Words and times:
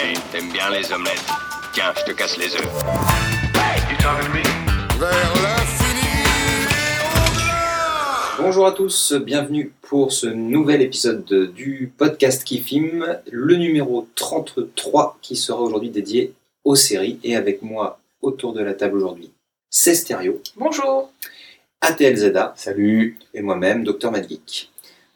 Hey, 0.00 0.14
t'aimes 0.32 0.50
bien 0.52 0.70
les 0.70 0.92
omelettes 0.92 1.24
Tiens, 1.72 1.92
je 1.98 2.04
te 2.04 2.16
casse 2.16 2.36
les 2.38 2.54
œufs. 2.54 2.68
Vers 4.98 5.32
l'infini 5.42 6.08
Bonjour 8.38 8.66
à 8.66 8.72
tous, 8.72 9.12
bienvenue 9.14 9.72
pour 9.82 10.12
ce 10.12 10.26
nouvel 10.26 10.82
épisode 10.82 11.24
de- 11.24 11.46
du 11.46 11.92
podcast 11.96 12.44
qui 12.44 12.58
filme, 12.60 13.18
le 13.30 13.56
numéro 13.56 14.06
33 14.14 15.18
qui 15.22 15.36
sera 15.36 15.60
aujourd'hui 15.60 15.90
dédié 15.90 16.32
aux 16.64 16.76
séries. 16.76 17.18
Et 17.24 17.34
avec 17.36 17.62
moi 17.62 17.98
autour 18.22 18.52
de 18.52 18.62
la 18.62 18.74
table 18.74 18.96
aujourd'hui, 18.98 19.30
c'est 19.70 19.94
Stéréo, 19.94 20.40
Bonjour. 20.56 21.10
ATLZA 21.80 22.54
Salut. 22.56 23.18
et 23.34 23.42
moi-même, 23.42 23.84
Dr 23.84 24.10
Madgeek. 24.10 24.70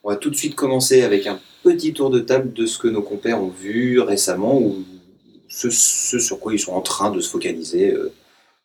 On 0.05 0.11
va 0.11 0.17
tout 0.17 0.31
de 0.31 0.37
suite 0.37 0.55
commencer 0.57 1.03
avec 1.03 1.27
un 1.27 1.41
petit 1.63 1.93
tour 1.93 2.11
de 2.11 2.21
table 2.21 2.53
de 2.53 2.67
ce 2.67 2.79
que 2.79 2.89
nos 2.89 3.03
compères 3.03 3.43
ont 3.43 3.49
vu 3.49 4.01
récemment 4.01 4.59
ou 4.59 4.85
ce, 5.49 5.71
sur 5.71 6.41
quoi 6.41 6.55
ils 6.55 6.59
sont 6.59 6.73
en 6.73 6.81
train 6.81 7.11
de 7.11 7.21
se 7.21 7.31
focaliser 7.31 7.93
euh, 7.93 8.13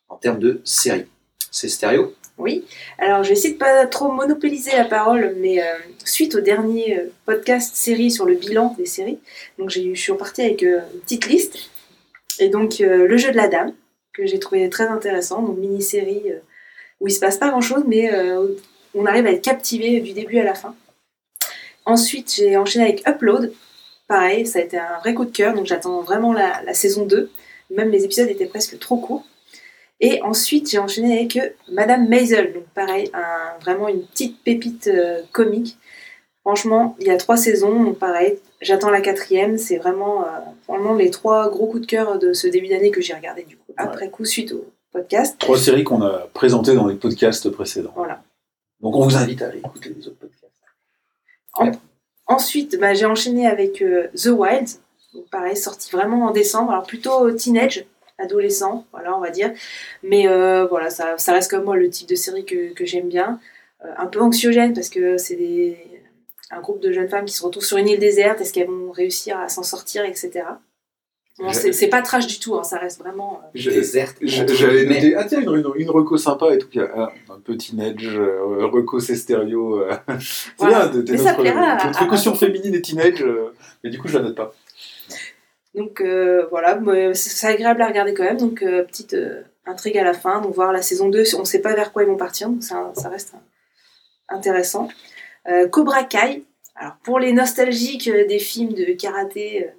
en 0.08 0.16
termes 0.16 0.38
de 0.38 0.60
séries. 0.64 1.06
C'est 1.50 1.68
Stéréo? 1.68 2.14
Oui. 2.38 2.64
Alors, 2.98 3.24
je 3.24 3.28
vais 3.28 3.34
essayer 3.34 3.54
de 3.54 3.58
pas 3.58 3.86
trop 3.86 4.10
monopoliser 4.12 4.72
la 4.72 4.84
parole, 4.84 5.34
mais 5.38 5.60
euh, 5.60 5.74
suite 6.04 6.34
au 6.34 6.40
dernier 6.40 6.98
euh, 6.98 7.12
podcast 7.26 7.74
série 7.74 8.10
sur 8.10 8.26
le 8.26 8.34
bilan 8.34 8.74
des 8.78 8.86
séries, 8.86 9.18
donc 9.58 9.70
je 9.70 9.94
suis 9.94 10.12
repartie 10.12 10.42
avec 10.42 10.62
une 10.62 11.00
petite 11.02 11.26
liste. 11.26 11.58
Et 12.38 12.48
donc, 12.48 12.78
le 12.78 13.16
jeu 13.16 13.32
de 13.32 13.36
la 13.36 13.48
dame, 13.48 13.72
que 14.14 14.24
j'ai 14.24 14.38
trouvé 14.38 14.70
très 14.70 14.86
intéressant, 14.86 15.42
donc 15.42 15.58
mini-série 15.58 16.22
où 17.00 17.08
il 17.08 17.10
se 17.10 17.18
passe 17.18 17.36
pas 17.36 17.48
grand-chose, 17.48 17.82
mais 17.84 18.12
on 18.94 19.06
arrive 19.06 19.26
à 19.26 19.32
être 19.32 19.42
captivé 19.42 19.98
du 19.98 20.12
début 20.12 20.38
à 20.38 20.44
la 20.44 20.54
fin. 20.54 20.76
Ensuite, 21.88 22.34
j'ai 22.36 22.56
enchaîné 22.56 22.84
avec 22.84 23.06
Upload. 23.08 23.52
Pareil, 24.06 24.46
ça 24.46 24.58
a 24.58 24.62
été 24.62 24.78
un 24.78 24.98
vrai 25.00 25.14
coup 25.14 25.24
de 25.24 25.30
cœur, 25.30 25.54
donc 25.54 25.66
j'attends 25.66 26.00
vraiment 26.02 26.32
la, 26.32 26.62
la 26.64 26.74
saison 26.74 27.04
2. 27.06 27.30
Même 27.74 27.90
les 27.90 28.04
épisodes 28.04 28.28
étaient 28.28 28.46
presque 28.46 28.78
trop 28.78 28.96
courts. 28.98 29.24
Et 30.00 30.22
ensuite, 30.22 30.70
j'ai 30.70 30.78
enchaîné 30.78 31.18
avec 31.18 31.36
euh, 31.36 31.48
Madame 31.72 32.08
Maisel. 32.08 32.52
Donc, 32.52 32.64
pareil, 32.74 33.10
un- 33.14 33.58
vraiment 33.60 33.88
une 33.88 34.02
petite 34.02 34.42
pépite 34.44 34.86
euh, 34.86 35.20
comique. 35.32 35.76
Franchement, 36.42 36.94
il 37.00 37.06
y 37.06 37.10
a 37.10 37.16
trois 37.16 37.36
saisons, 37.36 37.82
donc 37.82 37.98
pareil, 37.98 38.38
j'attends 38.62 38.90
la 38.90 39.00
quatrième. 39.00 39.58
C'est 39.58 39.76
vraiment, 39.76 40.22
euh, 40.22 40.26
vraiment 40.68 40.94
les 40.94 41.10
trois 41.10 41.50
gros 41.50 41.66
coups 41.66 41.82
de 41.82 41.86
cœur 41.86 42.18
de 42.18 42.32
ce 42.32 42.46
début 42.46 42.68
d'année 42.68 42.90
que 42.90 43.00
j'ai 43.02 43.12
regardé 43.14 43.42
du 43.42 43.56
coup, 43.56 43.72
après 43.76 44.08
coup, 44.08 44.24
suite 44.24 44.52
au 44.52 44.64
podcast. 44.92 45.36
Trois 45.38 45.58
séries 45.58 45.84
qu'on 45.84 46.00
a 46.02 46.28
présentées 46.32 46.74
dans 46.74 46.86
les 46.86 46.94
podcasts 46.94 47.50
précédents. 47.50 47.92
Voilà. 47.96 48.22
Donc 48.80 48.94
on 48.94 49.02
vous 49.02 49.16
invite 49.16 49.42
à 49.42 49.48
aller 49.48 49.58
écouter 49.58 49.92
les 49.94 50.06
autres 50.06 50.16
podcasts. 50.18 50.37
Ensuite, 52.26 52.78
bah, 52.78 52.92
j'ai 52.94 53.06
enchaîné 53.06 53.46
avec 53.46 53.80
euh, 53.82 54.08
The 54.14 54.26
Wild. 54.26 54.68
Pareil, 55.30 55.56
sorti 55.56 55.90
vraiment 55.90 56.26
en 56.26 56.30
décembre. 56.30 56.70
Alors, 56.72 56.84
plutôt 56.84 57.30
teenage, 57.32 57.86
adolescent, 58.18 58.84
voilà, 58.92 59.16
on 59.16 59.20
va 59.20 59.30
dire. 59.30 59.52
Mais 60.02 60.28
euh, 60.28 60.66
voilà, 60.66 60.90
ça, 60.90 61.16
reste 61.28 61.50
comme 61.50 61.64
moi 61.64 61.76
le 61.76 61.88
type 61.88 62.08
de 62.08 62.14
série 62.14 62.44
que, 62.44 62.84
j'aime 62.84 63.08
bien. 63.08 63.40
Euh, 63.84 63.88
un 63.96 64.06
peu 64.06 64.20
anxiogène 64.20 64.74
parce 64.74 64.90
que 64.90 65.16
c'est 65.16 65.78
un 66.50 66.60
groupe 66.60 66.80
de 66.80 66.92
jeunes 66.92 67.08
femmes 67.08 67.24
qui 67.24 67.34
se 67.34 67.42
retrouvent 67.42 67.64
sur 67.64 67.78
une 67.78 67.88
île 67.88 67.98
déserte. 67.98 68.40
Est-ce 68.40 68.52
qu'elles 68.52 68.68
vont 68.68 68.90
réussir 68.90 69.38
à 69.38 69.48
s'en 69.48 69.62
sortir, 69.62 70.04
etc. 70.04 70.44
Bon, 71.38 71.50
Je- 71.52 71.70
c'est 71.72 71.86
pas 71.88 72.02
trash 72.02 72.26
du 72.26 72.38
tout, 72.40 72.56
hein, 72.56 72.64
ça 72.64 72.78
reste 72.78 72.98
vraiment. 73.00 73.40
euh, 73.56 73.70
Déserte. 73.70 74.16
J'avais 74.22 74.84
noté, 74.86 75.14
ah 75.14 75.24
tiens, 75.24 75.40
une, 75.40 75.72
une, 75.76 75.90
reco 75.90 76.16
sympa 76.16 76.52
et 76.52 76.58
tout. 76.58 76.68
ah, 76.96 77.12
un 77.30 77.38
petit 77.38 77.70
teenage, 77.70 78.08
euh, 78.18 78.66
reco 78.66 78.98
c'est 78.98 79.14
stéréo. 79.14 79.80
euh. 79.82 79.92
c'est 80.20 80.50
Voilà. 80.58 80.88
bien, 80.88 81.02
t'es 81.02 81.12
notre, 81.12 82.08
caution 82.08 82.32
à- 82.32 82.36
féminine 82.36 82.74
et 82.74 82.82
teenage. 82.82 83.22
euh, 83.22 83.52
mais 83.84 83.90
du 83.90 83.98
coup, 83.98 84.08
je 84.08 84.18
la 84.18 84.24
note 84.24 84.34
pas. 84.36 84.52
Donc 85.74 86.00
euh, 86.00 86.46
voilà, 86.50 86.80
c'est 87.14 87.46
agréable 87.46 87.82
à 87.82 87.86
regarder 87.86 88.14
quand 88.14 88.24
même. 88.24 88.38
Donc 88.38 88.62
euh, 88.62 88.82
petite 88.82 89.14
euh, 89.14 89.42
intrigue 89.66 89.96
à 89.98 90.02
la 90.04 90.14
fin. 90.14 90.40
Donc 90.40 90.54
voir 90.54 90.72
la 90.72 90.82
saison 90.82 91.08
2, 91.08 91.22
on 91.36 91.40
ne 91.40 91.44
sait 91.44 91.60
pas 91.60 91.74
vers 91.74 91.92
quoi 91.92 92.02
ils 92.02 92.08
vont 92.08 92.16
partir, 92.16 92.48
donc 92.48 92.62
ça, 92.64 92.90
ça 92.96 93.08
reste 93.08 93.34
euh, 93.34 94.34
intéressant. 94.36 94.88
Euh, 95.48 95.68
Cobra 95.68 96.02
Kai. 96.04 96.42
Alors 96.74 96.96
pour 97.04 97.18
les 97.20 97.32
nostalgiques 97.32 98.08
euh, 98.08 98.26
des 98.26 98.38
films 98.40 98.72
de 98.72 98.86
karaté, 99.00 99.66
euh, 99.66 99.70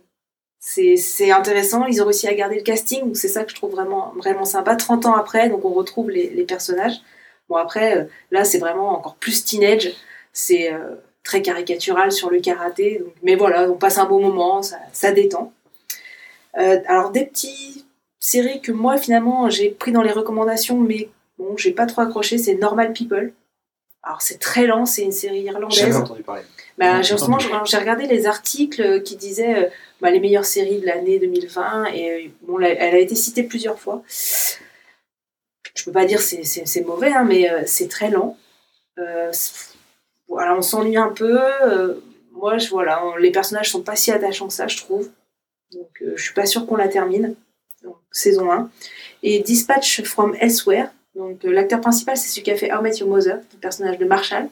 c'est 0.59 1.31
intéressant. 1.31 1.85
Ils 1.85 2.01
ont 2.01 2.05
réussi 2.05 2.27
à 2.27 2.33
garder 2.33 2.55
le 2.57 2.61
casting, 2.63 3.15
c'est 3.15 3.27
ça 3.29 3.43
que 3.43 3.51
je 3.51 3.55
trouve 3.55 3.71
vraiment, 3.71 4.13
vraiment 4.17 4.45
sympa. 4.45 4.75
30 4.75 5.05
ans 5.05 5.15
après, 5.15 5.49
donc 5.49 5.63
on 5.65 5.69
retrouve 5.73 6.09
les, 6.09 6.29
les 6.29 6.43
personnages. 6.43 6.95
Bon 7.47 7.55
après, 7.55 7.97
euh, 7.97 8.03
là 8.31 8.43
c'est 8.43 8.59
vraiment 8.59 8.89
encore 8.97 9.15
plus 9.15 9.43
teenage. 9.45 9.93
C'est 10.33 10.71
euh, 10.71 10.95
très 11.23 11.41
caricatural 11.41 12.11
sur 12.11 12.29
le 12.29 12.39
karaté. 12.39 12.99
donc- 12.99 13.13
mais 13.23 13.35
voilà, 13.35 13.69
on 13.69 13.75
passe 13.77 13.97
un 13.97 14.05
bon 14.05 14.19
moment, 14.21 14.61
ça, 14.61 14.77
ça 14.93 15.11
détend. 15.11 15.51
Euh, 16.57 16.79
alors 16.87 17.11
des 17.11 17.25
petites 17.25 17.85
séries 18.19 18.59
que 18.61 18.71
moi 18.71 18.97
finalement 18.97 19.49
j'ai 19.49 19.69
pris 19.69 19.91
dans 19.91 20.01
les 20.01 20.11
recommandations, 20.11 20.77
mais 20.77 21.09
bon, 21.37 21.55
j'ai 21.57 21.71
pas 21.71 21.85
trop 21.85 22.01
accroché, 22.01 22.37
c'est 22.37 22.55
Normal 22.55 22.91
People. 22.93 23.31
Alors 24.03 24.21
c'est 24.21 24.39
très 24.39 24.65
lent, 24.67 24.85
c'est 24.85 25.03
une 25.03 25.11
série 25.11 25.45
Jamais 25.45 25.57
irlandaise. 25.59 25.95
entendu 25.95 26.23
parler. 26.23 26.41
Bah, 26.79 27.01
justement, 27.03 27.37
j'ai 27.65 27.77
regardé 27.77 28.07
les 28.07 28.25
articles 28.25 29.03
qui 29.03 29.15
disaient 29.17 29.65
euh, 29.65 29.69
bah, 30.01 30.11
les 30.11 30.19
meilleures 30.19 30.45
séries 30.45 30.79
de 30.79 30.85
l'année 30.85 31.19
2020 31.19 31.85
et 31.93 32.09
euh, 32.27 32.29
bon, 32.43 32.59
elle 32.61 32.95
a 32.95 32.99
été 32.99 33.15
citée 33.15 33.43
plusieurs 33.43 33.77
fois. 33.79 34.01
Je 35.75 35.83
peux 35.83 35.91
pas 35.91 36.05
dire 36.05 36.21
c'est 36.21 36.43
c'est 36.43 36.81
mauvais, 36.81 37.11
hein, 37.11 37.25
mais 37.25 37.49
euh, 37.49 37.63
c'est 37.65 37.87
très 37.89 38.09
lent. 38.09 38.37
Euh, 38.97 39.31
voilà, 40.27 40.55
on 40.55 40.61
s'ennuie 40.61 40.97
un 40.97 41.09
peu. 41.09 41.39
euh, 41.63 41.95
moi, 42.31 42.57
je, 42.57 42.69
voilà, 42.69 43.05
on- 43.05 43.15
les 43.17 43.31
personnages 43.31 43.69
sont 43.71 43.81
pas 43.81 43.95
si 43.95 44.11
attachants 44.11 44.47
que 44.47 44.53
ça, 44.53 44.67
je 44.67 44.77
trouve. 44.77 45.09
Donc, 45.73 45.89
euh, 46.01 46.13
je 46.15 46.23
suis 46.23 46.33
pas 46.33 46.45
sûre 46.45 46.65
qu'on 46.65 46.75
la 46.77 46.87
termine. 46.87 47.35
Donc, 47.83 47.97
saison 48.11 48.51
1. 48.51 48.69
Et 49.23 49.39
Dispatch 49.39 50.03
from 50.03 50.35
Elsewhere. 50.39 50.87
Donc, 51.15 51.43
l'acteur 51.43 51.81
principal, 51.81 52.15
c'est 52.17 52.29
celui 52.29 52.43
qui 52.43 52.51
a 52.51 52.55
fait 52.57 52.73
How 52.73 52.81
Met 52.81 52.97
Your 52.97 53.09
Mother, 53.09 53.39
le 53.53 53.59
personnage 53.59 53.97
de 53.97 54.05
Marshall. 54.05 54.47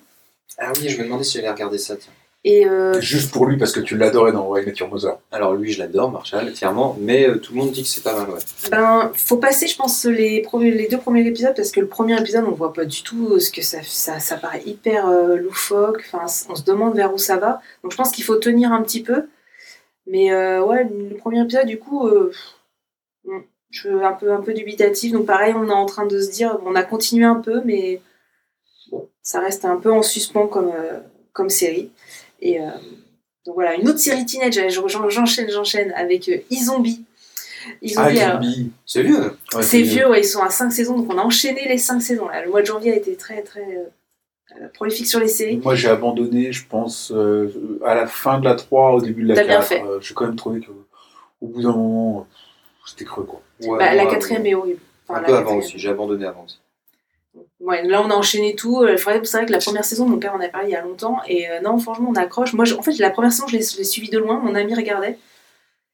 Ah 0.57 0.71
oui, 0.75 0.89
je 0.89 0.97
me 0.97 1.03
demandais 1.03 1.23
si 1.23 1.37
j'allais 1.37 1.49
regarder 1.49 1.77
ça. 1.77 1.95
Tiens. 1.95 2.13
Et 2.43 2.65
euh, 2.65 3.01
Juste 3.01 3.31
pour 3.31 3.45
lui, 3.45 3.57
parce 3.57 3.73
que 3.73 3.79
tu 3.79 3.97
l'adorais 3.97 4.31
dans 4.31 4.47
Why 4.47 4.65
Met 4.65 4.73
Your 4.75 4.89
Mother. 4.89 5.17
Alors 5.31 5.55
lui, 5.55 5.73
je 5.73 5.79
l'adore, 5.79 6.11
Marshall, 6.11 6.53
clairement, 6.53 6.95
mais 6.99 7.27
euh, 7.27 7.37
tout 7.39 7.53
le 7.53 7.59
monde 7.59 7.71
dit 7.71 7.83
que 7.83 7.89
c'est 7.89 8.03
pas 8.03 8.15
mal, 8.15 8.29
ouais. 8.29 8.39
Ben, 8.71 9.11
faut 9.15 9.37
passer, 9.37 9.67
je 9.67 9.75
pense, 9.75 10.05
les, 10.05 10.41
premiers, 10.41 10.71
les 10.71 10.87
deux 10.87 10.97
premiers 10.97 11.27
épisodes 11.27 11.55
parce 11.55 11.71
que 11.71 11.81
le 11.81 11.87
premier 11.87 12.17
épisode, 12.17 12.45
on 12.47 12.51
voit 12.51 12.71
pas 12.71 12.85
du 12.85 13.03
tout 13.03 13.39
ce 13.39 13.51
que 13.51 13.61
ça, 13.61 13.79
ça, 13.83 14.19
ça 14.19 14.37
paraît 14.37 14.63
hyper 14.65 15.07
euh, 15.07 15.35
loufoque. 15.35 16.03
Enfin, 16.11 16.25
on 16.49 16.55
se 16.55 16.63
demande 16.63 16.95
vers 16.95 17.13
où 17.13 17.17
ça 17.17 17.37
va. 17.37 17.59
Donc, 17.83 17.91
je 17.91 17.97
pense 17.97 18.11
qu'il 18.11 18.23
faut 18.23 18.37
tenir 18.37 18.71
un 18.71 18.81
petit 18.81 19.03
peu. 19.03 19.25
Mais 20.05 20.31
euh, 20.31 20.63
ouais, 20.63 20.85
le 20.85 21.17
premier 21.17 21.41
épisode, 21.41 21.67
du 21.67 21.77
coup, 21.77 22.07
euh, 22.07 22.31
bon, 23.25 23.43
je 23.71 23.79
suis 23.79 23.89
un 23.89 24.13
peu, 24.13 24.31
un 24.31 24.41
peu 24.41 24.53
dubitatif. 24.53 25.11
Donc, 25.11 25.25
pareil, 25.25 25.53
on 25.55 25.67
est 25.67 25.73
en 25.73 25.85
train 25.85 26.05
de 26.05 26.21
se 26.21 26.31
dire, 26.31 26.57
on 26.65 26.75
a 26.75 26.83
continué 26.83 27.25
un 27.25 27.35
peu, 27.41 27.61
mais 27.65 27.99
bon, 28.91 29.07
ça 29.21 29.39
reste 29.39 29.65
un 29.65 29.77
peu 29.77 29.91
en 29.91 30.01
suspens 30.03 30.47
comme, 30.47 30.69
euh, 30.69 30.99
comme 31.33 31.49
série. 31.49 31.91
Et 32.41 32.59
euh, 32.61 32.65
donc 33.45 33.55
voilà, 33.55 33.75
une 33.75 33.87
autre 33.89 33.99
série 33.99 34.25
teenage, 34.25 34.59
j'enchaîne, 34.69 35.49
j'enchaîne 35.49 35.91
avec 35.93 36.27
euh, 36.29 36.37
e-Zombie. 36.51 37.03
Ah, 37.65 37.71
E-Zombie, 37.85 38.19
alors- 38.19 38.41
Zombie. 38.43 38.71
C'est 38.85 39.03
vieux. 39.03 39.31
Ouais, 39.53 39.63
c'est 39.63 39.81
vieux, 39.81 40.09
ouais, 40.09 40.21
ils 40.21 40.25
sont 40.25 40.41
à 40.41 40.49
5 40.49 40.71
saisons, 40.71 40.97
donc 40.97 41.11
on 41.13 41.17
a 41.17 41.21
enchaîné 41.21 41.67
les 41.67 41.77
5 41.77 41.99
saisons. 42.01 42.27
Là. 42.29 42.43
Le 42.43 42.49
mois 42.49 42.61
de 42.61 42.65
janvier 42.67 42.93
a 42.93 42.95
été 42.95 43.15
très 43.15 43.41
très 43.41 43.65
prolifique 44.73 45.07
sur 45.07 45.19
les 45.19 45.27
séries. 45.27 45.57
Moi, 45.57 45.75
j'ai 45.75 45.89
abandonné, 45.89 46.51
je 46.53 46.65
pense, 46.65 47.11
euh, 47.11 47.79
à 47.85 47.93
la 47.95 48.07
fin 48.07 48.39
de 48.39 48.45
la 48.45 48.55
3, 48.55 48.93
au 48.93 49.01
début 49.01 49.23
de 49.23 49.27
la 49.29 49.35
T'as 49.35 49.41
4. 49.43 49.47
bien 49.49 49.61
fait. 49.61 49.83
euh, 49.83 49.99
j'ai 49.99 50.13
quand 50.13 50.25
même 50.25 50.35
trouvé 50.37 50.61
qu'au 50.61 50.85
au 51.41 51.47
bout 51.47 51.61
d'un 51.61 51.71
moment, 51.73 52.25
c'était 52.85 53.05
creux, 53.05 53.23
quoi. 53.25 53.41
Ouais, 53.61 53.77
Bah, 53.77 53.93
la 53.93 54.05
quatrième 54.07 54.45
est 54.45 54.55
horrible. 54.55 54.79
Enfin, 55.07 55.19
Un 55.21 55.23
peu 55.23 55.35
avant 55.35 55.57
aussi, 55.57 55.77
j'ai 55.77 55.89
abandonné 55.89 56.25
avant 56.25 56.45
aussi. 56.45 56.57
Ouais, 57.59 57.83
là, 57.83 58.01
on 58.05 58.09
a 58.09 58.13
enchaîné 58.13 58.55
tout. 58.55 58.81
Euh, 58.83 58.97
C'est 58.97 59.03
vrai 59.03 59.45
que 59.45 59.51
la 59.51 59.57
première 59.59 59.85
saison, 59.85 60.05
mon 60.07 60.17
père 60.19 60.33
en 60.35 60.39
a 60.39 60.47
parlé 60.49 60.69
il 60.69 60.71
y 60.71 60.75
a 60.75 60.81
longtemps. 60.81 61.17
Et 61.27 61.49
euh, 61.49 61.59
non, 61.61 61.77
franchement, 61.79 62.09
on 62.11 62.15
accroche. 62.15 62.53
Moi, 62.53 62.65
je- 62.65 62.75
en 62.75 62.81
fait, 62.81 62.97
la 62.99 63.09
première 63.09 63.31
saison, 63.31 63.47
je 63.47 63.57
l'ai 63.57 63.61
suivie 63.83 64.09
de 64.09 64.17
loin. 64.19 64.39
Mon 64.39 64.55
ami 64.55 64.73
regardait. 64.75 65.17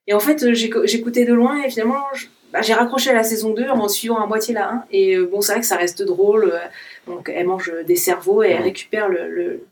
Et 0.07 0.13
en 0.13 0.19
fait, 0.19 0.43
euh, 0.43 0.53
j'écoutais 0.53 1.25
de 1.25 1.33
loin. 1.33 1.61
Et 1.63 1.69
finalement, 1.69 2.03
je- 2.13 2.27
bah, 2.51 2.61
j'ai 2.61 2.73
raccroché 2.73 3.09
à 3.09 3.13
la 3.13 3.23
saison 3.23 3.51
2 3.53 3.67
en 3.69 3.87
suivant 3.87 4.21
à 4.21 4.27
moitié 4.27 4.53
la 4.53 4.69
1. 4.69 4.85
Et 4.91 5.15
euh, 5.15 5.25
bon, 5.25 5.41
c'est 5.41 5.53
vrai 5.53 5.61
que 5.61 5.67
ça 5.67 5.77
reste 5.77 6.03
drôle. 6.03 6.53
donc, 7.07 7.29
elle 7.33 7.47
mange 7.47 7.71
des 7.87 7.95
cerveaux 7.95 8.43
et 8.43 8.49
elle 8.49 8.63
récupère 8.63 9.09
le, 9.09 9.29
le, 9.29 9.65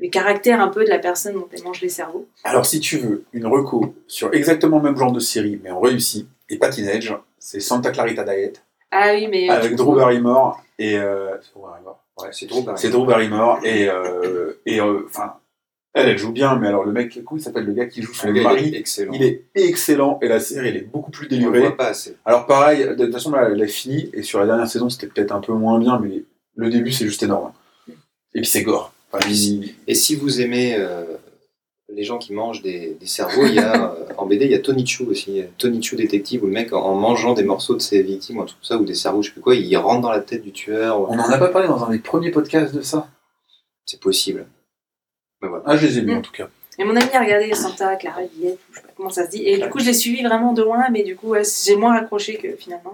le 0.00 0.08
caractère 0.10 0.60
un 0.60 0.68
peu 0.68 0.84
de 0.84 0.90
la 0.90 0.98
personne 0.98 1.34
dont 1.34 1.48
elle 1.52 1.62
mange 1.62 1.80
les 1.80 1.88
cerveaux. 1.88 2.28
Alors, 2.44 2.66
si 2.66 2.80
tu 2.80 2.98
veux 2.98 3.24
une 3.32 3.46
reco 3.46 3.94
sur 4.06 4.34
exactement 4.34 4.76
le 4.78 4.82
même 4.84 4.96
genre 4.96 5.12
de 5.12 5.20
série, 5.20 5.58
mais 5.64 5.70
en 5.70 5.80
réussi, 5.80 6.28
et 6.50 6.58
pas 6.58 6.68
teenage, 6.68 7.14
c'est 7.38 7.60
Santa 7.60 7.90
Clarita 7.90 8.22
Diet, 8.24 8.52
Ah 8.90 9.12
oui, 9.14 9.26
mais. 9.28 9.48
avec 9.48 9.70
tu- 9.70 9.76
Drew 9.76 9.94
Barrymore 9.96 10.62
et... 10.78 10.98
Euh, 10.98 11.36
c'est 11.42 11.52
Drew 11.52 11.62
Barrymore 11.62 12.02
Ouais. 12.18 12.28
C'est 12.76 12.88
Drew 12.90 13.04
Barrymore 13.06 13.58
et... 13.64 13.88
euh, 13.88 14.52
et 14.64 14.80
euh, 14.80 15.02
enfin, 15.06 15.34
elle, 15.92 16.08
elle 16.08 16.18
joue 16.18 16.32
bien, 16.32 16.56
mais 16.56 16.68
alors 16.68 16.84
le 16.84 16.92
mec, 16.92 17.12
comment 17.24 17.38
il 17.38 17.42
s'appelle 17.42 17.64
le 17.64 17.72
gars 17.72 17.86
qui 17.86 18.02
joue 18.02 18.12
son 18.14 18.28
Le 18.28 18.32
gars, 18.34 18.40
il 18.40 18.44
mari? 18.44 18.74
est 18.74 18.78
excellent. 18.78 19.12
Il 19.14 19.22
est 19.22 19.44
excellent 19.54 20.18
et 20.22 20.28
la 20.28 20.40
série, 20.40 20.68
elle 20.68 20.76
est 20.76 20.80
beaucoup 20.90 21.10
plus 21.10 21.26
On 21.46 21.50
voit 21.50 21.76
pas 21.76 21.88
assez. 21.88 22.16
Alors 22.24 22.46
pareil, 22.46 22.84
de 22.86 22.94
toute 23.04 23.12
façon, 23.12 23.30
là, 23.32 23.48
elle 23.50 23.62
a 23.62 23.66
fini, 23.66 24.10
et 24.14 24.22
sur 24.22 24.38
la 24.40 24.46
dernière 24.46 24.68
saison, 24.68 24.88
c'était 24.90 25.06
peut-être 25.06 25.32
un 25.32 25.40
peu 25.40 25.52
moins 25.52 25.78
bien, 25.78 25.98
mais 25.98 26.22
le 26.54 26.70
début, 26.70 26.92
c'est 26.92 27.06
juste 27.06 27.22
énorme. 27.22 27.52
Et 28.34 28.40
puis 28.40 28.46
c'est 28.46 28.62
gore. 28.62 28.92
Enfin, 29.12 29.26
il- 29.30 29.74
Et 29.86 29.94
si 29.94 30.16
vous 30.16 30.40
aimez 30.40 30.76
euh, 30.78 31.04
les 31.96 32.04
gens 32.04 32.18
qui 32.18 32.32
mangent 32.34 32.60
des, 32.62 32.96
des 33.00 33.06
cerveaux, 33.06 33.46
il 33.46 33.54
y 33.54 33.58
a, 33.58 33.92
euh, 33.94 34.04
en 34.18 34.26
BD, 34.26 34.44
il 34.44 34.50
y 34.50 34.54
a 34.54 34.58
Tony 34.58 34.86
Chu 34.86 35.04
aussi. 35.04 35.42
Tony 35.58 35.82
Chu 35.82 35.96
détective, 35.96 36.44
où 36.44 36.46
le 36.46 36.52
mec, 36.52 36.72
en, 36.72 36.82
en 36.82 36.94
mangeant 36.94 37.32
des 37.32 37.42
morceaux 37.42 37.74
de 37.74 37.80
ses 37.80 38.02
victimes, 38.02 38.38
ou 38.38 38.46
ça, 38.62 38.76
ou 38.76 38.84
des 38.84 38.94
cerveaux, 38.94 39.22
je 39.22 39.28
sais 39.28 39.32
plus 39.32 39.40
quoi, 39.40 39.54
il 39.54 39.76
rentre 39.76 40.02
dans 40.02 40.12
la 40.12 40.20
tête 40.20 40.42
du 40.42 40.52
tueur. 40.52 41.10
On 41.10 41.16
n'en 41.16 41.28
a 41.28 41.38
pas 41.38 41.48
parlé 41.48 41.66
dans 41.68 41.82
un 41.84 41.90
des 41.90 41.98
premiers 41.98 42.30
podcasts 42.30 42.74
de 42.74 42.82
ça? 42.82 43.08
C'est 43.86 44.00
possible. 44.00 44.46
Mais 45.42 45.48
voilà. 45.48 45.64
Ah, 45.66 45.76
je 45.76 45.86
les 45.86 45.98
ai 45.98 46.00
lus 46.02 46.14
Mm. 46.14 46.18
en 46.18 46.22
tout 46.22 46.32
cas. 46.32 46.48
Et 46.78 46.84
mon 46.84 46.94
ami 46.94 47.08
a 47.14 47.20
regardé 47.20 47.54
Santa 47.54 47.96
Clara 47.96 48.20
Villette, 48.34 48.58
je 48.70 48.76
sais 48.76 48.82
pas 48.82 48.92
comment 48.94 49.08
ça 49.08 49.24
se 49.24 49.30
dit. 49.30 49.42
Et 49.46 49.56
du 49.56 49.68
coup, 49.70 49.78
je 49.78 49.86
l'ai 49.86 49.94
suivi 49.94 50.22
vraiment 50.22 50.52
de 50.52 50.62
loin, 50.62 50.84
mais 50.90 51.02
du 51.04 51.16
coup, 51.16 51.28
ouais, 51.28 51.42
j'ai 51.64 51.74
moins 51.76 51.94
accroché 51.94 52.36
que 52.36 52.54
finalement. 52.56 52.92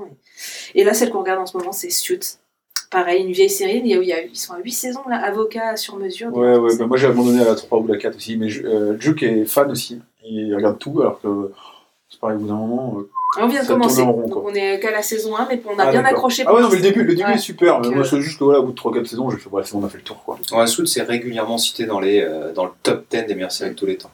Et, 0.75 0.81
et 0.81 0.85
là, 0.85 0.95
celle 0.95 1.11
qu'on 1.11 1.19
regarde 1.21 1.41
en 1.41 1.47
ce 1.47 1.57
moment, 1.57 1.73
c'est 1.73 1.91
Suits. 1.91 2.39
Pareil, 2.93 3.25
une 3.25 3.33
vieille 3.33 3.49
série, 3.51 3.81
il 3.83 3.87
y 3.87 3.95
a, 3.95 4.03
il 4.03 4.07
y 4.09 4.13
a- 4.13 4.23
ils 4.23 4.37
sont 4.37 4.53
à 4.53 4.59
8 4.59 4.71
saisons, 4.71 5.01
là, 5.09 5.17
avocats 5.25 5.77
sur 5.77 5.97
mesure. 5.97 6.29
Ouais, 6.37 6.57
ouais, 6.57 6.77
bah 6.77 6.87
moi 6.87 6.99
j'ai 6.99 7.07
abandonné 7.07 7.41
à 7.41 7.47
la 7.47 7.55
3 7.55 7.79
ou 7.79 7.87
la 7.87 7.97
4 7.97 8.17
aussi, 8.17 8.37
mais 8.37 8.49
euh, 8.65 9.01
Juke 9.01 9.23
est 9.23 9.47
fan 9.47 9.71
aussi. 9.71 9.99
Il 10.25 10.55
regarde 10.55 10.79
tout, 10.79 11.01
alors 11.01 11.19
que 11.21 11.51
c'est 12.11 12.21
pareil, 12.21 12.37
au 12.37 12.41
bout 12.41 12.49
d'un 12.49 12.55
moment. 12.55 12.97
euh, 12.99 13.09
on 13.41 13.49
vient 13.49 13.63
de 13.63 13.67
commencer, 13.67 14.03
rond, 14.03 14.29
donc 14.29 14.45
on 14.45 14.53
est 14.55 14.79
qu'à 14.79 14.91
la 14.91 15.01
saison 15.01 15.35
1, 15.39 15.49
mais 15.49 15.63
on 15.67 15.79
a 15.79 15.85
Ah, 15.87 15.91
bien 15.91 16.05
accroché. 16.05 16.43
Ah 16.47 16.53
ouais, 16.55 16.61
non, 16.61 16.69
mais 16.69 16.77
le 16.77 16.83
début, 16.83 17.03
le 17.03 17.15
début 17.15 17.27
Ouais. 17.31 17.37
est 17.37 17.39
super. 17.39 17.79
mais 17.81 17.85
Donc, 17.87 17.95
moi, 17.95 18.05
euh, 18.05 18.09
c'est 18.09 18.21
juste 18.21 18.39
que 18.39 18.45
voilà, 18.45 18.61
au 18.61 18.65
bout 18.65 18.73
de 18.73 18.77
3-4 18.77 19.07
saisons, 19.07 19.31
j'ai 19.31 19.39
fait, 19.39 19.49
c'est 19.65 19.73
bon, 19.73 19.81
on 19.81 19.87
a 19.87 19.89
fait 19.89 19.97
le 19.97 20.05
tour, 20.05 20.23
quoi. 20.23 20.39
Ouais, 20.53 20.67
c'est 20.67 21.03
régulièrement 21.03 21.57
cité 21.57 21.87
dans, 21.87 21.99
les, 21.99 22.21
euh, 22.21 22.53
dans 22.53 22.67
le 22.67 22.73
top 22.83 23.07
10 23.11 23.23
des 23.25 23.35
meilleures 23.35 23.51
séries 23.53 23.71
de 23.71 23.75
tous 23.75 23.87
les 23.87 23.97
temps. 23.97 24.11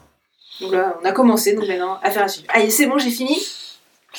Donc 0.61 0.71
là, 0.71 0.97
on 1.01 1.05
a 1.05 1.11
commencé, 1.11 1.53
donc 1.53 1.67
maintenant, 1.67 1.97
affaire 2.01 2.23
à 2.23 2.27
suivre. 2.29 2.47
Allez, 2.53 2.69
c'est 2.69 2.85
bon, 2.87 2.97
j'ai 2.97 3.09
fini. 3.09 3.37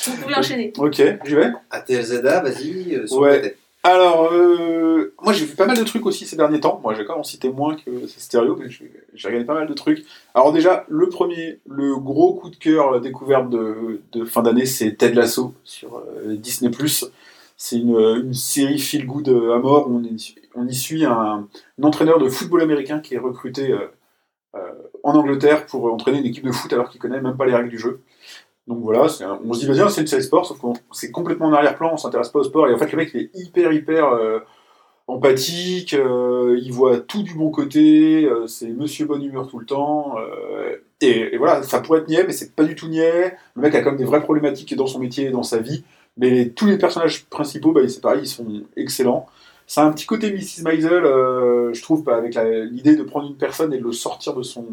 Vous 0.07 0.17
pouvez 0.19 0.35
enchaîner. 0.35 0.73
Ok, 0.79 1.03
j'y 1.25 1.35
vais. 1.35 1.51
ATLZA, 1.71 2.41
vas-y, 2.41 2.95
euh, 2.95 3.07
sur 3.07 3.21
Ouais. 3.21 3.57
Alors, 3.83 4.31
euh, 4.33 5.15
moi 5.23 5.33
j'ai 5.33 5.47
vu 5.47 5.57
pas 5.57 5.67
mal 5.67 5.79
de 5.79 5.85
trucs 5.85 6.05
aussi 6.05 6.27
ces 6.27 6.37
derniers 6.37 6.61
temps. 6.61 6.81
Moi 6.83 6.95
j'ai 6.95 7.07
quand 7.07 7.15
même 7.15 7.21
en 7.21 7.25
cité 7.25 7.49
moins 7.49 7.77
que 7.77 8.07
c'est 8.09 8.21
stéréo, 8.21 8.57
mais 8.57 8.69
j'ai 8.69 9.29
regardé 9.29 9.47
pas 9.47 9.55
mal 9.55 9.67
de 9.67 9.73
trucs. 9.73 10.05
Alors 10.35 10.53
déjà, 10.53 10.85
le 10.89 11.09
premier, 11.09 11.61
le 11.67 11.97
gros 11.97 12.35
coup 12.35 12.51
de 12.51 12.57
cœur 12.57 12.93
euh, 12.95 13.01
découverte 13.01 13.49
de, 13.49 14.25
fin 14.27 14.43
d'année, 14.43 14.67
c'est 14.67 14.97
Ted 14.97 15.15
Lasso 15.15 15.55
sur 15.65 15.97
euh, 15.97 16.37
Disney+. 16.37 16.71
C'est 17.57 17.77
une, 17.79 18.35
série 18.35 18.79
feel 18.79 19.07
good 19.07 19.29
euh, 19.31 19.55
à 19.55 19.59
mort. 19.59 19.87
On, 19.91 20.03
y- 20.03 20.35
on 20.55 20.67
y 20.67 20.75
suit 20.75 21.05
un, 21.07 21.49
entraîneur 21.83 22.19
de 22.19 22.29
football 22.29 22.61
américain 22.63 23.01
qui 23.01 23.15
est 23.15 23.19
recruté 23.19 23.75
en 25.03 25.15
Angleterre 25.15 25.65
pour 25.67 25.93
entraîner 25.93 26.19
une 26.19 26.27
équipe 26.27 26.45
de 26.45 26.53
foot 26.53 26.73
alors 26.73 26.91
qu'il 26.91 27.01
connaît 27.01 27.21
même 27.21 27.37
pas 27.37 27.47
les 27.47 27.55
règles 27.55 27.71
du 27.71 27.79
jeu. 27.79 28.01
Donc 28.71 28.83
voilà, 28.83 29.09
c'est 29.09 29.25
on 29.25 29.53
se 29.53 29.59
dit, 29.59 29.67
vas-y, 29.67 29.91
c'est 29.91 30.03
une 30.03 30.07
série 30.07 30.23
sport, 30.23 30.47
sauf 30.47 30.61
que 30.61 30.67
c'est 30.93 31.11
complètement 31.11 31.47
en 31.47 31.53
arrière-plan, 31.53 31.91
on 31.93 31.97
s'intéresse 31.97 32.29
pas 32.29 32.39
au 32.39 32.45
sport, 32.45 32.69
et 32.69 32.73
en 32.73 32.79
fait, 32.79 32.93
le 32.93 32.99
mec, 32.99 33.11
il 33.15 33.23
est 33.23 33.31
hyper, 33.35 33.73
hyper 33.73 34.13
euh, 34.13 34.39
empathique, 35.09 35.93
euh, 35.93 36.57
il 36.63 36.73
voit 36.73 37.01
tout 37.01 37.25
du 37.25 37.35
bon 37.35 37.51
côté, 37.51 38.27
euh, 38.27 38.47
c'est 38.47 38.69
monsieur 38.69 39.07
bonne 39.07 39.25
humeur 39.25 39.49
tout 39.49 39.59
le 39.59 39.67
temps, 39.67 40.15
et, 41.01 41.37
voilà, 41.37 41.65
ça 41.65 41.81
pourrait 41.81 41.99
être 41.99 42.09
niais, 42.09 42.23
mais 42.25 42.33
c'est 42.33 42.55
pas 42.55 42.63
du 42.63 42.77
tout 42.77 42.87
niais. 42.87 43.35
Le 43.57 43.63
mec 43.63 43.75
a 43.75 43.83
quand 43.83 43.91
même 43.91 43.99
des 43.99 44.05
vraies 44.05 44.23
problématiques 44.23 44.77
dans 44.77 44.87
son 44.87 45.01
métier 45.01 45.27
et 45.27 45.31
dans 45.31 45.43
sa 45.43 45.59
vie, 45.59 45.83
mais 46.17 46.51
tous 46.51 46.67
les 46.67 46.79
personnages 46.79 47.25
principaux, 47.25 47.73
bah, 47.73 47.81
c'est 47.89 48.01
pareil, 48.01 48.21
ils 48.23 48.29
sont 48.29 48.47
excellents. 48.77 49.27
A 49.77 49.83
un 49.83 49.91
petit 49.91 50.07
côté 50.07 50.31
Mrs. 50.31 50.63
Maisel, 50.63 51.03
je 51.03 51.83
trouve, 51.83 52.05
bah, 52.05 52.15
avec 52.15 52.37
l'idée 52.71 52.95
de 52.95 53.03
prendre 53.03 53.27
une 53.27 53.37
personne 53.37 53.73
et 53.73 53.79
de 53.79 53.85
le 53.85 53.93
sortir 53.93 54.35
de 54.35 54.45
son 54.45 54.65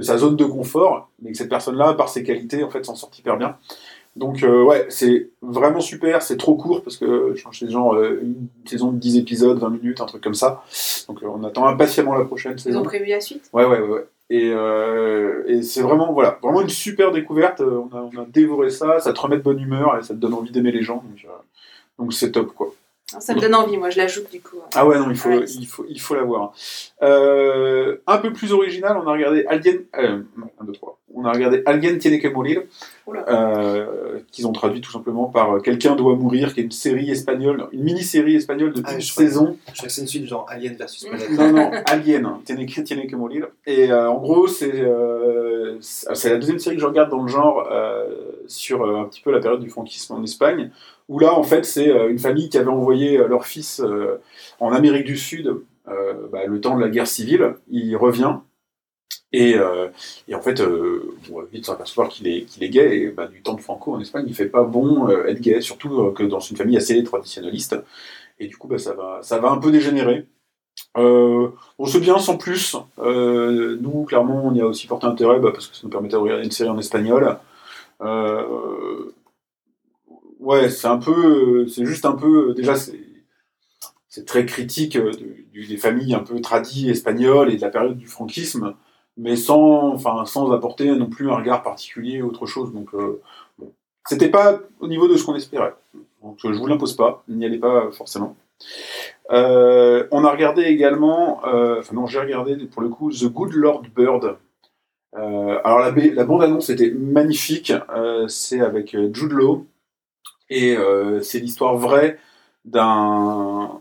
de 0.00 0.04
sa 0.04 0.18
zone 0.18 0.36
de 0.36 0.44
confort, 0.44 1.10
mais 1.22 1.32
que 1.32 1.36
cette 1.38 1.48
personne-là, 1.50 1.94
par 1.94 2.08
ses 2.08 2.22
qualités, 2.22 2.64
en 2.64 2.70
fait, 2.70 2.84
s'en 2.84 2.94
sort 2.96 3.10
hyper 3.18 3.36
bien. 3.36 3.56
Donc, 4.16 4.42
euh, 4.42 4.64
ouais, 4.64 4.86
c'est 4.88 5.30
vraiment 5.40 5.80
super, 5.80 6.20
c'est 6.22 6.36
trop 6.36 6.56
court, 6.56 6.82
parce 6.82 6.96
que 6.96 7.32
je 7.36 7.42
pense 7.44 7.58
que 7.58 7.66
c'est 7.66 7.70
genre 7.72 7.94
euh, 7.94 8.18
une 8.22 8.48
saison 8.66 8.90
de 8.90 8.98
10 8.98 9.18
épisodes, 9.18 9.58
20 9.58 9.70
minutes, 9.70 10.00
un 10.00 10.06
truc 10.06 10.22
comme 10.22 10.34
ça. 10.34 10.64
Donc, 11.08 11.22
euh, 11.22 11.28
on 11.32 11.44
attend 11.44 11.66
impatiemment 11.66 12.14
la 12.16 12.24
prochaine 12.24 12.52
Ils 12.56 12.60
saison. 12.60 12.80
ont 12.80 12.82
prévu 12.82 13.06
la 13.06 13.20
suite? 13.20 13.48
Ouais, 13.52 13.64
ouais, 13.64 13.78
ouais. 13.80 13.88
ouais. 13.88 14.06
Et, 14.30 14.50
euh, 14.52 15.44
et 15.46 15.62
c'est 15.62 15.82
vraiment, 15.82 16.12
voilà, 16.12 16.38
vraiment 16.42 16.60
une 16.60 16.68
super 16.68 17.12
découverte. 17.12 17.60
On 17.60 17.88
a, 17.96 18.10
on 18.12 18.20
a 18.20 18.24
dévoré 18.26 18.70
ça, 18.70 18.98
ça 19.00 19.12
te 19.12 19.20
remet 19.20 19.36
de 19.36 19.42
bonne 19.42 19.60
humeur 19.60 19.96
et 19.98 20.02
ça 20.02 20.14
te 20.14 20.18
donne 20.18 20.34
envie 20.34 20.50
d'aimer 20.52 20.72
les 20.72 20.82
gens. 20.82 21.02
Donc, 21.08 21.26
donc 21.98 22.12
c'est 22.12 22.32
top, 22.32 22.52
quoi. 22.54 22.72
Ça 23.18 23.34
me 23.34 23.40
donne 23.40 23.54
envie, 23.54 23.76
moi, 23.76 23.90
je 23.90 23.98
l'ajoute 23.98 24.30
du 24.30 24.40
coup. 24.40 24.56
Ah 24.74 24.86
ouais, 24.86 24.98
non, 24.98 25.10
il 25.10 25.16
faut, 25.16 25.30
Ouais. 25.30 25.44
il 25.58 25.66
faut, 25.66 25.84
il 25.88 26.00
faut 26.00 26.14
l'avoir. 26.14 26.52
Euh, 27.02 27.96
un 28.06 28.18
peu 28.18 28.32
plus 28.32 28.52
original, 28.52 28.96
on 29.02 29.06
a 29.08 29.12
regardé 29.12 29.44
Alien, 29.48 29.78
euh, 29.98 30.18
non, 30.36 30.46
un, 30.60 30.64
deux, 30.64 30.72
trois. 30.72 30.98
On 31.12 31.24
a 31.24 31.32
regardé 31.32 31.62
Alien 31.66 31.98
tiene 31.98 32.20
que 32.20 32.28
morir, 32.28 32.62
Oula. 33.06 33.24
euh, 33.28 34.20
qu'ils 34.30 34.46
ont 34.46 34.52
traduit 34.52 34.80
tout 34.80 34.92
simplement 34.92 35.24
par 35.24 35.56
euh, 35.56 35.58
Quelqu'un 35.60 35.96
doit 35.96 36.14
mourir, 36.14 36.54
qui 36.54 36.60
est 36.60 36.62
une 36.62 36.70
série 36.70 37.10
espagnole, 37.10 37.66
une 37.72 37.82
mini-série 37.82 38.36
espagnole 38.36 38.72
de 38.72 38.80
Ah, 38.84 38.94
une 38.94 39.00
je 39.00 39.10
crois. 39.12 39.24
saison. 39.24 39.56
Je 39.68 39.72
crois 39.74 39.86
que 39.88 39.92
c'est 39.92 40.02
une 40.02 40.06
suite 40.06 40.26
genre 40.26 40.46
Alien 40.48 40.76
versus 40.76 41.04
Mm. 41.04 41.08
Planète. 41.08 41.30
Non, 41.32 41.52
non, 41.52 41.70
Alien, 41.86 42.26
hein, 42.26 42.40
tiene 42.44 42.64
que, 42.64 42.80
tiene 42.82 43.06
que 43.08 43.16
morir. 43.16 43.48
Et 43.66 43.90
euh, 43.90 44.08
en 44.08 44.18
gros, 44.18 44.46
c'est 44.46 44.72
euh, 44.80 45.76
c'est 45.80 46.30
la 46.30 46.36
deuxième 46.36 46.58
série 46.60 46.76
que 46.76 46.82
je 46.82 46.86
regarde 46.86 47.10
dans 47.10 47.22
le 47.22 47.28
genre 47.28 47.66
euh, 47.72 48.04
sur 48.46 48.84
euh, 48.84 49.00
un 49.00 49.04
petit 49.06 49.20
peu 49.20 49.32
la 49.32 49.40
période 49.40 49.60
du 49.60 49.68
franquisme 49.70 50.14
en 50.14 50.22
Espagne, 50.22 50.70
où 51.10 51.18
là, 51.18 51.34
en 51.34 51.42
fait, 51.42 51.66
c'est 51.66 51.90
euh, 51.90 52.08
une 52.08 52.20
famille 52.20 52.48
qui 52.48 52.56
avait 52.56 52.70
envoyé 52.70 53.18
euh, 53.18 53.26
leur 53.26 53.44
fils 53.44 53.80
euh, 53.80 54.20
en 54.60 54.72
Amérique 54.72 55.04
du 55.04 55.18
Sud 55.18 55.54
bah, 56.30 56.46
le 56.46 56.60
temps 56.60 56.76
de 56.76 56.80
la 56.80 56.88
guerre 56.88 57.08
civile. 57.08 57.54
Il 57.68 57.96
revient. 57.96 58.36
Et, 59.32 59.56
en 59.58 60.40
fait, 60.40 60.60
on 60.60 61.40
va 61.40 61.44
vite 61.52 61.66
s'apercevoir 61.66 62.08
qu'il 62.08 62.28
est, 62.28 62.68
gay, 62.68 62.98
et 62.98 63.08
bah, 63.08 63.26
du 63.26 63.42
temps 63.42 63.54
de 63.54 63.60
Franco 63.60 63.94
en 63.94 64.00
Espagne, 64.00 64.24
il 64.28 64.34
fait 64.34 64.46
pas 64.46 64.62
bon 64.62 65.08
être 65.08 65.40
gay, 65.40 65.60
surtout 65.60 66.12
que 66.12 66.22
dans 66.22 66.38
une 66.38 66.56
famille 66.56 66.76
assez 66.76 67.02
traditionnaliste. 67.02 67.76
Et 68.38 68.46
du 68.46 68.56
coup, 68.56 68.68
bah, 68.68 68.78
ça, 68.78 68.94
va, 68.94 69.18
ça 69.22 69.38
va 69.38 69.50
un 69.50 69.58
peu 69.58 69.72
dégénérer. 69.72 70.28
On 70.94 71.86
se 71.86 71.98
bien 71.98 72.18
sans 72.18 72.36
plus. 72.36 72.76
Nous, 72.98 74.04
clairement, 74.04 74.44
on 74.44 74.54
y 74.54 74.60
a 74.60 74.66
aussi 74.66 74.86
porté 74.86 75.06
intérêt 75.06 75.40
parce 75.40 75.66
que 75.66 75.74
ça 75.74 75.80
nous 75.82 75.90
permettait 75.90 76.14
de 76.14 76.20
regarder 76.20 76.44
une 76.44 76.52
série 76.52 76.70
en 76.70 76.78
espagnol. 76.78 77.36
Ouais, 80.40 80.70
c'est 80.70 80.86
un 80.88 80.96
peu, 80.96 81.66
c'est 81.68 81.84
juste 81.84 82.06
un 82.06 82.12
peu, 82.12 82.54
déjà, 82.54 82.74
c'est, 82.74 84.24
très 84.24 84.46
critique 84.46 84.96
euh, 84.96 85.12
des 85.52 85.76
familles 85.76 86.14
un 86.14 86.20
peu 86.20 86.40
tradies 86.40 86.90
espagnoles 86.90 87.52
et 87.52 87.56
de 87.56 87.60
la 87.60 87.68
période 87.68 87.96
du 87.98 88.06
franquisme, 88.06 88.74
mais 89.18 89.36
sans, 89.36 89.92
enfin, 89.92 90.24
sans 90.24 90.50
apporter 90.52 90.86
non 90.96 91.08
plus 91.08 91.30
un 91.30 91.36
regard 91.36 91.62
particulier 91.62 92.22
autre 92.22 92.46
chose. 92.46 92.72
Donc, 92.72 92.88
euh, 92.94 93.20
c'était 94.08 94.30
pas 94.30 94.60
au 94.80 94.88
niveau 94.88 95.08
de 95.08 95.16
ce 95.16 95.24
qu'on 95.24 95.34
espérait. 95.34 95.74
Je 96.42 96.48
vous 96.48 96.66
l'impose 96.66 96.96
pas, 96.96 97.22
n'y 97.28 97.44
allez 97.44 97.58
pas 97.58 97.90
forcément. 97.92 98.34
Euh, 99.30 100.06
on 100.10 100.24
a 100.24 100.30
regardé 100.30 100.62
également, 100.62 101.40
enfin 101.44 101.94
non, 101.94 102.06
j'ai 102.06 102.20
regardé 102.20 102.56
pour 102.66 102.82
le 102.82 102.88
coup 102.88 103.10
The 103.12 103.26
Good 103.26 103.52
Lord 103.52 103.82
Bird. 103.94 104.38
Alors 105.12 105.80
la, 105.80 105.90
la 105.90 106.24
bande-annonce 106.24 106.70
était 106.70 106.90
magnifique, 106.90 107.72
c'est 108.28 108.60
avec 108.60 108.96
Jude 109.12 109.32
Law, 109.32 109.66
et 110.50 110.76
euh, 110.76 111.22
c'est 111.22 111.38
l'histoire 111.38 111.76
vraie 111.76 112.18
d'un 112.64 113.80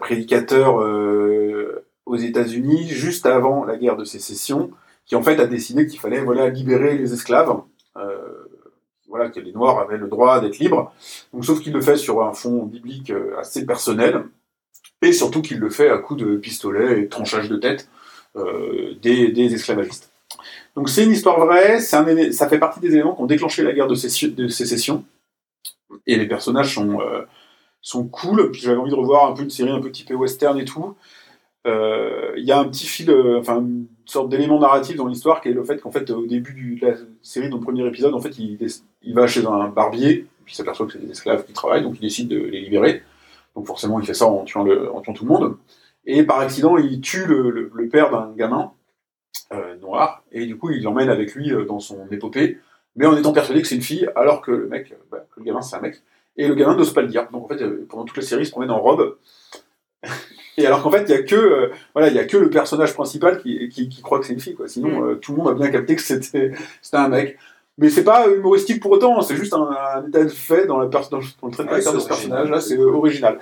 prédicateur 0.00 0.80
euh, 0.80 1.84
aux 2.06 2.16
États-Unis 2.16 2.88
juste 2.88 3.26
avant 3.26 3.64
la 3.64 3.76
guerre 3.76 3.96
de 3.96 4.04
sécession, 4.04 4.70
qui 5.06 5.14
en 5.14 5.22
fait 5.22 5.38
a 5.38 5.46
décidé 5.46 5.86
qu'il 5.86 6.00
fallait 6.00 6.20
voilà 6.20 6.48
libérer 6.48 6.96
les 6.96 7.12
esclaves, 7.12 7.54
euh, 7.96 8.18
voilà 9.08 9.28
que 9.28 9.38
les 9.38 9.52
Noirs 9.52 9.78
avaient 9.78 9.98
le 9.98 10.08
droit 10.08 10.40
d'être 10.40 10.58
libres. 10.58 10.92
Donc 11.32 11.44
sauf 11.44 11.60
qu'il 11.60 11.72
le 11.72 11.80
fait 11.80 11.96
sur 11.96 12.22
un 12.22 12.32
fond 12.32 12.64
biblique 12.64 13.12
assez 13.38 13.66
personnel, 13.66 14.24
et 15.02 15.12
surtout 15.12 15.42
qu'il 15.42 15.58
le 15.58 15.70
fait 15.70 15.90
à 15.90 15.98
coups 15.98 16.20
de 16.20 16.36
pistolet 16.36 16.98
et 16.98 17.02
de 17.02 17.08
tranchage 17.08 17.48
de 17.48 17.56
tête 17.56 17.88
des, 19.02 19.54
esclavagistes. 19.54 20.10
Donc 20.74 20.88
c'est 20.88 21.04
une 21.04 21.12
histoire 21.12 21.38
vraie, 21.44 21.76
un 21.76 22.32
ça 22.32 22.48
fait 22.48 22.58
partie 22.58 22.80
des 22.80 22.94
éléments 22.94 23.14
qui 23.14 23.22
ont 23.22 23.26
déclenché 23.26 23.62
la 23.62 23.72
guerre 23.72 23.86
de 23.86 23.94
sécession, 23.94 25.04
et 26.06 26.16
les 26.16 26.26
personnages 26.26 26.74
sont, 26.74 27.00
euh, 27.00 27.22
sont 27.80 28.06
cool, 28.08 28.50
puis 28.50 28.60
j'avais 28.60 28.78
envie 28.78 28.90
de 28.90 28.96
revoir 28.96 29.30
un 29.30 29.34
peu 29.34 29.42
une 29.42 29.50
série 29.50 29.70
un 29.70 29.80
peu 29.80 29.90
typée 29.90 30.14
western 30.14 30.58
et 30.58 30.64
tout. 30.64 30.94
Euh, 31.66 32.32
Il 32.36 32.44
y 32.44 32.52
a 32.52 32.58
un 32.58 32.64
petit 32.64 32.86
fil, 32.86 33.10
euh, 33.10 33.38
enfin 33.40 33.60
une 33.60 33.86
sorte 34.04 34.28
d'élément 34.28 34.58
narratif 34.60 34.96
dans 34.96 35.06
l'histoire 35.06 35.40
qui 35.40 35.48
est 35.48 35.52
le 35.52 35.64
fait 35.64 35.78
qu'en 35.80 35.90
fait 35.90 36.10
au 36.10 36.26
début 36.26 36.78
de 36.80 36.86
la 36.86 36.94
série, 37.22 37.48
dans 37.48 37.56
le 37.56 37.62
premier 37.62 37.86
épisode, 37.86 38.14
en 38.14 38.20
fait 38.20 38.38
il, 38.38 38.58
il 39.02 39.14
va 39.14 39.26
chez 39.26 39.46
un 39.46 39.68
barbier, 39.68 40.26
puis 40.44 40.52
il 40.52 40.56
s'aperçoit 40.56 40.86
que 40.86 40.92
c'est 40.92 40.98
des 40.98 41.10
esclaves 41.10 41.44
qui 41.46 41.52
travaillent, 41.52 41.82
donc 41.82 41.96
il 41.96 42.02
décide 42.02 42.28
de 42.28 42.38
les 42.38 42.60
libérer. 42.60 43.02
Donc 43.54 43.66
forcément 43.66 43.98
il 44.00 44.06
fait 44.06 44.14
ça 44.14 44.26
en 44.26 44.44
tuant, 44.44 44.64
le, 44.64 44.92
en 44.92 45.00
tuant 45.00 45.14
tout 45.14 45.24
le 45.24 45.30
monde. 45.30 45.56
Et 46.04 46.22
par 46.22 46.40
accident 46.40 46.76
il 46.76 47.00
tue 47.00 47.24
le, 47.24 47.70
le- 47.72 47.88
père 47.88 48.10
d'un 48.10 48.32
gamin 48.36 48.72
noir, 49.80 50.22
et 50.32 50.46
du 50.46 50.56
coup 50.58 50.70
il 50.70 50.82
l'emmène 50.82 51.08
avec 51.08 51.34
lui 51.34 51.52
dans 51.66 51.78
son 51.78 52.08
épopée, 52.10 52.58
mais 52.96 53.06
en 53.06 53.16
étant 53.16 53.32
persuadé 53.32 53.62
que 53.62 53.68
c'est 53.68 53.74
une 53.76 53.82
fille, 53.82 54.08
alors 54.16 54.40
que 54.42 54.50
le 54.50 54.66
mec, 54.68 54.92
euh, 54.92 54.96
bah, 55.10 55.24
le 55.36 55.44
gamin 55.44 55.62
c'est 55.62 55.76
un 55.76 55.80
mec, 55.80 56.02
et 56.36 56.46
le 56.48 56.54
gamin 56.54 56.74
n'ose 56.76 56.92
pas 56.92 57.02
le 57.02 57.08
dire. 57.08 57.28
Donc 57.32 57.44
en 57.44 57.48
fait, 57.48 57.62
euh, 57.62 57.86
pendant 57.88 58.04
toute 58.04 58.16
la 58.16 58.22
série, 58.22 58.42
il 58.42 58.46
se 58.46 58.50
promène 58.50 58.70
en 58.70 58.80
robe. 58.80 59.16
Et 60.56 60.66
alors 60.66 60.82
qu'en 60.82 60.90
fait, 60.92 61.02
il 61.02 61.10
y 61.10 61.14
a 61.14 61.22
que 61.24 61.34
euh, 61.34 61.70
voilà, 61.94 62.08
il 62.08 62.14
y 62.14 62.18
a 62.20 62.24
que 62.24 62.36
le 62.36 62.48
personnage 62.48 62.94
principal 62.94 63.42
qui, 63.42 63.68
qui, 63.70 63.88
qui 63.88 64.02
croit 64.02 64.20
que 64.20 64.26
c'est 64.26 64.34
une 64.34 64.40
fille, 64.40 64.54
quoi. 64.54 64.68
Sinon, 64.68 65.00
Mm. 65.00 65.04
euh, 65.10 65.14
tout 65.16 65.32
le 65.32 65.38
monde 65.38 65.48
a 65.48 65.54
bien 65.54 65.68
capté 65.70 65.96
que 65.96 66.02
c'était 66.02 66.52
un 66.92 67.08
mec. 67.08 67.36
Mais 67.76 67.88
c'est 67.90 68.04
pas 68.04 68.28
humoristique 68.28 68.80
pour 68.80 68.92
autant, 68.92 69.20
c'est 69.22 69.34
juste 69.34 69.52
un, 69.52 69.68
un 69.68 70.06
état 70.06 70.22
de 70.22 70.28
fait 70.28 70.66
dans, 70.66 70.78
la 70.78 70.86
pers- 70.86 71.08
dans, 71.10 71.18
le- 71.18 71.24
dans 71.42 71.48
le 71.48 71.52
trait 71.52 71.64
de 71.64 71.68
Ouais, 71.70 71.80
caractère 71.80 71.92
de 71.94 71.98
ce 71.98 72.08
original. 72.08 72.38
personnage. 72.42 72.50
Là, 72.50 72.60
c'est 72.60 72.78
original. 72.78 73.38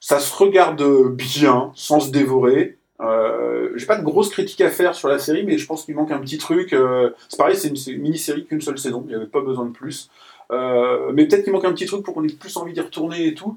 Ça 0.00 0.18
se 0.20 0.34
regarde 0.34 0.82
bien, 1.14 1.70
sans 1.74 2.00
se 2.00 2.10
dévorer. 2.10 2.77
Euh, 3.00 3.70
J'ai 3.76 3.86
pas 3.86 3.96
de 3.96 4.02
grosses 4.02 4.30
critiques 4.30 4.60
à 4.60 4.70
faire 4.70 4.94
sur 4.94 5.08
la 5.08 5.18
série, 5.18 5.44
mais 5.44 5.56
je 5.58 5.66
pense 5.66 5.84
qu'il 5.84 5.94
manque 5.94 6.10
un 6.10 6.18
petit 6.18 6.38
truc. 6.38 6.72
euh, 6.72 7.10
c'est 7.28 7.36
pareil, 7.36 7.56
c'est 7.56 7.68
une, 7.68 8.00
mini-série 8.02 8.44
qu'une 8.46 8.60
seule 8.60 8.78
saison, 8.78 9.02
il 9.06 9.10
n'y 9.10 9.14
avait 9.14 9.26
pas 9.26 9.40
besoin 9.40 9.66
de 9.66 9.70
plus. 9.72 10.10
Euh, 10.50 11.12
mais 11.14 11.26
peut-être 11.26 11.44
qu'il 11.44 11.52
manque 11.52 11.64
un 11.64 11.72
petit 11.72 11.86
truc 11.86 12.02
pour 12.04 12.14
qu'on 12.14 12.24
ait 12.24 12.32
plus 12.32 12.56
envie 12.56 12.72
d'y 12.72 12.80
retourner 12.80 13.26
et 13.26 13.34
tout. 13.34 13.56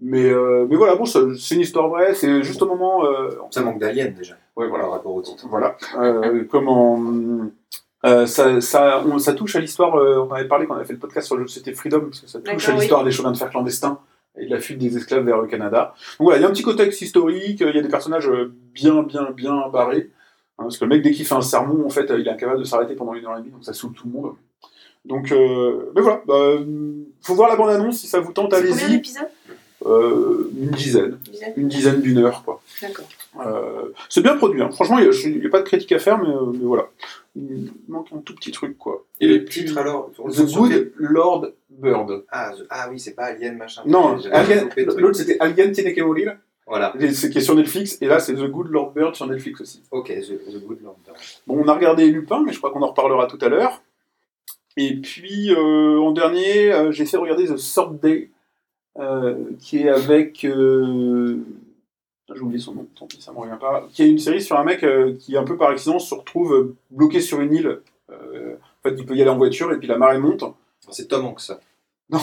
Mais, 0.00 0.24
euh, 0.30 0.66
mais 0.68 0.76
voilà, 0.76 0.96
bon, 0.96 1.04
c'est 1.04 1.54
une 1.54 1.60
histoire 1.60 1.88
vraie, 1.88 2.14
c'est 2.14 2.42
juste 2.42 2.62
au 2.62 2.66
moment. 2.66 3.04
euh, 3.04 3.30
Ça 3.50 3.60
manque 3.60 3.78
d'aliens 3.78 4.08
déjà, 4.08 4.34
ouais, 4.56 4.66
voilà. 4.66 4.84
par 4.84 4.92
rapport 4.94 5.14
au 5.14 5.20
titre. 5.22 5.44
Voilà. 5.48 5.76
Euh, 5.98 6.44
comment 6.50 6.98
euh, 8.06 8.24
ça, 8.26 8.60
ça, 8.62 9.04
on- 9.06 9.18
ça 9.18 9.34
touche 9.34 9.56
à 9.56 9.60
l'histoire. 9.60 9.94
euh, 9.96 10.26
on 10.26 10.32
avait 10.32 10.48
parlé 10.48 10.66
quand 10.66 10.72
on 10.72 10.76
avait 10.78 10.86
fait 10.86 10.94
le 10.94 10.98
podcast 10.98 11.26
sur 11.26 11.36
le 11.36 11.42
jeu 11.42 11.46
de 11.46 11.50
société 11.50 11.74
Freedom, 11.74 12.00
parce 12.00 12.20
que 12.20 12.28
ça 12.28 12.40
touche 12.40 12.68
à 12.68 12.72
oui. 12.72 12.78
l'histoire 12.78 13.04
des 13.04 13.10
chemins 13.10 13.30
de 13.30 13.36
fer 13.36 13.50
clandestins 13.50 13.98
et 14.40 14.46
de 14.46 14.50
la 14.50 14.60
fuite 14.60 14.78
des 14.78 14.96
esclaves 14.96 15.24
vers 15.24 15.40
le 15.40 15.46
Canada. 15.46 15.94
Donc 16.18 16.26
voilà, 16.26 16.38
il 16.38 16.42
y 16.42 16.44
a 16.44 16.48
un 16.48 16.52
petit 16.52 16.62
contexte 16.62 17.00
historique. 17.02 17.60
Il 17.60 17.74
y 17.74 17.78
a 17.78 17.82
des 17.82 17.88
personnages 17.88 18.28
euh, 18.28 18.52
bien, 18.74 19.02
bien, 19.02 19.30
bien 19.30 19.68
barrés. 19.72 20.10
Hein, 20.58 20.64
parce 20.64 20.78
que 20.78 20.84
le 20.84 20.90
mec, 20.90 21.02
dès 21.02 21.12
qu'il 21.12 21.26
fait 21.26 21.34
un 21.34 21.40
sermon, 21.42 21.86
en 21.86 21.90
fait, 21.90 22.10
euh, 22.10 22.18
il 22.18 22.26
est 22.26 22.30
incapable 22.30 22.58
de 22.60 22.64
s'arrêter 22.64 22.94
pendant 22.94 23.14
une 23.14 23.24
heure 23.26 23.36
et 23.36 23.40
demie, 23.40 23.50
donc 23.50 23.64
ça 23.64 23.72
saoule 23.72 23.92
tout 23.92 24.06
le 24.06 24.12
monde. 24.12 24.34
Donc, 25.04 25.32
euh, 25.32 25.90
mais 25.94 26.02
voilà. 26.02 26.22
Bah, 26.26 26.56
faut 27.22 27.34
voir 27.34 27.48
la 27.48 27.56
bande-annonce 27.56 27.98
si 27.98 28.06
ça 28.06 28.20
vous 28.20 28.32
tente, 28.32 28.52
C'est 28.54 28.60
combien 28.62 28.76
allez-y. 28.76 28.96
d'épisodes? 28.96 29.28
Euh, 29.86 30.50
une 30.60 30.70
dizaine, 30.72 31.18
Dizaine 31.30 31.52
une 31.56 31.68
dizaine 31.68 32.00
d'une 32.02 32.18
heure, 32.18 32.42
quoi. 32.44 32.60
D'accord. 32.82 33.06
Euh, 33.38 33.92
c'est 34.08 34.22
bien 34.22 34.36
produit, 34.36 34.60
hein. 34.60 34.70
franchement, 34.70 34.98
il 34.98 35.38
n'y 35.38 35.46
a, 35.46 35.50
pas 35.50 35.60
de 35.60 35.66
critique 35.66 35.92
à 35.92 36.00
faire, 36.00 36.18
mais, 36.18 36.28
euh, 36.28 36.46
mais 36.52 36.64
voilà. 36.64 36.88
Il 37.36 37.70
manque 37.88 38.08
un 38.12 38.18
tout 38.18 38.34
petit 38.34 38.50
truc, 38.50 38.76
quoi. 38.76 39.04
Et 39.20 39.28
le 39.28 39.44
puis, 39.44 39.64
titre 39.64 39.78
alors 39.78 40.10
The 40.16 40.52
Good 40.52 40.92
Lord 40.96 41.52
Bird. 41.68 42.24
Ah, 42.30 42.50
The- 42.52 42.66
ah 42.70 42.88
oui, 42.90 42.98
c'est 42.98 43.14
pas 43.14 43.26
Alien 43.26 43.56
machin. 43.56 43.82
Non, 43.86 44.16
l'autre 44.96 45.16
c'était 45.16 45.36
Alien 45.38 45.70
Tiene 45.70 45.94
que 45.94 46.00
Morir, 46.02 46.36
Voilà. 46.66 46.92
c'est 47.12 47.30
qui 47.30 47.38
est 47.38 47.42
sur 47.42 47.54
Netflix, 47.54 47.98
et 48.00 48.06
là 48.06 48.18
c'est 48.18 48.34
The 48.34 48.50
Good 48.50 48.68
Lord 48.68 48.92
Bird 48.92 49.14
sur 49.14 49.28
Netflix 49.28 49.60
aussi. 49.60 49.82
Ok, 49.92 50.08
The, 50.08 50.52
The 50.52 50.66
Good 50.66 50.82
Lord. 50.82 50.96
Bon, 51.46 51.62
on 51.62 51.68
a 51.68 51.74
regardé 51.74 52.06
Lupin, 52.10 52.42
mais 52.44 52.52
je 52.52 52.58
crois 52.58 52.72
qu'on 52.72 52.82
en 52.82 52.88
reparlera 52.88 53.28
tout 53.28 53.38
à 53.42 53.48
l'heure. 53.48 53.80
Et 54.76 54.96
puis, 54.96 55.52
euh, 55.52 56.00
en 56.00 56.10
dernier, 56.12 56.72
euh, 56.72 56.90
j'ai 56.90 57.04
fait 57.04 57.16
regarder 57.16 57.46
The 57.46 57.56
Sword 57.56 57.98
Day, 58.00 58.30
euh, 58.98 59.36
qui 59.60 59.82
est 59.82 59.88
avec... 59.88 60.44
J'ai 62.34 62.40
oublié 62.40 62.60
son 62.60 62.74
nom, 62.74 62.86
tant 62.98 63.06
pis, 63.06 63.20
ça 63.20 63.32
me 63.32 63.38
revient 63.38 63.58
pas. 63.60 63.86
Qui 63.92 64.02
est 64.02 64.08
une 64.10 64.18
série 64.18 64.40
sur 64.42 64.58
un 64.58 64.64
mec 64.64 64.84
euh, 64.84 65.14
qui, 65.18 65.36
un 65.36 65.44
peu 65.44 65.56
par 65.56 65.70
accident, 65.70 65.98
se 65.98 66.14
retrouve 66.14 66.54
euh, 66.54 66.76
bloqué 66.90 67.20
sur 67.20 67.40
une 67.40 67.52
île. 67.54 67.80
Euh, 68.10 68.54
en 68.54 68.88
fait, 68.88 68.94
il 68.98 69.04
peut 69.06 69.14
y 69.16 69.20
aller 69.22 69.30
en 69.30 69.36
voiture, 69.36 69.72
et 69.72 69.78
puis 69.78 69.88
la 69.88 69.96
marée 69.98 70.18
monte. 70.18 70.44
C'est 70.90 71.08
Tom 71.08 71.24
Hanks, 71.26 71.40
ça. 71.40 71.60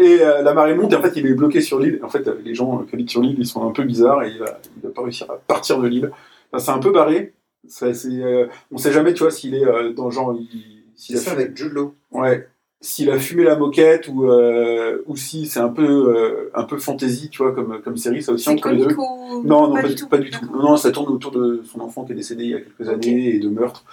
Et 0.00 0.20
euh, 0.22 0.42
la 0.42 0.54
marée 0.54 0.74
monte, 0.74 0.92
et 0.92 0.96
en 0.96 1.02
fait, 1.02 1.12
il 1.16 1.26
est 1.26 1.34
bloqué 1.34 1.60
sur 1.60 1.78
l'île. 1.78 2.00
En 2.02 2.08
fait, 2.08 2.26
les 2.42 2.54
gens 2.54 2.78
qui 2.84 2.94
habitent 2.94 3.10
sur 3.10 3.20
l'île, 3.20 3.36
ils 3.38 3.46
sont 3.46 3.66
un 3.68 3.70
peu 3.70 3.84
bizarres, 3.84 4.22
et 4.24 4.30
il 4.30 4.38
va, 4.38 4.58
il 4.76 4.82
va 4.82 4.90
pas 4.90 5.02
réussir 5.02 5.30
à 5.30 5.36
partir 5.36 5.78
de 5.80 5.86
l'île. 5.86 6.10
Enfin, 6.52 6.64
c'est 6.64 6.70
un 6.72 6.78
peu 6.78 6.90
barré. 6.90 7.34
Ça, 7.66 7.92
c'est, 7.92 8.48
on 8.72 8.78
sait 8.78 8.92
jamais, 8.92 9.12
tu 9.12 9.20
vois, 9.22 9.30
s'il 9.30 9.54
est 9.54 9.92
dans 9.94 10.06
le 10.06 10.10
genre... 10.10 10.34
il- 10.38 10.76
s'il 10.96 11.16
C'est 11.16 11.22
a 11.22 11.24
ça 11.30 11.36
fumé- 11.36 11.42
avec 11.44 11.56
Jude 11.56 11.72
Law. 11.74 11.94
Ouais. 12.10 12.48
S'il 12.80 13.10
a 13.10 13.18
fumé 13.18 13.42
la 13.42 13.56
moquette 13.56 14.06
ou, 14.06 14.30
euh, 14.30 15.02
ou 15.06 15.16
si 15.16 15.46
c'est 15.46 15.58
un 15.58 15.68
peu, 15.68 15.82
euh, 16.16 16.50
un 16.54 16.62
peu 16.62 16.78
fantasy, 16.78 17.28
tu 17.28 17.42
vois, 17.42 17.52
comme, 17.52 17.82
comme 17.82 17.96
série, 17.96 18.22
ça 18.22 18.30
aussi 18.32 18.48
entre 18.48 18.68
les 18.68 18.84
deux. 18.84 18.94
ou 18.96 19.42
Non, 19.44 19.66
non, 19.68 19.74
pas, 19.74 19.88
du 19.88 19.94
tout. 19.96 20.06
Pas 20.08 20.18
du 20.18 20.30
tout. 20.30 20.44
Non, 20.46 20.62
non, 20.62 20.76
ça 20.76 20.92
tourne 20.92 21.12
autour 21.12 21.32
de 21.32 21.62
son 21.64 21.80
enfant 21.80 22.04
qui 22.04 22.12
est 22.12 22.14
décédé 22.14 22.44
il 22.44 22.50
y 22.50 22.54
a 22.54 22.60
quelques 22.60 22.88
années 22.88 23.34
et 23.34 23.38
de 23.40 23.48
meurtre. 23.48 23.84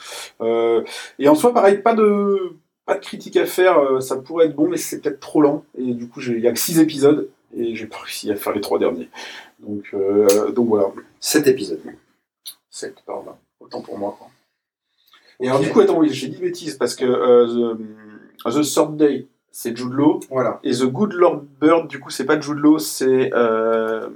Euh, 0.41 0.83
et 1.17 1.27
en 1.27 1.33
soi, 1.33 1.51
pareil, 1.51 1.79
pas 1.79 1.95
de, 1.95 2.37
pas 2.85 2.93
de 2.93 2.99
critique 3.03 3.37
à 3.37 3.47
faire. 3.47 3.79
euh, 3.79 3.99
Ça 4.01 4.17
pourrait 4.17 4.45
être 4.45 4.55
bon, 4.55 4.69
mais 4.69 4.77
c'est 4.77 5.01
peut-être 5.01 5.19
trop 5.19 5.41
lent. 5.41 5.65
Et 5.77 5.93
du 5.93 6.07
coup, 6.07 6.21
il 6.21 6.39
y 6.39 6.47
a 6.47 6.51
que 6.51 6.59
6 6.59 6.79
épisodes 6.79 7.27
et 7.57 7.75
j'ai 7.75 7.87
pas 7.87 7.97
réussi 7.97 8.29
à 8.31 8.35
faire 8.35 8.53
les 8.53 8.61
trois 8.61 8.77
derniers. 8.77 9.09
Donc, 9.59 9.85
euh, 9.95 10.51
donc 10.51 10.67
voilà. 10.67 10.89
Cet 11.19 11.47
épisode. 11.47 11.79
7, 12.69 12.97
pardon. 13.07 13.31
Autant 13.59 13.81
pour 13.81 13.97
moi. 13.97 14.15
quoi. 14.19 14.27
Et 15.39 15.47
alors, 15.47 15.59
du 15.59 15.69
coup, 15.69 15.79
attends, 15.79 15.97
oui, 15.97 16.09
j'ai 16.11 16.27
dit 16.27 16.37
bêtises 16.39 16.75
parce 16.75 16.93
que 16.95 17.03
euh, 17.05 17.73
The, 18.43 18.63
Sword 18.63 18.97
Day, 18.97 19.27
c'est 19.51 19.75
Jude 19.75 19.93
Law. 19.93 20.19
Voilà. 20.29 20.59
Et 20.63 20.71
The 20.71 20.83
Good 20.85 21.13
Lord 21.13 21.41
Bird, 21.61 21.87
du 21.87 21.99
coup, 21.99 22.09
c'est 22.09 22.25
pas 22.25 22.39
Jude 22.39 22.57
Law, 22.57 22.79
c'est. 22.79 23.33
Euh... 23.33 24.09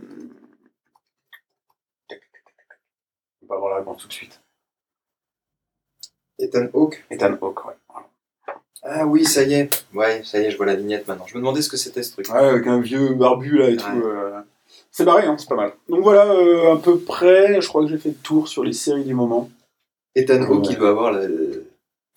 On 3.44 3.48
va 3.48 3.56
avoir 3.56 3.72
la 3.72 3.78
réponse 3.78 4.02
tout 4.02 4.08
de 4.08 4.14
suite. 4.14 4.42
Ethan 6.38 6.68
Hawke. 6.74 7.04
Ethan 7.10 7.34
Hawke, 7.42 7.66
ouais. 7.66 7.74
Ah 8.84 9.06
oui, 9.06 9.26
ça 9.26 9.44
y 9.44 9.54
est. 9.54 9.86
Ouais, 9.94 10.24
ça 10.24 10.40
y 10.40 10.46
est, 10.46 10.52
je 10.52 10.58
vois 10.58 10.66
la 10.66 10.76
vignette 10.76 11.06
maintenant. 11.08 11.26
Je 11.28 11.36
me 11.36 11.40
demandais 11.42 11.62
ce 11.62 11.70
que 11.70 11.76
c'était 11.76 12.02
ce 12.04 12.14
truc. 12.14 12.30
Ouais, 12.30 12.38
avec 12.40 12.66
un 12.68 12.80
vieux 12.80 13.14
barbu 13.14 13.58
là 13.58 13.70
et 13.70 13.76
tout. 13.76 14.02
Euh, 14.06 14.40
C'est 14.92 15.04
barré, 15.04 15.26
hein, 15.26 15.36
c'est 15.38 15.50
pas 15.50 15.56
mal. 15.56 15.74
Donc 15.90 16.02
voilà, 16.02 16.32
euh, 16.32 16.76
à 16.76 16.78
peu 16.78 16.98
près, 16.98 17.60
je 17.62 17.68
crois 17.68 17.82
que 17.84 17.90
j'ai 17.90 17.98
fait 17.98 18.10
le 18.10 18.16
tour 18.16 18.48
sur 18.48 18.64
les 18.64 18.72
séries 18.72 19.04
du 19.04 19.14
moment. 19.14 19.50
Ethan 20.16 20.42
Hawke 20.44 20.62
Ouais. 20.62 20.62
qui 20.62 20.76
doit 20.78 20.90
avoir 20.90 21.12
la- 21.12 21.28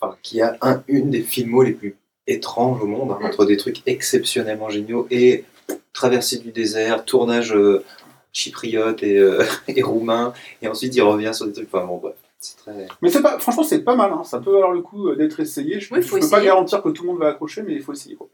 enfin, 0.02 0.16
qui 0.22 0.40
a 0.40 0.56
un, 0.60 0.82
une 0.88 1.10
des 1.10 1.22
filmos 1.22 1.64
les 1.64 1.72
plus 1.72 1.96
étranges 2.26 2.82
au 2.82 2.86
monde, 2.86 3.12
hein, 3.12 3.18
Mm. 3.20 3.26
entre 3.26 3.44
des 3.44 3.56
trucs 3.56 3.82
exceptionnellement 3.86 4.68
géniaux 4.68 5.06
et 5.10 5.44
traversée 5.92 6.38
du 6.38 6.50
désert, 6.50 7.04
tournage 7.04 7.54
euh, 7.54 7.84
chypriote 8.32 9.02
et, 9.02 9.18
euh, 9.18 9.44
et 9.68 9.82
roumain, 9.82 10.32
et 10.60 10.68
ensuite 10.68 10.94
il 10.96 11.02
revient 11.02 11.32
sur 11.32 11.46
des 11.46 11.52
trucs. 11.52 11.68
Enfin 11.72 11.86
bon, 11.86 11.98
bref, 11.98 12.14
c'est 12.38 12.56
très. 12.56 12.88
Mais 13.00 13.10
c'est 13.10 13.22
pas, 13.22 13.38
franchement, 13.38 13.62
c'est 13.62 13.82
pas 13.82 13.94
mal, 13.94 14.12
hein. 14.12 14.24
ça 14.24 14.40
peut 14.40 14.50
valoir 14.52 14.72
le 14.72 14.80
coup 14.82 15.08
euh, 15.08 15.16
d'être 15.16 15.40
essayé. 15.40 15.80
Je, 15.80 15.94
Oui, 15.94 16.02
je 16.02 16.08
faut 16.08 16.18
peux 16.18 16.28
pas 16.28 16.42
garantir 16.42 16.82
que 16.82 16.88
tout 16.88 17.04
le 17.04 17.10
monde 17.10 17.18
va 17.20 17.28
accrocher, 17.28 17.62
mais 17.62 17.74
il 17.74 17.82
faut 17.82 17.92
essayer. 17.92 18.16
Quoi. 18.16 18.28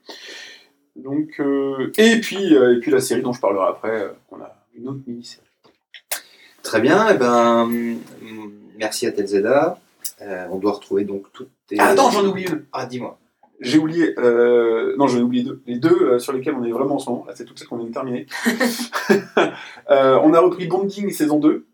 Donc, 0.97 1.37
euh, 1.39 1.93
et, 1.97 2.21
puis, 2.21 2.57
euh, 2.57 2.77
et 2.77 2.81
puis 2.81 2.91
la 2.91 3.01
série 3.01 3.23
dont 3.23 3.33
je 3.33 3.41
parlerai 3.41 3.69
après, 3.69 4.03
euh, 4.03 4.09
on 4.31 4.41
a 4.41 4.57
une 4.75 4.89
autre 4.89 5.01
mini-série. 5.07 5.43
Très 6.63 6.81
bien, 6.81 7.09
et 7.09 7.17
ben 7.17 7.63
hum, 7.63 7.99
merci 8.77 9.07
à 9.07 9.13
Telzeda. 9.13 9.79
Euh, 10.21 10.47
on 10.51 10.59
doit 10.59 10.73
retrouver 10.73 11.05
donc 11.05 11.33
toutes 11.33 11.49
tes. 11.49 11.58
Ah, 11.79 11.89
attends, 11.89 12.11
j'en 12.11 12.25
ai 12.25 12.29
oublié 12.29 12.49
une. 12.49 12.65
Ah, 12.73 12.87
dis-moi. 12.87 13.19
J'ai 13.61 13.79
oublié, 13.79 14.15
euh, 14.21 14.95
non, 14.97 15.09
j'en 15.09 15.19
ai 15.19 15.23
oublié 15.23 15.43
deux. 15.43 15.61
Les 15.67 15.79
deux 15.79 15.91
euh, 16.03 16.19
sur 16.21 16.33
lesquels 16.33 16.55
on 16.55 16.63
est 16.65 16.71
vraiment 16.71 16.95
en 16.95 16.99
ce 17.01 17.11
moment, 17.11 17.25
là, 17.27 17.33
c'est 17.35 17.45
toutes 17.45 17.59
celles 17.59 17.67
qu'on 17.67 17.77
vient 17.79 17.87
de 17.89 17.93
terminer. 17.93 18.27
Euh, 19.91 20.19
on 20.23 20.35
a 20.35 20.41
repris 20.41 20.67
Bonding 20.67 21.11
saison 21.11 21.39
2. 21.39 21.67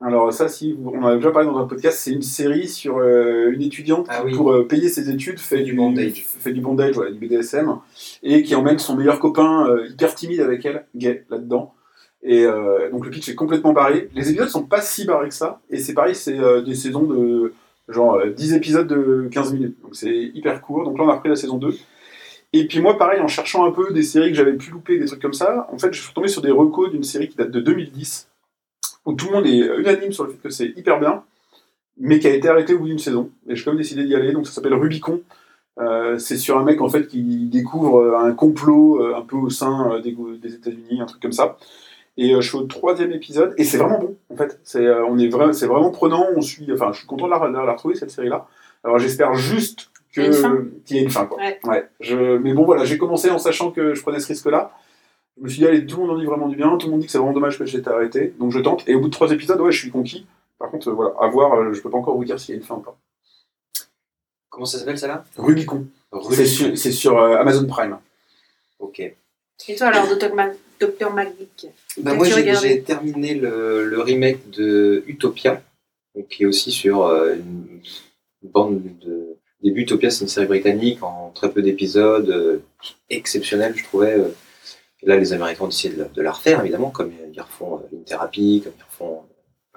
Alors, 0.00 0.32
ça, 0.32 0.48
si 0.48 0.72
vous- 0.72 0.90
on 0.94 1.02
en 1.02 1.06
a 1.08 1.16
déjà 1.16 1.30
parlé 1.30 1.48
dans 1.48 1.58
un 1.58 1.66
podcast, 1.66 1.98
c'est 1.98 2.12
une 2.12 2.22
série 2.22 2.68
sur 2.68 2.98
euh, 2.98 3.50
une 3.52 3.62
étudiante 3.62 4.06
Ah 4.08 4.20
qui, 4.20 4.26
oui. 4.26 4.34
pour 4.36 4.52
euh, 4.52 4.66
payer 4.66 4.88
ses 4.88 5.10
études, 5.10 5.38
fait 5.38 5.62
du 5.62 5.74
bondage. 5.74 6.24
fait 6.26 6.52
du 6.52 6.60
bondage, 6.60 6.94
voilà, 6.94 7.10
du 7.12 7.18
BDSM, 7.18 7.76
et 8.22 8.42
qui 8.42 8.54
emmène 8.54 8.78
son 8.78 8.96
meilleur 8.96 9.18
copain 9.20 9.66
euh, 9.68 9.88
hyper 9.88 10.14
timide 10.14 10.40
avec 10.40 10.64
elle, 10.64 10.86
gay, 10.94 11.24
là-dedans. 11.28 11.74
Et 12.22 12.44
euh, 12.46 12.88
donc 12.90 13.04
le 13.04 13.10
pitch 13.10 13.28
est 13.28 13.34
complètement 13.34 13.72
barré. 13.72 14.08
Les 14.14 14.28
épisodes 14.30 14.48
sont 14.48 14.62
pas 14.64 14.80
si 14.80 15.04
barrés 15.04 15.28
que 15.28 15.34
ça, 15.34 15.60
et 15.70 15.78
c'est 15.78 15.94
pareil, 15.94 16.14
c'est 16.14 16.38
euh, 16.38 16.62
des 16.62 16.74
saisons 16.76 17.02
de 17.02 17.52
genre 17.92 18.14
euh, 18.16 18.30
10 18.30 18.54
épisodes 18.54 18.86
de 18.86 19.28
15 19.30 19.52
minutes, 19.52 19.76
donc 19.82 19.94
c'est 19.94 20.30
hyper 20.34 20.60
court. 20.60 20.84
Donc 20.84 20.98
là 20.98 21.04
on 21.04 21.08
a 21.08 21.14
repris 21.14 21.28
la 21.28 21.36
saison 21.36 21.58
2. 21.58 21.76
Et 22.54 22.66
puis 22.66 22.80
moi 22.80 22.98
pareil, 22.98 23.20
en 23.20 23.28
cherchant 23.28 23.64
un 23.64 23.70
peu 23.70 23.92
des 23.92 24.02
séries 24.02 24.30
que 24.30 24.36
j'avais 24.36 24.54
pu 24.54 24.70
louper, 24.70 24.98
des 24.98 25.06
trucs 25.06 25.22
comme 25.22 25.32
ça, 25.32 25.68
en 25.72 25.78
fait 25.78 25.92
je 25.92 26.02
suis 26.02 26.12
tombé 26.12 26.28
sur 26.28 26.42
des 26.42 26.50
recos 26.50 26.90
d'une 26.90 27.04
série 27.04 27.28
qui 27.28 27.36
date 27.36 27.50
de 27.50 27.60
2010, 27.60 28.28
où 29.06 29.14
tout 29.14 29.26
le 29.26 29.32
monde 29.32 29.46
est 29.46 29.58
unanime 29.80 30.12
sur 30.12 30.24
le 30.24 30.30
fait 30.30 30.38
que 30.38 30.50
c'est 30.50 30.72
hyper 30.76 31.00
bien, 31.00 31.24
mais 31.98 32.18
qui 32.18 32.26
a 32.26 32.34
été 32.34 32.48
arrêté 32.48 32.74
au 32.74 32.78
bout 32.80 32.88
d'une 32.88 32.98
saison. 32.98 33.30
Et 33.48 33.56
j'ai 33.56 33.64
quand 33.64 33.70
même 33.70 33.78
décidé 33.78 34.04
d'y 34.04 34.14
aller, 34.14 34.32
donc 34.32 34.46
ça 34.46 34.52
s'appelle 34.52 34.74
Rubicon. 34.74 35.20
Euh, 35.78 36.18
c'est 36.18 36.36
sur 36.36 36.58
un 36.58 36.64
mec 36.64 36.82
en 36.82 36.88
fait 36.88 37.06
qui 37.06 37.46
découvre 37.46 38.00
euh, 38.00 38.18
un 38.18 38.32
complot 38.34 39.00
euh, 39.00 39.16
un 39.16 39.22
peu 39.22 39.36
au 39.36 39.48
sein 39.48 39.90
euh, 39.90 40.00
des, 40.00 40.14
des 40.40 40.54
États-Unis, 40.54 41.00
un 41.00 41.06
truc 41.06 41.22
comme 41.22 41.32
ça. 41.32 41.56
Et 42.18 42.34
euh, 42.34 42.40
je 42.40 42.48
suis 42.48 42.58
au 42.58 42.62
troisième 42.64 43.12
épisode 43.12 43.54
et 43.56 43.64
c'est 43.64 43.78
vraiment 43.78 43.98
bon 43.98 44.16
en 44.30 44.36
fait. 44.36 44.60
C'est 44.64 44.84
euh, 44.84 45.04
on 45.06 45.18
est 45.18 45.28
vraiment 45.28 45.52
c'est 45.52 45.66
vraiment 45.66 45.90
prenant. 45.90 46.26
On 46.36 46.40
suit. 46.42 46.70
Enfin, 46.72 46.92
je 46.92 46.98
suis 46.98 47.06
content 47.06 47.26
de 47.26 47.30
la, 47.30 47.38
de 47.48 47.66
la 47.66 47.72
retrouver 47.72 47.94
cette 47.94 48.10
série 48.10 48.28
là. 48.28 48.46
Alors 48.84 48.98
j'espère 48.98 49.34
juste 49.34 49.90
que 50.14 50.20
Qu'il 50.84 50.96
y 50.96 51.00
ait 51.00 51.04
une 51.04 51.10
fin 51.10 51.24
quoi. 51.24 51.38
Ouais. 51.64 51.88
Je, 52.00 52.36
mais 52.38 52.52
bon 52.52 52.64
voilà, 52.64 52.84
j'ai 52.84 52.98
commencé 52.98 53.30
en 53.30 53.38
sachant 53.38 53.70
que 53.70 53.94
je 53.94 54.02
prenais 54.02 54.20
ce 54.20 54.26
risque 54.28 54.46
là. 54.46 54.72
Je 55.38 55.44
me 55.44 55.48
suis 55.48 55.60
dit 55.60 55.66
allez, 55.66 55.86
tout 55.86 55.96
le 56.00 56.06
monde 56.06 56.16
en 56.16 56.18
dit 56.20 56.26
vraiment 56.26 56.48
du 56.48 56.56
bien. 56.56 56.76
Tout 56.76 56.86
le 56.88 56.90
monde 56.92 57.00
dit 57.00 57.06
que 57.06 57.12
c'est 57.12 57.16
vraiment 57.18 57.32
dommage 57.32 57.58
que 57.58 57.64
j'ai 57.64 57.78
été 57.78 57.88
arrêté. 57.88 58.34
Donc 58.38 58.50
je 58.52 58.58
tente. 58.60 58.86
Et 58.86 58.94
au 58.94 59.00
bout 59.00 59.08
de 59.08 59.12
trois 59.12 59.30
épisodes, 59.32 59.58
ouais, 59.62 59.72
je 59.72 59.78
suis 59.80 59.90
conquis. 59.90 60.26
Par 60.58 60.70
contre, 60.70 60.88
euh, 60.90 60.92
voilà, 60.92 61.14
à 61.18 61.28
voir. 61.28 61.54
euh, 61.54 61.72
je 61.72 61.80
peux 61.80 61.88
pas 61.88 61.96
encore 61.98 62.14
vous 62.16 62.24
dire 62.26 62.38
s'il 62.38 62.54
y 62.54 62.58
a 62.58 62.60
une 62.60 62.66
fin 62.66 62.74
ou 62.74 62.80
pas. 62.80 62.94
Comment 64.50 64.66
ça 64.66 64.78
s'appelle 64.78 64.98
celle-là? 64.98 65.24
Rubicon. 65.38 65.86
Rubicon. 66.12 66.76
c'est 66.76 66.92
sur, 66.92 67.18
euh, 67.18 67.36
Amazon 67.38 67.66
Prime. 67.66 67.96
Ok. 68.78 69.00
Et 69.00 69.74
toi 69.76 69.86
alors, 69.86 70.06
Dr. 70.14 70.34
Mag- 70.34 70.54
Dr. 70.86 71.12
McGeek 71.12 71.66
Bah, 71.98 72.14
moi, 72.14 72.26
j'ai 72.62 72.82
terminé 72.82 73.34
le, 73.34 73.84
le 73.84 74.00
remake 74.00 74.50
de 74.50 75.02
Utopia, 75.06 75.62
qui 76.30 76.42
est 76.42 76.46
aussi 76.46 76.70
sur 76.70 77.06
euh, 77.06 77.34
une 77.34 77.80
bande 78.42 78.82
de. 79.00 79.36
Début, 79.62 79.82
Utopia, 79.82 80.10
c'est 80.10 80.22
une 80.22 80.28
série 80.28 80.46
britannique 80.46 81.02
en 81.04 81.30
très 81.34 81.50
peu 81.50 81.62
d'épisodes, 81.62 82.28
euh, 82.30 82.58
exceptionnelle, 83.10 83.74
je 83.76 83.84
trouvais. 83.84 84.14
euh. 84.18 84.28
Et 85.02 85.06
là, 85.06 85.16
les 85.16 85.32
Américains 85.32 85.64
ont 85.64 85.68
décidé 85.68 85.94
de, 85.96 86.00
la- 86.02 86.08
de 86.08 86.22
la 86.22 86.32
refaire, 86.32 86.60
évidemment, 86.60 86.90
comme 86.90 87.12
ils 87.32 87.40
refont 87.40 87.76
euh, 87.76 87.82
une 87.92 88.04
thérapie, 88.04 88.60
comme 88.64 88.72
ils 88.76 88.82
refont. 88.84 89.22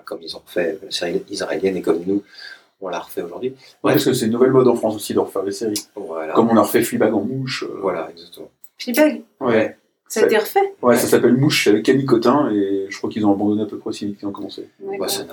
comme 0.05 0.21
ils 0.21 0.35
ont 0.35 0.41
fait 0.45 0.79
la 0.83 0.91
série 0.91 1.23
israélienne 1.29 1.77
et 1.77 1.81
comme 1.81 2.03
nous, 2.05 2.23
on 2.81 2.89
la 2.89 2.99
refait 2.99 3.21
aujourd'hui. 3.23 3.49
Ouais, 3.83 3.93
parce 3.93 4.05
que 4.05 4.13
c'est 4.13 4.25
une 4.27 4.31
nouvelle 4.33 4.51
mode 4.51 4.67
en 4.67 4.75
France 4.75 4.95
aussi 4.95 5.13
de 5.13 5.19
refaire 5.19 5.43
des 5.43 5.51
séries. 5.51 5.83
Voilà. 5.95 6.33
Comme 6.33 6.49
on 6.49 6.57
a 6.57 6.61
refait 6.61 6.81
Fleabag 6.83 7.13
en 7.13 7.21
mouche. 7.21 7.63
euh, 7.63 7.77
Voilà, 7.81 8.09
exactement. 8.11 8.51
Fleabag? 8.77 9.21
Ouais. 9.39 9.77
Ça 10.07 10.21
a 10.21 10.25
été 10.25 10.37
refait. 10.37 10.73
Ouais, 10.81 10.95
ça 10.95 11.07
s'appelle 11.07 11.33
Mouche 11.35 11.67
avec 11.67 11.83
Camille 11.83 12.05
Cotin 12.05 12.49
et 12.53 12.85
je 12.89 12.97
crois 12.97 13.09
qu'ils 13.09 13.25
ont 13.25 13.31
abandonné 13.33 13.63
à 13.63 13.65
peu 13.65 13.77
près 13.79 13.89
aussi 13.89 14.05
vite 14.05 14.19
qu'ils 14.19 14.27
ont 14.27 14.31
commencé. 14.31 14.69
Bah, 14.99 15.07
ça 15.07 15.25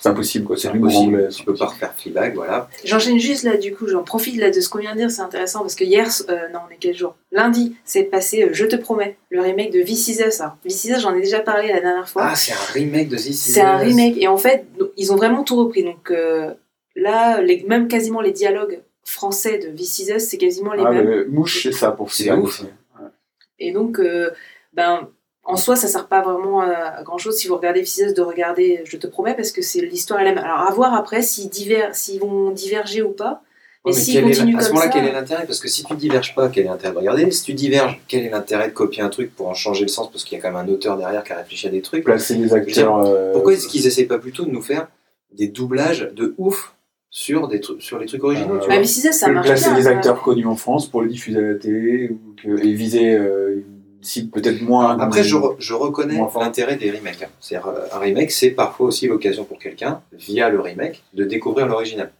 C'est 0.00 0.08
impossible 0.10 0.44
quoi, 0.44 0.56
c'est 0.56 0.70
l'humour 0.72 0.90
impossible. 0.90 1.14
anglais. 1.16 1.28
Tu 1.28 1.44
peux 1.44 1.54
pas 1.54 1.66
refaire 1.66 1.94
Fleabag, 1.96 2.34
voilà. 2.34 2.68
J'enchaîne 2.84 3.18
juste 3.18 3.42
là, 3.44 3.56
du 3.56 3.74
coup, 3.74 3.88
j'en 3.88 4.02
profite 4.02 4.36
là 4.36 4.50
de 4.50 4.60
ce 4.60 4.68
qu'on 4.68 4.78
vient 4.78 4.92
de 4.92 4.98
dire, 4.98 5.10
c'est 5.10 5.22
intéressant 5.22 5.60
parce 5.60 5.74
que 5.74 5.84
hier, 5.84 6.06
euh, 6.28 6.48
non, 6.52 6.60
on 6.68 6.72
est 6.72 6.76
quel 6.78 6.94
jour? 6.94 7.16
Lundi, 7.32 7.74
c'est 7.84 8.04
passé 8.04 8.42
euh, 8.44 8.48
Je 8.52 8.66
te 8.66 8.76
promets, 8.76 9.16
le 9.30 9.40
remake 9.40 9.72
de 9.72 9.82
This 9.82 10.08
Is 10.08 10.22
Us. 10.22 10.40
Alors, 10.40 10.56
This 10.66 10.84
Is 10.84 10.92
Us, 10.92 11.00
j'en 11.00 11.14
ai 11.14 11.20
déjà 11.20 11.40
parlé 11.40 11.68
la 11.68 11.80
dernière 11.80 12.08
fois. 12.08 12.22
Ah, 12.26 12.36
c'est 12.36 12.52
un 12.52 12.72
remake 12.74 13.08
de 13.08 13.16
This 13.16 13.26
Is 13.46 13.52
c'est 13.52 13.60
un 13.62 13.78
remake 13.78 14.18
et 14.18 14.28
en 14.28 14.36
fait, 14.36 14.66
ils 14.96 15.12
ont 15.12 15.16
vraiment 15.16 15.42
tout 15.42 15.56
repris. 15.56 15.82
Donc 15.84 16.10
euh, 16.10 16.52
là, 16.94 17.40
les, 17.40 17.64
même 17.66 17.88
quasiment 17.88 18.20
les 18.20 18.32
dialogues 18.32 18.80
français 19.04 19.58
de 19.58 19.68
This 19.74 20.00
Is 20.00 20.12
Us, 20.12 20.22
c'est 20.24 20.36
quasiment 20.36 20.74
les 20.74 20.82
Ah, 20.86 20.90
mêmes. 20.92 21.08
mais 21.08 21.24
Mouche, 21.24 21.62
c'est 21.62 21.72
ça 21.72 21.90
pour 21.92 22.12
C'est 22.12 22.30
ouf. 22.32 22.62
Et 23.58 23.72
donc, 23.72 23.98
euh, 23.98 24.30
ben, 24.72 25.08
en 25.44 25.56
soi, 25.56 25.76
ça 25.76 25.88
sert 25.88 26.08
pas 26.08 26.20
vraiment 26.22 26.60
à, 26.60 26.68
à 26.98 27.02
grand 27.02 27.18
chose 27.18 27.36
si 27.36 27.48
vous 27.48 27.56
regardez 27.56 27.80
Us 27.80 28.14
de 28.14 28.22
regarder 28.22 28.82
Je 28.84 28.96
te 28.96 29.06
promets 29.06 29.34
parce 29.34 29.50
que 29.52 29.62
c'est 29.62 29.80
l'histoire 29.80 30.20
elle-même. 30.20 30.38
Alors 30.38 30.60
à 30.60 30.70
voir 30.72 30.94
après 30.94 31.22
s'ils 31.22 31.48
diver- 31.48 31.88
s'ils 31.92 32.20
vont 32.20 32.50
diverger 32.50 33.02
ou 33.02 33.10
pas. 33.10 33.42
Et 33.86 33.90
mais 33.90 33.92
s'ils 33.94 34.14
quel 34.14 34.24
est 34.24 34.26
continuent 34.28 34.52
la- 34.54 34.58
à 34.58 34.62
ce 34.62 34.68
moment-là, 34.70 34.88
quel 34.90 35.04
est 35.06 35.12
l'intérêt? 35.12 35.46
Parce 35.46 35.60
que 35.60 35.68
si 35.68 35.82
tu 35.84 35.94
diverges 35.94 36.34
pas, 36.34 36.48
quel 36.50 36.64
est 36.66 36.68
l'intérêt 36.68 36.92
de 36.92 36.98
regarder? 36.98 37.30
Si 37.30 37.44
tu 37.44 37.54
diverges, 37.54 37.98
quel 38.08 38.24
est 38.24 38.28
l'intérêt 38.30 38.68
de 38.68 38.74
copier 38.74 39.02
un 39.02 39.08
truc 39.08 39.34
pour 39.34 39.48
en 39.48 39.54
changer 39.54 39.82
le 39.82 39.88
sens? 39.88 40.10
Parce 40.10 40.24
qu'il 40.24 40.36
y 40.36 40.40
a 40.40 40.42
quand 40.42 40.52
même 40.52 40.68
un 40.68 40.70
auteur 40.70 40.98
derrière 40.98 41.24
qui 41.24 41.32
a 41.32 41.36
réfléchi 41.36 41.66
à 41.68 41.70
des 41.70 41.80
trucs. 41.80 42.04
Placer 42.04 42.34
les 42.34 42.52
acteurs. 42.52 42.98
euh, 43.06 43.32
Pourquoi 43.32 43.54
est-ce 43.54 43.66
qu'ils 43.68 43.86
essayent 43.86 44.04
pas 44.06 44.18
plutôt 44.18 44.44
de 44.44 44.50
nous 44.50 44.60
faire 44.62 44.88
des 45.32 45.46
doublages 45.48 46.10
de 46.12 46.34
ouf 46.38 46.74
sur, 47.10 47.48
des 47.48 47.60
trucs 47.60 47.82
sur 47.82 47.98
les 47.98 48.06
trucs 48.06 48.22
originaux 48.24 48.54
Euh, 48.56 48.58
tu 48.60 48.68
Bah, 48.68 48.74
vois 48.74 48.82
This 48.82 48.98
Is 49.04 49.08
Us, 49.08 49.14
ça 49.14 49.28
que 49.28 49.32
marche 49.32 49.46
placer 49.46 49.68
bien. 49.70 49.76
des 49.78 49.82
ça. 49.84 49.90
acteurs 49.90 50.22
connus 50.22 50.46
en 50.46 50.56
France 50.56 50.86
pour 50.88 51.02
les 51.02 51.08
diffuser 51.08 51.38
à 51.38 51.42
la 51.42 51.54
télé 51.54 52.10
ou 52.10 52.34
que, 52.42 52.48
et 52.64 52.72
viser 52.74 53.14
euh, 53.16 53.64
cible 54.00 54.30
peut-être 54.30 54.60
moins. 54.62 54.98
Après, 54.98 55.22
je, 55.24 55.36
re- 55.36 55.56
je 55.58 55.74
reconnais 55.74 56.20
l'intérêt 56.40 56.76
des 56.76 56.90
remakes. 56.90 57.22
hein. 57.22 57.28
C'est-à-dire, 57.40 57.68
euh, 57.68 57.86
un 57.92 57.98
remake, 57.98 58.30
c'est 58.30 58.50
parfois 58.50 58.86
aussi 58.88 59.06
l'occasion 59.08 59.44
pour 59.44 59.58
quelqu'un, 59.58 60.02
via 60.12 60.48
le 60.50 60.60
remake, 60.60 61.02
de 61.14 61.24
découvrir 61.24 61.66
l'original. 61.66 62.12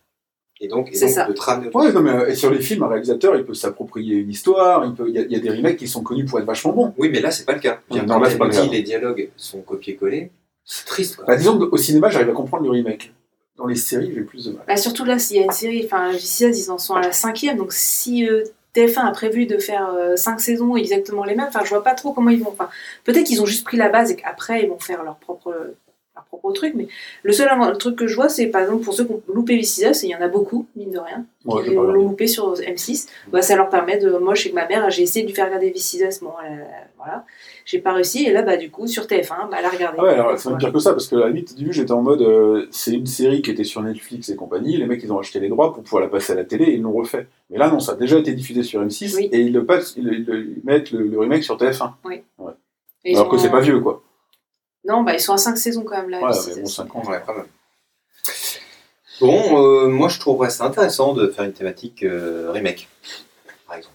Et 0.61 0.67
donc, 0.67 0.89
et 0.91 0.97
C'est 0.97 1.07
donc 1.07 1.15
ça. 1.15 1.25
de 1.29 1.33
te 1.35 1.77
au 1.77 1.81
Ouais, 1.81 1.93
non, 1.93 2.01
mais 2.01 2.11
euh, 2.11 2.27
et 2.31 2.35
sur 2.35 2.51
les 2.51 2.59
films, 2.59 2.83
un 2.83 2.89
réalisateur, 2.89 3.37
il 3.37 3.45
peut 3.45 3.55
s'approprier 3.55 4.17
une 4.17 4.31
histoire. 4.31 4.85
Il 4.87 4.93
peut, 4.95 5.09
il 5.09 5.15
y, 5.15 5.19
a- 5.19 5.23
il 5.23 5.31
y 5.31 5.37
a 5.37 5.39
des 5.39 5.51
remakes 5.51 5.77
qui 5.77 5.87
sont 5.87 6.03
connus 6.03 6.25
pour 6.25 6.41
être 6.41 6.47
vachement 6.47 6.73
bons. 6.73 6.95
Oui, 6.99 7.11
mais 7.13 7.21
là, 7.21 7.31
c'est 7.31 7.45
pas 7.45 7.53
le 7.53 7.61
cas. 7.61 7.79
Non, 7.93 8.05
Quand 8.09 8.19
là, 8.19 8.29
c'est 8.29 8.39
pas 8.39 8.47
le 8.47 8.51
cas. 8.51 8.65
les 8.67 8.83
dialogues 8.83 9.29
sont 9.37 9.61
copiés-collés, 9.61 10.33
c'est 10.65 10.85
triste. 10.85 11.15
Quoi. 11.15 11.27
Bah, 11.27 11.37
disons 11.37 11.57
qu'au 11.59 11.77
cinéma, 11.77 12.09
j'arrive 12.09 12.31
à 12.31 12.33
comprendre 12.33 12.65
le 12.65 12.71
remake. 12.71 13.13
Dans 13.59 13.67
les 13.67 13.75
séries, 13.75 14.13
j'ai 14.15 14.23
plus 14.23 14.47
de 14.47 14.53
mal. 14.53 14.63
Bah, 14.67 14.77
surtout 14.77 15.05
là, 15.05 15.19
s'il 15.19 15.37
y 15.37 15.41
a 15.41 15.45
une 15.45 15.51
série, 15.51 15.85
enfin, 15.85 16.13
This 16.13 16.41
Is 16.41 16.47
Us, 16.47 16.67
ils 16.67 16.71
en 16.71 16.79
sont 16.79 16.95
à 16.95 17.01
la 17.01 17.13
cinquième, 17.13 17.57
donc 17.57 17.73
si 17.73 18.27
euh, 18.27 18.45
TF1 18.77 19.01
a 19.01 19.11
prévu 19.11 19.47
de 19.47 19.59
faire 19.59 19.89
euh, 19.89 20.15
cinq 20.17 20.41
saisons 20.41 20.77
exactement 20.77 21.25
les 21.25 21.35
mêmes, 21.35 21.49
enfin, 21.49 21.65
je 21.65 21.71
vois 21.71 21.83
pas 21.83 21.95
trop 21.95 22.13
comment 22.13 22.31
ils 22.31 22.43
vont. 22.43 22.51
Enfin, 22.51 22.71
peut-être 23.05 23.27
qu'ils 23.27 23.43
ont 23.43 23.47
juste 23.47 23.65
pris 23.65 23.77
la 23.77 23.89
base 23.89 24.13
et 24.13 24.17
qu'après 24.17 24.63
ils 24.63 24.69
vont 24.69 24.79
faire 24.79 25.03
leur 25.03 25.17
propre 25.17 25.75
propre 26.39 26.55
truc, 26.55 26.73
mais 26.75 26.89
le 27.23 27.33
seul 27.33 27.49
le 27.49 27.77
truc 27.77 27.97
que 27.97 28.07
je 28.07 28.15
vois, 28.15 28.29
c'est 28.29 28.47
par 28.47 28.63
exemple 28.63 28.85
pour 28.85 28.95
ceux 28.95 29.05
qui 29.05 29.13
ont 29.13 29.23
loupé 29.33 29.59
This 29.59 29.79
Is 29.79 29.87
Us, 29.89 30.05
et 30.05 30.07
il 30.07 30.11
y 30.11 30.15
en 30.17 30.21
a 30.21 30.29
beaucoup, 30.29 30.67
mine 30.77 30.91
de 30.91 30.99
rien, 30.99 31.25
Ouais, 31.45 31.63
qui 31.65 31.71
l'ont 31.75 31.83
loupé 31.93 32.27
sur 32.27 32.55
M6, 32.55 33.09
bah, 33.33 33.43
ça 33.43 33.57
leur 33.57 33.69
permet 33.71 33.99
de. 33.99 34.11
Moi, 34.19 34.35
je 34.35 34.43
sais 34.45 34.51
que 34.51 34.55
ma 34.55 34.67
mère, 34.67 34.89
j'ai 34.91 35.03
essayé 35.03 35.23
de 35.25 35.29
lui 35.31 35.35
faire 35.35 35.47
regarder 35.47 35.71
This 35.73 35.95
Is 35.95 36.05
Us, 36.05 36.21
bon, 36.21 36.31
elle- 36.45 36.67
voilà, 36.97 37.25
j'ai 37.65 37.79
pas 37.79 37.93
réussi, 37.93 38.25
et 38.27 38.33
là, 38.33 38.43
bah, 38.43 38.57
du 38.57 38.71
coup, 38.71 38.87
sur 38.87 39.07
TF1, 39.07 39.49
bah, 39.51 39.57
elle 39.59 39.65
a 39.65 39.69
regardé. 39.71 39.99
Ah 40.01 40.05
ouais, 40.05 40.11
alors 40.15 40.39
c'est 40.39 40.49
même 40.51 40.59
pire 40.59 40.73
que 40.73 40.79
ça, 40.79 40.91
parce 40.93 41.07
que 41.07 41.17
à 41.17 41.21
la 41.21 41.29
limite, 41.29 41.53
au 41.53 41.55
début, 41.57 41.73
j'étais 41.73 41.93
en 41.93 42.03
mode, 42.03 42.23
euh, 42.23 42.67
c'est 42.71 42.93
une 42.93 43.07
série 43.07 43.41
qui 43.43 43.51
était 43.51 43.65
sur 43.65 43.83
Netflix 43.83 44.29
et 44.29 44.37
compagnie, 44.37 44.77
les 44.77 44.87
mecs, 44.87 45.03
ils 45.03 45.13
ont 45.13 45.19
acheté 45.19 45.39
les 45.41 45.49
droits 45.49 45.73
pour 45.73 45.83
pouvoir 45.83 46.03
la 46.03 46.09
passer 46.09 46.33
à 46.33 46.37
la 46.37 46.45
télé 46.45 46.65
et 46.65 46.75
ils 46.75 46.83
l'ont 46.83 46.93
refait. 46.93 47.27
Mais 47.51 47.59
là, 47.59 47.71
non, 47.71 47.81
ça 47.81 47.93
a 47.93 47.97
déjà 47.97 48.19
été 48.19 48.33
diffusé 48.33 48.63
sur 48.63 48.83
M6 48.85 49.15
Oui. 49.17 49.29
et 49.33 49.41
ils, 49.41 49.53
le 49.53 49.65
passent, 49.65 49.95
ils, 49.97 50.05
le- 50.05 50.41
ils 50.41 50.61
mettent 50.65 50.91
le, 50.91 51.05
le 51.07 51.19
remake 51.19 51.45
sur 51.45 51.57
TF1. 51.57 51.93
Et 53.05 53.13
ils 53.13 53.17
alors 53.17 53.29
que 53.29 53.39
c'est 53.39 53.51
pas 53.51 53.61
vieux, 53.61 53.81
quoi. 53.81 54.03
Non, 54.89 55.03
bah, 55.03 55.15
ils 55.15 55.21
sont 55.21 55.35
à 55.35 55.39
5 55.39 55.57
saisons 55.57 55.83
quand 55.85 55.97
même, 55.97 56.09
là. 56.11 56.21
Ouais, 56.21 56.31
mais 56.49 56.55
bon, 56.63 56.67
Us. 56.67 56.75
5 56.75 56.97
ans. 56.97 57.03
Ouais, 57.09 57.21
quand 57.25 57.35
même. 57.35 57.47
Bon, 59.21 59.63
euh, 59.85 59.89
moi 59.89 60.09
je 60.09 60.19
trouverais 60.21 60.49
ça 60.51 60.65
intéressant 60.65 61.13
de 61.13 61.27
faire 61.29 61.45
une 61.45 61.53
thématique 61.53 62.05
euh, 62.05 62.51
remake, 62.53 62.89
par 63.67 63.77
exemple. 63.77 63.95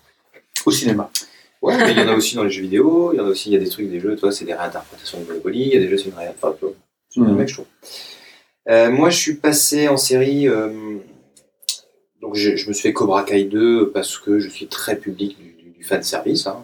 Au 0.66 0.72
cinéma. 0.72 1.10
Ouais, 1.62 1.78
mais 1.78 1.92
il 1.94 1.98
y 1.98 2.02
en 2.02 2.10
a 2.10 2.16
aussi 2.16 2.36
dans 2.36 2.44
les 2.44 2.50
jeux 2.52 2.62
vidéo, 2.62 3.12
il 3.14 3.18
y 3.18 3.22
en 3.22 3.26
a 3.26 3.30
aussi, 3.30 3.50
il 3.50 3.54
y 3.54 3.56
a 3.56 3.60
des 3.60 3.70
trucs, 3.70 3.90
des 3.90 4.02
jeux, 4.02 4.18
toi, 4.18 4.34
c'est 4.34 4.44
des 4.44 4.54
réinterprétations 4.54 5.22
de 5.22 5.26
Monopoly, 5.26 5.62
il 5.62 5.74
y 5.74 5.78
a 5.78 5.80
des 5.80 5.88
jeux, 5.88 5.98
c'est 5.98 6.10
une 6.10 6.16
réinterprétation. 6.16 6.50
Enfin, 6.50 6.58
tu 6.60 6.66
vois, 6.66 6.74
c'est 7.10 7.20
une 7.22 7.24
Mhm. 7.26 7.32
remake, 7.32 7.48
je 7.48 7.54
trouve. 7.54 7.66
Euh, 8.70 8.92
moi, 8.92 9.10
je 9.10 9.18
suis 9.18 9.36
passé 9.36 9.88
en 9.88 9.96
série, 9.96 10.50
euh, 10.50 10.98
donc 12.22 12.36
je, 12.36 12.58
je 12.58 12.68
me 12.68 12.74
suis 12.74 12.82
fait 12.84 12.94
Cobra 12.94 13.24
Kai 13.24 13.46
2 13.46 13.92
parce 13.92 14.18
que 14.18 14.40
je 14.40 14.50
suis 14.50 14.68
très 14.68 14.98
public 14.98 15.38
du, 15.38 15.54
du, 15.54 15.70
du 15.72 15.84
fan 15.86 16.04
service. 16.04 16.48
Hein. 16.48 16.62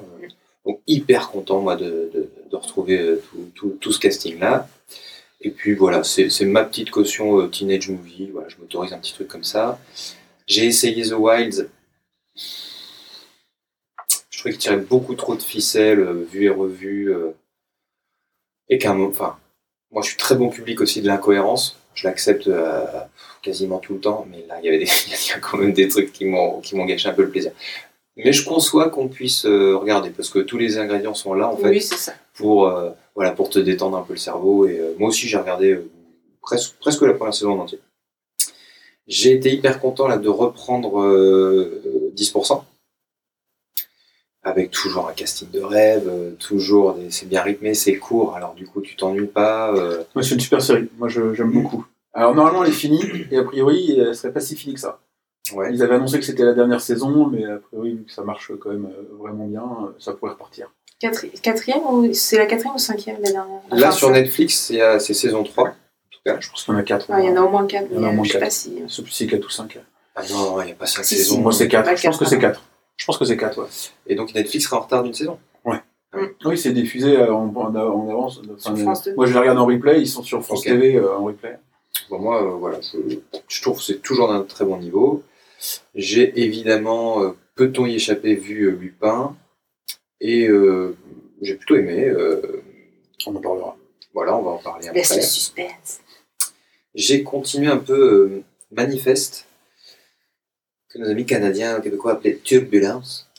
Donc 0.66 0.82
hyper 0.86 1.30
content, 1.32 1.62
moi, 1.62 1.78
de, 1.78 2.10
de, 2.14 2.30
de 2.50 2.56
retrouver 2.56 3.00
euh, 3.00 3.22
tout, 3.56 3.92
ce 3.92 4.00
casting-là. 4.00 4.68
Et 5.42 5.52
puis 5.52 5.74
voilà, 5.74 6.04
c'est 6.04 6.46
ma 6.46 6.66
petite 6.66 6.92
caution 6.92 7.40
euh, 7.40 7.48
teenage 7.48 7.90
movie. 7.90 8.30
Voilà, 8.32 8.50
je 8.50 8.58
m'autorise 8.58 8.94
un 8.94 8.98
petit 8.98 9.14
truc 9.14 9.28
comme 9.28 9.44
ça. 9.44 9.80
J'ai 10.48 10.66
essayé 10.66 11.08
The 11.08 11.14
Wilds. 11.14 11.70
Je 14.30 14.38
trouvais 14.38 14.52
qu'il 14.52 14.60
tirait 14.60 14.78
beaucoup 14.78 15.16
trop 15.16 15.36
de 15.36 15.42
ficelles, 15.42 16.00
euh, 16.00 16.26
vues 16.30 16.46
et 16.46 16.50
revues. 16.50 17.14
et 18.70 18.78
qu'un 18.78 19.00
enfin, 19.00 19.38
moi 19.92 20.02
je 20.02 20.10
suis 20.10 20.18
très 20.18 20.36
bon 20.36 20.50
public 20.50 20.82
aussi 20.82 21.02
de 21.02 21.08
l'incohérence. 21.08 21.78
Je 21.96 22.08
l'accepte 22.08 22.50
quasiment 23.42 23.80
tout 23.80 23.96
le 23.96 24.00
temps, 24.00 24.26
mais 24.30 24.46
là 24.48 24.60
il 24.62 24.66
y 24.66 24.70
avait 24.70 24.84
a 25.36 25.40
quand 25.40 25.58
même 25.58 25.74
des 25.74 25.88
trucs 25.88 26.14
qui 26.14 26.26
m'ont 26.26 26.62
qui 26.62 26.76
m'ont 26.76 26.86
gâché 26.86 27.10
un 27.10 27.14
peu 27.14 27.24
le 27.24 27.30
plaisir. 27.30 27.52
Mais 28.24 28.34
je 28.34 28.46
conçois 28.46 28.90
qu'on 28.90 29.08
puisse 29.08 29.46
euh, 29.46 29.76
regarder 29.78 30.10
parce 30.10 30.30
que 30.30 30.40
tous 30.40 30.58
les 30.58 30.78
ingrédients 30.78 31.14
sont 31.14 31.34
là 31.34 31.48
en 31.48 31.56
fait 31.58 31.70
Oui, 31.70 31.82
c'est 31.82 31.96
ça. 31.98 32.14
pour, 32.34 32.68
euh, 32.68 32.90
voilà, 33.16 33.32
pour 33.32 33.50
te 33.50 33.60
détendre 33.60 33.98
un 33.98 34.02
peu 34.04 34.14
le 34.14 34.20
cerveau. 34.20 34.68
Et 34.68 34.78
euh, 34.80 34.94
moi 34.98 35.10
aussi, 35.10 35.28
j'ai 35.28 35.38
regardé 35.38 35.72
euh, 35.72 35.90
presque, 36.42 36.76
presque 36.80 37.02
la 37.04 37.14
première 37.14 37.34
saison 37.34 37.54
en 37.54 37.60
entier. 37.64 37.80
J'ai 39.08 39.32
été 39.34 39.52
hyper 39.54 39.80
content 39.80 40.08
là, 40.08 40.18
de 40.18 40.30
reprendre 40.30 41.02
euh, 41.02 41.82
10%, 42.16 42.64
avec 44.44 44.72
toujours 44.72 45.08
un 45.10 45.14
casting 45.14 45.50
de 45.52 45.62
rêve, 45.62 46.08
euh, 46.08 46.32
toujours 46.40 46.94
des- 46.94 47.10
c'est 47.12 47.28
bien 47.28 47.42
rythmé, 47.42 47.74
c'est 47.74 47.96
court, 47.98 48.36
alors 48.36 48.54
du 48.54 48.66
coup 48.68 48.82
tu 48.82 48.96
t'ennuies 48.96 49.28
pas. 49.28 49.74
euh, 49.74 50.04
Ouais, 50.16 50.24
c'est 50.24 50.36
une 50.36 50.40
super 50.40 50.62
série. 50.62 50.88
Moi, 50.98 51.08
je- 51.10 51.34
j'aime 51.34 51.52
beaucoup. 51.52 51.86
Alors, 52.14 52.34
normalement, 52.36 52.64
elle 52.64 52.70
est 52.70 52.74
finie, 52.74 53.04
et 53.32 53.38
a 53.38 53.44
priori, 53.44 53.98
elle 54.00 54.16
serait 54.16 54.34
pas 54.34 54.40
si 54.40 54.56
finie 54.56 54.74
que 54.76 54.80
ça. 54.82 55.00
Ouais. 55.54 55.70
Ils 55.74 55.82
avaient 55.84 55.96
annoncé 55.96 56.20
que 56.20 56.26
c'était 56.26 56.44
la 56.44 56.54
dernière 56.54 56.82
saison, 56.82 57.28
mais 57.28 57.46
a 57.46 57.58
priori, 57.58 57.94
vu 57.96 58.04
que 58.06 58.12
ça 58.12 58.24
marche 58.24 58.52
quand 58.60 58.70
même 58.70 58.86
euh, 58.86 59.16
vraiment 59.20 59.46
bien, 59.46 59.62
euh, 59.64 59.90
ça 60.00 60.14
pourrait 60.14 60.32
repartir. 60.32 60.72
Quatri- 61.02 61.32
Quatrième 61.42 61.82
ou 61.90 62.14
c'est 62.14 62.38
la 62.38 62.46
quatrième 62.46 62.76
ou 62.76 62.80
cinquième 62.80 63.18
la 63.22 63.32
dernière? 63.32 63.62
Là 63.72 63.88
Enfin, 63.88 63.92
sur 63.92 64.10
Netflix, 64.12 64.56
c'est 64.58 65.00
c'est 65.00 65.14
saison 65.14 65.44
3. 65.44 65.68
En 65.68 65.72
tout 66.12 66.20
cas. 66.26 66.38
Je 66.40 66.50
pense 66.50 66.64
qu'il 66.64 66.74
y 66.74 66.78
en 66.78 66.80
a 66.80 66.84
4. 66.84 67.06
Ah, 67.10 67.22
Il 67.22 67.26
y 67.28 67.30
en 67.30 67.36
a 67.38 67.42
au 67.42 67.50
moins 67.50 67.66
quatre, 67.68 67.88
Il 67.92 67.96
y 67.96 68.00
en 68.00 68.04
a 68.04 68.08
au 68.08 68.10
euh, 68.10 68.14
moins 68.14 68.24
je 68.26 68.32
sais 68.32 68.40
quatre. 68.40 68.48
pas 68.48 68.50
si. 68.52 68.84
Sais 68.90 69.02
plus 69.02 69.12
si 69.12 69.24
c'est 69.26 69.30
4 69.30 69.46
ou 69.46 69.50
5. 69.50 69.80
Ah 70.16 70.22
non, 70.32 70.62
il 70.62 70.66
n'y 70.66 70.72
a 70.72 70.76
pas 70.76 70.86
5 70.86 71.04
Si, 71.06 71.16
si, 71.16 71.24
saisons. 71.24 71.40
Moi, 71.42 71.54
c'est 71.54 71.68
4. 71.70 71.86
Pas 71.86 71.96
Je 71.96 72.06
pense 72.08 72.18
que 72.18 72.26
c'est 72.26 72.36
hein. 72.36 72.40
4. 72.40 72.64
Je 72.98 73.06
pense 73.06 73.18
que 73.18 73.24
c'est 73.26 73.38
4, 73.38 73.60
ouais. 73.62 73.68
Et 74.08 74.16
donc 74.16 74.34
Netflix 74.36 74.66
sera 74.66 74.78
en 74.78 74.82
retard 74.82 75.04
d'une 75.04 75.14
saison? 75.14 75.38
Oui, 76.44 76.58
c'est 76.58 76.72
diffusé 76.72 77.18
en, 77.22 77.54
en, 77.56 77.76
en 77.76 78.10
avance. 78.10 78.42
Enfin, 78.52 78.76
Sur 78.76 78.78
France 78.84 79.04
2. 79.04 79.14
Moi, 79.16 79.28
je 79.28 79.34
les 79.34 79.40
regarde 79.40 79.60
en 79.60 79.66
replay, 79.68 80.02
ils 80.02 80.08
sont 80.08 80.24
sur 80.24 80.44
France 80.44 80.62
Ok. 80.62 80.66
TV 80.66 80.96
euh, 80.96 81.16
en 81.16 81.24
replay. 81.26 81.58
Bon, 82.10 82.18
moi, 82.20 82.42
euh, 82.44 82.56
voilà, 82.56 82.80
je, 82.82 82.98
je 83.48 83.62
trouve 83.62 83.78
que 83.78 83.84
c'est 83.84 84.02
toujours 84.02 84.28
d'un 84.28 84.42
très 84.42 84.66
bon 84.66 84.78
niveau. 84.78 85.22
J'ai 85.96 86.40
évidemment, 86.42 87.24
euh, 87.24 87.32
peut-on 87.56 87.86
y 87.86 87.96
échapper, 87.96 88.36
vu 88.36 88.64
euh, 88.64 88.72
Lupin. 88.72 89.36
Et 90.22 90.48
euh, 90.48 90.96
j'ai 91.42 91.56
plutôt 91.56 91.76
aimé. 91.76 92.14
On 93.26 93.36
en 93.36 93.42
parlera. 93.42 93.78
voilà, 94.14 94.36
on 94.36 94.42
va 94.42 94.52
en 94.52 94.58
parler 94.58 94.90
Laisse 94.94 95.10
le 95.10 95.16
après. 95.16 95.28
suspense. 95.28 96.00
J'ai 96.96 97.24
continué 97.24 97.68
un 97.68 97.78
peu 97.78 98.42
Manifeste, 98.72 99.46
que 100.90 101.00
nos 101.00 101.10
amis 101.10 101.26
canadiens 101.26 101.80
québécois 101.82 102.14
appelaient 102.14 102.40
Turbulence. 102.44 103.28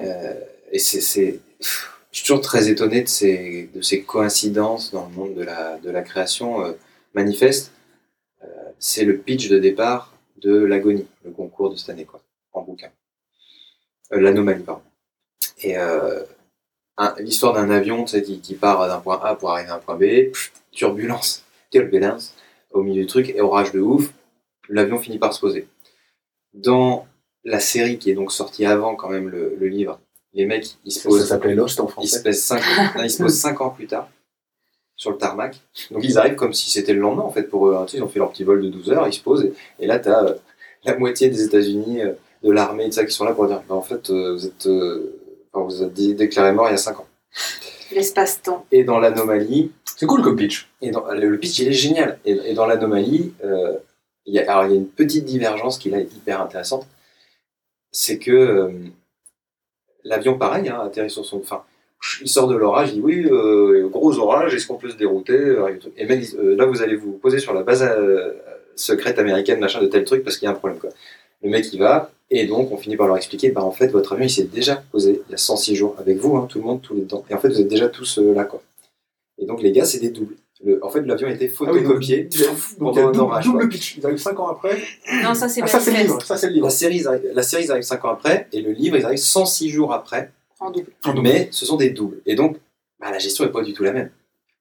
Euh, 0.00 0.34
et 0.70 0.78
c'est. 0.78 1.40
Je 1.60 2.18
suis 2.18 2.26
toujours 2.26 2.40
très 2.40 2.68
étonné 2.68 3.02
de 3.02 3.08
ces, 3.08 3.70
de 3.74 3.80
ces 3.80 4.02
coïncidences 4.02 4.92
dans 4.92 5.08
le 5.08 5.14
monde 5.14 5.34
de 5.34 5.42
la, 5.42 5.78
de 5.78 5.90
la 5.90 6.02
création. 6.02 6.64
Euh, 6.64 6.72
Manifeste, 7.14 7.72
euh, 8.42 8.46
c'est 8.78 9.04
le 9.04 9.16
pitch 9.18 9.48
de 9.48 9.58
départ 9.58 10.13
de 10.44 10.54
l'Agonie, 10.54 11.06
le 11.24 11.30
concours 11.30 11.70
de 11.70 11.76
cette 11.76 11.90
année, 11.90 12.04
quoi, 12.04 12.20
en 12.52 12.62
bouquin. 12.62 12.90
Euh, 14.12 14.20
L'anomalie, 14.20 14.62
pardon. 14.62 14.82
Et 15.58 15.76
euh, 15.78 16.22
l'histoire 17.18 17.54
d'un 17.54 17.70
avion 17.70 18.04
tu 18.04 18.10
sais, 18.12 18.22
qui, 18.22 18.40
qui 18.40 18.54
part 18.54 18.86
d'un 18.86 19.00
point 19.00 19.20
A 19.22 19.34
pour 19.34 19.50
arriver 19.50 19.70
à 19.70 19.76
un 19.76 19.78
point 19.78 19.96
B, 19.96 20.30
pff, 20.32 20.52
turbulence, 20.70 21.44
turbulence, 21.70 22.34
au 22.70 22.82
milieu 22.82 23.02
du 23.02 23.06
truc, 23.08 23.30
et 23.30 23.40
orage 23.40 23.72
de 23.72 23.80
ouf, 23.80 24.12
l'avion 24.68 24.98
finit 24.98 25.18
par 25.18 25.32
se 25.32 25.40
poser. 25.40 25.66
Dans 26.52 27.06
la 27.44 27.60
série 27.60 27.98
qui 27.98 28.10
est 28.10 28.14
donc 28.14 28.32
sortie 28.32 28.64
avant 28.64 28.96
quand 28.96 29.08
même 29.08 29.28
le, 29.28 29.56
le 29.58 29.66
livre, 29.68 30.00
les 30.34 30.46
mecs, 30.46 30.76
ils 30.84 30.92
se 30.92 30.98
Ça, 31.00 31.02
ça 31.04 31.08
posent 31.08 31.28
s'appelait 31.28 31.54
Lost 31.54 31.80
en 31.80 31.86
ils 32.00 32.08
se, 32.08 32.18
français. 32.18 32.22
posent 32.22 32.42
cinq, 32.42 32.62
non, 32.96 33.02
ils 33.02 33.10
se 33.10 33.22
posent 33.22 33.38
cinq 33.38 33.60
ans 33.60 33.70
plus 33.70 33.86
tard 33.86 34.08
sur 34.96 35.10
le 35.10 35.16
tarmac. 35.18 35.60
Donc 35.90 36.02
ils 36.04 36.18
arrivent 36.18 36.36
comme 36.36 36.52
si 36.52 36.70
c'était 36.70 36.92
le 36.92 37.00
lendemain 37.00 37.22
en 37.24 37.30
fait 37.30 37.44
pour 37.44 37.68
eux. 37.68 37.76
Sais, 37.88 37.96
ils 37.98 38.02
ont 38.02 38.08
fait 38.08 38.18
leur 38.18 38.30
petit 38.32 38.44
vol 38.44 38.62
de 38.62 38.68
12 38.68 38.90
heures, 38.90 39.06
ils 39.08 39.12
se 39.12 39.20
posent 39.20 39.44
et, 39.44 39.52
et 39.80 39.86
là 39.86 39.98
tu 39.98 40.08
as 40.08 40.36
la 40.84 40.96
moitié 40.98 41.28
des 41.30 41.42
États-Unis, 41.42 42.02
euh, 42.02 42.12
de 42.42 42.50
l'armée 42.52 42.84
et 42.84 42.88
de 42.88 42.92
ça 42.92 43.04
qui 43.04 43.12
sont 43.12 43.24
là 43.24 43.32
pour 43.32 43.46
dire 43.46 43.62
bah, 43.68 43.74
en 43.74 43.82
fait 43.82 44.10
euh, 44.10 44.34
vous 44.34 44.46
êtes, 44.46 44.66
euh, 44.66 45.18
enfin, 45.52 45.64
vous 45.64 45.82
êtes 45.82 45.92
dé- 45.94 46.14
déclaré 46.14 46.52
mort 46.52 46.68
il 46.68 46.72
y 46.72 46.74
a 46.74 46.78
5 46.78 47.00
ans. 47.00 47.06
L'espace-temps. 47.92 48.66
Et 48.72 48.84
dans 48.84 48.98
l'anomalie, 48.98 49.70
C'est 49.96 50.06
cool 50.06 50.22
comme 50.22 50.36
pitch. 50.36 50.68
et 50.82 50.90
dans, 50.90 51.04
le 51.10 51.38
pitch 51.38 51.58
il 51.60 51.68
est 51.68 51.72
génial. 51.72 52.18
Et, 52.24 52.32
et 52.32 52.54
dans 52.54 52.66
l'anomalie, 52.66 53.32
euh, 53.44 53.74
il 54.26 54.34
y 54.34 54.38
a, 54.40 54.50
alors 54.50 54.64
il 54.66 54.70
y 54.70 54.74
a 54.74 54.76
une 54.76 54.88
petite 54.88 55.24
divergence 55.24 55.78
qui 55.78 55.90
là 55.90 55.98
est 56.00 56.12
hyper 56.14 56.40
intéressante. 56.40 56.86
C'est 57.92 58.18
que 58.18 58.30
euh, 58.32 58.70
l'avion, 60.02 60.36
pareil, 60.38 60.68
hein, 60.68 60.80
atterrit 60.84 61.10
sur 61.10 61.24
son. 61.24 61.38
Enfin, 61.38 61.62
il 62.22 62.28
sort 62.28 62.48
de 62.48 62.56
l'orage, 62.56 62.90
il 62.90 62.94
dit 62.94 63.00
oui, 63.00 63.26
euh, 63.30 63.88
gros 63.88 64.18
orage, 64.18 64.54
est-ce 64.54 64.66
qu'on 64.66 64.76
peut 64.76 64.90
se 64.90 64.96
dérouter 64.96 65.32
euh, 65.34 65.68
Et 65.96 66.02
le 66.04 66.08
mec 66.08 66.20
dit, 66.20 66.34
euh, 66.38 66.56
là 66.56 66.66
vous 66.66 66.82
allez 66.82 66.96
vous 66.96 67.12
poser 67.12 67.38
sur 67.38 67.54
la 67.54 67.62
base 67.62 67.82
euh, 67.82 68.32
secrète 68.76 69.18
américaine, 69.18 69.60
machin 69.60 69.80
de 69.80 69.86
tel 69.86 70.04
truc, 70.04 70.24
parce 70.24 70.36
qu'il 70.36 70.46
y 70.46 70.48
a 70.48 70.52
un 70.52 70.54
problème. 70.54 70.78
Quoi. 70.78 70.90
Le 71.42 71.50
mec 71.50 71.72
il 71.72 71.78
va, 71.78 72.10
et 72.30 72.46
donc 72.46 72.72
on 72.72 72.76
finit 72.76 72.96
par 72.96 73.06
leur 73.06 73.16
expliquer, 73.16 73.50
bah 73.50 73.62
en 73.62 73.70
fait 73.70 73.88
votre 73.88 74.12
avion 74.14 74.24
il 74.26 74.30
s'est 74.30 74.44
déjà 74.44 74.82
posé 74.92 75.22
il 75.28 75.32
y 75.32 75.34
a 75.34 75.38
106 75.38 75.76
jours 75.76 75.94
avec 75.98 76.16
vous, 76.18 76.36
hein, 76.36 76.46
tout 76.48 76.58
le 76.58 76.64
monde, 76.64 76.80
tous 76.82 76.94
les 76.94 77.02
temps. 77.04 77.24
Et 77.30 77.34
en 77.34 77.38
fait 77.38 77.48
vous 77.48 77.60
êtes 77.60 77.68
déjà 77.68 77.88
tous 77.88 78.18
euh, 78.18 78.34
là 78.34 78.44
quoi. 78.44 78.62
Et 79.38 79.46
donc 79.46 79.62
les 79.62 79.72
gars 79.72 79.84
c'est 79.84 79.98
des 80.00 80.10
doubles. 80.10 80.34
Le- 80.64 80.82
en 80.84 80.88
fait 80.88 81.02
l'avion 81.02 81.28
a 81.28 81.32
été 81.32 81.52
Ah 81.60 81.70
oui, 81.72 81.82
donc, 81.82 82.02
photocopié 82.02 82.28
pendant 82.78 83.00
un 83.00 83.12
double, 83.12 83.20
orage. 83.20 83.44
double 83.44 83.68
pitch. 83.68 83.96
Ils 83.98 84.06
arrivent 84.06 84.18
5 84.18 84.38
ans 84.40 84.48
après. 84.48 84.78
Non, 85.22 85.34
ça 85.34 85.48
c'est 85.48 85.60
Ah, 85.62 85.66
le 85.66 86.02
livre. 86.02 86.22
Ça, 86.22 86.36
c'est 86.36 86.46
le 86.46 86.52
livre. 86.54 86.64
La 86.66 86.70
série, 86.70 86.96
ils 86.96 87.06
arrivent- 87.08 87.30
la 87.34 87.42
série 87.42 87.64
ils 87.64 87.70
arrivent 87.70 87.82
5 87.82 88.04
ans 88.04 88.10
après, 88.10 88.46
et 88.52 88.62
le 88.62 88.70
livre 88.72 88.96
ils 88.96 89.04
arrivent 89.04 89.18
106 89.18 89.68
jours 89.68 89.92
après, 89.92 90.30
En 90.60 90.70
double. 90.70 90.92
Mais 91.22 91.48
ce 91.50 91.66
sont 91.66 91.76
des 91.76 91.90
doubles. 91.90 92.20
Et 92.26 92.34
donc 92.34 92.58
bah, 93.00 93.10
la 93.10 93.18
gestion 93.18 93.44
est 93.44 93.52
pas 93.52 93.62
du 93.62 93.72
tout 93.72 93.84
la 93.84 93.92
même. 93.92 94.10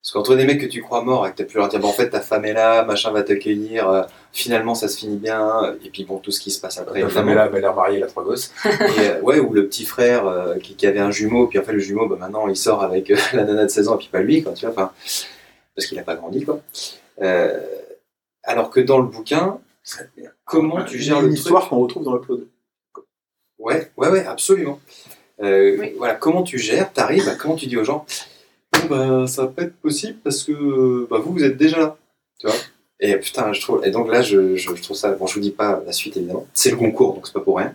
Parce 0.01 0.11
qu'entre 0.11 0.35
des 0.35 0.43
mecs 0.43 0.59
que 0.59 0.65
tu 0.65 0.81
crois 0.81 1.01
morts 1.01 1.25
et 1.25 1.31
que 1.31 1.37
tu 1.37 1.43
as 1.43 1.45
pu 1.45 1.55
leur 1.55 1.69
dire, 1.69 1.79
bah, 1.79 1.87
en 1.87 1.93
fait, 1.93 2.09
ta 2.09 2.19
femme 2.19 2.43
est 2.43 2.51
là, 2.51 2.83
machin 2.83 3.11
va 3.11 3.23
t'accueillir, 3.23 3.89
euh, 3.89 4.03
finalement 4.33 4.75
ça 4.75 4.89
se 4.89 4.97
finit 4.97 5.15
bien, 5.15 5.77
et 5.81 5.89
puis 5.89 6.03
bon, 6.03 6.17
tout 6.17 6.31
ce 6.31 6.41
qui 6.41 6.51
se 6.51 6.59
passe 6.59 6.77
après. 6.77 6.99
La 6.99 7.07
femme 7.07 7.29
est 7.29 7.35
là, 7.35 7.47
elle 7.49 7.55
a 7.55 7.59
l'air 7.61 7.73
mariée, 7.73 7.97
elle 7.97 8.03
a 8.03 8.07
trois 8.07 8.25
gosses. 8.25 8.51
Et, 8.65 8.69
euh, 8.99 9.21
ouais, 9.21 9.39
ou 9.39 9.53
le 9.53 9.65
petit 9.65 9.85
frère 9.85 10.27
euh, 10.27 10.57
qui, 10.57 10.75
qui 10.75 10.85
avait 10.87 10.99
un 10.99 11.09
jumeau, 11.09 11.47
puis 11.47 11.57
en 11.57 11.63
fait 11.63 11.71
le 11.71 11.79
jumeau, 11.79 12.09
bah, 12.09 12.17
maintenant 12.19 12.49
il 12.49 12.57
sort 12.57 12.83
avec 12.83 13.11
euh, 13.11 13.17
la 13.33 13.45
nana 13.45 13.63
de 13.63 13.69
16 13.69 13.87
ans, 13.87 13.95
et 13.95 13.97
puis 13.97 14.09
pas 14.11 14.19
lui, 14.19 14.43
quoi, 14.43 14.51
tu 14.51 14.65
vois, 14.65 14.73
enfin, 14.73 14.91
parce 15.73 15.87
qu'il 15.87 15.97
a 15.97 16.03
pas 16.03 16.15
grandi, 16.15 16.43
quoi. 16.43 16.59
Euh, 17.21 17.61
alors 18.43 18.71
que 18.71 18.81
dans 18.81 18.97
le 18.97 19.07
bouquin, 19.07 19.59
comment 20.43 20.83
tu 20.83 20.99
gères 20.99 21.21
une 21.21 21.27
le 21.27 21.33
histoire 21.33 21.61
truc 21.61 21.69
qu'on 21.69 21.79
retrouve 21.79 22.03
dans 22.03 22.13
l'upload. 22.13 22.47
Ouais, 23.57 23.89
ouais, 23.95 24.09
ouais, 24.09 24.25
absolument. 24.25 24.81
Euh, 25.43 25.77
Oui. 25.79 25.93
Voilà, 25.97 26.15
comment 26.15 26.43
tu 26.43 26.57
gères, 26.57 26.91
t'arrives, 26.93 27.25
bah, 27.25 27.35
comment 27.39 27.55
tu 27.55 27.67
dis 27.67 27.77
aux 27.77 27.83
gens, 27.83 28.05
bon, 28.73 28.79
bah, 28.89 29.27
ça 29.27 29.43
va 29.43 29.47
pas 29.49 29.63
être 29.63 29.75
possible 29.77 30.17
parce 30.23 30.43
que 30.43 31.07
bah, 31.09 31.19
vous, 31.19 31.33
vous 31.33 31.43
êtes 31.43 31.57
déjà 31.57 31.77
là, 31.79 31.97
tu 32.39 32.47
vois? 32.47 32.55
Et 32.99 33.17
putain, 33.17 33.51
je 33.51 33.59
trouve, 33.61 33.85
et 33.85 33.91
donc 33.91 34.09
là, 34.09 34.21
je, 34.21 34.55
je, 34.55 34.75
je 34.75 34.81
trouve 34.81 34.95
ça, 34.95 35.11
bon, 35.11 35.27
je 35.27 35.33
vous 35.33 35.41
dis 35.41 35.51
pas 35.51 35.81
la 35.85 35.91
suite 35.91 36.15
évidemment, 36.17 36.47
c'est 36.53 36.71
le 36.71 36.77
concours, 36.77 37.13
donc 37.15 37.27
c'est 37.27 37.33
pas 37.33 37.41
pour 37.41 37.57
rien. 37.57 37.73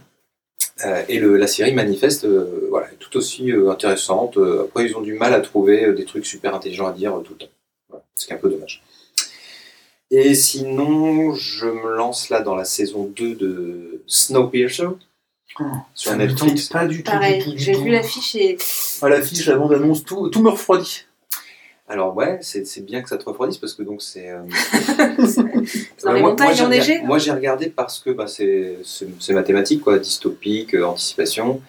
Euh, 0.84 1.02
et 1.08 1.18
le, 1.18 1.36
la 1.36 1.46
série 1.48 1.74
manifeste, 1.74 2.24
euh, 2.24 2.68
voilà, 2.70 2.86
est 2.92 2.96
tout 2.98 3.16
aussi 3.16 3.50
euh, 3.50 3.68
intéressante. 3.70 4.36
Euh, 4.36 4.62
après, 4.64 4.86
ils 4.86 4.96
ont 4.96 5.00
du 5.00 5.14
mal 5.14 5.34
à 5.34 5.40
trouver 5.40 5.86
euh, 5.86 5.92
des 5.92 6.04
trucs 6.04 6.24
super 6.24 6.54
intelligents 6.54 6.86
à 6.86 6.92
dire 6.92 7.16
euh, 7.16 7.20
tout 7.20 7.32
le 7.32 7.38
temps. 7.38 7.52
Voilà, 7.88 8.04
ce 8.14 8.26
qui 8.26 8.32
est 8.32 8.36
un 8.36 8.38
peu 8.38 8.48
dommage. 8.48 8.82
Et 10.10 10.34
sinon, 10.34 11.34
je 11.34 11.66
me 11.66 11.94
lance 11.96 12.30
là 12.30 12.40
dans 12.40 12.54
la 12.54 12.64
saison 12.64 13.12
2 13.14 13.34
de 13.34 14.02
Snowpiercer 14.06 14.88
sur 15.94 16.10
Ça 16.12 16.16
Netflix. 16.16 16.68
pas 16.68 16.86
du 16.86 17.02
tout. 17.02 17.10
Pareil, 17.10 17.38
du 17.38 17.44
tout, 17.44 17.50
du 17.52 17.58
j'ai 17.58 17.72
vu 17.74 17.90
l'affiche 17.90 18.34
et 18.36 18.56
Ah, 19.02 19.08
l'affiche, 19.08 19.46
la 19.46 19.56
bande-annonce, 19.56 20.04
tout, 20.04 20.28
tout 20.28 20.42
me 20.42 20.50
refroidit. 20.50 21.04
Alors 21.90 22.14
ouais, 22.14 22.38
c'est 22.42 22.66
c'est 22.66 22.82
bien 22.82 23.00
que 23.00 23.08
ça 23.08 23.16
te 23.16 23.24
refroidisse 23.24 23.56
parce 23.58 23.72
que 23.72 23.82
donc 23.82 24.02
c'est. 24.02 24.28
euh, 24.30 24.42
dans 26.04 26.12
les 26.12 26.20
moi- 26.20 26.30
montagnes 26.30 26.48
moi, 26.48 26.52
j'ai 26.54 26.64
enneigées. 26.64 27.00
Moi 27.02 27.18
j'ai 27.18 27.32
regardé 27.32 27.68
parce 27.70 27.98
que 28.00 28.10
bah, 28.10 28.26
c'est 28.26 28.76
c'est- 28.84 29.08
c'est 29.20 29.32
mathématique 29.32 29.82
quoi, 29.82 29.98
dystopique, 29.98 30.74
euh, 30.74 30.84
anticipation, 30.84 31.62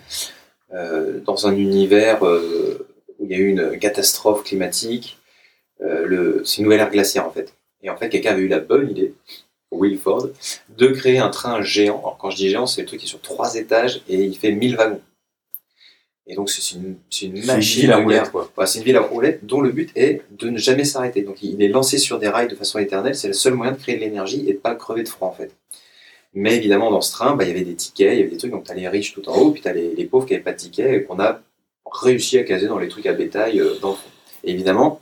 euh, 0.73 1.19
dans 1.25 1.47
un 1.47 1.55
univers 1.55 2.23
euh, 2.25 2.85
où 3.17 3.25
il 3.25 3.31
y 3.31 3.35
a 3.35 3.37
eu 3.37 3.47
une 3.47 3.79
catastrophe 3.79 4.43
climatique. 4.43 5.17
euh, 5.81 6.05
le- 6.05 6.41
c'est 6.43 6.57
une 6.57 6.65
nouvelle 6.65 6.81
ère 6.81 6.91
glaciaire 6.91 7.25
en 7.25 7.31
fait. 7.31 7.53
Et 7.81 7.89
en 7.89 7.95
fait, 7.95 8.09
quelqu'un 8.09 8.31
avait 8.31 8.41
eu 8.41 8.49
la 8.49 8.59
bonne 8.59 8.89
idée, 8.91 9.13
Will 9.71 9.97
Ford, 9.97 10.27
de 10.77 10.87
créer 10.87 11.19
un 11.19 11.29
train 11.29 11.61
géant. 11.61 11.99
Alors 11.99 12.17
quand 12.17 12.29
je 12.29 12.37
dis 12.37 12.49
géant, 12.49 12.65
c'est 12.65 12.81
le 12.81 12.87
truc 12.87 12.99
qui 12.99 13.05
est 13.05 13.09
sur 13.09 13.21
trois 13.21 13.55
étages 13.55 14.01
et 14.07 14.23
il 14.23 14.37
fait 14.37 14.51
1000 14.51 14.75
wagons. 14.75 15.01
Et 16.27 16.35
donc 16.35 16.49
c'est 16.49 16.75
une, 16.75 16.95
une 17.23 17.45
machine 17.45 17.81
ville 17.81 17.91
à 17.91 17.97
roulettes, 17.97 18.31
quoi. 18.31 18.67
C'est 18.67 18.79
une 18.79 18.85
ville 18.85 18.97
à 18.97 19.01
roulettes 19.01 19.45
dont 19.45 19.61
le 19.61 19.71
but 19.71 19.91
est 19.95 20.21
de 20.31 20.49
ne 20.49 20.57
jamais 20.57 20.85
s'arrêter. 20.85 21.23
Donc 21.23 21.41
il 21.41 21.61
est 21.61 21.67
lancé 21.67 21.97
sur 21.97 22.19
des 22.19 22.27
rails 22.27 22.47
de 22.47 22.55
façon 22.55 22.77
éternelle. 22.77 23.15
C'est 23.15 23.27
le 23.27 23.33
seul 23.33 23.55
moyen 23.55 23.71
de 23.71 23.77
créer 23.77 23.95
de 23.95 24.01
l'énergie 24.01 24.47
et 24.47 24.53
de 24.53 24.59
pas 24.59 24.75
crever 24.75 25.03
de 25.03 25.09
froid 25.09 25.27
en 25.27 25.33
fait. 25.33 25.55
Mais 26.33 26.55
évidemment, 26.55 26.91
dans 26.91 27.01
ce 27.01 27.11
train, 27.11 27.35
bah, 27.35 27.43
il 27.45 27.47
y 27.47 27.51
avait 27.51 27.63
des 27.63 27.73
tickets, 27.73 28.13
il 28.13 28.19
y 28.19 28.21
avait 28.21 28.29
des 28.29 28.37
trucs. 28.37 28.51
Donc 28.51 28.65
tu 28.65 28.71
as 28.71 28.75
les 28.75 28.87
riches 28.87 29.13
tout 29.13 29.27
en 29.27 29.35
haut, 29.35 29.51
puis 29.51 29.61
tu 29.63 29.67
as 29.67 29.73
les, 29.73 29.95
les 29.95 30.05
pauvres 30.05 30.27
qui 30.27 30.33
n'avaient 30.33 30.43
pas 30.43 30.51
de 30.51 30.57
tickets 30.57 30.93
et 30.93 31.03
qu'on 31.03 31.19
a 31.19 31.41
réussi 31.91 32.37
à 32.37 32.43
caser 32.43 32.67
dans 32.67 32.77
les 32.77 32.87
trucs 32.87 33.07
à 33.07 33.13
bétail 33.13 33.59
euh, 33.59 33.75
dans 33.81 33.89
le 33.89 33.95
fond. 33.95 34.09
Et 34.43 34.51
évidemment, 34.51 35.01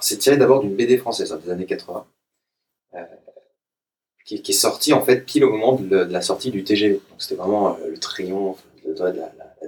c'est 0.00 0.18
tiré 0.18 0.36
d'abord 0.38 0.60
d'une 0.60 0.74
BD 0.74 0.96
française 0.96 1.32
hein, 1.32 1.40
des 1.44 1.50
années 1.50 1.66
80. 1.66 2.04
Euh, 2.94 3.02
qui, 4.24 4.42
qui 4.42 4.52
est 4.52 4.54
sortie 4.54 4.92
en 4.92 5.02
fait 5.02 5.20
pile 5.26 5.44
au 5.44 5.50
moment 5.50 5.74
de, 5.74 5.86
de 6.04 6.12
la 6.12 6.22
sortie 6.22 6.50
du 6.50 6.64
TGV. 6.64 6.94
Donc 6.94 7.02
c'était 7.18 7.34
vraiment 7.34 7.74
euh, 7.74 7.90
le 7.90 7.98
triomphe 7.98 8.62
de, 8.86 8.92
de 8.92 9.22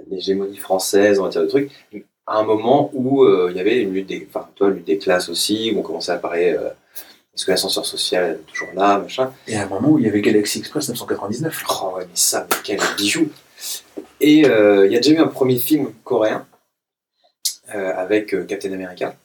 l'hégémonie 0.09 0.57
française, 0.57 1.19
on 1.19 1.23
va 1.23 1.29
dire 1.29 1.41
le 1.41 1.47
truc 1.47 1.71
à 2.27 2.39
un 2.39 2.43
moment 2.43 2.91
où 2.93 3.23
euh, 3.23 3.47
il 3.49 3.57
y 3.57 3.59
avait 3.59 3.81
une 3.81 3.93
lutte 3.93 4.07
des, 4.07 4.27
enfin, 4.29 4.49
toi, 4.55 4.69
lutte 4.69 4.85
des 4.85 4.97
classes 4.97 5.29
aussi, 5.29 5.71
où 5.73 5.79
on 5.79 5.81
commençait 5.81 6.11
à 6.11 6.15
apparaître, 6.15 6.61
euh, 6.61 6.69
est-ce 7.33 7.45
que 7.45 7.51
l'ascenseur 7.51 7.85
social 7.85 8.31
est 8.31 8.51
toujours 8.51 8.69
là, 8.75 8.99
machin. 8.99 9.31
Et 9.47 9.55
à 9.55 9.63
un 9.63 9.67
moment 9.67 9.89
où 9.89 9.99
il 9.99 10.05
y 10.05 10.09
avait 10.09 10.21
Galaxy 10.21 10.59
Express 10.59 10.89
999. 10.89 11.63
Oh 11.69 11.93
ouais, 11.95 12.03
mais 12.03 12.15
ça, 12.15 12.45
mais 12.49 12.57
quel 12.63 12.79
bijou 12.97 13.29
Et 14.19 14.45
euh, 14.45 14.85
il 14.85 14.91
y 14.91 14.97
a 14.97 14.99
déjà 14.99 15.13
eu 15.13 15.19
un 15.19 15.27
premier 15.27 15.57
film 15.57 15.93
coréen 16.03 16.45
euh, 17.73 17.93
avec 17.95 18.33
euh, 18.33 18.43
Captain 18.43 18.73
America, 18.73 19.15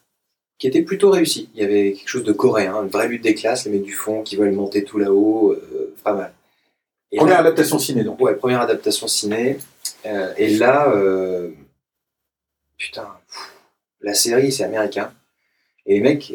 qui 0.63 0.69
était 0.69 0.83
plutôt 0.83 1.11
réussi. 1.11 1.49
Il 1.57 1.61
y 1.61 1.65
avait 1.65 1.93
quelque 1.95 2.07
chose 2.07 2.23
de 2.23 2.31
coréen, 2.33 2.85
une 2.85 2.89
vraie 2.89 3.09
lutte 3.09 3.25
des 3.25 3.35
classes, 3.35 3.65
les 3.65 3.73
mecs 3.73 3.83
du 3.83 3.95
fond 3.95 4.23
qui 4.23 4.37
veulent 4.37 4.53
monter 4.53 4.85
tout 4.85 4.97
là-haut, 4.97 5.51
euh, 5.51 5.93
pas 6.05 6.13
mal. 6.13 6.33
Et 7.11 7.17
Première 7.17 7.35
là- 7.35 7.41
adaptation 7.41 7.81
ciné, 7.81 8.05
donc. 8.05 8.21
Ouais, 8.21 8.37
première 8.37 8.61
adaptation 8.61 9.09
ciné. 9.09 9.59
Euh, 10.07 10.33
et 10.37 10.51
là, 10.51 10.89
euh, 10.95 11.51
putain, 12.79 13.09
pff, 13.29 13.53
la 14.03 14.15
série, 14.15 14.53
c'est 14.53 14.63
américain. 14.63 15.13
Et 15.85 15.95
les 15.95 16.01
mecs, 16.01 16.33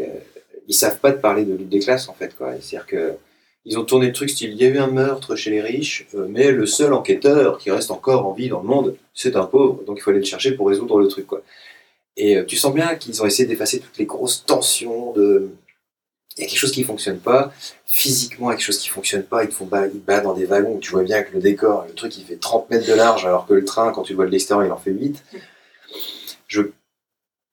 ils 0.67 0.73
savent 0.73 0.99
pas 0.99 1.13
te 1.13 1.21
parler 1.21 1.45
de 1.45 1.53
lutte 1.55 1.69
des 1.69 1.79
classes, 1.79 2.09
en 2.09 2.13
fait, 2.13 2.35
quoi. 2.35 2.51
C'est-à-dire 2.59 2.85
que 2.85 3.13
ils 3.63 3.79
ont 3.79 3.85
tourné 3.85 4.07
le 4.07 4.13
truc 4.13 4.29
style, 4.29 4.51
il 4.51 4.57
y 4.57 4.65
a 4.65 4.67
eu 4.67 4.77
un 4.77 4.87
meurtre 4.87 5.37
chez 5.37 5.51
les 5.51 5.61
riches, 5.61 6.05
mais 6.13 6.51
le 6.51 6.65
seul 6.65 6.91
enquêteur 6.91 7.59
qui 7.59 7.71
reste 7.71 7.91
encore 7.91 8.25
en 8.27 8.33
vie 8.33 8.49
dans 8.49 8.59
le 8.61 8.67
monde, 8.67 8.97
c'est 9.13 9.37
un 9.37 9.45
pauvre, 9.45 9.83
donc 9.85 9.99
il 9.99 10.01
faut 10.01 10.09
aller 10.09 10.19
le 10.19 10.25
chercher 10.25 10.51
pour 10.51 10.67
résoudre 10.67 10.99
le 10.99 11.07
truc, 11.07 11.27
quoi. 11.27 11.41
Et 12.17 12.35
euh, 12.35 12.43
tu 12.45 12.55
sens 12.57 12.73
bien 12.73 12.95
qu'ils 12.95 13.21
ont 13.21 13.25
essayé 13.25 13.47
d'effacer 13.47 13.79
toutes 13.79 13.97
les 13.97 14.05
grosses 14.05 14.43
tensions 14.45 15.13
de... 15.13 15.49
Il 16.35 16.41
y 16.41 16.45
a 16.45 16.49
quelque 16.49 16.59
chose 16.59 16.71
qui 16.71 16.83
fonctionne 16.83 17.17
pas, 17.17 17.51
physiquement, 17.87 18.49
il 18.49 18.53
y 18.53 18.53
a 18.53 18.57
quelque 18.57 18.65
chose 18.65 18.77
qui 18.77 18.89
fonctionne 18.89 19.23
pas, 19.23 19.43
ils 19.43 19.49
te 19.49 19.55
font 19.55 19.65
battre, 19.65 20.23
dans 20.23 20.33
des 20.33 20.45
wagons. 20.45 20.77
Tu 20.77 20.91
vois 20.91 21.03
bien 21.03 21.23
que 21.23 21.33
le 21.33 21.39
décor, 21.39 21.85
le 21.87 21.93
truc, 21.93 22.15
il 22.17 22.25
fait 22.25 22.35
30 22.35 22.69
mètres 22.69 22.87
de 22.87 22.93
large, 22.93 23.25
alors 23.25 23.47
que 23.47 23.53
le 23.53 23.65
train, 23.65 23.91
quand 23.91 24.03
tu 24.03 24.13
vois 24.13 24.25
de 24.25 24.31
l'extérieur, 24.31 24.65
il 24.65 24.71
en 24.71 24.77
fait 24.77 24.91
8. 24.91 25.23
Je... 26.47 26.61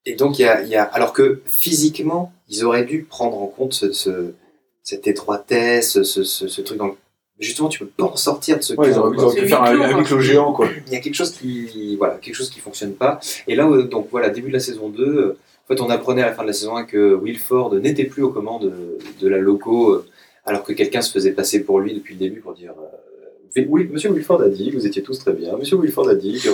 Et 0.04 0.16
donc, 0.16 0.38
il 0.38 0.42
y 0.42 0.44
a, 0.46 0.62
y 0.64 0.76
a... 0.76 0.82
Alors 0.82 1.14
que 1.14 1.40
physiquement, 1.46 2.32
ils 2.48 2.64
auraient 2.64 2.84
dû 2.84 3.04
prendre 3.04 3.40
en 3.40 3.46
compte 3.46 3.72
ce, 3.72 3.92
ce- 3.92 4.34
cette 4.82 5.06
étroitesse, 5.06 6.02
ce, 6.02 6.22
ce, 6.24 6.60
truc 6.60 6.76
dans 6.76 6.94
Justement, 7.40 7.68
tu 7.68 7.80
peux 7.80 7.86
pas 7.86 8.04
en 8.04 8.16
sortir 8.16 8.58
de 8.58 8.62
ce 8.62 8.74
Ouais, 8.74 8.88
ils 8.88 8.92
cadre, 8.92 9.06
auraient, 9.06 9.10
ils 9.12 9.16
quoi. 9.16 9.24
auraient 9.24 9.40
pu 9.40 9.48
faire 9.48 9.62
un, 9.62 9.80
un 9.80 9.98
huis 9.98 10.04
clos 10.04 10.20
géant, 10.20 10.52
quoi. 10.52 10.68
il 10.86 10.92
y 10.92 10.96
a 10.96 11.00
quelque 11.00 11.14
chose 11.16 11.32
qui 11.32 11.96
voilà 11.96 12.14
quelque 12.14 12.34
chose 12.36 12.48
qui 12.48 12.60
fonctionne 12.60 12.92
pas 12.94 13.18
et 13.48 13.56
là 13.56 13.68
donc 13.90 14.08
voilà 14.12 14.30
début 14.30 14.48
de 14.48 14.52
la 14.52 14.60
saison 14.60 14.88
2 14.88 15.02
euh, 15.04 15.36
en 15.64 15.66
fait 15.74 15.80
on 15.80 15.90
apprenait 15.90 16.22
à 16.22 16.26
la 16.26 16.32
fin 16.32 16.42
de 16.42 16.46
la 16.48 16.52
saison 16.52 16.76
1 16.76 16.84
que 16.84 17.14
Wilford 17.14 17.74
n'était 17.76 18.04
plus 18.04 18.22
aux 18.22 18.30
commandes 18.30 18.72
de, 19.20 19.28
la 19.28 19.38
loco 19.38 19.90
euh, 19.90 20.06
alors 20.44 20.62
que 20.62 20.72
quelqu'un 20.72 21.02
se 21.02 21.10
faisait 21.10 21.32
passer 21.32 21.64
pour 21.64 21.80
lui 21.80 21.92
depuis 21.94 22.14
le 22.14 22.20
début 22.20 22.40
pour 22.40 22.54
dire 22.54 22.72
euh, 23.56 23.64
oui 23.68 23.88
monsieur 23.90 24.10
Wilford 24.10 24.40
a 24.42 24.48
dit 24.48 24.70
vous 24.70 24.86
étiez 24.86 25.02
tous 25.02 25.18
très 25.18 25.32
bien 25.32 25.56
monsieur 25.56 25.76
Wilford 25.76 26.08
a 26.08 26.14
dit 26.14 26.40
que... 26.40 26.50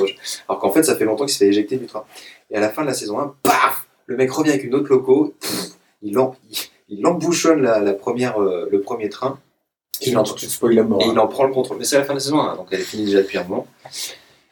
alors 0.48 0.60
qu'en 0.60 0.70
fait 0.70 0.82
ça 0.82 0.96
fait 0.96 1.04
longtemps 1.04 1.26
qu'il 1.26 1.36
s'est 1.36 1.46
éjecter 1.48 1.76
du 1.76 1.84
train 1.86 2.04
et 2.50 2.56
à 2.56 2.60
la 2.60 2.70
fin 2.70 2.82
de 2.82 2.86
la 2.86 2.94
saison 2.94 3.18
1 3.18 3.34
paf 3.42 3.86
le 4.06 4.16
mec 4.16 4.30
revient 4.32 4.50
avec 4.50 4.64
une 4.64 4.74
autre 4.74 4.88
loco 4.88 5.34
pff, 5.40 5.72
il, 6.02 6.18
en, 6.18 6.34
il, 6.50 6.56
il 6.98 7.06
embouchonne 7.06 7.60
la, 7.60 7.80
la 7.80 7.92
première 7.92 8.40
euh, 8.40 8.66
le 8.72 8.80
premier 8.80 9.10
train 9.10 9.38
Il 10.02 10.16
en 10.16 10.22
tu 10.22 10.46
te 10.46 10.50
spoil 10.50 10.74
la 10.74 10.82
mort. 10.82 11.00
et 11.00 11.04
hein. 11.04 11.10
il 11.12 11.18
en 11.18 11.28
prend 11.28 11.44
le 11.44 11.52
contrôle. 11.52 11.78
Mais 11.78 11.84
c'est 11.84 11.98
la 11.98 12.04
fin 12.04 12.12
de 12.12 12.18
la 12.18 12.24
saison 12.24 12.40
1, 12.40 12.56
donc 12.56 12.68
elle 12.70 12.80
est 12.80 12.84
finie 12.84 13.04
déjà 13.04 13.22
depuis 13.22 13.38
un 13.38 13.44
moment. 13.44 13.66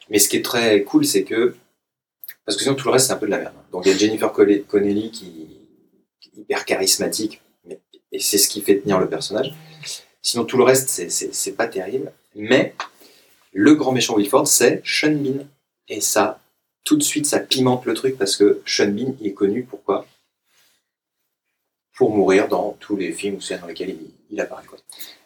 Mais 0.09 0.19
ce 0.19 0.29
qui 0.29 0.37
est 0.37 0.45
très 0.45 0.83
cool, 0.83 1.05
c'est 1.05 1.23
que. 1.23 1.55
Parce 2.45 2.57
que 2.57 2.63
sinon, 2.63 2.75
tout 2.75 2.87
le 2.87 2.93
reste, 2.93 3.07
c'est 3.07 3.13
un 3.13 3.17
peu 3.17 3.27
de 3.27 3.31
la 3.31 3.39
merde. 3.39 3.53
Donc 3.71 3.85
il 3.85 3.91
y 3.91 3.95
a 3.95 3.97
Jennifer 3.97 4.31
Connelly 4.31 5.11
qui, 5.11 5.59
qui 6.19 6.29
est 6.29 6.41
hyper 6.41 6.65
charismatique, 6.65 7.41
mais, 7.65 7.79
et 8.11 8.19
c'est 8.19 8.37
ce 8.37 8.47
qui 8.49 8.61
fait 8.61 8.79
tenir 8.79 8.99
le 8.99 9.07
personnage. 9.07 9.53
Sinon, 10.21 10.45
tout 10.45 10.57
le 10.57 10.63
reste, 10.63 10.89
c'est 11.09 11.51
pas 11.53 11.67
terrible. 11.67 12.11
Mais 12.35 12.73
le 13.53 13.75
grand 13.75 13.91
méchant 13.91 14.15
Wilford, 14.15 14.47
c'est 14.47 14.81
Sean 14.83 15.11
Bean. 15.11 15.45
Et 15.87 16.01
ça, 16.01 16.39
tout 16.83 16.97
de 16.97 17.03
suite, 17.03 17.25
ça 17.25 17.39
pimente 17.39 17.85
le 17.85 17.93
truc 17.93 18.17
parce 18.17 18.35
que 18.35 18.61
Sean 18.65 18.89
Bean, 18.89 19.15
il 19.19 19.27
est 19.27 19.33
connu 19.33 19.63
pourquoi? 19.63 20.05
Pour 21.99 22.15
mourir 22.15 22.47
dans 22.47 22.77
tous 22.79 22.95
les 22.95 23.11
films 23.11 23.35
ou 23.35 23.41
séries 23.41 23.59
dans 23.59 23.67
lesquels 23.67 23.89
il, 23.89 23.99
il 24.31 24.39
apparaît. 24.39 24.63
Quoi. 24.65 24.77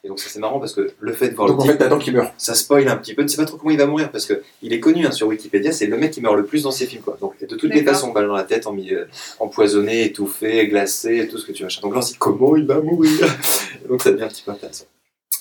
Et 0.03 0.07
donc 0.07 0.19
ça 0.19 0.27
c'est 0.27 0.39
marrant 0.39 0.59
parce 0.59 0.73
que 0.73 0.91
le 0.99 1.13
fait 1.13 1.29
de 1.29 1.35
voir 1.35 1.47
Donc 1.47 1.59
en 1.59 1.61
le 1.61 1.67
fait, 1.67 1.73
titre, 1.73 1.83
t'attends 1.87 1.99
qu'il 1.99 2.13
meurt. 2.13 2.33
ça 2.35 2.55
spoil 2.55 2.87
un 2.87 2.97
petit 2.97 3.13
peu, 3.13 3.21
tu 3.21 3.27
sais 3.29 3.37
pas 3.37 3.45
trop 3.45 3.57
comment 3.57 3.69
il 3.69 3.77
va 3.77 3.85
mourir 3.85 4.09
parce 4.11 4.25
que 4.25 4.41
il 4.63 4.73
est 4.73 4.79
connu 4.79 5.05
hein, 5.05 5.11
sur 5.11 5.27
Wikipédia, 5.27 5.71
c'est 5.71 5.85
le 5.85 5.97
mec 5.99 6.09
qui 6.09 6.19
meurt 6.19 6.35
le 6.35 6.45
plus 6.47 6.63
dans 6.63 6.71
ses 6.71 6.87
films. 6.87 7.03
Quoi. 7.03 7.15
Donc 7.21 7.39
de 7.39 7.55
toutes 7.55 7.71
les 7.75 7.83
façons, 7.83 8.11
balle 8.11 8.25
dans 8.25 8.33
la 8.33 8.43
tête, 8.43 8.65
en 8.65 8.73
milieu, 8.73 9.07
empoisonné, 9.39 10.03
étouffé, 10.05 10.67
glacé, 10.67 11.27
tout 11.27 11.37
ce 11.37 11.45
que 11.45 11.51
tu 11.51 11.61
veux. 11.61 11.69
Donc 11.83 11.93
là 11.93 11.99
on 11.99 12.01
se 12.01 12.13
dit 12.13 12.17
comment 12.17 12.55
il 12.55 12.65
va 12.65 12.81
mourir? 12.81 13.11
Donc 13.87 14.01
ça 14.01 14.11
devient 14.11 14.23
un 14.23 14.29
petit 14.29 14.41
peu 14.41 14.49
intéressant. 14.49 14.85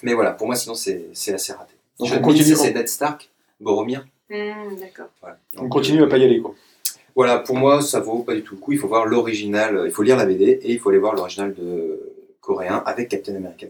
Mais 0.03 0.13
voilà, 0.13 0.33
pour 0.33 0.47
moi 0.47 0.55
sinon 0.55 0.75
c'est 0.75 1.07
c'est 1.15 1.33
assez 1.33 1.55
raté. 1.55 1.73
Donc, 1.99 2.09
Je 2.11 2.15
on 2.15 2.21
continue, 2.21 2.55
c'est 2.57 2.75
Ned 2.75 2.89
Stark, 2.91 3.31
Boromir. 3.59 4.05
Hmm, 4.29 4.77
D'accord. 4.79 5.09
Voilà. 5.23 5.39
On 5.57 5.71
continue 5.71 6.03
euh, 6.03 6.07
à 6.07 6.09
pas 6.11 6.19
y 6.19 6.25
aller, 6.25 6.41
quoi. 6.43 6.55
Voilà, 7.15 7.39
pour 7.39 7.57
moi, 7.57 7.83
ça 7.83 8.01
vaut 8.01 8.23
pas 8.23 8.35
du 8.35 8.43
tout 8.43 8.55
le 8.55 8.61
coup. 8.61 8.73
Il 8.73 8.79
faut 8.79 8.89
voir 8.89 9.07
l'original, 9.07 9.77
euh, 9.77 9.87
il 9.87 9.93
faut 9.93 10.03
lire 10.03 10.17
la 10.17 10.25
BD 10.25 10.61
et 10.63 10.73
il 10.73 10.79
faut 10.79 10.89
aller 10.89 10.99
voir 10.99 11.15
l'original 11.15 11.55
de 11.55 12.01
coréen 12.41 12.83
avec 12.87 13.09
Captain 13.11 13.35
America. 13.35 13.67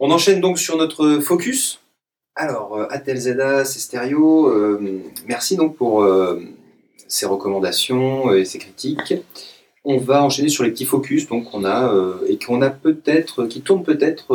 On 0.00 0.10
enchaîne 0.10 0.40
donc 0.40 0.58
sur 0.58 0.76
notre 0.76 1.20
focus. 1.20 1.80
Alors, 2.34 2.76
euh, 2.76 2.86
Atel 2.90 3.16
Zeda, 3.16 3.64
c'est 3.64 3.78
stéréo. 3.78 4.48
euh, 4.48 5.00
merci 5.26 5.56
donc 5.56 5.76
pour 5.76 6.06
ces 7.06 7.26
recommandations 7.26 8.32
et 8.34 8.44
ces 8.44 8.58
critiques. 8.58 9.14
On 9.84 9.96
va 9.96 10.22
enchaîner 10.22 10.48
sur 10.48 10.64
les 10.64 10.70
petits 10.70 10.84
focus 10.84 11.28
donc 11.28 11.54
on 11.54 11.64
a 11.64 11.94
et 12.28 12.38
qu'on 12.38 12.60
a 12.60 12.68
peut-être, 12.68 13.46
qui 13.46 13.62
tournent 13.62 13.84
peut-être 13.84 14.26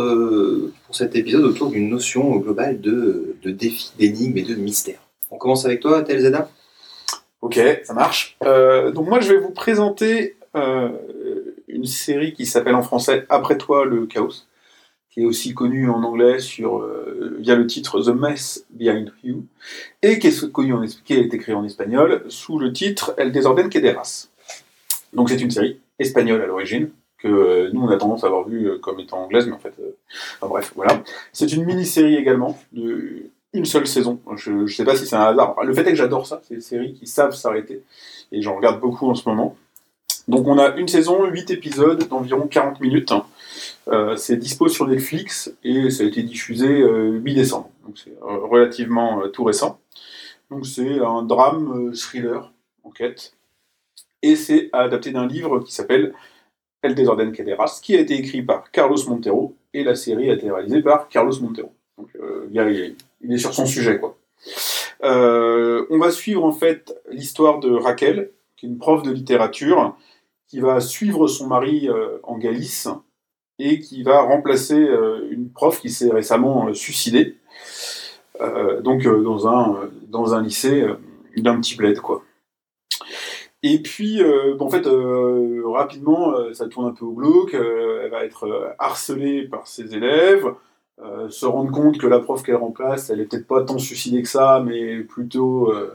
pour 0.86 0.96
cet 0.96 1.16
épisode 1.16 1.44
autour 1.44 1.70
d'une 1.70 1.90
notion 1.90 2.36
globale 2.38 2.82
de, 2.82 3.36
de 3.44 3.52
défi, 3.52 3.92
d'énigme 4.00 4.38
et 4.38 4.44
de 4.44 4.56
mystère. 4.56 5.00
On 5.30 5.38
commence 5.38 5.66
avec 5.66 5.82
toi, 5.82 6.00
Atel 6.00 6.22
Zeda. 6.22 6.50
Ok, 7.44 7.60
ça 7.84 7.94
marche. 7.94 8.38
Euh, 8.46 8.92
donc 8.92 9.10
moi, 9.10 9.20
je 9.20 9.34
vais 9.34 9.38
vous 9.38 9.52
présenter 9.52 10.38
euh, 10.56 10.88
une 11.68 11.84
série 11.84 12.32
qui 12.32 12.46
s'appelle 12.46 12.74
en 12.74 12.84
français 12.84 13.26
Après 13.28 13.58
toi, 13.58 13.84
le 13.84 14.06
chaos, 14.06 14.46
qui 15.10 15.24
est 15.24 15.26
aussi 15.26 15.54
connue 15.54 15.90
en 15.90 16.04
anglais 16.04 16.40
sur, 16.40 16.78
euh, 16.78 17.36
via 17.40 17.56
le 17.56 17.68
titre 17.68 18.02
The 18.02 18.16
Mess 18.16 18.66
Behind 18.70 19.12
You, 19.26 19.46
et 20.02 20.20
qui 20.20 20.28
est 20.28 20.52
connue 20.54 20.74
en 20.74 20.86
qui 20.86 21.16
est 21.16 21.34
écrit 21.34 21.52
en 21.52 21.66
espagnol 21.66 22.24
sous 22.30 22.58
le 22.58 22.72
titre 22.72 23.14
El 23.18 23.34
Desorden 23.34 23.70
que 23.70 23.78
Deras. 23.78 24.30
Donc 25.12 25.30
c'est 25.30 25.42
une 25.42 25.52
série 25.52 25.82
espagnole 26.00 26.42
à 26.42 26.46
l'origine, 26.46 26.92
que 27.18 27.72
nous 27.74 27.82
on 27.82 27.90
a 27.90 27.98
tendance 27.98 28.24
à 28.24 28.28
avoir 28.28 28.48
euh, 28.48 28.80
comme 28.82 29.02
étant 29.02 29.22
anglaise, 29.22 29.48
mais 29.48 29.54
en 29.54 29.60
fait, 29.60 29.74
enfin 30.40 30.48
bref, 30.48 30.72
voilà. 30.78 31.04
C'est 31.34 31.52
une 31.52 31.66
mini-série 31.66 32.16
également, 32.16 32.58
de 32.72 33.32
une 33.54 33.66
seule 33.66 33.88
saison. 33.88 34.20
Je 34.36 34.52
ne 34.52 34.68
sais 34.68 34.84
pas 34.84 34.96
si 34.96 35.06
c'est 35.06 35.16
un 35.16 35.22
hasard. 35.22 35.56
Le 35.64 35.74
fait 35.74 35.82
est 35.82 35.92
que 35.92 35.96
j'adore 35.96 36.26
ça, 36.28 36.42
c'est 36.48 36.56
des 36.56 36.62
séries 36.62 36.94
qui 36.94 37.08
savent 37.08 37.36
s'arrêter, 37.36 37.84
et 38.32 38.42
j'en 38.42 38.56
regarde 38.56 38.80
beaucoup 38.80 39.10
en 39.10 39.16
ce 39.16 39.28
moment. 39.28 39.56
Donc 40.28 40.48
on 40.48 40.58
a 40.58 40.76
une 40.78 40.88
saison, 40.88 41.26
8 41.26 41.52
épisodes 41.52 42.08
d'environ 42.08 42.48
40 42.48 42.80
minutes. 42.80 43.12
hein. 43.12 43.26
Euh, 43.90 44.16
c'est 44.16 44.38
dispo 44.38 44.70
sur 44.70 44.88
Netflix 44.88 45.54
et 45.64 45.90
ça 45.90 46.04
a 46.04 46.08
été 46.08 46.24
diffusé 46.24 46.68
euh, 46.82 47.20
mi-décembre. 47.20 47.70
Donc 47.86 47.98
c'est 47.98 48.12
euh, 48.24 48.38
relativement 48.38 49.22
euh, 49.22 49.28
tout 49.28 49.44
récent. 49.44 49.80
Donc 50.50 50.66
c'est 50.66 51.00
un 51.00 51.24
drame 51.24 51.92
thriller, 51.94 52.54
enquête. 52.86 53.34
Et 54.22 54.38
c'est 54.38 54.70
adapté 54.72 55.12
d'un 55.12 55.28
livre 55.28 55.60
qui 55.60 55.74
s'appelle 55.74 56.14
El 56.82 56.96
Desorden 56.96 57.34
Quederas, 57.34 57.82
qui 57.84 57.96
a 57.98 58.00
été 58.00 58.14
écrit 58.14 58.42
par 58.42 58.72
Carlos 58.72 58.98
Montero 59.10 59.56
et 59.74 59.84
la 59.84 59.96
série 59.96 60.30
a 60.30 60.36
été 60.36 60.50
réalisée 60.50 60.82
par 60.82 61.10
Carlos 61.10 61.38
Montero. 61.42 61.74
Donc 61.98 62.08
euh, 62.16 62.48
il, 63.24 63.34
est, 63.34 63.38
sur 63.38 63.54
son 63.54 63.66
sujet 63.66 64.00
quoi. 64.00 64.18
Euh, 65.04 65.86
on 65.90 65.98
va 65.98 66.12
suivre 66.12 66.44
en 66.46 66.52
fait 66.52 66.96
l'histoire 67.10 67.60
de 67.60 67.72
Raquel, 67.72 68.32
qui 68.56 68.66
est 68.66 68.70
une 68.70 68.78
prof 68.78 69.04
de 69.04 69.12
littérature, 69.12 69.96
qui 70.48 70.60
va 70.60 70.80
suivre 70.80 71.28
son 71.28 71.48
mari 71.48 71.90
euh, 71.90 72.20
en 72.24 72.38
Galice 72.38 72.88
et 73.60 73.80
qui 73.80 74.04
va 74.04 74.22
remplacer 74.22 74.80
euh, 74.80 75.28
une 75.30 75.52
prof 75.52 75.80
qui 75.80 75.90
s'est 75.90 76.12
récemment 76.12 76.74
suicidée, 76.74 77.38
donc 78.82 79.04
dans, 79.04 79.48
un, 79.48 79.90
dans 80.08 80.34
un 80.34 80.42
lycée 80.42 80.86
d'un 81.38 81.62
petit 81.62 81.76
bled, 81.76 82.00
quoi. 82.02 82.24
Et 83.62 83.82
puis, 83.82 84.22
en 84.60 84.70
fait, 84.70 84.86
rapidement, 85.64 86.34
ça 86.54 86.68
tourne 86.68 86.88
un 86.88 86.92
peu 86.92 87.06
au 87.06 87.14
glauque, 87.14 87.54
elle 87.54 88.10
va 88.10 88.26
être 88.26 88.76
harcelée 88.80 89.44
par 89.48 89.68
ses 89.68 89.96
élèves, 89.96 90.52
euh, 91.02 91.28
se 91.30 91.46
rendre 91.46 91.72
compte 91.72 91.98
que 91.98 92.06
la 92.06 92.20
prof 92.20 92.44
qu'elle 92.44 92.56
remplace, 92.56 93.10
elle 93.10 93.20
est 93.20 93.26
peut-être 93.26 93.48
pas 93.48 93.64
tant 93.64 93.80
suicidée 93.80 94.22
que 94.22 94.30
ça, 94.30 94.64
mais 94.66 95.00
plutôt, 95.00 95.72
euh, 95.72 95.92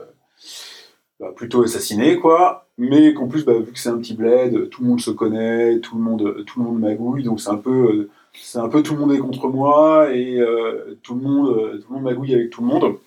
bah, 1.19 1.31
plutôt 1.35 1.63
assassinée, 1.63 2.17
quoi. 2.17 2.67
Mais 2.77 3.13
qu'en 3.13 3.27
plus, 3.27 3.45
bah, 3.45 3.57
vu 3.57 3.71
que 3.71 3.79
c'est 3.79 3.89
un 3.89 3.97
petit 3.97 4.13
bled, 4.13 4.69
tout 4.69 4.83
le 4.83 4.89
monde 4.89 5.01
se 5.01 5.11
connaît, 5.11 5.79
tout 5.79 5.97
le 5.97 6.03
monde, 6.03 6.43
tout 6.45 6.59
le 6.59 6.65
monde 6.65 6.79
magouille, 6.79 7.23
donc 7.23 7.39
c'est 7.39 7.49
un 7.49 7.57
peu, 7.57 8.09
c'est 8.33 8.59
un 8.59 8.69
peu 8.69 8.83
tout 8.83 8.93
le 8.93 8.99
monde 8.99 9.13
est 9.13 9.19
contre 9.19 9.47
moi 9.47 10.13
et 10.13 10.39
euh, 10.39 10.97
tout 11.01 11.15
le 11.15 11.21
monde, 11.21 11.81
tout 11.81 11.87
le 11.89 11.95
monde 11.95 12.03
magouille 12.03 12.35
avec 12.35 12.49
tout 12.49 12.61
le 12.61 12.67
monde. 12.67 12.97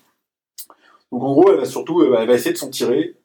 Donc 1.11 1.23
en 1.23 1.33
gros, 1.33 1.51
elle 1.51 1.59
va 1.59 1.65
surtout, 1.65 2.03
elle 2.03 2.27
va 2.27 2.33
essayer 2.33 2.53
de 2.53 2.57
s'en 2.57 2.69
tirer, 2.69 3.15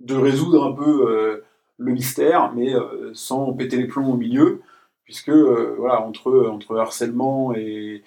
de 0.00 0.14
résoudre 0.14 0.64
un 0.64 0.72
peu 0.72 1.42
le 1.76 1.92
mystère, 1.92 2.52
mais 2.54 2.72
sans 3.14 3.52
péter 3.52 3.76
les 3.76 3.86
plombs 3.86 4.12
au 4.12 4.16
milieu, 4.16 4.60
puisque 5.12 5.28
euh, 5.28 5.74
voilà, 5.78 6.00
entre, 6.00 6.48
entre 6.50 6.78
harcèlement 6.78 7.54
et, 7.54 8.02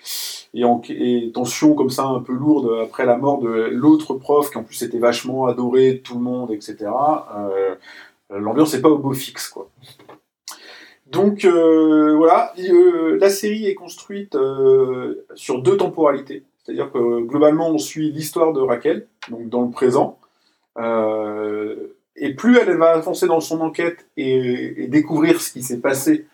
et, 0.55 0.65
en- 0.65 0.81
et 0.89 1.29
tension 1.31 1.75
comme 1.75 1.91
ça 1.91 2.05
un 2.05 2.19
peu 2.19 2.33
lourde 2.33 2.79
après 2.81 3.05
la 3.05 3.15
mort 3.15 3.39
de 3.39 3.69
l'autre 3.71 4.15
prof, 4.15 4.49
qui 4.49 4.57
en 4.57 4.63
plus 4.63 4.81
était 4.81 4.97
vachement 4.97 5.45
adoré 5.45 5.93
de 5.93 5.97
tout 5.99 6.15
le 6.15 6.21
monde, 6.21 6.49
etc., 6.49 6.77
euh, 7.37 7.75
l'ambiance 8.31 8.73
n'est 8.73 8.81
pas 8.81 8.89
au 8.89 8.97
beau 8.97 9.13
fixe, 9.13 9.49
quoi. 9.49 9.69
Donc 11.05 11.45
euh, 11.45 12.15
voilà, 12.17 12.51
la 12.57 13.29
série 13.29 13.67
est 13.67 13.75
construite 13.75 14.35
sur 15.35 15.61
deux 15.61 15.77
temporalités. 15.77 16.41
C'est-à-dire 16.57 16.91
que 16.91 17.21
globalement, 17.21 17.69
on 17.69 17.77
suit 17.77 18.11
l'histoire 18.11 18.51
de 18.51 18.61
Raquel, 18.61 19.05
donc 19.29 19.47
dans 19.49 19.61
le 19.61 19.69
présent. 19.69 20.17
Et 22.15 22.33
plus 22.33 22.57
elle 22.57 22.77
va 22.77 22.93
avancer 22.93 23.27
dans 23.27 23.41
son 23.41 23.61
enquête 23.61 24.07
et, 24.17 24.87
découvrir 24.87 25.41
ce 25.41 25.51
qui 25.51 25.61
s'est 25.61 25.79
passé 25.79 26.25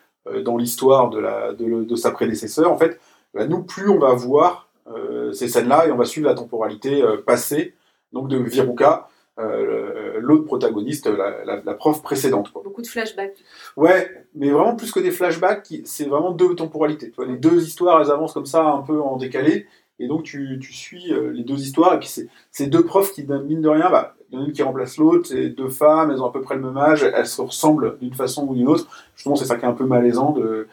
dans 0.42 0.56
l'histoire 0.56 1.10
de, 1.10 1.20
la, 1.20 1.54
de, 1.54 1.84
de 1.84 1.96
sa 1.96 2.12
prédécesseur, 2.12 2.72
en 2.72 2.78
fait, 2.78 3.00
bah, 3.34 3.46
nous, 3.46 3.64
plus 3.64 3.90
on 3.90 4.00
va 4.00 4.14
voir 4.14 4.70
euh, 4.96 5.34
ces 5.34 5.48
scènes-là 5.48 5.88
et 5.88 5.92
on 5.92 5.98
va 5.98 6.06
suivre 6.06 6.28
la 6.28 6.36
temporalité 6.36 7.02
euh, 7.04 7.18
passée, 7.26 7.74
donc 8.14 8.28
de 8.30 8.38
Viruka, 8.38 9.08
euh, 9.40 10.20
l'autre 10.20 10.44
protagoniste, 10.46 11.08
la, 11.08 11.44
la- 11.46 11.62
la 11.64 11.74
prof 11.74 12.02
précédente. 12.02 12.52
Quoi. 12.52 12.62
Beaucoup 12.64 12.82
de 12.82 12.88
flashbacks. 12.88 13.38
Ouais, 13.78 14.10
mais 14.36 14.50
vraiment 14.50 14.76
plus 14.76 14.92
que 14.92 15.00
des 15.00 15.12
flashbacks, 15.12 15.74
c'est 15.86 16.06
vraiment 16.06 16.32
deux 16.32 16.56
temporalités. 16.56 17.10
Tu 17.10 17.16
vois, 17.16 17.26
les 17.26 17.38
deux 17.38 17.64
histoires, 17.66 18.02
elles 18.02 18.12
avancent 18.12 18.34
comme 18.34 18.46
ça, 18.46 18.64
un 18.66 18.82
peu 18.82 19.00
en 19.02 19.18
décalé, 19.18 19.68
et 20.00 20.08
donc 20.08 20.24
tu, 20.24 20.60
tu 20.62 20.74
suis 20.74 21.14
euh, 21.14 21.32
les 21.32 21.44
deux 21.44 21.60
histoires, 21.60 21.94
et 21.94 22.00
puis 22.00 22.12
c'est 22.52 22.68
deux 22.68 22.84
profs 22.84 23.14
qui, 23.14 23.24
mine 23.26 23.62
de 23.62 23.70
rien, 23.70 23.90
bah, 23.90 24.16
il 24.32 24.36
y 24.36 24.38
en 24.38 24.44
a 24.44 24.46
une 24.48 24.54
qui 24.54 24.64
remplace 24.64 24.98
l'autre, 24.98 25.28
c'est 25.28 25.50
deux 25.50 25.70
femmes, 25.70 26.12
elles 26.12 26.22
ont 26.22 26.26
à 26.26 26.32
peu 26.32 26.42
près 26.42 26.56
le 26.56 26.62
même 26.62 26.78
âge, 26.78 27.04
elles 27.04 27.28
se 27.28 27.42
ressemblent 27.42 27.98
d'une 28.00 28.14
façon 28.14 28.48
ou 28.48 28.56
d'une 28.56 28.68
autre. 28.68 28.88
Justement, 29.16 29.36
c'est 29.36 29.46
ça 29.46 29.58
qui 29.58 29.66
est 29.66 29.68
un 29.68 29.74
peu 29.74 29.86
malaisant, 29.86 30.32
de 30.32 30.68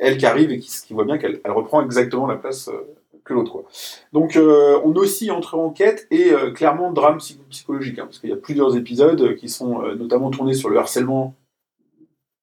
elle 0.00 0.16
qui 0.16 0.26
arrive 0.26 0.50
et 0.50 0.58
qui, 0.58 0.94
voit 0.94 1.04
bien 1.04 1.18
qu'elle 1.18 1.40
elle 1.44 1.50
reprend 1.50 1.82
exactement 1.82 2.26
la 2.26 2.36
place 2.36 2.68
euh, 2.68 2.94
que 3.24 3.34
l'autre. 3.34 3.64
Donc 4.12 4.36
euh, 4.36 4.80
on 4.84 4.94
oscille 4.96 5.30
entre 5.30 5.56
enquête 5.56 6.06
et 6.10 6.32
euh, 6.32 6.52
clairement 6.52 6.90
drame 6.92 7.18
psy- 7.18 7.38
psychologique, 7.50 7.98
hein, 7.98 8.06
parce 8.06 8.18
qu'il 8.18 8.30
y 8.30 8.32
a 8.32 8.36
plusieurs 8.36 8.76
épisodes 8.76 9.36
qui 9.36 9.48
sont 9.48 9.82
notamment 9.96 10.30
tournés 10.30 10.54
sur 10.54 10.70
le 10.70 10.78
harcèlement 10.78 11.34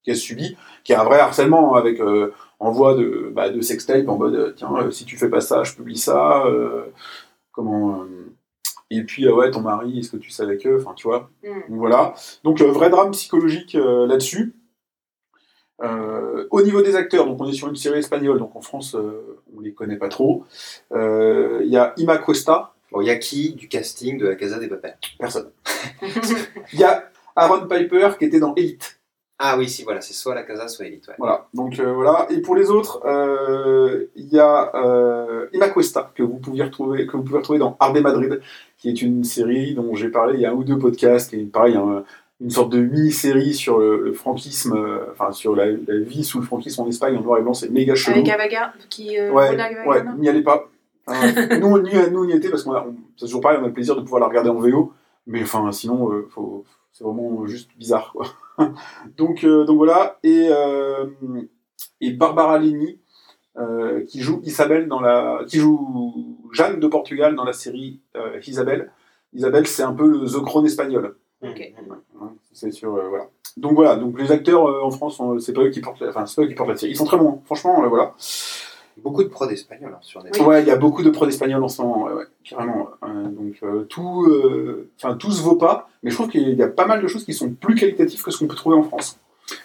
qu'elle 0.04 0.16
subit, 0.16 0.56
qui 0.84 0.92
est 0.92 0.96
un 0.96 1.04
vrai 1.04 1.18
harcèlement 1.18 1.74
hein, 1.74 1.78
avec 1.78 2.00
envoi 2.60 2.94
de, 2.94 3.30
bah, 3.34 3.50
de 3.50 3.60
sextape 3.60 4.08
en 4.08 4.16
mode 4.16 4.54
tiens 4.56 4.90
si 4.90 5.04
tu 5.04 5.16
fais 5.16 5.28
pas 5.28 5.40
ça 5.40 5.64
je 5.64 5.74
publie 5.74 5.98
ça 5.98 6.44
comment 7.52 8.04
et 8.90 9.02
puis 9.02 9.28
ah 9.28 9.34
ouais 9.34 9.50
ton 9.50 9.60
mari 9.60 9.98
est-ce 9.98 10.10
que 10.10 10.16
tu 10.16 10.30
savais 10.30 10.56
que 10.56 10.80
enfin 10.80 10.94
tu 10.94 11.08
vois. 11.08 11.30
Hmm. 11.42 11.60
donc 11.68 11.78
voilà. 11.78 12.14
Donc 12.44 12.60
euh, 12.60 12.70
vrai 12.70 12.90
drame 12.90 13.12
psychologique 13.12 13.74
euh, 13.74 14.06
là-dessus. 14.06 14.54
Euh, 15.80 16.46
au 16.50 16.60
niveau 16.62 16.82
des 16.82 16.96
acteurs 16.96 17.24
donc 17.24 17.40
on 17.40 17.48
est 17.48 17.52
sur 17.52 17.68
une 17.68 17.76
série 17.76 18.00
espagnole 18.00 18.40
donc 18.40 18.56
en 18.56 18.60
France 18.60 18.96
euh, 18.96 19.40
on 19.56 19.60
les 19.60 19.72
connaît 19.72 19.98
pas 19.98 20.08
trop. 20.08 20.44
Euh, 20.92 21.60
il 21.62 21.70
y 21.70 21.76
a 21.76 21.94
Ima 21.96 22.18
Costa 22.18 22.74
Bon, 22.90 23.02
il 23.02 23.06
y 23.06 23.10
a 23.10 23.16
qui 23.16 23.52
du 23.52 23.68
casting 23.68 24.18
de 24.18 24.26
la 24.26 24.34
Casa 24.34 24.58
des 24.58 24.68
Papels 24.68 24.96
personne. 25.18 25.50
Il 26.72 26.80
y 26.80 26.84
a 26.84 27.10
Aaron 27.36 27.66
Piper 27.68 28.10
qui 28.18 28.24
était 28.24 28.40
dans 28.40 28.54
Elite. 28.54 28.98
Ah 29.40 29.56
oui, 29.56 29.68
si, 29.68 29.84
voilà, 29.84 30.00
c'est 30.00 30.14
soit 30.14 30.34
la 30.34 30.42
Casa, 30.42 30.66
soit 30.66 30.86
Elite. 30.86 31.06
Ouais. 31.06 31.14
Voilà, 31.18 31.46
donc 31.54 31.78
euh, 31.78 31.92
voilà. 31.92 32.26
Et 32.30 32.40
pour 32.40 32.56
les 32.56 32.70
autres, 32.70 33.00
euh, 33.06 34.06
il 34.16 34.26
y 34.28 34.40
a 34.40 34.74
euh, 34.74 35.46
Ima 35.52 35.68
Cuesta, 35.68 36.10
que 36.14 36.24
vous 36.24 36.38
pouvez 36.38 36.64
retrouver, 36.64 37.06
que 37.06 37.16
vous 37.16 37.22
pouvez 37.22 37.38
retrouver 37.38 37.60
dans 37.60 37.76
Arde 37.78 37.98
Madrid, 37.98 38.40
qui 38.78 38.88
est 38.88 39.02
une 39.02 39.24
série 39.24 39.74
dont 39.74 39.94
j'ai 39.94 40.08
parlé 40.08 40.34
il 40.34 40.40
y 40.40 40.46
a 40.46 40.50
un 40.50 40.54
ou 40.54 40.64
deux 40.64 40.78
podcasts, 40.78 41.30
qui 41.30 41.36
est 41.40 41.44
pareil, 41.44 41.74
un- 41.76 42.04
une 42.40 42.50
sorte 42.50 42.70
de 42.70 42.78
mini-série 42.78 43.52
sur 43.52 43.78
le, 43.78 44.00
le 44.04 44.12
franquisme, 44.12 44.72
euh, 44.76 45.06
enfin 45.10 45.32
sur 45.32 45.56
la, 45.56 45.66
la 45.66 45.98
vie 45.98 46.22
sous 46.22 46.38
le 46.38 46.44
franquisme 46.44 46.82
en 46.82 46.86
Espagne 46.88 47.16
en 47.16 47.20
noir 47.20 47.38
et 47.40 47.42
blanc, 47.42 47.52
c'est 47.54 47.68
méga 47.68 47.96
chelou. 47.96 48.16
Avec 48.18 48.28
Avaga, 48.28 48.72
qui. 48.88 49.18
Euh, 49.18 49.32
Ouais, 49.32 49.50
ouais, 49.50 49.56
Gavagana. 49.56 50.14
n'y 50.16 50.28
allez 50.28 50.42
pas. 50.42 50.68
Enfin, 51.08 51.32
nous, 51.60 51.78
nous, 51.78 52.24
on 52.24 52.28
y 52.28 52.32
était 52.32 52.48
parce 52.50 52.62
qu'on 52.62 52.74
c'est 53.16 53.26
toujours 53.26 53.40
pareil, 53.40 53.58
on 53.60 53.64
a 53.64 53.68
le 53.68 53.72
plaisir 53.72 53.96
de 53.96 54.02
pouvoir 54.02 54.20
la 54.20 54.28
regarder 54.28 54.50
en 54.50 54.60
VO, 54.60 54.92
mais 55.26 55.42
enfin, 55.42 55.72
sinon, 55.72 56.12
euh, 56.12 56.28
c'est 56.92 57.02
vraiment 57.02 57.44
juste 57.46 57.70
bizarre, 57.76 58.12
quoi. 58.12 58.26
donc, 59.16 59.42
euh, 59.44 59.64
donc 59.64 59.76
voilà. 59.78 60.18
Et, 60.22 60.48
euh, 60.50 61.06
et 62.00 62.12
Barbara 62.12 62.58
Leni, 62.58 62.98
euh, 63.58 64.04
qui 64.04 64.20
joue 64.20 64.40
Isabelle 64.44 64.88
dans 64.88 65.00
la, 65.00 65.40
qui 65.46 65.58
joue 65.58 66.36
Jeanne 66.52 66.80
de 66.80 66.86
Portugal 66.86 67.34
dans 67.34 67.44
la 67.44 67.52
série 67.52 68.00
euh, 68.16 68.40
Isabelle. 68.46 68.90
Isabelle, 69.34 69.66
c'est 69.66 69.82
un 69.82 69.92
peu 69.92 70.08
le 70.08 70.26
The 70.26 70.42
Crown 70.42 70.64
espagnol. 70.64 71.16
Ok. 71.42 71.58
Ouais, 71.58 72.28
C'est 72.52 72.70
sûr, 72.70 72.94
euh, 72.94 73.08
voilà. 73.08 73.26
Donc 73.56 73.72
voilà, 73.72 73.96
donc 73.96 74.18
les 74.18 74.30
acteurs 74.30 74.68
euh, 74.68 74.82
en 74.82 74.90
France, 74.90 75.20
c'est 75.40 75.52
pas 75.52 75.62
eux 75.62 75.70
qui 75.70 75.80
portent, 75.80 76.00
la, 76.00 76.10
enfin 76.10 76.26
c'est 76.26 76.36
pas 76.36 76.42
eux 76.42 76.48
qui 76.48 76.54
portent 76.54 76.70
la 76.70 76.76
série. 76.76 76.92
Ils 76.92 76.96
sont 76.96 77.04
très 77.04 77.16
bons, 77.16 77.30
hein. 77.30 77.38
franchement, 77.44 77.84
euh, 77.84 77.88
voilà. 77.88 78.14
Beaucoup 79.02 79.22
de 79.22 79.28
prod 79.28 79.50
espagnols 79.50 79.92
hein, 79.92 79.98
sur 80.00 80.22
Netflix. 80.22 80.46
Ouais, 80.46 80.62
il 80.62 80.66
y 80.66 80.70
a 80.70 80.76
beaucoup 80.76 81.02
de 81.02 81.10
prods 81.10 81.28
espagnols 81.28 81.62
en 81.62 81.68
ce 81.68 81.82
moment, 81.82 82.04
ouais, 82.04 82.12
ouais, 82.14 82.24
carrément. 82.44 82.88
Euh, 83.04 83.28
donc 83.28 83.54
euh, 83.62 83.84
tout, 83.84 84.26
euh, 84.28 84.90
enfin 84.96 85.14
tout 85.14 85.30
se 85.30 85.40
vaut 85.42 85.54
pas, 85.54 85.88
mais 86.02 86.10
je 86.10 86.16
trouve 86.16 86.28
qu'il 86.28 86.48
y 86.48 86.62
a 86.62 86.68
pas 86.68 86.86
mal 86.86 87.00
de 87.00 87.06
choses 87.06 87.24
qui 87.24 87.32
sont 87.32 87.50
plus 87.50 87.76
qualitatives 87.76 88.22
que 88.22 88.30
ce 88.30 88.38
qu'on 88.38 88.48
peut 88.48 88.56
trouver 88.56 88.76
en 88.76 88.82
France. 88.82 89.18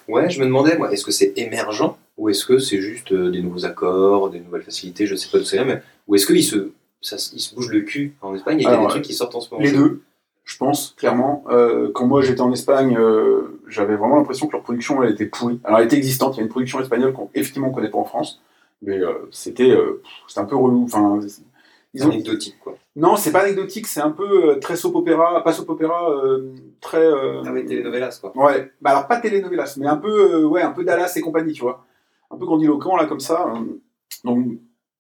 Ouais, 0.08 0.30
je 0.30 0.40
me 0.40 0.46
demandais, 0.46 0.78
moi, 0.78 0.92
est-ce 0.92 1.04
que 1.04 1.12
c'est 1.12 1.34
émergent 1.36 1.98
ou 2.18 2.30
est-ce 2.30 2.46
que 2.46 2.60
c'est 2.60 2.80
juste 2.80 3.12
euh, 3.12 3.32
des 3.32 3.42
nouveaux 3.42 3.66
accords, 3.66 4.30
des 4.30 4.40
nouvelles 4.40 4.64
facilités, 4.64 5.06
je 5.06 5.16
sais 5.16 5.30
pas 5.30 5.40
d'où 5.40 5.46
ça 5.46 5.64
mais 5.64 5.82
ou 6.08 6.16
est-ce 6.16 6.28
qu'ils 6.28 6.44
se, 6.44 6.72
ça, 7.02 7.18
ils 7.34 7.40
se 7.40 7.56
bougent 7.56 7.72
le 7.72 7.82
cul 7.82 8.16
en 8.22 8.36
Espagne 8.36 8.60
et 8.60 8.64
il 8.64 8.66
y 8.66 8.68
a 8.68 8.78
des 8.78 8.84
ouais. 8.84 8.90
trucs 8.90 9.04
qui 9.04 9.14
sortent 9.14 9.36
en 9.36 9.42
ce 9.42 9.54
moment 9.54 9.64
Les 9.64 9.72
deux, 9.72 10.02
je 10.46 10.58
pense, 10.58 10.96
clairement. 10.98 11.44
Euh, 11.50 11.92
quand 11.94 12.06
moi 12.06 12.22
j'étais 12.22 12.42
en 12.42 12.52
Espagne, 12.52 12.98
euh, 12.98 13.60
j'avais 13.68 13.96
vraiment 13.96 14.18
l'impression 14.18 14.48
que 14.48 14.54
leur 14.54 14.64
production 14.64 15.02
elle 15.04 15.12
était 15.12 15.26
pourrie. 15.26 15.60
Alors 15.64 15.80
elle 15.80 15.86
était 15.86 15.98
existante, 15.98 16.36
il 16.36 16.38
y 16.38 16.42
a 16.42 16.44
une 16.44 16.50
production 16.50 16.80
espagnole 16.80 17.14
qu'on 17.14 17.30
effectivement 17.34 17.70
on 17.70 17.72
connaît 17.72 17.90
pas 17.90 17.98
en 17.98 18.06
France, 18.06 18.42
mais 18.82 18.98
euh, 18.98 19.30
c'était 19.32 19.76
c'était 20.28 20.42
un 20.42 20.46
peu 20.46 20.56
relou. 20.56 20.84
Enfin, 20.84 21.20
ils 21.94 22.06
ont... 22.06 22.10
anecdotique, 22.10 22.58
quoi. 22.60 22.76
Non, 22.96 23.16
c'est 23.16 23.32
pas 23.32 23.42
anecdotique, 23.42 23.88
c'est 23.88 24.02
un 24.02 24.12
peu 24.12 24.60
très 24.60 24.76
soap 24.76 24.96
opéra, 24.96 25.44
pas 25.44 25.54
soap 25.54 25.70
opéra, 25.70 26.10
très. 26.82 27.08
Ah 27.08 27.52
oui, 27.52 27.66
telenovelas, 27.66 28.20
quoi. 28.20 28.34
Ouais, 28.36 28.72
bah 28.82 28.92
alors 28.92 29.08
pas 29.08 29.20
telenovelas, 29.20 29.76
mais 29.78 29.88
un 29.88 29.98
peu, 29.98 30.44
ouais, 30.44 30.62
un 30.62 30.72
peu 30.72 30.84
Dallas 30.84 31.14
et 31.16 31.22
compagnie, 31.22 31.54
tu 31.54 31.62
vois. 31.62 31.86
Un 32.34 32.38
peu 32.38 32.46
grandiloquent, 32.46 32.96
là, 32.96 33.06
comme 33.06 33.20
ça. 33.20 33.54
euh. 33.56 33.80
Donc, 34.24 34.48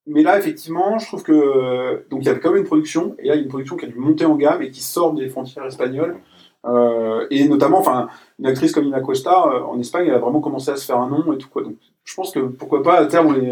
mais 0.05 0.21
là, 0.21 0.37
effectivement, 0.37 0.99
je 0.99 1.07
trouve 1.07 1.23
que. 1.23 1.31
euh, 1.31 2.05
donc, 2.09 2.21
il 2.21 2.25
y 2.25 2.29
avait 2.29 2.39
quand 2.39 2.49
même 2.51 2.59
une 2.61 2.67
production, 2.67 3.15
et 3.19 3.27
là, 3.27 3.35
il 3.35 3.37
y 3.37 3.39
a 3.39 3.43
une 3.43 3.49
production 3.49 3.75
qui 3.77 3.85
a 3.85 3.87
dû 3.87 3.97
monter 3.97 4.25
en 4.25 4.35
gamme 4.35 4.61
et 4.61 4.69
qui 4.69 4.81
sort 4.81 5.13
des 5.13 5.29
frontières 5.29 5.65
espagnoles. 5.65 6.17
Euh, 6.65 7.27
et 7.29 7.45
notamment, 7.47 7.79
enfin, 7.79 8.07
une 8.39 8.45
actrice 8.45 8.71
comme 8.71 8.85
Ina 8.85 9.01
Costa, 9.01 9.47
euh, 9.47 9.61
en 9.63 9.77
Espagne, 9.79 10.07
elle 10.07 10.13
a 10.13 10.19
vraiment 10.19 10.39
commencé 10.39 10.71
à 10.71 10.77
se 10.77 10.85
faire 10.85 10.97
un 10.97 11.09
nom 11.09 11.33
et 11.33 11.37
tout, 11.37 11.49
quoi. 11.49 11.61
Donc, 11.63 11.75
je 12.05 12.15
pense 12.15 12.31
que 12.31 12.39
pourquoi 12.39 12.83
pas, 12.83 12.99
à 12.99 13.05
terme, 13.05 13.27
on 13.27 13.31
les. 13.33 13.51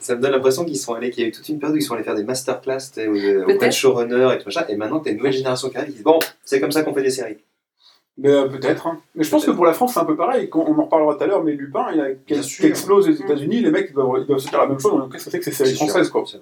Ça 0.00 0.14
me 0.16 0.20
donne 0.20 0.30
l'impression 0.32 0.64
qu'ils 0.64 0.76
sont 0.76 0.94
allés, 0.94 1.10
qu'il 1.10 1.22
y 1.22 1.26
a 1.26 1.28
eu 1.28 1.32
toute 1.32 1.48
une 1.48 1.58
période 1.58 1.74
où 1.76 1.78
ils 1.78 1.82
sont 1.82 1.94
allés 1.94 2.04
faire 2.04 2.14
des 2.14 2.24
masterclass 2.24 2.78
auprès 2.96 3.44
Peut-être. 3.44 3.66
de 3.66 3.70
showrunners 3.72 4.34
et 4.34 4.38
tout 4.38 4.44
machin, 4.46 4.64
et 4.68 4.76
maintenant 4.76 5.00
t'as 5.00 5.10
une 5.10 5.16
nouvelle 5.18 5.32
génération 5.32 5.68
qui 5.70 5.76
arrive 5.76 5.90
qui 5.90 5.96
dit 5.98 6.02
bon, 6.04 6.18
c'est 6.44 6.60
comme 6.60 6.72
ça 6.72 6.82
qu'on 6.82 6.94
fait 6.94 7.02
des 7.02 7.10
séries. 7.10 7.38
Mais 8.18 8.30
euh, 8.30 8.48
peut-être. 8.48 8.86
hein. 8.86 8.98
Mais 9.14 9.24
je 9.24 9.30
pense 9.30 9.44
que 9.44 9.50
pour 9.50 9.66
la 9.66 9.72
France, 9.74 9.92
c'est 9.94 10.00
un 10.00 10.04
peu 10.04 10.16
pareil. 10.16 10.48
Quand 10.48 10.64
on 10.66 10.78
en 10.78 10.84
reparlera 10.84 11.16
tout 11.16 11.24
à 11.24 11.26
l'heure, 11.26 11.44
mais 11.44 11.52
Lupin, 11.52 11.86
il 11.92 12.00
a, 12.00 12.06
qui, 12.14 12.66
explose 12.66 13.08
aux 13.08 13.12
États-Unis, 13.12 13.60
les 13.60 13.70
mecs, 13.70 13.88
ils 13.90 13.94
doivent, 13.94 14.20
ils 14.22 14.26
doivent 14.26 14.38
se 14.38 14.48
dire 14.48 14.58
la 14.60 14.66
même 14.66 14.80
chose. 14.80 14.92
Donc, 14.92 15.12
Qu'est-ce 15.12 15.26
que 15.26 15.30
c'est 15.30 15.38
que 15.38 15.44
ces 15.44 15.52
séries 15.52 15.74
françaises, 15.74 16.08
quoi? 16.08 16.22
vrai. 16.22 16.40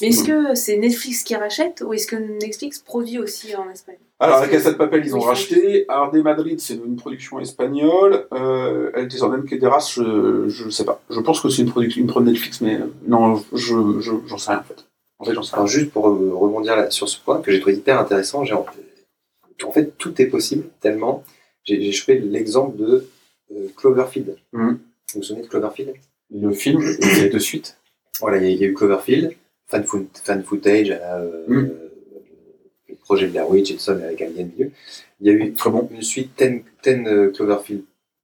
Mais 0.00 0.08
est-ce 0.08 0.24
que 0.24 0.54
c'est 0.54 0.76
Netflix 0.76 1.22
qui 1.22 1.34
rachète 1.34 1.82
ou 1.84 1.92
est-ce 1.94 2.06
que 2.06 2.16
Netflix 2.16 2.78
produit 2.80 3.18
aussi 3.18 3.56
en 3.56 3.68
Espagne? 3.70 3.96
Alors, 4.20 4.40
la 4.40 4.48
Casa 4.48 4.72
de 4.72 4.76
Papel, 4.76 5.02
ils 5.04 5.14
ont 5.16 5.20
Oui, 5.20 5.24
racheté. 5.26 5.84
Arde 5.88 6.16
Madrid, 6.16 6.60
c'est 6.60 6.74
une 6.74 6.96
production 6.96 7.40
espagnole. 7.40 8.26
Euh, 8.32 8.90
El 8.94 9.08
Tesoro 9.08 9.36
de 9.36 9.42
Quederas, 9.42 9.92
je, 9.96 10.48
je 10.48 10.68
sais 10.70 10.84
pas. 10.84 11.00
Je 11.10 11.18
pense 11.20 11.40
que 11.40 11.48
c'est 11.48 11.62
une 11.62 11.70
production, 11.70 12.02
une 12.02 12.24
Netflix, 12.24 12.60
mais 12.60 12.76
euh, 12.76 12.86
non, 13.08 13.42
je, 13.52 14.00
je, 14.00 14.12
j'en 14.26 14.38
sais 14.38 14.50
rien, 14.50 14.60
en 14.60 14.64
fait. 14.64 14.86
En 15.18 15.24
fait, 15.24 15.34
j'en 15.34 15.42
sais 15.42 15.50
rien. 15.56 15.62
Alors 15.62 15.66
juste 15.66 15.90
pour 15.90 16.08
euh, 16.08 16.30
rebondir 16.34 16.76
là, 16.76 16.90
sur 16.90 17.08
ce 17.08 17.18
point 17.18 17.40
que 17.40 17.50
j'ai 17.50 17.60
trouvé 17.60 17.76
hyper 17.76 17.98
intéressant, 17.98 18.44
j'ai 18.44 18.54
en, 19.64 19.72
fait 19.72 19.96
tout 19.98 20.20
est 20.20 20.26
possible 20.26 20.64
tellement. 20.80 21.24
J'ai 21.64 21.90
chopé 21.92 22.18
l'exemple 22.18 22.76
de 22.76 23.08
euh, 23.52 23.68
Cloverfield. 23.76 24.36
Mhm. 24.52 24.78
Vous 25.14 25.20
vous 25.20 25.22
souvenez 25.22 25.42
de 25.44 25.48
Cloverfield? 25.50 25.94
Le 26.34 26.52
film, 26.52 26.80
il 27.00 27.24
est 27.24 27.28
de 27.28 27.38
suite. 27.38 27.76
Voilà, 28.20 28.38
il 28.38 28.44
y, 28.44 28.46
a- 28.46 28.56
y 28.56 28.64
a 28.64 28.66
eu 28.68 28.74
Cloverfield, 28.74 29.32
fan, 29.66 29.84
foot- 29.84 30.20
fan 30.24 30.42
footage, 30.42 30.90
à 30.90 31.18
euh, 31.18 31.44
Mhm. 31.48 31.70
le 32.88 32.94
projet 32.96 33.26
de 33.26 33.32
Blair 33.32 33.48
Witch 33.50 33.76
tout 33.76 33.92
mais 33.94 34.04
avec 34.04 34.22
Alien 34.22 34.50
milieu. 34.56 34.70
Il 35.20 35.26
y 35.26 35.30
a 35.30 35.32
eu 35.32 35.52
Très 35.54 35.70
bon, 35.70 35.88
une 35.92 36.02
suite 36.02 36.30
10, 36.38 36.62
10 36.84 37.06
euh, 37.06 37.30
Cloverfield 37.32 37.82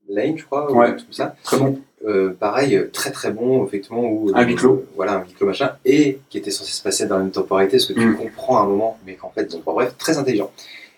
Lane, 0.09 0.37
je 0.39 0.45
crois, 0.45 0.71
ou 0.71 0.79
Ouais. 0.79 0.89
comme 0.91 1.13
ça. 1.13 1.37
très 1.45 1.59
bon. 1.59 1.81
Euh, 2.05 2.31
pareil, 2.31 2.75
euh, 2.77 2.91
très 2.93 3.13
très 3.13 3.31
bon, 3.31 3.65
effectivement. 3.65 4.03
Où, 4.05 4.33
Un 4.35 4.45
huis 4.45 4.57
clos. 4.57 4.75
euh, 4.75 4.89
voilà, 4.97 5.19
un 5.19 5.25
huis 5.25 5.33
clos 5.35 5.47
machin, 5.47 5.77
et 5.85 6.19
qui 6.29 6.39
était 6.39 6.51
censé 6.51 6.73
se 6.73 6.83
passer 6.83 7.07
dans 7.07 7.17
la 7.17 7.23
même 7.23 7.31
temporalité, 7.33 7.79
ce 7.79 7.93
que 7.93 7.99
tu 7.99 8.05
Mm. 8.07 8.17
comprends 8.17 8.59
à 8.59 8.63
un 8.63 8.67
moment, 8.67 8.99
mais 9.07 9.15
qu'en 9.15 9.31
fait, 9.31 9.57
bon, 9.65 9.73
bref, 9.73 9.95
très 9.99 10.19
intelligent. 10.19 10.51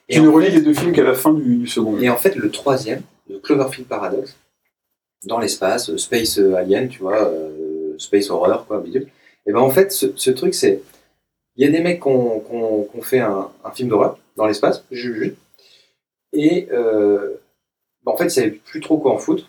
Et 0.08 0.14
Tu 0.14 0.20
ne 0.20 0.28
en, 0.28 0.32
relis 0.32 0.50
les 0.50 0.60
deux 0.60 0.74
films 0.74 0.92
qu'à 0.92 1.02
la 1.02 1.14
fin 1.14 1.32
du, 1.32 1.56
du 1.56 1.66
second. 1.66 1.98
et 1.98 2.10
en 2.10 2.16
fait, 2.16 2.36
le 2.36 2.50
troisième, 2.50 3.02
le 3.28 3.38
Cloverfield 3.38 3.88
Paradox, 3.88 4.36
dans 5.24 5.38
l'espace, 5.38 5.88
euh, 5.90 5.96
Space 5.96 6.38
euh, 6.38 6.54
Alien, 6.56 6.88
tu 6.88 6.98
vois, 7.00 7.26
euh, 7.28 7.94
Space 7.98 8.28
Horror, 8.30 8.66
quoi, 8.66 8.80
bidule. 8.80 9.08
Et 9.46 9.52
ben 9.52 9.60
en 9.60 9.70
fait, 9.70 9.92
ce, 9.92 10.06
ce 10.16 10.30
truc, 10.30 10.54
c'est. 10.54 10.82
Il 11.56 11.64
y 11.64 11.68
a 11.68 11.70
des 11.70 11.80
mecs 11.80 12.00
qui 12.02 12.08
ont 12.08 12.86
fait 13.02 13.20
un, 13.20 13.48
un 13.64 13.70
film 13.70 13.88
d'horreur 13.88 14.18
dans 14.36 14.46
l'espace, 14.46 14.84
ju- 14.90 15.14
ju- 15.22 15.36
et 16.32 16.68
euh, 16.72 17.36
ben, 18.04 18.12
en 18.12 18.16
fait, 18.16 18.24
ils 18.26 18.30
savaient 18.30 18.50
plus 18.50 18.80
trop 18.80 18.98
quoi 18.98 19.12
en 19.12 19.18
foutre. 19.18 19.48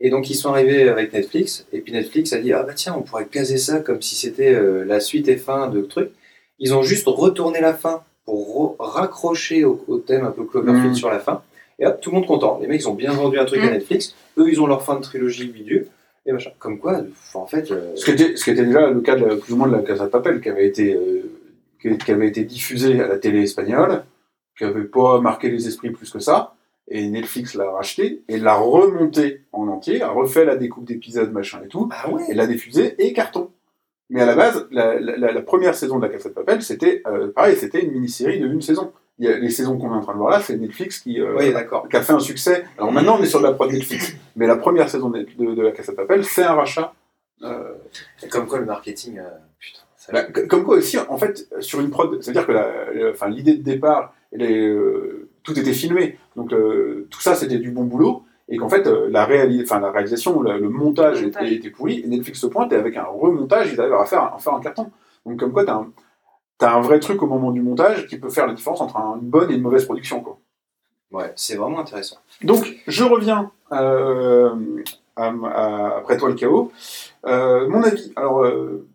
Et 0.00 0.10
donc, 0.10 0.30
ils 0.30 0.34
sont 0.34 0.50
arrivés 0.50 0.88
avec 0.88 1.12
Netflix, 1.12 1.66
et 1.72 1.80
puis 1.80 1.92
Netflix 1.92 2.32
a 2.32 2.38
dit 2.38 2.52
Ah 2.52 2.62
bah 2.62 2.74
tiens, 2.74 2.94
on 2.96 3.02
pourrait 3.02 3.26
caser 3.26 3.58
ça 3.58 3.80
comme 3.80 4.00
si 4.00 4.14
c'était 4.14 4.54
euh, 4.54 4.84
la 4.84 5.00
suite 5.00 5.28
et 5.28 5.36
fin 5.36 5.68
de 5.68 5.82
truc. 5.82 6.10
Ils 6.58 6.72
ont 6.74 6.82
juste 6.82 7.06
retourné 7.06 7.60
la 7.60 7.74
fin 7.74 8.02
pour 8.24 8.76
raccrocher 8.78 9.64
au, 9.64 9.84
au 9.88 9.98
thème 9.98 10.24
un 10.24 10.30
peu 10.30 10.44
Cloverfield 10.44 10.88
Mhm. 10.90 10.94
sur 10.94 11.10
la 11.10 11.18
fin. 11.18 11.42
Et 11.78 11.86
hop, 11.86 12.00
tout 12.00 12.10
le 12.10 12.16
monde 12.16 12.26
content. 12.26 12.58
Les 12.60 12.66
mecs, 12.68 12.80
ils 12.82 12.88
ont 12.88 12.94
bien 12.94 13.12
vendu 13.12 13.38
un 13.38 13.44
truc 13.44 13.60
à 13.62 13.66
Mhm. 13.66 13.72
Netflix. 13.72 14.14
Eux, 14.38 14.48
ils 14.48 14.60
ont 14.60 14.66
leur 14.66 14.82
fin 14.82 14.96
de 14.96 15.02
trilogie 15.02 15.46
bidule. 15.48 15.86
Et 16.26 16.32
machin. 16.32 16.50
Comme 16.58 16.78
quoi, 16.78 17.00
en 17.34 17.46
fait. 17.46 17.70
euh, 17.70 17.92
Ce 17.96 18.04
qui, 18.06 18.12
était, 18.12 18.36
ce 18.36 18.44
qui 18.44 18.50
était 18.50 18.64
déjà 18.64 18.88
le 18.88 19.00
cas 19.02 19.14
de 19.16 19.34
plus 19.34 19.52
ou 19.52 19.56
moins 19.56 19.68
de 19.68 19.72
la 19.74 19.82
Casa 19.82 20.04
de 20.06 20.10
Papel, 20.10 20.40
qui 20.40 20.48
avait 20.48 20.66
été, 20.66 20.94
euh, 20.94 21.22
qui, 21.80 22.10
avait 22.10 22.28
été 22.28 22.44
diffusée 22.44 22.98
à 23.00 23.08
la 23.08 23.18
télé 23.18 23.42
espagnole, 23.42 24.04
qui 24.56 24.64
avait 24.64 24.84
pas 24.84 25.20
marqué 25.20 25.50
les 25.50 25.68
esprits 25.68 25.90
plus 25.90 26.10
que 26.10 26.20
ça, 26.20 26.54
et 26.88 27.08
Netflix 27.10 27.54
l'a 27.54 27.70
racheté, 27.70 28.22
et 28.28 28.38
l'a 28.38 28.54
remonté 28.54 29.42
en 29.52 29.68
entier, 29.68 30.00
a 30.00 30.08
refait 30.10 30.46
la 30.46 30.56
découpe 30.56 30.84
d'épisodes, 30.86 31.30
machin 31.32 31.60
et 31.62 31.68
tout, 31.68 31.90
Ah 31.92 32.08
ouais 32.10 32.22
et 32.30 32.34
l'a 32.34 32.46
diffusé, 32.46 32.94
et 32.98 33.12
carton. 33.12 33.50
Mais 34.10 34.20
à 34.20 34.26
la 34.26 34.34
base, 34.34 34.66
la, 34.70 34.98
la- 35.00 35.16
la- 35.16 35.32
la 35.32 35.42
première 35.42 35.74
saison 35.74 35.98
de 35.98 36.02
la 36.06 36.12
Casa 36.12 36.28
de 36.28 36.34
Papel, 36.34 36.62
c'était 36.62 37.02
euh, 37.06 37.32
pareil, 37.32 37.56
c'était 37.56 37.82
une 37.82 37.92
mini-série 37.92 38.38
de 38.40 38.46
une 38.46 38.60
saison. 38.62 38.92
Il 39.18 39.26
y 39.26 39.32
a, 39.32 39.38
les 39.38 39.50
saisons 39.50 39.78
qu'on 39.78 39.92
est 39.92 39.96
en 39.96 40.00
train 40.00 40.12
de 40.12 40.18
voir 40.18 40.30
là, 40.30 40.40
c'est 40.40 40.56
Netflix 40.56 40.98
qui, 40.98 41.20
euh, 41.20 41.36
Oui, 41.38 41.54
qui 41.90 41.96
a 41.96 42.02
fait 42.02 42.12
un 42.12 42.18
succès. 42.20 42.64
Alors 42.78 42.90
maintenant, 42.92 43.16
on 43.18 43.22
est 43.22 43.26
sur 43.26 43.38
de 43.40 43.44
la 43.44 43.52
prod 43.52 43.70
Netflix, 43.72 44.14
mais 44.36 44.46
la 44.46 44.56
première 44.56 44.88
saison 44.88 45.08
de, 45.10 45.26
de- 45.38 45.54
de 45.54 45.62
la 45.62 45.70
Casa 45.72 45.92
de 45.92 45.96
Papel, 45.96 46.24
c'est 46.24 46.42
un 46.42 46.54
rachat. 46.54 46.92
euh, 47.42 47.74
Comme 48.30 48.46
quoi, 48.46 48.58
le 48.58 48.64
marketing. 48.66 49.18
euh, 49.18 49.28
putain. 49.58 49.80
ça- 49.96 50.12
bah, 50.12 50.22
comme 50.48 50.64
quoi 50.64 50.76
aussi, 50.76 50.98
en 50.98 51.16
fait, 51.16 51.48
sur 51.60 51.80
une 51.80 51.90
prod, 51.90 52.20
c'est-à-dire 52.22 52.46
que 52.46 53.26
l'idée 53.28 53.54
de 53.54 53.62
départ, 53.62 54.14
tout 55.42 55.58
était 55.58 55.72
filmé, 55.72 56.18
donc 56.36 56.50
tout 56.50 57.20
ça 57.20 57.34
c'était 57.34 57.58
du 57.58 57.70
bon 57.70 57.84
boulot, 57.84 58.24
et 58.48 58.56
qu'en 58.58 58.68
fait 58.68 58.86
euh, 58.86 59.08
la, 59.10 59.26
réali- 59.26 59.62
enfin, 59.62 59.80
la 59.80 59.90
réalisation, 59.90 60.40
le, 60.42 60.58
le 60.58 60.68
montage, 60.68 61.20
Le 61.20 61.26
montage. 61.26 61.46
Était, 61.46 61.54
était 61.56 61.70
pourri, 61.70 62.00
et 62.00 62.06
Netflix 62.06 62.40
se 62.40 62.46
pointe, 62.46 62.72
et 62.72 62.76
avec 62.76 62.96
un 62.96 63.04
remontage, 63.04 63.72
ils 63.72 63.80
arrivent 63.80 63.94
à 63.94 64.04
faire, 64.04 64.34
à 64.34 64.38
faire 64.38 64.54
un 64.54 64.60
carton. 64.60 64.90
Donc 65.26 65.38
comme 65.40 65.52
quoi, 65.52 65.64
t'as 65.64 65.74
un, 65.76 65.88
t'as 66.58 66.74
un 66.74 66.80
vrai 66.82 67.00
truc 67.00 67.22
au 67.22 67.26
moment 67.26 67.50
du 67.52 67.62
montage 67.62 68.06
qui 68.06 68.18
peut 68.18 68.28
faire 68.28 68.46
la 68.46 68.52
différence 68.54 68.80
entre 68.80 68.96
un- 68.98 69.18
une 69.20 69.28
bonne 69.28 69.50
et 69.50 69.54
une 69.54 69.62
mauvaise 69.62 69.84
production. 69.86 70.20
Quoi. 70.20 70.38
Ouais, 71.10 71.32
c'est 71.36 71.56
vraiment 71.56 71.78
intéressant. 71.80 72.16
Donc, 72.42 72.76
je 72.86 73.04
reviens 73.04 73.50
euh, 73.72 74.50
à- 75.16 75.32
à- 75.46 75.96
après 75.98 76.16
toi 76.18 76.28
le 76.28 76.34
chaos. 76.34 76.70
Euh, 77.26 77.68
mon 77.68 77.82
avis, 77.82 78.12
alors 78.16 78.44
euh, 78.44 78.86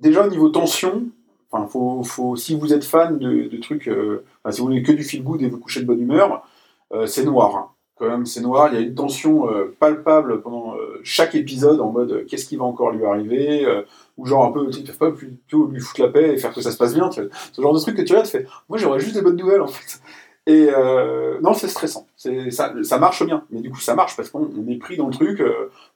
déjà 0.00 0.26
au 0.26 0.30
niveau 0.30 0.48
tension, 0.48 1.04
enfin, 1.50 1.66
faut, 1.66 2.02
faut, 2.02 2.36
si 2.36 2.58
vous 2.58 2.72
êtes 2.72 2.84
fan 2.84 3.18
de, 3.18 3.48
de 3.48 3.56
trucs, 3.58 3.88
euh, 3.88 4.24
enfin, 4.42 4.52
si 4.52 4.60
vous 4.60 4.68
voulez 4.68 4.82
que 4.82 4.92
du 4.92 5.02
feel 5.04 5.22
good 5.22 5.42
et 5.42 5.48
vous 5.48 5.58
couchez 5.58 5.80
de 5.80 5.86
bonne 5.86 6.00
humeur, 6.00 6.46
euh, 6.92 7.06
c'est 7.06 7.24
noir. 7.24 7.74
Quand 7.98 8.08
même, 8.08 8.26
c'est 8.26 8.42
noir. 8.42 8.68
Il 8.70 8.74
y 8.74 8.78
a 8.78 8.86
une 8.86 8.94
tension 8.94 9.50
euh, 9.50 9.74
palpable 9.80 10.42
pendant 10.42 10.74
euh, 10.74 11.00
chaque 11.02 11.34
épisode 11.34 11.80
en 11.80 11.90
mode 11.90 12.12
euh, 12.12 12.24
qu'est-ce 12.28 12.44
qui 12.46 12.56
va 12.56 12.64
encore 12.64 12.90
lui 12.90 13.04
arriver, 13.06 13.64
euh, 13.64 13.82
ou 14.18 14.26
genre 14.26 14.44
un 14.44 14.52
peu, 14.52 14.68
tu 14.70 14.82
peuvent 14.82 14.98
pas 14.98 15.10
plutôt 15.12 15.66
lui 15.66 15.80
foutre 15.80 16.02
la 16.02 16.08
paix 16.08 16.34
et 16.34 16.36
faire 16.36 16.52
que 16.52 16.60
ça 16.60 16.70
se 16.72 16.76
passe 16.76 16.94
bien. 16.94 17.08
tu 17.08 17.22
vois. 17.22 17.30
Ce 17.52 17.62
genre 17.62 17.72
de 17.72 17.78
truc 17.78 17.96
que 17.96 18.02
tu 18.02 18.12
regardes, 18.12 18.26
tu 18.26 18.38
fais, 18.38 18.46
moi 18.68 18.76
j'aurais 18.78 19.00
juste 19.00 19.14
des 19.14 19.22
bonnes 19.22 19.36
nouvelles 19.36 19.62
en 19.62 19.66
fait. 19.66 20.00
Et 20.48 20.68
euh, 20.70 21.40
non, 21.40 21.54
c'est 21.54 21.68
stressant. 21.68 22.06
C'est 22.16 22.50
ça, 22.50 22.72
ça 22.82 22.98
marche 22.98 23.24
bien, 23.24 23.44
mais 23.50 23.60
du 23.60 23.70
coup 23.70 23.80
ça 23.80 23.94
marche 23.94 24.14
parce 24.14 24.28
qu'on 24.28 24.48
on 24.56 24.70
est 24.70 24.76
pris 24.76 24.96
dans 24.96 25.06
le 25.06 25.12
truc, 25.12 25.42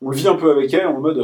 on 0.02 0.10
le 0.10 0.16
vit 0.16 0.26
un 0.26 0.34
peu 0.36 0.50
avec 0.50 0.72
elle 0.74 0.86
en 0.86 1.00
mode. 1.00 1.18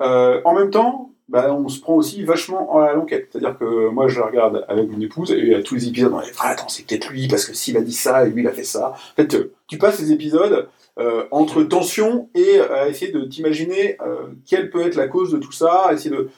Euh, 0.00 0.40
en 0.44 0.54
même 0.54 0.70
temps, 0.70 1.09
bah, 1.30 1.54
on 1.54 1.68
se 1.68 1.80
prend 1.80 1.94
aussi 1.94 2.22
vachement 2.24 2.80
à 2.80 2.92
l'enquête. 2.92 3.28
C'est-à-dire 3.30 3.56
que 3.58 3.88
moi 3.88 4.08
je 4.08 4.20
regarde 4.20 4.64
avec 4.68 4.90
mon 4.90 5.00
épouse 5.00 5.30
et 5.32 5.54
à 5.54 5.62
tous 5.62 5.76
les 5.76 5.88
épisodes 5.88 6.12
on 6.12 6.20
est 6.20 6.32
ah, 6.40 6.48
attends 6.48 6.68
c'est 6.68 6.84
peut-être 6.84 7.08
lui 7.10 7.28
parce 7.28 7.44
que 7.46 7.54
s'il 7.54 7.76
a 7.76 7.80
dit 7.80 7.92
ça 7.92 8.26
et 8.26 8.30
lui 8.30 8.42
il 8.42 8.48
a 8.48 8.52
fait 8.52 8.64
ça. 8.64 8.90
En 9.12 9.14
fait, 9.16 9.34
euh, 9.34 9.52
tu 9.68 9.78
passes 9.78 10.00
les 10.00 10.12
épisodes 10.12 10.68
euh, 10.98 11.24
entre 11.30 11.62
tension 11.62 12.28
et 12.34 12.58
euh, 12.58 12.74
à 12.82 12.88
essayer 12.88 13.12
de 13.12 13.22
t'imaginer 13.24 13.96
euh, 14.02 14.26
quelle 14.46 14.70
peut 14.70 14.82
être 14.82 14.96
la 14.96 15.06
cause 15.08 15.30
de 15.32 15.38
tout 15.38 15.52
ça, 15.52 15.90
essayer 15.92 16.10
de 16.10 16.28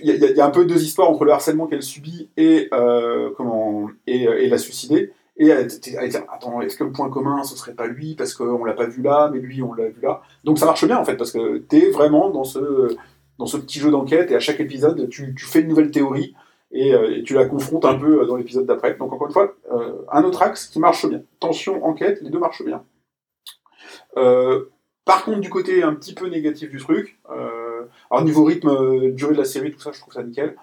il 0.00 0.06
y, 0.08 0.40
a- 0.40 0.46
un 0.46 0.50
peu 0.50 0.64
deux 0.66 0.82
histoires 0.84 1.10
entre 1.10 1.24
le 1.24 1.32
harcèlement 1.32 1.66
qu'elle 1.66 1.82
subit 1.82 2.28
et, 2.36 2.68
euh, 2.72 3.30
comment, 3.36 3.88
et, 4.06 4.28
euh, 4.28 4.40
et 4.40 4.48
la 4.48 4.56
suicider. 4.56 5.12
Et 5.36 5.50
à 5.52 5.64
dire, 5.64 6.22
attends, 6.32 6.60
est-ce 6.60 6.76
que 6.76 6.84
le 6.84 6.92
point 6.92 7.08
commun, 7.10 7.42
ce 7.42 7.56
serait 7.56 7.72
pas 7.72 7.86
lui, 7.86 8.14
parce 8.14 8.34
qu'on 8.34 8.64
l'a 8.64 8.74
pas 8.74 8.86
vu 8.86 9.02
là, 9.02 9.30
mais 9.32 9.40
lui, 9.40 9.62
on 9.62 9.72
l'a 9.72 9.88
vu 9.88 10.00
là. 10.02 10.22
Donc 10.44 10.58
ça 10.58 10.66
marche 10.66 10.84
bien, 10.84 10.98
en 10.98 11.04
fait, 11.04 11.16
parce 11.16 11.32
que 11.32 11.58
t'es 11.58 11.90
vraiment 11.90 12.30
dans 12.30 12.44
ce, 12.44 12.94
dans 13.40 13.46
ce 13.46 13.56
petit 13.56 13.80
jeu 13.80 13.90
d'enquête, 13.90 14.30
et 14.30 14.36
à 14.36 14.38
chaque 14.38 14.60
épisode, 14.60 15.08
tu, 15.08 15.34
fais 15.38 15.60
une 15.60 15.68
nouvelle 15.68 15.90
théorie, 15.90 16.34
et, 16.72 16.94
euh, 16.94 17.16
et 17.16 17.22
tu 17.22 17.32
la 17.32 17.46
confrontes 17.46 17.86
un 17.86 17.94
peu 17.94 18.20
euh, 18.20 18.26
dans 18.26 18.36
l'épisode 18.36 18.66
d'après. 18.66 18.94
Donc 18.96 19.12
encore 19.14 19.26
une 19.26 19.32
fois, 19.32 19.56
euh, 19.72 20.02
un 20.12 20.22
autre 20.24 20.42
axe 20.42 20.66
qui 20.66 20.78
marche 20.78 21.06
bien. 21.08 21.22
Tension, 21.40 21.82
enquête, 21.84 22.20
les 22.20 22.28
deux 22.28 22.38
marchent 22.38 22.62
bien. 22.62 22.84
Par 25.06 25.24
contre, 25.24 25.40
du 25.40 25.48
côté 25.48 25.82
un 25.82 25.94
petit 25.94 26.14
peu 26.14 26.28
négatif 26.28 26.70
du 26.70 26.76
truc, 26.76 27.18
alors 28.10 28.22
niveau 28.22 28.44
rythme, 28.44 29.10
durée 29.12 29.32
de 29.32 29.38
la 29.38 29.44
série, 29.44 29.72
tout 29.72 29.80
ça, 29.80 29.90
je 29.92 30.00
trouve 30.00 30.12
ça 30.12 30.22
nickel. 30.22 30.54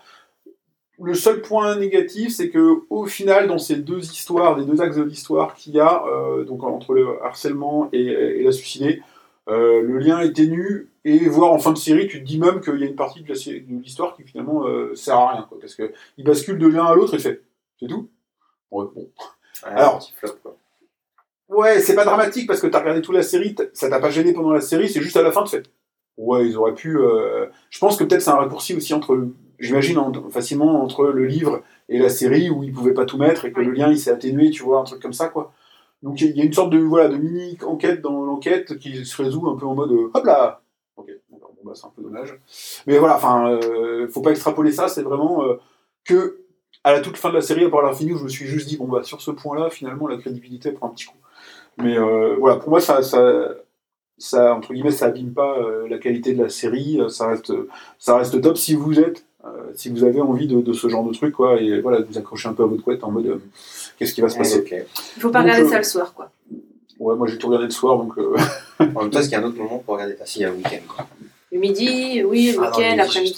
Le 1.01 1.15
seul 1.15 1.41
point 1.41 1.75
négatif, 1.75 2.33
c'est 2.33 2.49
que 2.49 2.83
au 2.89 3.05
final, 3.07 3.47
dans 3.47 3.57
ces 3.57 3.77
deux 3.77 3.99
histoires, 3.99 4.57
les 4.57 4.65
deux 4.65 4.81
axes 4.81 4.95
de 4.95 5.03
l'histoire 5.03 5.55
qu'il 5.55 5.73
y 5.73 5.79
a, 5.79 6.03
donc 6.45 6.63
entre 6.63 6.93
le 6.93 7.21
harcèlement 7.23 7.89
et, 7.91 8.05
et 8.05 8.43
la 8.43 8.51
suicidée, 8.51 9.01
le 9.47 9.97
lien 9.97 10.19
est 10.19 10.33
ténu, 10.33 10.89
et 11.09 11.29
voire 11.29 11.51
en 11.53 11.59
fin 11.59 11.71
de 11.71 11.77
série, 11.77 12.07
tu 12.07 12.19
te 12.19 12.25
dis 12.25 12.39
même 12.39 12.59
qu'il 12.61 12.77
y 12.79 12.83
a 12.83 12.87
une 12.87 12.95
partie 12.95 13.21
de 13.21 13.29
la 13.29 13.35
sé- 13.35 13.61
de 13.61 13.81
l'histoire 13.81 14.15
qui 14.15 14.23
finalement 14.23 14.65
euh, 14.67 14.93
sert 14.95 15.15
à 15.17 15.33
rien, 15.33 15.45
quoi, 15.47 15.59
parce 15.59 15.75
que 15.75 15.93
il 16.17 16.23
bascule 16.25 16.57
de 16.59 16.67
l'un 16.67 16.85
à 16.85 16.95
l'autre 16.95 17.13
et 17.15 17.19
fait, 17.19 17.41
c'est 17.79 17.87
tout? 17.87 18.09
Ouais, 18.71 18.85
bon. 18.93 19.09
Alors- 19.63 19.99
petit 19.99 20.13
flop, 20.13 20.33
quoi. 20.43 20.57
Ouais, 21.49 21.79
c'est 21.79 21.95
pas 21.95 22.03
dramatique 22.03 22.45
parce 22.47 22.59
que 22.59 22.67
t'as 22.67 22.79
regardé 22.79 23.01
toute 23.01 23.15
la 23.15 23.23
série, 23.23 23.55
ça 23.73 23.89
t'a 23.89 23.99
pas 23.99 24.09
gêné 24.09 24.33
pendant 24.33 24.51
la 24.51 24.59
série, 24.61 24.89
c'est 24.89 25.01
juste 25.01 25.15
à 25.17 25.21
la 25.23 25.31
fin, 25.31 25.43
tu 25.43 25.51
fais. 25.51 25.63
Ouais, 26.17 26.45
ils 26.47 26.57
auraient 26.57 26.73
pu. 26.73 26.97
euh, 26.97 27.45
Je 27.69 27.79
pense 27.79 27.95
que 27.95 28.03
peut-être 28.03 28.21
c'est 28.21 28.31
un 28.31 28.35
raccourci 28.35 28.75
aussi 28.75 28.93
entre, 28.93 29.27
j'imagine 29.59 29.97
en- 29.97 30.29
facilement 30.29 30.83
entre 30.83 31.05
le 31.05 31.25
livre 31.25 31.63
et 31.89 31.99
la 31.99 32.09
série 32.09 32.49
où 32.49 32.63
ils 32.63 32.73
pouvaient 32.73 32.93
pas 32.93 33.05
tout 33.05 33.17
mettre 33.17 33.45
et 33.45 33.53
que 33.53 33.59
Oui. 33.59 33.67
le 33.67 33.71
lien 33.71 33.89
il 33.89 33.97
s'est 33.99 34.11
atténué, 34.11 34.49
tu 34.49 34.63
vois, 34.63 34.79
un 34.81 34.83
truc 34.83 35.01
comme 35.01 35.13
ça 35.13 35.27
quoi. 35.29 35.53
Donc 36.03 36.19
il 36.21 36.35
y 36.35 36.41
a 36.41 36.43
une 36.43 36.53
sorte 36.53 36.71
de 36.71 36.79
voilà 36.79 37.07
de 37.07 37.17
mini 37.17 37.57
enquête 37.65 38.01
dans 38.01 38.25
l'enquête 38.25 38.77
qui 38.77 39.05
se 39.05 39.21
résout 39.21 39.47
un 39.49 39.55
peu 39.55 39.65
en 39.65 39.73
mode 39.75 39.91
euh, 39.91 40.11
hop 40.13 40.25
là. 40.25 40.61
Bah 41.67 41.73
c'est 41.75 41.85
un 41.85 41.91
peu 41.95 42.01
dommage. 42.01 42.33
Mais 42.87 42.97
voilà, 42.97 43.15
enfin, 43.17 43.51
euh, 43.51 44.07
faut 44.07 44.21
pas 44.21 44.31
extrapoler 44.31 44.71
ça, 44.71 44.87
c'est 44.87 45.03
vraiment 45.03 45.43
euh, 45.43 45.59
que 46.05 46.39
à 46.83 46.93
la 46.93 47.01
toute 47.01 47.17
fin 47.17 47.29
de 47.29 47.35
la 47.35 47.41
série, 47.41 47.65
à 47.65 47.69
part 47.69 47.81
la 47.81 47.93
fin 47.93 48.05
où 48.05 48.17
je 48.17 48.23
me 48.23 48.29
suis 48.29 48.45
juste 48.47 48.67
dit 48.67 48.77
bon 48.77 48.87
bah 48.87 49.03
sur 49.03 49.21
ce 49.21 49.31
point-là, 49.31 49.69
finalement 49.69 50.07
la 50.07 50.17
crédibilité 50.17 50.71
prend 50.71 50.87
un 50.87 50.91
petit 50.91 51.05
coup. 51.05 51.17
Mais 51.77 51.97
euh, 51.99 52.35
voilà, 52.39 52.55
pour 52.55 52.69
moi, 52.71 52.79
ça, 52.81 53.03
ça, 53.03 53.49
ça, 54.17 54.55
entre 54.55 54.73
guillemets, 54.73 54.89
ça 54.91 55.05
abîme 55.07 55.33
pas 55.33 55.57
euh, 55.59 55.87
la 55.87 55.99
qualité 55.99 56.33
de 56.33 56.41
la 56.41 56.49
série. 56.49 56.99
euh, 56.99 57.07
Ça 57.09 57.27
reste, 57.27 57.53
ça 57.99 58.17
reste 58.17 58.41
top 58.41 58.57
si 58.57 58.73
vous 58.73 58.99
êtes, 58.99 59.25
euh, 59.45 59.49
si 59.75 59.89
vous 59.89 60.03
avez 60.03 60.19
envie 60.19 60.47
de, 60.47 60.59
de 60.61 60.73
ce 60.73 60.87
genre 60.89 61.03
de 61.03 61.13
truc, 61.13 61.35
quoi. 61.35 61.61
Et 61.61 61.79
voilà, 61.81 61.99
de 61.99 62.05
vous 62.05 62.17
accrocher 62.17 62.49
un 62.49 62.53
peu 62.53 62.63
à 62.63 62.65
votre 62.65 62.81
couette 62.83 63.03
en 63.03 63.11
mode, 63.11 63.27
euh, 63.27 63.37
qu'est-ce 63.99 64.15
qui 64.15 64.21
va 64.21 64.29
se 64.29 64.33
Ouais, 64.35 64.39
passer. 64.39 64.65
Il 65.17 65.21
faut 65.21 65.29
pas 65.29 65.39
Donc, 65.43 65.51
regarder 65.51 65.67
euh, 65.67 65.69
ça 65.71 65.77
le 65.77 65.83
soir, 65.83 66.13
quoi. 66.15 66.31
Ouais, 66.99 67.15
moi 67.15 67.27
j'ai 67.27 67.37
tout 67.37 67.45
regardé 67.45 67.65
le 67.67 67.71
soir, 67.71 67.97
donc. 67.97 68.17
euh, 68.17 68.35
En 68.79 69.01
même 69.03 69.11
temps, 69.11 69.19
est-ce 69.19 69.29
qu'il 69.29 69.37
y 69.37 69.41
a 69.41 69.43
un 69.43 69.47
autre 69.47 69.57
moment 69.59 69.77
pour 69.85 69.93
regarder? 69.93 70.15
Ah, 70.19 70.25
si, 70.25 70.39
il 70.39 70.41
y 70.41 70.45
a 70.45 70.49
un 70.49 70.53
week-end, 70.53 70.81
quoi. 70.87 71.05
Le 71.57 71.61
midi, 71.61 72.23
oui, 72.23 72.51
le 72.51 72.59
Ah, 72.61 72.69
week-end, 72.77 72.95
l'après-midi. 72.95 73.35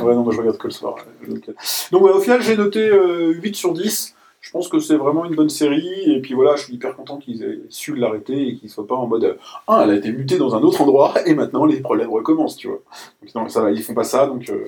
ouais, 0.00 0.14
non, 0.14 0.22
moi 0.22 0.32
je 0.32 0.38
regarde 0.38 0.56
que 0.56 0.68
le 0.68 0.72
soir. 0.72 0.96
Donc, 1.26 2.00
voilà, 2.00 2.16
au 2.16 2.20
final, 2.20 2.40
j'ai 2.42 2.56
noté 2.56 2.80
euh, 2.80 3.32
8 3.34 3.54
sur 3.56 3.74
10. 3.74 4.14
Je 4.40 4.50
pense 4.50 4.68
que 4.68 4.78
c'est 4.80 4.96
vraiment 4.96 5.26
une 5.26 5.34
bonne 5.34 5.50
série, 5.50 6.10
et 6.10 6.20
puis 6.22 6.32
voilà, 6.32 6.56
je 6.56 6.64
suis 6.64 6.74
hyper 6.74 6.96
content 6.96 7.18
qu'ils 7.18 7.42
aient 7.42 7.58
su 7.68 7.94
l'arrêter 7.94 8.48
et 8.48 8.54
qu'ils 8.56 8.70
soient 8.70 8.86
pas 8.86 8.94
en 8.94 9.06
mode 9.06 9.24
euh, 9.24 9.34
Ah, 9.66 9.82
elle 9.84 9.90
a 9.90 9.94
été 9.96 10.10
mutée 10.12 10.38
dans 10.38 10.54
un 10.54 10.62
autre 10.62 10.80
endroit, 10.80 11.12
et 11.26 11.34
maintenant 11.34 11.66
les 11.66 11.80
problèmes 11.80 12.08
recommencent, 12.10 12.56
tu 12.56 12.68
vois. 12.68 12.80
Donc, 13.20 13.34
non, 13.34 13.48
ça 13.48 13.60
va, 13.60 13.70
ils 13.70 13.82
font 13.82 13.94
pas 13.94 14.04
ça, 14.04 14.26
donc, 14.26 14.48
euh, 14.48 14.64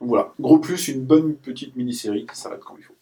donc 0.00 0.08
voilà. 0.08 0.32
Gros 0.40 0.58
plus, 0.58 0.88
une 0.88 1.02
bonne 1.02 1.34
petite 1.34 1.76
mini-série 1.76 2.26
qui 2.26 2.36
s'arrête 2.36 2.60
quand 2.66 2.74
il 2.78 2.82
faut. 2.84 2.94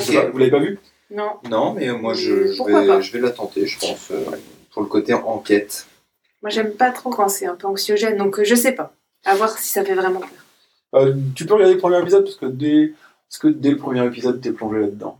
Sais 0.00 0.16
Ok. 0.18 0.24
pas, 0.24 0.30
vous 0.30 0.38
l'avez 0.38 0.50
pas 0.50 0.58
vu? 0.58 0.78
Non. 1.12 1.30
Non, 1.48 1.74
mais 1.74 1.92
moi, 1.92 2.14
je, 2.14 2.48
je 2.48 2.56
Pourquoi 2.56 2.80
vais, 2.80 2.86
pas 2.88 3.00
je 3.00 3.12
vais 3.12 3.20
la 3.20 3.30
tenter, 3.30 3.66
je 3.66 3.78
pense, 3.78 4.10
euh, 4.10 4.24
pour 4.72 4.82
le 4.82 4.88
côté 4.88 5.12
enquête. 5.14 5.86
Moi, 6.42 6.50
j'aime 6.50 6.72
pas 6.72 6.90
trop 6.90 7.10
quand 7.10 7.28
c'est 7.28 7.46
un 7.46 7.54
peu 7.56 7.66
anxiogène, 7.66 8.16
donc 8.16 8.38
euh, 8.38 8.44
je 8.44 8.54
sais 8.54 8.72
pas. 8.72 8.92
À 9.24 9.34
voir 9.34 9.56
si 9.58 9.68
ça 9.68 9.84
fait 9.84 9.94
vraiment 9.94 10.20
peur. 10.20 10.28
Euh, 10.94 11.14
Tu 11.36 11.44
peux 11.46 11.54
regarder 11.54 11.74
le 11.74 11.80
premier 11.80 12.00
épisode, 12.00 12.24
parce 12.24 12.36
que 12.36 12.46
dès, 12.46 12.92
parce 13.28 13.38
que 13.38 13.48
dès 13.48 13.70
le 13.70 13.76
premier 13.76 14.04
épisode, 14.06 14.40
t'es 14.40 14.52
plongé 14.52 14.80
là-dedans. 14.80 15.18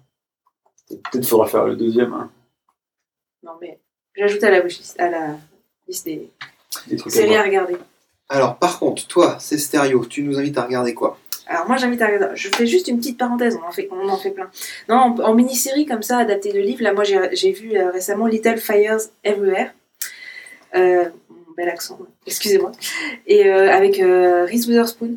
Peut-être 0.89 1.27
faudra 1.27 1.47
faire 1.47 1.67
le 1.67 1.77
deuxième, 1.77 2.13
hein. 2.15 2.31
Non, 3.43 3.53
mais 3.61 3.79
j'ajoute 4.17 4.43
à 4.45 4.51
la 4.51 4.61
wishlist- 4.61 4.99
à 5.01 5.09
la 5.11 5.37
liste 5.87 6.05
des 6.07 6.29
des 6.89 6.97
trucs 6.97 7.13
à 7.13 7.17
séries 7.17 7.29
voir. 7.29 7.41
à 7.41 7.45
regarder. 7.45 7.77
Alors, 8.29 8.57
par 8.59 8.79
contre, 8.79 9.07
toi, 9.07 9.37
c'est 9.41 9.59
stéréo, 9.59 10.05
tu 10.07 10.23
nous 10.23 10.39
invites 10.39 10.57
à 10.59 10.65
regarder 10.65 10.95
quoi? 10.95 11.19
Alors 11.47 11.67
moi 11.67 11.77
j'invite 11.79 12.01
à 12.01 12.07
regarder. 12.07 12.37
Je 12.37 12.49
fais 12.49 12.67
juste 12.67 12.87
une 12.87 12.99
petite 12.99 13.19
parenthèse, 13.19 13.59
on 13.61 13.67
en 13.67 13.73
fait, 13.73 13.89
on 13.91 14.09
en 14.09 14.17
fait 14.17 14.31
plein. 14.31 14.49
Non, 14.89 14.97
en, 14.97 15.19
en 15.19 15.35
mini-série 15.35 15.85
comme 15.85 16.03
ça, 16.03 16.19
adaptée 16.19 16.53
de 16.53 16.61
livres, 16.61 16.83
là 16.85 16.93
moi 16.93 17.03
j'ai 17.03 17.19
j'ai 17.35 17.51
vu 17.51 17.77
euh, 17.77 17.91
récemment 17.91 18.27
Little 18.27 18.57
Fires 18.59 18.99
Everywhere. 19.25 19.71
Euh, 20.75 21.09
mon 21.29 21.53
bel 21.57 21.69
accent, 21.69 21.99
excusez-moi. 22.27 22.73
Et 23.27 23.47
euh, 23.49 23.71
avec 23.71 23.99
euh, 24.01 24.45
Reese 24.45 24.67
Witherspoon. 24.69 25.17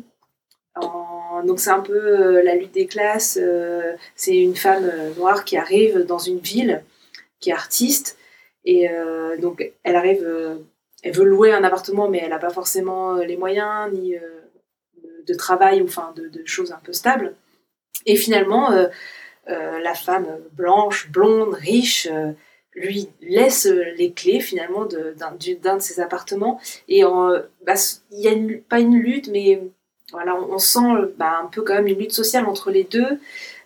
En- 0.76 1.42
donc 1.44 1.60
c'est 1.60 1.70
un 1.70 1.80
peu 1.80 2.40
la 2.42 2.54
lutte 2.54 2.72
des 2.72 2.86
classes. 2.86 3.38
c'est 4.14 4.36
une 4.36 4.54
femme 4.56 4.88
noire 5.16 5.44
qui 5.44 5.56
arrive 5.56 6.04
dans 6.04 6.18
une 6.18 6.38
ville, 6.38 6.82
qui 7.40 7.50
est 7.50 7.52
artiste. 7.52 8.16
Et 8.64 8.88
donc 9.40 9.72
elle 9.82 9.96
arrive, 9.96 10.26
elle 11.02 11.12
veut 11.12 11.24
louer 11.24 11.52
un 11.52 11.64
appartement, 11.64 12.08
mais 12.08 12.18
elle 12.22 12.30
n'a 12.30 12.38
pas 12.38 12.50
forcément 12.50 13.16
les 13.16 13.36
moyens 13.36 13.92
ni 13.92 14.16
de- 15.26 15.34
travail 15.34 15.82
ou 15.82 15.86
enfin 15.86 16.14
de, 16.16 16.30
choses 16.46 16.72
un 16.72 16.80
peu 16.84 16.92
stables. 16.92 17.34
Et 18.06 18.16
finalement, 18.16 18.70
la 19.48 19.94
femme 19.94 20.28
blanche, 20.52 21.10
blonde, 21.10 21.52
riche, 21.54 22.08
lui 22.74 23.08
laisse 23.20 23.66
euh, 23.66 23.84
les 23.96 24.12
clés 24.12 24.40
finalement 24.40 24.84
de- 24.84 25.14
d'un 25.18 25.32
du- 25.32 25.54
d'un 25.56 25.76
de 25.76 25.82
ses 25.82 26.00
appartements. 26.00 26.60
Et 26.88 27.04
euh, 27.04 27.40
bah, 27.66 27.74
il 28.10 28.20
y 28.20 28.28
a 28.28 28.32
une, 28.32 28.60
pas 28.60 28.80
une 28.80 28.96
lutte, 28.98 29.28
mais 29.28 29.62
voilà, 30.12 30.34
on, 30.34 30.54
on 30.54 30.58
sent 30.58 30.80
euh, 30.96 31.14
bah, 31.16 31.38
un 31.42 31.46
peu 31.46 31.62
quand 31.62 31.74
même 31.74 31.86
une 31.86 31.98
lutte 31.98 32.12
sociale 32.12 32.46
entre 32.46 32.70
les 32.70 32.84
deux. 32.84 33.18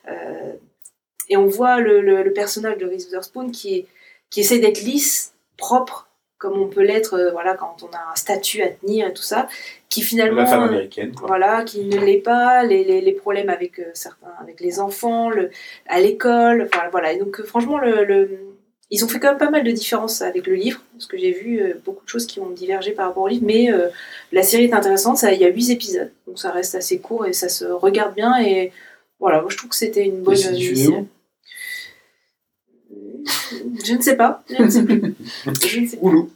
Euh, 0.09 0.53
et 1.31 1.37
on 1.37 1.47
voit 1.47 1.81
le, 1.81 2.01
le- 2.01 2.23
le 2.23 2.33
personnage 2.33 2.79
de 2.79 2.87
Reese 2.87 3.05
Witherspoon 3.07 3.51
qui, 3.51 3.87
qui 4.31 4.41
essaie 4.41 4.59
d'être 4.59 4.81
lisse, 4.83 5.35
propre, 5.57 6.07
comme 6.39 6.59
on 6.61 6.69
peut 6.69 6.83
l'être 6.83 7.15
euh, 7.15 7.31
voilà, 7.33 7.55
quand 7.55 7.77
on 7.83 7.95
a 7.95 8.13
un 8.13 8.15
statut 8.15 8.63
à 8.63 8.69
tenir 8.69 9.09
et 9.09 9.13
tout 9.13 9.23
ça, 9.23 9.49
qui 9.89 10.03
finalement... 10.03 10.43
La 10.43 10.47
femme 10.47 10.63
américaine, 10.63 11.13
quoi. 11.15 11.27
voilà, 11.27 11.65
qui 11.65 11.85
ne 11.85 11.99
l'est 11.99 12.19
pas, 12.23 12.63
les, 12.63 12.85
les, 12.85 13.01
les 13.01 13.13
problèmes 13.13 13.49
avec 13.49 13.79
euh, 13.81 13.91
certains, 13.95 14.33
avec 14.41 14.61
les 14.61 14.81
enfants, 14.81 15.31
le, 15.31 15.51
à 15.89 15.99
l'école, 16.01 16.69
enfin 16.73 16.89
voilà. 16.91 17.13
Et 17.13 17.19
donc 17.19 17.43
franchement, 17.43 17.79
le- 17.79 18.05
ils 18.91 19.05
ont 19.05 19.09
fait 19.09 19.21
quand 19.21 19.29
même 19.29 19.39
pas 19.39 19.51
mal 19.51 19.65
de 19.65 19.71
différences 19.71 20.23
avec 20.23 20.47
le 20.47 20.55
livre, 20.55 20.81
parce 20.93 21.07
que 21.07 21.19
j'ai 21.19 21.33
vu 21.33 21.61
euh, 21.61 21.75
beaucoup 21.85 22.05
de 22.05 22.09
choses 22.09 22.27
qui 22.27 22.41
ont 22.41 22.51
divergé 22.51 22.93
par 22.93 23.09
rapport 23.09 23.25
au 23.25 23.29
livre, 23.29 23.45
mais 23.47 23.71
euh, 23.71 23.89
la 24.33 24.43
série 24.43 24.65
est 24.65 24.73
intéressante, 24.73 25.19
ça, 25.19 25.33
il 25.33 25.41
y 25.41 25.45
a 25.45 25.49
huit 25.49 25.71
épisodes, 25.71 26.11
donc 26.27 26.39
ça 26.39 26.51
reste 26.51 26.75
assez 26.75 26.99
court 26.99 27.27
et 27.27 27.33
ça 27.33 27.49
se 27.49 27.65
regarde 27.65 28.15
bien 28.15 28.39
et 28.41 28.73
voilà, 29.21 29.41
moi 29.41 29.51
je 29.51 29.57
trouve 29.57 29.71
que 29.71 29.77
c'était 29.77 30.05
une 30.05 30.23
bonne. 30.23 30.37
série. 30.37 31.07
Je 33.85 33.95
ne 33.95 34.01
sais 34.03 34.17
pas, 34.17 34.43
je 34.49 34.63
ne 34.63 34.71
sais 34.71 34.85
plus. 34.85 35.15
Je 35.67 35.81
ne 35.81 35.87
sais 35.87 35.97
plus. 35.97 36.07
Oulou. 36.07 36.31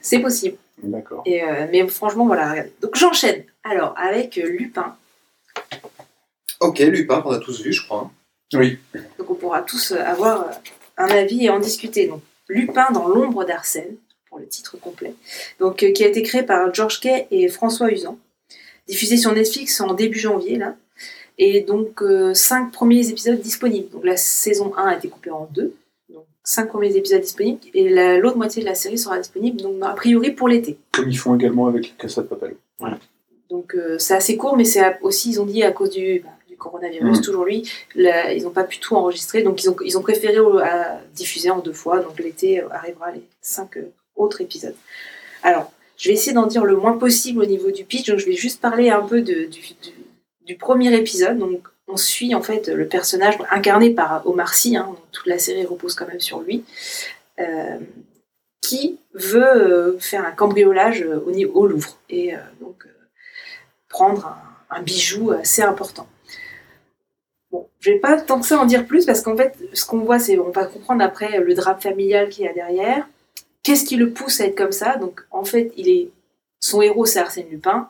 C'est 0.00 0.20
possible. 0.20 0.56
D'accord. 0.82 1.22
Et, 1.26 1.42
euh, 1.42 1.66
mais 1.70 1.86
franchement, 1.88 2.26
voilà. 2.26 2.50
regardez. 2.50 2.72
Donc 2.80 2.96
j'enchaîne. 2.96 3.44
Alors, 3.64 3.94
avec 3.98 4.38
euh, 4.38 4.48
Lupin. 4.48 4.96
Ok, 6.60 6.78
Lupin, 6.78 7.20
qu'on 7.22 7.30
a 7.30 7.38
tous 7.38 7.60
vu, 7.62 7.72
je 7.72 7.84
crois. 7.84 8.10
Oui. 8.54 8.78
Donc 9.18 9.30
on 9.30 9.34
pourra 9.34 9.62
tous 9.62 9.92
euh, 9.92 10.00
avoir 10.00 10.42
euh, 10.42 10.52
un 11.00 11.08
avis 11.10 11.44
et 11.46 11.50
en 11.50 11.58
discuter. 11.58 12.06
Donc, 12.06 12.20
Lupin 12.48 12.90
dans 12.92 13.08
l'ombre 13.08 13.44
d'Arsène, 13.44 13.96
pour 14.28 14.38
le 14.38 14.46
titre 14.46 14.76
complet. 14.78 15.14
Donc, 15.58 15.82
euh, 15.82 15.92
qui 15.92 16.04
a 16.04 16.08
été 16.08 16.22
créé 16.22 16.42
par 16.42 16.72
George 16.74 17.00
Kay 17.00 17.26
et 17.30 17.48
François 17.48 17.90
Usan. 17.90 18.18
Diffusé 18.88 19.16
sur 19.16 19.32
Netflix 19.32 19.80
en 19.80 19.94
début 19.94 20.18
janvier, 20.18 20.56
là. 20.56 20.76
Et 21.38 21.60
donc, 21.62 22.02
euh, 22.02 22.34
cinq 22.34 22.70
premiers 22.72 23.08
épisodes 23.08 23.40
disponibles. 23.40 23.88
Donc, 23.90 24.04
la 24.04 24.16
saison 24.16 24.72
1 24.76 24.86
a 24.88 24.96
été 24.96 25.08
coupée 25.08 25.30
en 25.30 25.48
deux. 25.52 25.74
Donc, 26.08 26.24
cinq 26.44 26.68
premiers 26.68 26.94
épisodes 26.96 27.20
disponibles. 27.20 27.60
Et 27.72 27.88
la- 27.88 28.18
l'autre 28.18 28.36
moitié 28.36 28.62
de 28.62 28.66
la 28.68 28.74
série 28.74 28.98
sera 28.98 29.18
disponible, 29.18 29.60
donc, 29.60 29.76
a 29.82 29.90
priori, 29.94 30.32
pour 30.32 30.48
l'été. 30.48 30.76
Comme 30.92 31.08
ils 31.08 31.16
font 31.18 31.34
également 31.36 31.66
avec 31.68 31.88
la 31.90 31.94
Casa 32.02 32.22
de 32.22 32.26
Papel. 32.26 32.56
Donc 33.48 33.74
euh, 33.74 33.98
c'est 33.98 34.14
assez 34.14 34.36
court, 34.36 34.56
mais 34.56 34.64
c'est 34.64 34.98
aussi, 35.02 35.30
ils 35.30 35.40
ont 35.40 35.44
dit, 35.46 35.62
à 35.64 35.72
cause 35.72 35.90
du, 35.90 36.20
bah, 36.24 36.30
du 36.39 36.39
coronavirus, 36.60 37.18
Mm. 37.18 37.22
toujours 37.22 37.44
lui, 37.44 37.68
la- 37.96 38.32
ils 38.32 38.42
n'ont 38.44 38.50
pas 38.60 38.64
pu 38.64 38.78
tout 38.78 38.94
enregistrer, 38.94 39.42
donc 39.42 39.62
ils 39.62 39.68
ont, 39.70 39.76
ils 39.84 39.96
ont 39.98 40.02
préféré 40.02 40.36
euh, 40.38 40.58
à 40.64 41.00
diffuser 41.12 41.50
en 41.50 41.58
deux 41.58 41.72
fois, 41.82 41.98
donc 42.00 42.18
l'été 42.20 42.60
euh, 42.62 42.68
arrivera 42.70 43.10
les 43.10 43.22
cinq 43.40 43.76
euh, 43.78 43.90
autres 44.14 44.40
épisodes. 44.40 44.76
Alors, 45.42 45.72
je 45.96 46.08
vais 46.08 46.14
essayer 46.14 46.32
d'en 46.32 46.46
dire 46.46 46.64
le 46.64 46.76
moins 46.76 46.96
possible 46.96 47.40
au 47.42 47.46
niveau 47.46 47.70
du 47.70 47.84
pitch, 47.84 48.06
donc 48.10 48.18
je 48.18 48.26
vais 48.26 48.34
juste 48.46 48.60
parler 48.60 48.88
un 48.90 49.02
peu 49.02 49.20
de- 49.22 49.44
du, 49.46 49.60
du- 49.60 49.98
du 50.48 50.56
premier 50.56 50.94
épisode, 50.94 51.38
donc 51.38 51.66
on 51.88 51.96
suit 51.96 52.34
en 52.34 52.42
fait 52.42 52.68
le 52.68 52.86
personnage 52.86 53.36
incarné 53.50 53.90
par 53.90 54.24
Omar 54.26 54.54
Sy, 54.54 54.76
hein, 54.76 54.86
donc 54.88 54.98
toute 55.12 55.26
la 55.26 55.38
série 55.38 55.64
repose 55.66 55.94
quand 55.96 56.06
même 56.06 56.20
sur 56.20 56.40
lui, 56.40 56.64
euh, 57.40 57.78
qui 58.62 58.98
veut 59.14 59.96
faire 60.00 60.24
un 60.24 60.30
cambriolage 60.32 61.04
au, 61.26 61.30
niveau- 61.32 61.52
au 61.60 61.66
Louvre, 61.66 61.96
et 62.08 62.34
euh, 62.34 62.38
donc 62.60 62.84
euh, 62.86 62.90
prendre 63.88 64.26
un, 64.70 64.76
un 64.78 64.82
bijou 64.82 65.32
assez 65.32 65.62
important. 65.62 66.06
Je 67.80 67.90
vais 67.90 67.98
pas 67.98 68.20
tant 68.20 68.40
que 68.40 68.46
ça 68.46 68.58
en 68.58 68.66
dire 68.66 68.86
plus 68.86 69.06
parce 69.06 69.22
qu'en 69.22 69.36
fait, 69.36 69.56
ce 69.72 69.86
qu'on 69.86 70.00
voit, 70.00 70.18
c'est 70.18 70.38
on 70.38 70.50
va 70.50 70.66
comprendre 70.66 71.02
après 71.02 71.40
le 71.40 71.54
drame 71.54 71.80
familial 71.80 72.28
qu'il 72.28 72.44
y 72.44 72.48
a 72.48 72.52
derrière. 72.52 73.08
Qu'est-ce 73.62 73.84
qui 73.84 73.96
le 73.96 74.10
pousse 74.10 74.40
à 74.40 74.46
être 74.46 74.56
comme 74.56 74.72
ça? 74.72 74.96
Donc, 74.96 75.22
en 75.30 75.44
fait, 75.44 75.72
il 75.76 75.88
est 75.88 76.10
son 76.60 76.82
héros, 76.82 77.06
c'est 77.06 77.18
Arsène 77.18 77.48
Lupin, 77.50 77.88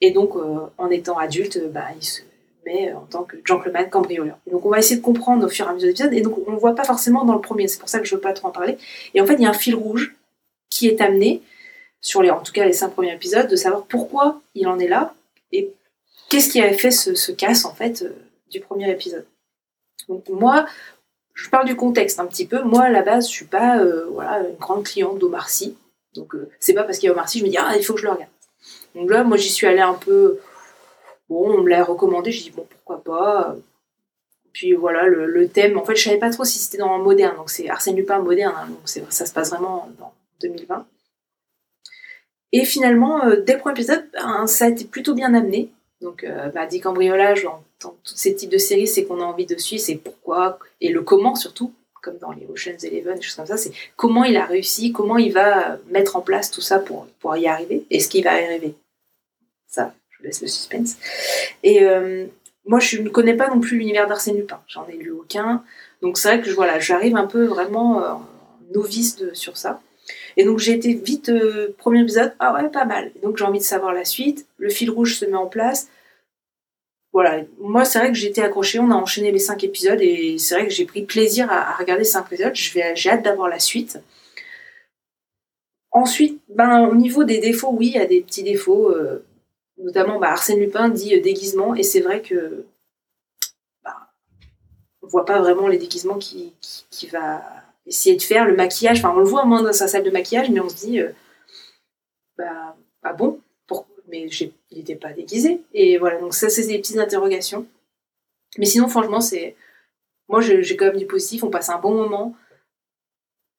et 0.00 0.12
donc, 0.12 0.36
euh, 0.36 0.60
en 0.78 0.90
étant 0.90 1.18
adulte, 1.18 1.56
euh, 1.56 1.68
bah, 1.68 1.86
il 1.96 2.04
se 2.04 2.22
met 2.64 2.92
en 2.92 3.00
tant 3.00 3.24
que 3.24 3.36
gentleman 3.44 3.88
cambrioleur. 3.90 4.38
Donc, 4.50 4.64
on 4.64 4.70
va 4.70 4.78
essayer 4.78 4.96
de 4.96 5.04
comprendre 5.04 5.44
au 5.46 5.48
fur 5.48 5.66
et 5.66 5.70
à 5.70 5.74
mesure 5.74 5.88
des 5.88 5.92
épisodes, 5.92 6.12
et 6.12 6.20
donc 6.20 6.38
on 6.46 6.52
ne 6.52 6.56
voit 6.58 6.74
pas 6.74 6.84
forcément 6.84 7.24
dans 7.24 7.34
le 7.34 7.40
premier. 7.40 7.66
C'est 7.66 7.80
pour 7.80 7.88
ça 7.88 7.98
que 7.98 8.04
je 8.04 8.14
veux 8.14 8.20
pas 8.20 8.32
trop 8.32 8.48
en 8.48 8.52
parler. 8.52 8.78
Et 9.14 9.20
en 9.20 9.26
fait, 9.26 9.34
il 9.34 9.42
y 9.42 9.46
a 9.46 9.50
un 9.50 9.54
fil 9.54 9.74
rouge 9.74 10.14
qui 10.70 10.86
est 10.88 11.00
amené 11.00 11.42
sur 12.00 12.22
les, 12.22 12.30
en 12.30 12.40
tout 12.40 12.52
cas, 12.52 12.64
les 12.64 12.72
cinq 12.72 12.90
premiers 12.90 13.12
épisodes, 13.12 13.48
de 13.48 13.56
savoir 13.56 13.84
pourquoi 13.86 14.40
il 14.54 14.68
en 14.68 14.78
est 14.78 14.88
là 14.88 15.14
et 15.50 15.72
qu'est-ce 16.28 16.48
qui 16.48 16.60
avait 16.60 16.78
fait 16.78 16.90
ce, 16.90 17.14
ce 17.14 17.32
casse 17.32 17.64
en 17.64 17.74
fait 17.74 18.02
euh, 18.02 18.10
du 18.50 18.60
premier 18.60 18.90
épisode. 18.90 19.26
Donc 20.08 20.28
moi, 20.28 20.66
je 21.34 21.48
parle 21.48 21.66
du 21.66 21.76
contexte 21.76 22.20
un 22.20 22.26
petit 22.26 22.46
peu. 22.46 22.62
Moi, 22.62 22.82
à 22.84 22.90
la 22.90 23.02
base, 23.02 23.26
je 23.26 23.32
suis 23.32 23.46
pas 23.46 23.78
euh, 23.78 24.06
voilà, 24.10 24.40
une 24.40 24.56
grande 24.56 24.84
cliente 24.84 25.18
d'Omar 25.18 25.48
Sy. 25.48 25.76
Donc, 26.14 26.34
euh, 26.34 26.50
c'est 26.60 26.74
pas 26.74 26.84
parce 26.84 26.98
qu'il 26.98 27.06
y 27.06 27.10
a 27.10 27.12
Omar 27.12 27.28
Sy, 27.28 27.38
je 27.38 27.44
me 27.44 27.50
dis, 27.50 27.58
ah, 27.58 27.72
il 27.76 27.84
faut 27.84 27.94
que 27.94 28.00
je 28.00 28.06
le 28.06 28.12
regarde. 28.12 28.30
Donc 28.94 29.10
là, 29.10 29.24
moi, 29.24 29.36
j'y 29.36 29.48
suis 29.48 29.66
allée 29.66 29.80
un 29.80 29.94
peu. 29.94 30.38
Bon, 31.28 31.50
on 31.50 31.62
me 31.62 31.70
l'a 31.70 31.82
recommandé, 31.84 32.30
j'ai 32.30 32.42
dit, 32.42 32.50
bon, 32.50 32.66
pourquoi 32.68 33.02
pas? 33.02 33.56
Puis 34.52 34.74
voilà, 34.74 35.06
le, 35.06 35.48
thème, 35.48 35.78
en 35.78 35.84
fait, 35.84 35.96
je 35.96 36.04
savais 36.04 36.18
pas 36.18 36.30
trop 36.30 36.44
si 36.44 36.58
c'était 36.58 36.78
dans 36.78 36.98
moderne. 36.98 37.36
Donc, 37.36 37.48
c'est 37.48 37.70
Arsène 37.70 37.96
Lupin 37.96 38.18
moderne, 38.18 38.54
hein, 38.56 38.68
donc 38.68 39.12
ça 39.12 39.26
se 39.26 39.32
passe 39.32 39.50
vraiment 39.50 39.90
dans 39.98 40.12
2020. 40.42 40.86
Et 42.52 42.66
finalement, 42.66 43.24
euh, 43.24 43.36
dès 43.40 43.54
le 43.54 43.60
premier 43.60 43.72
épisode, 43.72 44.04
ça 44.46 44.66
a 44.66 44.68
été 44.68 44.84
plutôt 44.84 45.14
bien 45.14 45.32
amené. 45.32 45.72
Donc, 46.02 46.24
euh, 46.24 46.48
bah, 46.48 46.66
dit 46.66 46.80
cambriolage 46.80 47.44
dans, 47.44 47.62
tous 47.80 48.16
ces 48.16 48.34
types 48.34 48.50
de 48.50 48.58
séries, 48.58 48.86
c'est 48.86 49.04
qu'on 49.04 49.20
a 49.20 49.24
envie 49.24 49.46
de 49.46 49.56
suivre, 49.56 49.82
c'est 49.82 49.96
pourquoi 49.96 50.58
et 50.80 50.90
le 50.90 51.02
comment 51.02 51.34
surtout, 51.34 51.72
comme 52.02 52.18
dans 52.18 52.32
les 52.32 52.46
Ocean's 52.46 52.84
Eleven, 52.84 53.16
des 53.16 53.22
choses 53.22 53.36
comme 53.36 53.46
ça, 53.46 53.56
c'est 53.56 53.72
comment 53.96 54.24
il 54.24 54.36
a 54.36 54.44
réussi, 54.44 54.92
comment 54.92 55.16
il 55.16 55.32
va 55.32 55.78
mettre 55.90 56.16
en 56.16 56.20
place 56.20 56.50
tout 56.50 56.60
ça 56.60 56.78
pour, 56.78 57.06
y 57.36 57.46
arriver, 57.46 57.84
est-ce 57.90 58.08
qu'il 58.08 58.24
va 58.24 58.40
y 58.40 58.44
arriver 58.44 58.74
Ça, 59.68 59.94
je 60.10 60.18
vous 60.18 60.24
laisse 60.24 60.42
le 60.42 60.48
suspense. 60.48 60.96
Et 61.62 61.84
euh, 61.84 62.26
moi, 62.66 62.80
je 62.80 63.00
ne 63.00 63.08
connais 63.08 63.34
pas 63.34 63.48
non 63.48 63.60
plus 63.60 63.78
l'univers 63.78 64.08
d'Arsène 64.08 64.36
Lupin, 64.36 64.60
j'en 64.66 64.86
ai 64.88 64.96
lu 64.96 65.10
aucun. 65.10 65.64
Donc, 66.02 66.18
c'est 66.18 66.28
vrai 66.28 66.40
que 66.40 66.50
voilà, 66.50 66.80
j'arrive 66.80 67.16
un 67.16 67.26
peu 67.26 67.44
vraiment 67.44 68.02
euh, 68.02 68.12
novice 68.74 69.22
sur 69.34 69.56
ça. 69.56 69.80
Et 70.36 70.44
donc 70.44 70.58
j'ai 70.58 70.72
été 70.72 70.94
vite, 70.94 71.28
euh, 71.28 71.74
premier 71.78 72.00
épisode, 72.02 72.34
ah 72.38 72.54
ouais, 72.54 72.68
pas 72.68 72.84
mal. 72.84 73.12
Donc 73.22 73.36
j'ai 73.36 73.44
envie 73.44 73.58
de 73.58 73.64
savoir 73.64 73.92
la 73.92 74.04
suite, 74.04 74.46
le 74.58 74.70
fil 74.70 74.90
rouge 74.90 75.16
se 75.16 75.24
met 75.24 75.36
en 75.36 75.46
place. 75.46 75.88
Voilà, 77.12 77.42
moi 77.58 77.84
c'est 77.84 77.98
vrai 77.98 78.08
que 78.08 78.16
j'étais 78.16 78.42
accrochée, 78.42 78.78
on 78.78 78.90
a 78.90 78.94
enchaîné 78.94 79.32
les 79.32 79.38
cinq 79.38 79.64
épisodes 79.64 80.00
et 80.00 80.38
c'est 80.38 80.54
vrai 80.54 80.66
que 80.66 80.72
j'ai 80.72 80.86
pris 80.86 81.02
plaisir 81.02 81.50
à, 81.52 81.76
regarder 81.76 82.04
cinq 82.04 82.26
épisodes, 82.32 82.54
j'ai 82.54 83.10
hâte 83.10 83.22
d'avoir 83.22 83.48
la 83.48 83.58
suite. 83.58 83.98
Ensuite, 85.90 86.40
ben, 86.48 86.88
au 86.88 86.94
niveau 86.94 87.24
des 87.24 87.38
défauts, 87.38 87.70
oui, 87.70 87.88
il 87.88 87.94
y 87.94 87.98
a 87.98 88.06
des 88.06 88.22
petits 88.22 88.42
défauts, 88.42 88.90
euh, 88.90 89.26
notamment 89.76 90.18
bah, 90.18 90.30
Arsène 90.30 90.58
Lupin 90.58 90.88
dit 90.88 91.14
euh, 91.14 91.20
déguisement, 91.20 91.74
et 91.74 91.82
c'est 91.82 92.00
vrai 92.00 92.22
que 92.22 92.64
bah, 93.84 94.10
on 95.02 95.06
voit 95.08 95.26
pas 95.26 95.38
vraiment 95.40 95.68
les 95.68 95.76
déguisements 95.76 96.16
qui, 96.18 96.54
qui, 96.62 96.86
qui 96.90 97.06
va 97.08 97.42
essayer 97.86 98.16
de 98.16 98.22
faire, 98.22 98.46
le 98.46 98.54
maquillage, 98.54 98.98
enfin 98.98 99.12
on 99.14 99.20
le 99.20 99.24
voit 99.24 99.44
moins 99.44 99.62
dans 99.62 99.72
sa 99.72 99.88
salle 99.88 100.04
de 100.04 100.10
maquillage, 100.10 100.50
mais 100.50 100.60
on 100.60 100.68
se 100.68 100.76
dit, 100.76 101.00
euh, 101.00 101.10
bah, 102.36 102.76
ah 103.02 103.12
bon, 103.12 103.40
pour... 103.66 103.86
mais 104.08 104.28
il 104.28 104.52
n'était 104.78 104.96
pas 104.96 105.12
déguisé. 105.12 105.62
Et 105.74 105.98
voilà, 105.98 106.20
donc 106.20 106.34
ça 106.34 106.48
c'est 106.48 106.66
des 106.66 106.78
petites 106.78 106.98
interrogations. 106.98 107.66
Mais 108.58 108.66
sinon, 108.66 108.88
franchement, 108.88 109.20
c'est. 109.20 109.56
Moi 110.28 110.40
j'ai 110.40 110.76
quand 110.76 110.86
même 110.86 110.96
du 110.98 111.06
positif, 111.06 111.44
on 111.44 111.50
passe 111.50 111.68
un 111.68 111.78
bon 111.78 111.94
moment. 111.94 112.36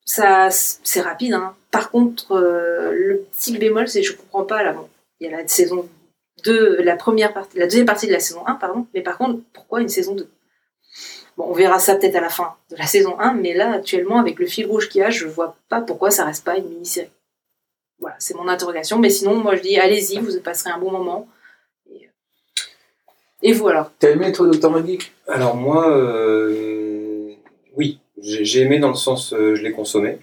Ça, 0.06 0.50
c'est 0.52 1.02
rapide, 1.02 1.34
hein. 1.34 1.56
Par 1.72 1.90
contre, 1.90 2.34
euh, 2.34 2.92
le 2.92 3.20
petit 3.20 3.58
bémol, 3.58 3.88
c'est 3.88 4.04
je 4.04 4.16
comprends 4.16 4.44
pas, 4.44 4.64
là, 4.64 4.74
bon, 4.74 4.90
il 5.20 5.30
y 5.30 5.34
a 5.34 5.38
la 5.38 5.48
saison 5.48 5.90
2, 6.44 6.82
la 6.82 6.96
première 6.98 7.34
partie, 7.34 7.58
la 7.58 7.66
deuxième 7.68 7.86
partie 7.86 8.08
de 8.08 8.12
la 8.12 8.20
saison 8.20 8.46
1, 8.46 8.56
pardon, 8.56 8.86
mais 8.94 9.02
par 9.02 9.18
contre, 9.18 9.42
pourquoi 9.54 9.82
une 9.82 9.90
saison 9.90 10.16
2 10.16 10.30
Bon, 11.38 11.46
on 11.50 11.54
verra 11.54 11.80
ça 11.80 11.96
peut-être 11.96 12.16
à 12.16 12.22
la 12.22 12.30
fin 12.30 12.56
de 12.70 12.76
la 12.76 12.86
saison 12.86 13.20
1, 13.20 13.34
mais 13.34 13.54
là, 13.54 13.74
actuellement, 13.74 14.20
avec 14.20 14.40
le 14.40 14.46
fil 14.46 14.68
rouge 14.68 14.90
qu'il 14.90 15.02
y 15.02 15.04
a, 15.04 15.10
je 15.10 15.28
vois 15.28 15.56
pas 15.70 15.82
pourquoi 15.82 16.12
ça 16.12 16.26
reste 16.26 16.46
pas 16.46 16.58
une 16.58 16.70
mini-série. 16.70 17.10
Voilà, 18.00 18.16
c'est 18.20 18.36
mon 18.36 18.48
interrogation. 18.48 19.00
Mais 19.00 19.10
sinon, 19.10 19.36
moi, 19.36 19.56
je 19.56 19.62
dis, 19.62 19.78
allez-y, 19.78 20.20
vous 20.20 20.40
passerez 20.42 20.72
un 20.72 20.78
bon 20.78 20.92
moment. 20.92 21.28
Et, 21.90 22.10
et 23.42 23.54
voilà. 23.54 23.92
T'as 24.00 24.12
aimé, 24.12 24.32
toi, 24.32 24.48
Dr. 24.48 24.70
Magic 24.70 25.12
Alors 25.28 25.56
moi, 25.56 25.90
euh, 25.90 27.34
oui, 27.76 28.00
j'ai 28.22 28.62
aimé 28.62 28.80
dans 28.80 28.90
le 28.90 28.96
sens, 28.96 29.34
euh, 29.34 29.56
je 29.56 29.64
l'ai 29.64 29.72
consommé, 29.72 30.20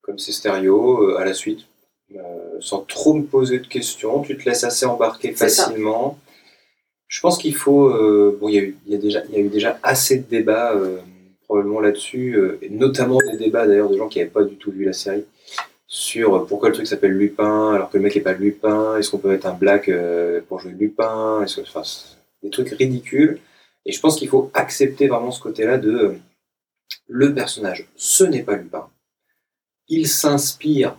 comme 0.00 0.18
c'est 0.18 0.32
stéréo, 0.32 1.02
euh, 1.02 1.18
à 1.18 1.24
la 1.24 1.34
suite, 1.34 1.60
euh, 2.14 2.20
sans 2.60 2.80
trop 2.80 3.14
me 3.14 3.24
poser 3.24 3.58
de 3.58 3.66
questions. 3.66 4.22
Tu 4.22 4.36
te 4.36 4.48
laisses 4.48 4.64
assez 4.64 4.86
embarquer 4.86 5.34
ça. 5.34 5.72
Je 7.12 7.20
pense 7.20 7.36
qu'il 7.36 7.54
faut, 7.54 7.88
euh, 7.88 8.38
bon, 8.40 8.48
il 8.48 8.54
y, 8.54 8.58
a 8.58 8.62
eu- 8.62 8.76
déjà, 8.98 9.22
il 9.28 9.34
y 9.34 9.36
a 9.36 9.40
eu 9.40 9.48
déjà 9.50 9.78
assez 9.82 10.16
de 10.16 10.24
débats 10.24 10.72
euh, 10.72 10.96
probablement 11.44 11.80
là-dessus, 11.80 12.38
euh, 12.38 12.58
et 12.62 12.70
notamment 12.70 13.18
des 13.30 13.36
débats 13.36 13.66
d'ailleurs 13.66 13.90
de 13.90 13.98
gens 13.98 14.08
qui 14.08 14.18
n'avaient 14.18 14.30
pas 14.30 14.44
du 14.44 14.56
tout 14.56 14.72
vu 14.72 14.86
la 14.86 14.94
série 14.94 15.26
sur 15.86 16.46
pourquoi 16.46 16.70
le 16.70 16.74
truc 16.74 16.86
s'appelle 16.86 17.12
Lupin 17.12 17.74
alors 17.74 17.90
que 17.90 17.98
le 17.98 18.02
mec 18.02 18.14
n'est 18.14 18.22
pas 18.22 18.32
Lupin. 18.32 18.96
Est-ce 18.96 19.10
qu'on 19.10 19.18
peut 19.18 19.28
mettre 19.28 19.46
un 19.46 19.52
black 19.52 19.90
pour 20.48 20.58
jouer 20.58 20.72
Lupin 20.72 21.44
enfin, 21.44 21.82
des 22.42 22.48
trucs 22.48 22.70
ridicules. 22.70 23.38
Et 23.84 23.92
je 23.92 24.00
pense 24.00 24.16
qu'il 24.16 24.28
faut 24.28 24.50
accepter 24.54 25.06
vraiment 25.06 25.30
ce 25.32 25.42
côté-là 25.42 25.76
de 25.76 26.14
le 27.08 27.34
personnage, 27.34 27.86
ce 27.94 28.24
n'est 28.24 28.42
pas 28.42 28.56
Lupin. 28.56 28.88
Il 29.88 30.08
s'inspire 30.08 30.96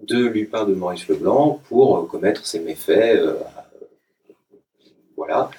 de 0.00 0.26
Lupin 0.26 0.64
de 0.64 0.74
Maurice 0.74 1.08
Leblanc 1.08 1.60
pour 1.68 2.06
commettre 2.06 2.46
ses 2.46 2.60
méfaits. 2.60 3.20
Voilà. 5.20 5.50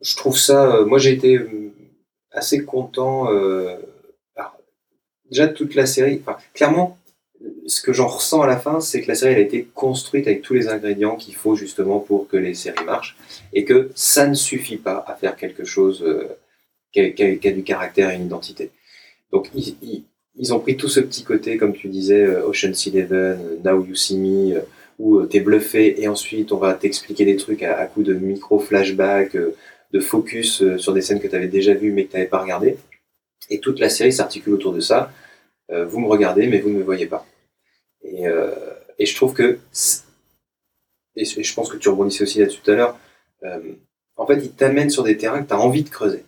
Je 0.00 0.16
trouve 0.16 0.36
ça. 0.38 0.76
euh, 0.76 0.84
moi, 0.84 0.98
j'ai 0.98 1.12
été 1.12 1.36
euh, 1.36 1.72
assez 2.32 2.64
content. 2.64 3.32
euh, 3.32 3.76
alors, 4.34 4.56
déjà, 5.30 5.48
toute 5.48 5.74
la 5.76 5.86
série. 5.86 6.20
Clairement, 6.52 6.98
ce 7.66 7.80
que 7.82 7.92
j'en 7.92 8.08
ressens 8.08 8.42
à 8.42 8.46
la 8.46 8.56
fin, 8.58 8.80
c'est 8.80 9.02
que 9.02 9.08
la 9.08 9.14
série 9.14 9.34
a 9.36 9.38
été 9.38 9.64
construite 9.74 10.26
avec 10.26 10.42
tous 10.42 10.54
les 10.54 10.68
ingrédients 10.68 11.16
qu'il 11.16 11.36
faut 11.36 11.54
justement 11.54 12.00
pour 12.00 12.26
que 12.28 12.36
les 12.36 12.54
séries 12.54 12.84
marchent 12.84 13.16
et 13.52 13.64
que 13.64 13.90
ça 13.94 14.26
ne 14.26 14.34
suffit 14.34 14.78
pas 14.78 15.04
à 15.06 15.14
faire 15.14 15.36
quelque 15.36 15.64
chose 15.64 16.04
qui, 16.92 17.00
a, 17.00 17.52
du 17.52 17.62
caractère 17.62 18.10
et 18.10 18.16
une 18.16 18.26
identité. 18.26 18.70
Donc 19.32 19.50
ils, 19.54 19.76
ils- 20.36 20.52
ont 20.52 20.60
pris 20.60 20.76
tout 20.76 20.88
ce 20.88 21.00
petit 21.00 21.24
côté, 21.24 21.56
comme 21.58 21.74
tu 21.74 21.88
disais, 21.88 22.26
Ocean's 22.26 22.86
Eleven, 22.86 23.60
Now 23.64 23.84
You 23.84 23.94
See 23.94 24.18
Me, 24.18 24.60
où 24.98 25.18
euh, 25.18 25.26
t'es 25.26 25.40
bluffé 25.40 26.00
et 26.00 26.08
ensuite 26.08 26.52
on 26.52 26.58
va 26.58 26.74
t'expliquer 26.74 27.24
des 27.24 27.36
trucs 27.36 27.62
à, 27.62 27.84
coup 27.86 28.02
de 28.02 28.14
micro-flashback, 28.14 29.36
euh, 29.36 29.54
de 29.92 30.00
focus 30.00 30.62
euh, 30.62 30.78
sur 30.78 30.92
des 30.92 31.02
scènes 31.02 31.20
que 31.20 31.28
tu 31.28 31.36
avais 31.36 31.48
déjà 31.48 31.74
vues 31.74 31.92
mais 31.92 32.04
que 32.04 32.12
tu 32.12 32.16
n'avais 32.16 32.28
pas 32.28 32.40
regardées. 32.40 32.76
Et 33.50 33.60
toute 33.60 33.78
la 33.78 33.88
série 33.88 34.12
s'articule 34.12 34.54
autour 34.54 34.72
de 34.72 34.80
ça. 34.80 35.12
Vous 35.68 36.00
me 36.00 36.06
regardez 36.06 36.46
mais 36.46 36.60
vous 36.60 36.70
ne 36.70 36.78
me 36.78 36.82
voyez 36.82 37.06
pas. 37.06 37.26
Et, 38.04 38.24
je 39.04 39.14
trouve 39.14 39.34
que, 39.34 39.58
et 41.16 41.24
je 41.24 41.54
pense 41.54 41.68
que 41.68 41.76
tu 41.76 41.88
rebondissais 41.88 42.22
aussi 42.22 42.38
là-dessus 42.38 42.60
tout 42.62 42.70
à 42.70 42.74
l'heure, 42.74 42.98
en 44.16 44.26
fait, 44.26 44.38
il 44.42 44.52
t'amène 44.52 44.90
sur 44.90 45.02
des 45.02 45.16
terrains 45.16 45.42
que 45.42 45.48
tu 45.48 45.54
as 45.54 45.60
envie 45.60 45.82
de 45.82 45.88
creuser. 45.88 46.24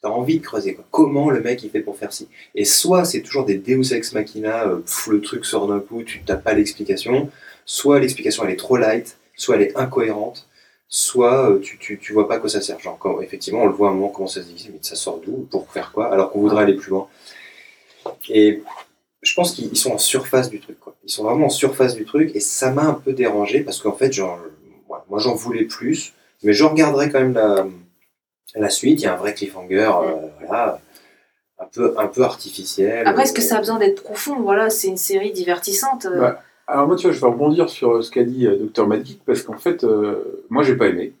Tu 0.00 0.08
as 0.08 0.12
envie 0.12 0.38
de 0.38 0.44
creuser. 0.44 0.76
Comment 0.90 1.30
le 1.30 1.40
mec 1.40 1.62
il 1.62 1.70
fait 1.70 1.80
pour 1.80 1.96
faire 1.96 2.12
ci? 2.12 2.28
Et 2.54 2.64
soit 2.64 3.04
c'est 3.04 3.20
toujours 3.20 3.44
des 3.44 3.58
Deus 3.58 3.92
Ex 3.92 4.12
Machina, 4.12 4.64
le 4.64 5.20
truc 5.20 5.44
sort 5.44 5.66
d'un 5.66 5.80
coup, 5.80 6.02
tu 6.02 6.22
n'as 6.28 6.36
pas 6.36 6.54
l'explication, 6.54 7.30
soit 7.68 8.00
l'explication 8.00 8.44
elle 8.44 8.52
est 8.52 8.56
trop 8.56 8.78
light, 8.78 9.18
soit 9.36 9.56
elle 9.56 9.62
est 9.62 9.76
incohérente, 9.76 10.48
soit 10.88 11.50
euh, 11.50 11.58
tu, 11.60 11.76
tu, 11.78 11.98
tu 11.98 12.14
vois 12.14 12.26
pas 12.26 12.36
à 12.36 12.38
quoi 12.38 12.48
ça 12.48 12.62
sert. 12.62 12.80
Genre, 12.80 12.96
quand, 12.98 13.20
effectivement, 13.20 13.60
on 13.62 13.66
le 13.66 13.72
voit 13.72 13.88
à 13.88 13.90
un 13.90 13.94
moment 13.94 14.08
comment 14.08 14.26
ça 14.26 14.40
se 14.42 14.46
dit, 14.48 14.70
mais 14.72 14.78
ça 14.80 14.96
sort 14.96 15.20
d'où 15.24 15.46
Pour 15.50 15.70
faire 15.70 15.92
quoi 15.92 16.10
Alors 16.10 16.30
qu'on 16.32 16.40
voudrait 16.40 16.62
aller 16.62 16.74
plus 16.74 16.88
loin. 16.90 17.08
Et 18.30 18.62
je 19.20 19.34
pense 19.34 19.52
qu'ils 19.52 19.66
ils 19.70 19.76
sont 19.76 19.92
en 19.92 19.98
surface 19.98 20.48
du 20.48 20.60
truc. 20.60 20.80
Quoi. 20.80 20.94
Ils 21.04 21.10
sont 21.10 21.24
vraiment 21.24 21.46
en 21.46 21.50
surface 21.50 21.94
du 21.94 22.06
truc 22.06 22.34
et 22.34 22.40
ça 22.40 22.70
m'a 22.70 22.84
un 22.84 22.94
peu 22.94 23.12
dérangé 23.12 23.60
parce 23.60 23.80
qu'en 23.82 23.92
fait, 23.92 24.12
genre, 24.12 24.38
ouais, 24.88 24.98
moi 25.10 25.18
j'en 25.18 25.34
voulais 25.34 25.64
plus, 25.64 26.14
mais 26.42 26.54
je 26.54 26.64
regarderai 26.64 27.10
quand 27.10 27.20
même 27.20 27.34
la, 27.34 27.66
la 28.54 28.70
suite. 28.70 29.00
Il 29.02 29.04
y 29.04 29.06
a 29.06 29.12
un 29.12 29.16
vrai 29.16 29.34
cliffhanger, 29.34 29.90
euh, 30.02 30.14
voilà, 30.46 30.80
un 31.58 31.66
peu, 31.66 31.94
un 31.98 32.06
peu 32.06 32.22
artificiel. 32.22 33.06
Après, 33.06 33.24
est-ce 33.24 33.34
que 33.34 33.40
Euh, 33.42 33.44
ça 33.44 33.56
a 33.56 33.58
besoin 33.58 33.78
d'être 33.78 34.02
profond? 34.02 34.40
Voilà, 34.40 34.70
c'est 34.70 34.88
une 34.88 34.96
série 34.96 35.32
divertissante. 35.32 36.06
Ouais. 36.10 36.32
Alors 36.70 36.86
moi, 36.86 36.96
tu 36.96 37.06
vois, 37.06 37.12
je 37.16 37.20
vais 37.20 37.26
rebondir 37.26 37.70
sur 37.70 37.96
euh, 37.96 38.02
ce 38.02 38.10
qu'a 38.10 38.24
dit 38.24 38.46
euh, 38.46 38.58
Dr. 38.58 38.86
Magic, 38.86 39.22
parce 39.24 39.42
qu'en 39.42 39.56
fait, 39.56 39.84
euh, 39.84 40.44
moi, 40.50 40.62
j'ai 40.62 40.76
pas 40.76 40.88
aimé, 40.88 41.14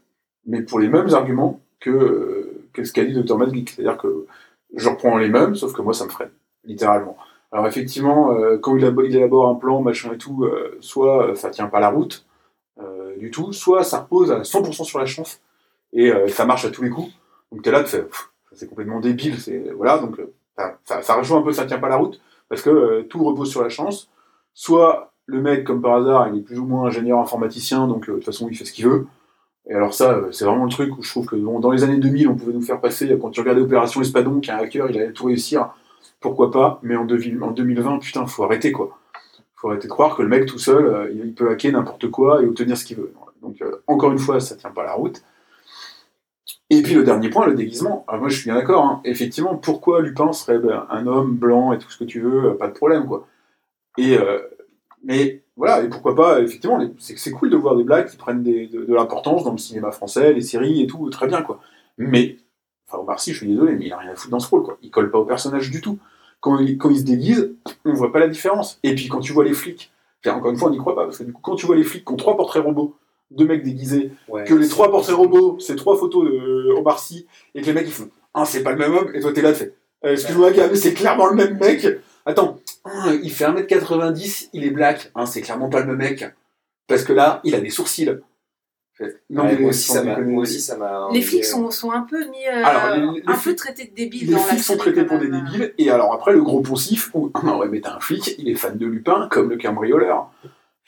mais 0.44 0.60
pour 0.60 0.78
les 0.78 0.88
mêmes 0.88 1.08
arguments 1.14 1.58
que, 1.80 2.52
que 2.74 2.84
ce 2.84 2.92
qu'a 2.92 3.04
dit 3.04 3.14
Dr. 3.14 3.38
Magic. 3.38 3.70
C'est-à-dire 3.70 3.96
que 3.96 4.26
je 4.76 4.88
reprends 4.90 5.16
les 5.16 5.30
mêmes, 5.30 5.54
sauf 5.54 5.72
que 5.72 5.80
moi, 5.80 5.94
ça 5.94 6.04
me 6.04 6.10
freine, 6.10 6.30
littéralement. 6.64 7.16
Alors 7.50 7.66
effectivement, 7.66 8.36
quand 8.60 8.76
il, 8.76 8.84
élabore- 8.84 9.48
un 9.48 9.54
plan, 9.54 9.80
machin 9.80 10.12
et 10.12 10.18
tout, 10.18 10.46
soit 10.80 11.34
ça 11.34 11.48
tient 11.48 11.68
pas 11.68 11.80
la 11.80 11.88
route 11.88 12.26
du 13.16 13.30
tout, 13.30 13.54
soit 13.54 13.84
ça 13.84 14.00
repose 14.00 14.30
à 14.30 14.44
100% 14.44 14.84
sur 14.84 14.98
la 14.98 15.06
chance, 15.06 15.40
et 15.94 16.12
ça 16.28 16.44
marche 16.44 16.66
à 16.66 16.70
tous 16.70 16.82
les 16.82 16.90
coups. 16.90 17.10
Donc 17.50 17.62
t'es 17.62 17.70
là, 17.70 17.82
tu 17.82 17.88
fais, 17.88 18.06
c'est 18.52 18.68
complètement 18.68 19.00
débile, 19.00 19.40
c'est 19.40 19.70
voilà, 19.74 19.96
donc 19.96 20.20
ça, 20.58 20.78
ça, 20.84 21.00
ça 21.00 21.14
rejoint 21.14 21.38
un 21.38 21.42
peu, 21.42 21.54
ça 21.54 21.64
tient 21.64 21.78
pas 21.78 21.88
la 21.88 21.96
route, 21.96 22.20
parce 22.50 22.60
que 22.60 23.00
tout 23.08 23.24
repose 23.24 23.50
sur 23.50 23.62
la 23.62 23.70
chance. 23.70 24.10
Soit 24.52 25.14
le 25.28 25.42
mec, 25.42 25.64
comme 25.64 25.82
par 25.82 25.96
hasard, 25.96 26.28
il 26.28 26.38
est 26.38 26.42
plus 26.42 26.58
ou 26.58 26.64
moins 26.64 26.86
ingénieur 26.86 27.20
informaticien, 27.20 27.86
donc 27.86 28.08
euh, 28.08 28.12
de 28.12 28.16
toute 28.16 28.24
façon 28.24 28.48
il 28.50 28.56
fait 28.56 28.64
ce 28.64 28.72
qu'il 28.72 28.86
veut. 28.86 29.06
Et 29.68 29.74
alors 29.74 29.92
ça, 29.92 30.12
euh, 30.12 30.32
c'est 30.32 30.46
vraiment 30.46 30.64
le 30.64 30.70
truc 30.70 30.96
où 30.96 31.02
je 31.02 31.10
trouve 31.10 31.26
que 31.26 31.36
dans 31.36 31.70
les 31.70 31.84
années 31.84 31.98
2000, 31.98 32.28
on 32.28 32.34
pouvait 32.34 32.54
nous 32.54 32.62
faire 32.62 32.80
passer, 32.80 33.16
quand 33.20 33.30
tu 33.30 33.40
regardais 33.40 33.60
Opération 33.60 34.00
Espadon, 34.00 34.40
qu'un 34.40 34.56
hacker, 34.56 34.90
il 34.90 34.98
allait 34.98 35.12
tout 35.12 35.26
réussir, 35.26 35.68
pourquoi 36.20 36.50
pas, 36.50 36.80
mais 36.82 36.96
en, 36.96 37.04
2000 37.04 37.42
en 37.42 37.50
2020, 37.50 37.98
putain, 37.98 38.26
faut 38.26 38.42
arrêter 38.42 38.72
quoi. 38.72 38.98
Faut 39.54 39.68
arrêter 39.68 39.86
de 39.86 39.92
croire 39.92 40.16
que 40.16 40.22
le 40.22 40.28
mec 40.28 40.46
tout 40.46 40.58
seul, 40.58 40.86
euh, 40.86 41.10
il 41.12 41.34
peut 41.34 41.50
hacker 41.50 41.72
n'importe 41.72 42.10
quoi 42.10 42.42
et 42.42 42.46
obtenir 42.46 42.78
ce 42.78 42.86
qu'il 42.86 42.96
veut. 42.96 43.12
Donc 43.42 43.62
encore 43.86 44.10
une 44.10 44.18
fois, 44.18 44.40
ça 44.40 44.56
tient 44.56 44.70
pas 44.70 44.82
la 44.82 44.94
route. 44.94 45.22
Et 46.70 46.82
puis 46.82 46.94
le 46.94 47.04
dernier 47.04 47.28
point, 47.28 47.46
le 47.46 47.54
déguisement. 47.54 48.04
Alors 48.08 48.20
moi 48.20 48.30
je 48.30 48.36
suis 48.36 48.50
bien 48.50 48.58
d'accord, 48.58 48.84
hein. 48.84 49.00
effectivement, 49.04 49.54
pourquoi 49.56 50.00
Lupin 50.00 50.32
serait 50.32 50.58
ben, 50.58 50.86
un 50.90 51.06
homme 51.06 51.36
blanc 51.36 51.72
et 51.72 51.78
tout 51.78 51.90
ce 51.90 51.98
que 51.98 52.04
tu 52.04 52.20
veux, 52.20 52.56
pas 52.56 52.66
de 52.66 52.72
problème 52.72 53.06
quoi. 53.06 53.26
Et 53.96 54.18
mais 55.04 55.42
voilà, 55.56 55.82
et 55.82 55.88
pourquoi 55.88 56.14
pas, 56.14 56.40
effectivement, 56.40 56.78
c'est 56.98 57.18
c'est 57.18 57.30
cool 57.32 57.50
de 57.50 57.56
voir 57.56 57.76
des 57.76 57.84
blagues 57.84 58.08
qui 58.08 58.16
prennent 58.16 58.42
des- 58.42 58.66
de, 58.66 58.84
de 58.84 58.94
l'importance 58.94 59.44
dans 59.44 59.52
le 59.52 59.58
cinéma 59.58 59.90
français, 59.90 60.32
les 60.32 60.40
séries 60.40 60.82
et 60.82 60.86
tout, 60.86 61.08
très 61.10 61.26
bien 61.26 61.42
quoi. 61.42 61.60
Mais, 61.98 62.36
enfin 62.88 63.02
Omar 63.02 63.18
Sy, 63.20 63.32
je 63.32 63.38
suis 63.38 63.48
désolé, 63.48 63.74
mais 63.74 63.86
il 63.86 63.92
a 63.92 63.98
rien 63.98 64.10
à 64.12 64.14
foutre 64.14 64.30
dans 64.30 64.40
ce 64.40 64.48
rôle 64.48 64.62
quoi. 64.62 64.78
Il 64.82 64.90
colle 64.90 65.10
pas 65.10 65.18
au 65.18 65.24
personnage 65.24 65.70
du 65.70 65.80
tout. 65.80 65.98
Quand 66.40 66.58
il, 66.60 66.78
quand 66.78 66.90
il 66.90 66.98
se 67.00 67.04
déguise, 67.04 67.52
on 67.84 67.92
voit 67.94 68.12
pas 68.12 68.20
la 68.20 68.28
différence. 68.28 68.78
Et 68.84 68.94
puis 68.94 69.08
quand 69.08 69.20
tu 69.20 69.32
vois 69.32 69.44
les 69.44 69.54
flics, 69.54 69.90
encore 70.26 70.50
une 70.52 70.56
fois 70.58 70.68
on 70.68 70.72
n'y 70.72 70.78
croit 70.78 70.94
pas, 70.94 71.04
parce 71.04 71.18
que 71.18 71.24
du 71.24 71.32
coup 71.32 71.40
quand 71.42 71.56
tu 71.56 71.66
vois 71.66 71.74
les 71.76 71.82
flics 71.84 72.04
qui 72.04 72.12
ont 72.12 72.16
trois 72.16 72.36
portraits 72.36 72.62
robots, 72.62 72.94
deux 73.30 73.46
mecs 73.46 73.62
déguisés, 73.64 74.12
Ouais, 74.28 74.44
que 74.44 74.54
les 74.54 74.68
trois 74.68 74.90
portraits 74.90 75.16
robots, 75.16 75.58
c'est 75.58 75.74
trois 75.76 75.96
photos 75.96 76.24
de 76.30 76.70
Omar 76.78 76.98
Sy, 76.98 77.26
et 77.54 77.60
que 77.60 77.66
les 77.66 77.72
mecs 77.72 77.86
ils 77.86 77.92
font 77.92 78.08
Ah, 78.34 78.44
c'est 78.44 78.62
pas 78.62 78.70
le 78.72 78.78
même 78.78 78.94
homme, 78.94 79.10
et 79.14 79.20
toi 79.20 79.32
t'es 79.32 79.42
là, 79.42 79.52
tu 79.52 79.58
fais 79.58 79.74
Euh, 80.04 80.12
Excuse-moi, 80.12 80.50
c'est 80.74 80.94
clairement 80.94 81.26
le 81.26 81.34
même 81.34 81.58
mec. 81.58 81.84
Attends, 82.24 82.60
il 83.22 83.30
fait 83.32 83.44
1m90, 83.46 84.50
il 84.52 84.64
est 84.64 84.70
black, 84.70 85.10
hein, 85.14 85.26
c'est 85.26 85.40
clairement 85.40 85.68
pas 85.68 85.80
le 85.80 85.86
même 85.86 85.96
mec. 85.96 86.24
Parce 86.86 87.04
que 87.04 87.12
là, 87.12 87.40
il 87.44 87.54
a 87.54 87.60
des 87.60 87.70
sourcils. 87.70 88.10
Non, 89.30 89.44
Ouais, 89.44 89.52
mais 89.54 89.58
moi, 89.60 89.70
aussi, 89.70 89.86
ça 89.92 90.02
m'a, 90.02 90.10
déconner. 90.16 90.32
moi 90.32 90.42
aussi, 90.42 90.60
ça 90.60 90.76
m'a. 90.76 91.08
Les 91.12 91.22
flics 91.22 91.44
sont, 91.44 91.70
sont 91.70 91.92
un 91.92 92.00
peu 92.00 92.18
mis. 92.30 92.46
euh, 92.48 92.64
Alors, 92.64 92.96
les- 93.14 93.20
les 93.20 93.22
un 93.28 93.34
flics- 93.34 93.44
peu 93.44 93.54
traités 93.54 93.84
de 93.84 93.94
débiles 93.94 94.26
Les 94.26 94.32
dans 94.32 94.38
la 94.38 94.44
flics 94.44 94.64
sont 94.64 94.76
traités 94.76 95.04
pour 95.04 95.18
des 95.20 95.28
même. 95.28 95.44
débiles, 95.44 95.72
et 95.78 95.90
alors 95.90 96.12
après, 96.12 96.32
le 96.32 96.42
gros 96.42 96.60
poncif, 96.62 97.10
où, 97.14 97.30
ah 97.34 97.56
ouais, 97.58 97.68
mais 97.68 97.80
t'as 97.80 97.94
un 97.94 98.00
flic, 98.00 98.34
il 98.38 98.48
est 98.48 98.56
fan 98.56 98.76
de 98.76 98.86
Lupin, 98.86 99.28
comme 99.30 99.50
le 99.50 99.56
cambrioleur. 99.56 100.32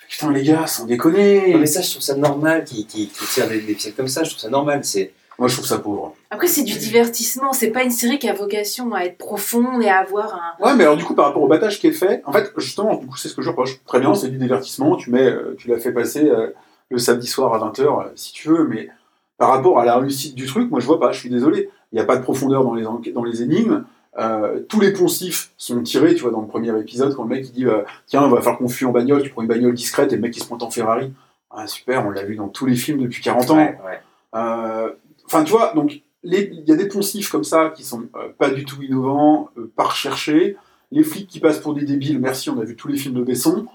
Putain, 0.09 0.33
les 0.33 0.43
gars, 0.43 0.67
sans 0.67 0.87
déconner. 0.87 1.53
Non, 1.53 1.59
mais 1.61 1.67
ça, 1.67 1.83
je 1.83 1.91
trouve 1.91 2.03
ça 2.03 2.17
normal 2.17 2.65
qu'ils 2.65 2.85
qu'ils 2.85 3.09
qu'ils 3.11 3.29
tirent 3.29 3.49
des, 3.49 3.61
des 3.61 3.75
ficelles 3.75 3.95
comme 3.95 4.09
ça. 4.09 4.25
Je 4.25 4.31
trouve 4.31 4.41
ça 4.41 4.49
normal. 4.51 4.81
C'est 4.85 5.13
Moi, 5.41 5.49
je 5.49 5.55
trouve 5.55 5.67
ça 5.67 5.79
pauvre. 5.79 6.15
Après, 6.29 6.47
c'est 6.47 6.65
du 6.65 6.79
divertissement. 6.79 7.55
C'est 7.55 7.71
pas 7.71 7.83
une 7.83 7.91
série 7.91 8.19
qui 8.19 8.29
a 8.29 8.35
vocation 8.35 8.95
à 8.95 9.05
être 9.05 9.17
profonde 9.17 9.83
et 9.83 9.89
à 9.89 10.01
avoir 10.01 10.35
un. 10.35 10.65
Ouais, 10.65 10.75
mais 10.77 10.85
alors 10.85 10.99
du 10.99 11.05
coup, 11.05 11.15
par 11.15 11.25
rapport 11.25 11.43
au 11.43 11.49
battage 11.49 11.81
qui 11.81 11.87
est 11.87 11.93
fait, 11.93 12.23
en 12.27 12.33
fait, 12.33 12.53
justement, 12.59 12.97
du 12.97 13.07
coup, 13.07 13.17
c'est 13.17 13.29
ce 13.29 13.35
que 13.35 13.41
je 13.41 13.49
reproche. 13.49 13.83
Très 13.87 14.01
bien, 14.01 14.15
c'est 14.15 14.29
du 14.29 14.37
divertissement, 14.37 14.97
tu 14.97 15.11
mets, 15.11 15.25
euh, 15.25 15.57
tu 15.59 15.69
l'as 15.69 15.79
fait 15.79 15.93
passer 15.93 16.29
euh, 16.29 16.49
le 16.91 16.99
samedi 16.99 17.27
soir 17.27 17.55
à 17.55 17.71
20h, 17.71 18.11
si 18.17 18.35
tu 18.35 18.49
veux, 18.49 18.69
mais 18.69 18.91
par 19.39 19.49
rapport 19.49 19.81
à 19.81 19.87
la 19.87 19.97
réussite 19.97 20.35
du 20.35 20.45
truc, 20.45 20.71
moi, 20.71 20.79
je 20.79 20.87
vois 20.87 21.01
pas, 21.01 21.11
je 21.11 21.21
suis 21.21 21.31
désolé. 21.31 21.71
Il 21.91 21.95
n'y 21.95 22.03
a 22.03 22.05
pas 22.05 22.19
de 22.19 22.23
profondeur 22.23 22.63
dans 22.63 22.75
les, 22.75 22.85
dans 23.13 23.25
les 23.25 23.43
énigmes. 23.43 23.85
Euh, 24.19 24.61
tous 24.69 24.81
les 24.81 24.93
poncifs 24.93 25.53
sont 25.57 25.81
tirés, 25.83 26.15
tu 26.15 26.21
vois, 26.21 26.33
dans 26.33 26.43
le 26.43 26.49
premier 26.49 26.79
épisode, 26.79 27.15
quand 27.15 27.23
le 27.23 27.31
mec 27.31 27.47
il 27.47 27.53
dit 27.53 27.65
euh, 27.65 27.81
Tiens, 28.07 28.23
on 28.25 28.29
va 28.29 28.43
faire 28.43 28.59
qu'on 28.59 28.69
fuit 28.69 28.85
en 28.85 28.93
bagnole, 28.93 29.23
tu 29.23 29.31
prends 29.31 29.41
une 29.41 29.49
bagnole 29.49 29.73
discrète 29.73 30.13
et 30.13 30.17
le 30.17 30.21
mec 30.21 30.37
il 30.37 30.43
se 30.43 30.49
pointe 30.49 30.63
en 30.63 30.71
Ferrari. 30.71 31.15
Ah, 31.51 31.67
super, 31.67 32.07
on 32.07 32.11
l'a 32.11 32.25
vu 32.25 32.37
dans 32.37 32.49
tous 32.49 32.67
les 32.67 32.77
films 32.77 33.01
depuis 33.01 33.23
40 33.23 33.51
ans. 33.51 33.57
Ouais, 33.57 33.79
ouais. 33.87 34.01
Euh, 34.35 34.91
Enfin, 35.33 35.45
tu 35.45 35.53
vois, 35.53 35.73
donc 35.75 36.03
il 36.25 36.65
y 36.67 36.73
a 36.73 36.77
des 36.77 36.89
poncifs 36.89 37.31
comme 37.31 37.45
ça 37.45 37.71
qui 37.71 37.85
sont 37.85 38.09
euh, 38.17 38.29
pas 38.37 38.51
du 38.51 38.65
tout 38.65 38.83
innovants, 38.83 39.51
euh, 39.57 39.71
pas 39.77 39.85
recherchés. 39.85 40.57
Les 40.91 41.05
flics 41.05 41.29
qui 41.29 41.39
passent 41.39 41.61
pour 41.61 41.73
des 41.73 41.85
débiles, 41.85 42.19
merci, 42.19 42.51
on 42.51 42.59
a 42.59 42.65
vu 42.65 42.75
tous 42.75 42.89
les 42.89 42.97
films 42.99 43.15
de 43.15 43.23
Besson. 43.23 43.67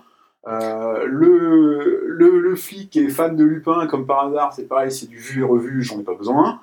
Euh, 0.48 1.06
le, 1.08 2.04
le, 2.08 2.40
le 2.40 2.56
flic 2.56 2.90
qui 2.90 3.00
est 3.00 3.10
fan 3.10 3.38
de 3.38 3.44
Lupin, 3.46 3.88
comme 3.88 4.06
par 4.06 4.28
hasard, 4.28 4.52
c'est 4.54 4.68
pareil, 4.68 4.92
c'est 4.92 5.08
du 5.08 5.18
vu 5.18 5.40
et 5.40 5.44
revu, 5.44 5.82
j'en 5.82 5.98
ai 6.00 6.04
pas 6.04 6.14
besoin. 6.14 6.60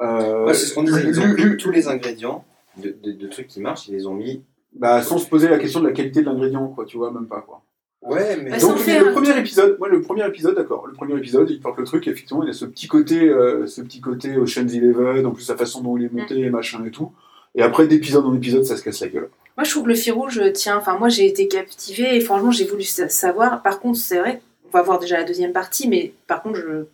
Ouais, 0.00 0.54
c'est 0.54 0.66
ce 0.66 0.74
qu'on 0.74 0.82
disait. 0.82 1.04
Ils 1.06 1.20
ont 1.20 1.34
pris 1.34 1.56
tous 1.58 1.70
les 1.70 1.86
ingrédients 1.88 2.44
de, 2.78 2.96
de, 3.02 3.12
de 3.12 3.26
trucs 3.28 3.46
qui 3.48 3.60
marchent, 3.60 3.86
ils 3.88 3.94
les 3.94 4.06
ont 4.06 4.14
mis. 4.14 4.42
bah, 4.72 5.02
sans 5.02 5.18
se 5.18 5.28
poser 5.28 5.48
la 5.48 5.58
question 5.58 5.80
de 5.80 5.86
la 5.86 5.92
qualité 5.92 6.22
de 6.22 6.26
l'ingrédient, 6.26 6.66
quoi, 6.68 6.84
tu 6.84 6.96
vois, 6.96 7.10
même 7.12 7.26
pas, 7.26 7.42
quoi. 7.42 7.62
Ouais, 8.02 8.36
mais. 8.42 8.50
Bah, 8.50 8.58
Donc 8.58 8.78
faire 8.78 9.04
le 9.04 9.12
premier 9.12 9.38
épisode, 9.38 9.76
moi 9.78 9.88
le 9.88 10.00
premier 10.02 10.26
épisode, 10.26 10.54
d'accord, 10.56 10.86
le 10.86 10.92
premier 10.92 11.16
épisode, 11.16 11.48
il 11.50 11.60
porte 11.60 11.78
le 11.78 11.84
truc, 11.84 12.06
effectivement, 12.08 12.42
il 12.42 12.50
a 12.50 12.52
ce 12.52 12.64
petit 12.64 12.88
côté, 12.88 13.28
euh, 13.28 13.66
ce 13.66 13.80
petit 13.80 14.00
côté 14.00 14.36
Ocean's 14.36 14.72
Eleven, 14.74 15.24
en 15.26 15.30
plus 15.30 15.48
la 15.48 15.56
façon 15.56 15.80
dont 15.82 15.96
il 15.96 16.04
est 16.06 16.12
monté, 16.12 16.50
machin 16.50 16.84
et 16.84 16.90
tout. 16.90 17.12
Et 17.54 17.62
après 17.62 17.86
d'épisode 17.86 18.24
en 18.26 18.34
épisode, 18.34 18.64
ça 18.64 18.76
se 18.76 18.82
casse 18.82 19.00
la 19.00 19.08
gueule. 19.08 19.28
Moi, 19.56 19.64
je 19.64 19.70
trouve 19.70 19.82
que 19.84 19.88
le 19.90 19.94
fil 19.94 20.12
rouge 20.14 20.40
tient. 20.54 20.78
Enfin, 20.78 20.96
moi, 20.98 21.10
j'ai 21.10 21.26
été 21.26 21.46
captivée 21.46 22.16
et 22.16 22.20
franchement, 22.20 22.50
j'ai 22.50 22.64
voulu 22.64 22.82
sa- 22.82 23.10
savoir. 23.10 23.60
Par 23.62 23.78
contre, 23.78 23.98
c'est 23.98 24.18
vrai, 24.18 24.40
on 24.66 24.70
va 24.70 24.82
voir 24.82 24.98
déjà 24.98 25.18
la 25.18 25.24
deuxième 25.24 25.52
partie, 25.52 25.86
mais 25.88 26.14
par 26.26 26.42
contre, 26.42 26.56
je... 26.56 26.86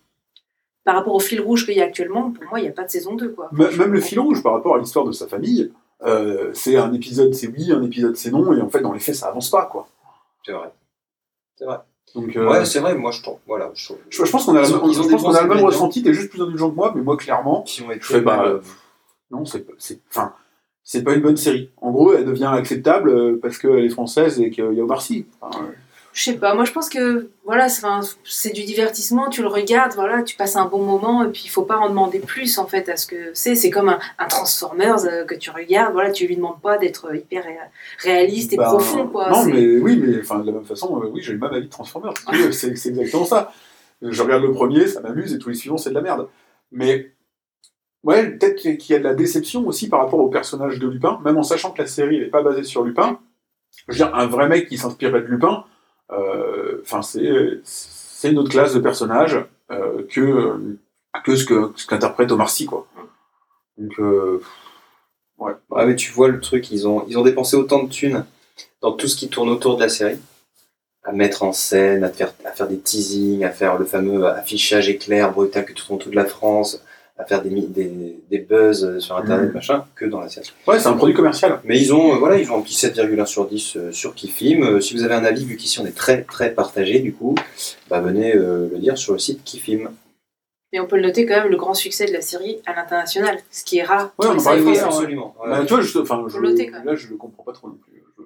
par 0.85 0.97
rapport 0.97 1.15
au 1.15 1.21
fil 1.21 1.41
rouge 1.41 1.65
qu'il 1.65 1.77
y 1.77 1.81
a 1.81 1.85
actuellement, 1.85 2.33
pour 2.33 2.45
moi, 2.51 2.59
il 2.59 2.63
n'y 2.65 2.69
a 2.69 2.73
pas 2.73 2.83
de 2.85 2.91
saison 2.91 3.15
2. 3.15 3.29
Quoi. 3.31 3.49
M- 3.57 3.69
Même 3.79 3.93
le 3.93 4.01
fil 4.01 4.19
rouge 4.19 4.43
par 4.43 4.53
rapport 4.55 4.75
à 4.75 4.79
l'histoire 4.79 5.05
de 5.05 5.13
sa 5.13 5.29
famille, 5.29 5.71
euh, 6.05 6.51
c'est 6.53 6.77
un 6.77 6.93
épisode 6.93 7.33
c'est 7.35 7.47
oui, 7.49 7.71
un 7.73 7.83
épisode 7.83 8.17
c'est 8.17 8.31
non, 8.33 8.53
et 8.53 8.61
en 8.61 8.69
fait 8.69 8.81
dans 8.81 8.93
les 8.93 9.01
faits 9.01 9.15
ça 9.17 9.27
avance 9.29 9.51
pas 9.51 9.67
quoi. 9.67 9.89
C'est 10.45 10.53
vrai. 10.53 10.71
C'est 11.59 11.65
vrai. 11.65 11.79
Donc 12.15 12.35
euh, 12.37 12.49
Ouais, 12.49 12.65
c'est 12.65 12.79
vrai, 12.81 12.95
moi 12.95 13.11
je 13.11 13.21
trouve. 13.23 13.39
Voilà. 13.47 13.71
Je 13.75 13.85
trouve. 13.85 13.99
je, 14.09 14.25
je 14.25 14.31
pense 14.31 14.45
qu'on 14.47 14.55
a, 14.57 14.63
la- 14.63 14.69
Ils 14.69 14.75
ont- 14.77 14.89
ils 14.89 15.01
ont 15.01 15.03
je 15.03 15.09
des 15.09 15.13
pense 15.15 15.23
qu'on 15.23 15.35
a 15.35 15.43
bons 15.43 15.49
le 15.49 15.55
même 15.57 15.65
ressenti, 15.65 16.03
t'es 16.03 16.15
juste 16.15 16.31
plus 16.31 16.41
indulgent 16.41 16.71
que 16.71 16.75
moi, 16.77 16.93
mais 16.95 17.03
moi 17.03 17.17
clairement, 17.17 17.63
Qui 17.63 17.83
ont 17.83 17.91
été. 17.91 18.01
je 18.01 18.07
fais 18.07 18.21
bah, 18.21 18.37
même, 18.39 18.47
euh, 18.47 18.61
non 19.31 19.45
c'est 19.45 19.67
c'est 19.79 20.01
enfin 20.11 20.33
c'est 20.85 21.03
pas 21.05 21.13
une 21.15 21.21
bonne 21.21 21.37
série. 21.37 21.71
En 21.83 21.91
gros, 21.91 22.15
elle 22.15 22.25
devient 22.25 22.49
acceptable 22.51 23.11
euh, 23.11 23.39
parce 23.43 23.59
qu'elle 23.59 23.85
est 23.85 23.91
française 23.91 24.41
et 24.41 24.49
qu'il 24.51 24.65
y 24.73 24.81
a 24.81 24.85
Omar 24.85 25.03
Sy. 25.03 25.27
Enfin, 25.41 25.65
euh, 25.65 25.73
Je 26.19 26.25
sais 26.25 26.37
pas, 26.37 26.53
moi, 26.53 26.65
je 26.65 26.73
pense 26.73 26.89
que 26.89 27.31
voilà, 27.45 27.69
c'est 27.69 28.51
du 28.51 28.65
divertissement, 28.65 29.29
tu 29.29 29.41
le 29.41 29.47
regardes, 29.47 29.93
voilà, 29.95 30.25
tu 30.25 30.35
passes 30.35 30.57
un 30.57 30.65
bon 30.65 30.83
moment 30.83 31.23
et 31.23 31.29
puis 31.29 31.43
il 31.45 31.49
faut 31.49 31.63
pas 31.63 31.77
en 31.77 31.89
demander 31.89 32.19
plus 32.19 32.59
en 32.59 32.67
fait 32.67 32.89
à 32.89 32.97
ce 32.97 33.07
que 33.07 33.31
c'est. 33.35 33.55
C'est 33.55 33.71
comme 33.71 33.89
un, 33.89 34.01
un 34.19 34.27
Transformers 34.27 35.05
euh, 35.05 35.25
que 35.25 35.37
tu 35.37 35.51
regardes, 35.51 35.93
voilà, 35.93 36.11
tu 36.11 36.27
lui 36.27 36.35
demandes 36.35 36.61
pas 36.61 36.77
d'être 36.77 37.15
hyper 37.15 37.45
ré- 37.45 37.57
réaliste 38.01 38.53
et 38.53 38.57
bah, 38.57 38.65
profond 38.65 39.07
quoi. 39.07 39.31
Non, 39.31 39.45
mais 39.45 39.79
oui, 39.79 39.97
mais 39.97 40.21
enfin 40.21 40.41
de 40.41 40.47
la 40.47 40.53
même 40.55 40.65
façon, 40.65 41.01
euh, 41.01 41.07
oui, 41.07 41.23
j'ai 41.23 41.35
le 41.35 41.39
même 41.39 41.53
avis 41.55 41.67
de 41.67 41.71
Transformers. 41.71 42.15
Oui, 42.33 42.53
c'est 42.53 42.67
exactement 42.89 43.25
ça. 43.25 43.53
Je 44.03 44.21
regarde 44.21 44.43
le 44.43 44.51
premier, 44.51 44.89
ça 44.89 45.01
m'amuse, 45.01 45.33
et 45.33 45.39
tous 45.39 45.51
les 45.51 45.55
suivants, 45.55 45.79
c'est 45.79 45.91
de 45.91 45.95
la 45.95 46.01
merde. 46.01 46.27
Mais 46.73 47.13
ouais, 48.03 48.29
peut-être 48.31 48.57
qu'il 48.57 48.91
y 48.91 48.95
a 48.95 48.99
de 48.99 49.05
la 49.05 49.15
déception 49.15 49.65
aussi 49.69 49.89
par 49.89 50.01
rapport 50.01 50.19
au 50.19 50.31
personnage 50.31 50.81
de 50.81 50.89
Lupin, 50.89 51.21
même 51.25 51.37
en 51.37 51.45
sachant 51.45 51.71
que 51.71 51.81
la 51.81 51.87
série 51.87 52.19
n'est 52.19 52.27
pas 52.27 52.43
basée 52.43 52.65
sur 52.65 52.83
Lupin. 52.83 53.21
Je 53.87 53.93
veux 53.93 53.97
dire, 53.99 54.13
un 54.17 54.27
vrai 54.27 54.49
mec 54.49 54.69
qui 54.69 54.79
s'inspirait 54.79 55.21
de 55.21 55.27
Lupin, 55.27 55.63
euh, 55.63 55.63
enfin 56.11 57.03
c'est 57.03 58.31
une 58.31 58.39
autre 58.39 58.51
classe 58.51 58.75
de 58.75 58.81
personnage 58.81 59.39
euh, 59.71 60.07
que 60.09 60.21
euh, 60.21 60.79
que 61.25 61.37
ce 61.37 61.87
qu'interprète 61.87 62.33
Omar 62.33 62.49
Sy 62.49 62.67
quoi. 62.67 62.87
Donc 63.77 63.99
euh, 64.01 64.43
ouais. 65.39 65.53
Mais 65.87 65.97
tu 65.97 66.11
vois 66.11 66.29
le 66.29 66.41
truc, 66.41 66.71
ils 66.71 66.89
ont, 66.89 67.05
dépensé 67.23 67.57
autant 67.57 67.83
de 67.83 67.89
thunes 67.89 68.25
dans 68.81 68.93
tout 68.93 69.09
ce 69.09 69.17
qui 69.17 69.29
tourne 69.29 69.51
autour 69.51 69.77
de 69.77 69.83
la 69.83 69.89
série, 69.89 70.19
à 71.05 71.13
mettre 71.13 71.43
en 71.43 71.53
scène, 71.53 72.05
à 72.05 72.09
faire, 72.09 72.33
des 72.69 72.79
teasings, 72.79 73.45
à 73.45 73.51
faire 73.51 73.79
le 73.79 73.85
fameux 73.85 74.27
affichage 74.27 74.89
éclair 74.89 75.33
brutal 75.33 75.65
que 75.65 75.73
tout 75.73 75.87
tourne 75.87 75.99
toute 75.99 76.15
la 76.15 76.25
France, 76.25 76.83
à 77.19 77.25
faire 77.25 77.43
des, 77.43 77.51
mi- 77.51 77.67
des, 77.67 78.17
des 78.31 78.39
buzz 78.39 78.99
sur 79.01 79.17
internet, 79.17 79.49
Mhm. 79.49 79.55
machin, 79.55 79.85
que 79.97 80.05
dans 80.05 80.21
la 80.21 80.29
série. 80.29 80.53
Ouais, 80.69 80.79
c'est 80.79 80.87
un 80.87 80.93
produit 80.93 81.15
commercial. 81.15 81.61
Mais 81.65 81.79
ils 81.81 81.93
ont, 81.93 82.15
euh, 82.15 82.17
voilà, 82.19 82.39
ils 82.39 82.51
ont 82.53 82.59
un 82.59 82.63
petit 82.63 82.75
7,1 82.77 83.27
sur 83.27 83.47
10 83.49 83.77
euh, 83.77 83.91
sur 83.93 84.15
Kifim. 84.15 84.63
Euh, 84.63 84.81
si 84.81 84.95
vous 84.95 85.03
avez 85.03 85.15
un 85.15 85.25
avis, 85.25 85.45
vu 85.45 85.57
qu'ici 85.57 85.81
on 85.81 85.87
est 85.87 85.97
très 85.97 86.23
très 86.23 86.53
partagé, 86.55 87.01
du 87.01 87.13
coup, 87.13 87.35
bah 87.91 88.01
venez 88.01 88.35
euh, 88.37 88.69
le 88.71 88.79
dire 88.79 88.97
sur 88.97 89.13
le 89.15 89.19
site 89.19 89.43
Kifim. 89.45 89.91
Mais 90.73 90.81
on 90.81 90.87
peut 90.87 90.97
le 90.97 91.03
noter 91.03 91.25
quand 91.27 91.35
même 91.41 91.49
le 91.51 91.57
grand 91.57 91.75
succès 91.75 92.05
de 92.07 92.13
la 92.13 92.21
série 92.21 92.59
à 92.67 92.75
l'international, 92.75 93.39
ce 93.51 93.65
qui 93.65 93.79
est 93.79 93.83
rare. 93.85 94.13
Ouais, 94.19 94.27
on 94.29 94.39
en 94.39 94.43
parlait 94.43 94.61
l'heure, 94.61 94.85
absolument. 94.85 95.35
Ouais. 95.43 95.49
Bah, 95.51 95.65
tu 95.67 95.73
vois, 95.75 95.81
je, 95.83 95.99
enfin, 95.99 96.25
je, 96.29 96.39
noter, 96.39 96.67
quand 96.67 96.77
même. 96.79 96.87
là, 96.87 96.95
je 96.95 97.09
le 97.09 97.17
comprends 97.17 97.43
pas 97.43 97.53
trop 97.53 97.69
non 97.69 97.79
plus. 97.83 97.95
Je- 98.19 98.23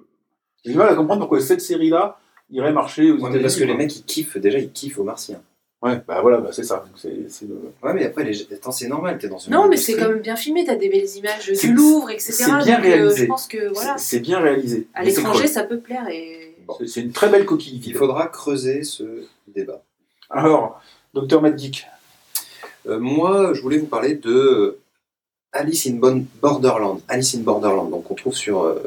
J'ai 0.65 0.71
du 0.73 0.77
mal 0.77 0.89
à 0.89 0.95
comprendre 0.95 1.21
pourquoi 1.21 1.39
cette 1.39 1.61
série-là 1.61 2.19
irait 2.51 2.73
marcher 2.73 3.09
aux 3.11 3.15
Ouais, 3.19 3.29
mais 3.31 3.39
parce 3.39 3.55
que 3.55 3.59
États-Unis, 3.63 3.71
les 3.71 3.77
mecs 3.85 3.95
ils 3.95 4.03
kiffent, 4.03 4.37
déjà 4.37 4.59
ils 4.59 4.71
kiffent 4.71 4.99
au 4.99 5.03
martien. 5.03 5.41
Ouais, 5.83 6.01
bah 6.07 6.21
voilà, 6.21 6.37
bah, 6.37 6.49
c'est 6.53 6.63
ça. 6.63 6.85
Le- 7.03 7.09
Ouais, 7.83 7.93
mais 7.93 8.05
après, 8.05 8.23
les... 8.23 8.41
attends, 8.53 8.71
c'est 8.71 8.87
normal, 8.87 9.17
t'es 9.17 9.27
dans 9.27 9.37
une. 9.37 9.51
Non, 9.51 9.67
mais 9.67 9.75
c'est 9.75 9.95
quand 9.97 10.07
même 10.09 10.21
bien 10.21 10.37
filmé, 10.37 10.63
t'as 10.65 10.75
des 10.75 10.87
belles 10.89 11.09
images 11.17 11.51
du 11.51 11.73
Louvre, 11.73 12.09
etc. 12.09 12.31
c'est 12.31 12.45
bien 12.45 12.59
Donc, 12.59 12.67
euh, 12.69 12.81
réalisé. 12.81 13.15
je 13.17 13.25
pense 13.25 13.47
que 13.47 13.73
voilà, 13.73 13.97
c'est- 13.97 14.19
bien 14.19 14.39
réalisé. 14.39 14.87
à 14.93 15.03
l'étranger, 15.03 15.47
ça 15.47 15.63
peut 15.63 15.79
plaire. 15.79 16.07
Et... 16.09 16.55
C'est- 16.79 16.87
C'est 16.87 17.01
une 17.01 17.11
très 17.11 17.27
belle 17.29 17.45
coquille 17.45 17.81
Il 17.85 17.95
faudra 17.95 18.27
creuser 18.27 18.83
ce 18.83 19.03
débat. 19.53 19.81
Alors, 20.29 20.81
Docteur 21.13 21.41
Mad 21.41 21.59
Geek. 21.59 21.85
Euh, 22.87 22.97
moi, 22.99 23.53
je 23.53 23.61
voulais 23.61 23.77
vous 23.77 23.85
parler 23.87 24.15
de 24.15 24.77
Alice 25.51 25.85
in 25.87 25.99
Borderland. 26.41 27.01
Alice 27.09 27.35
in 27.35 27.39
Borderland, 27.41 27.89
donc 27.91 28.09
on 28.09 28.15
trouve 28.15 28.35
sur, 28.35 28.63
euh, 28.63 28.81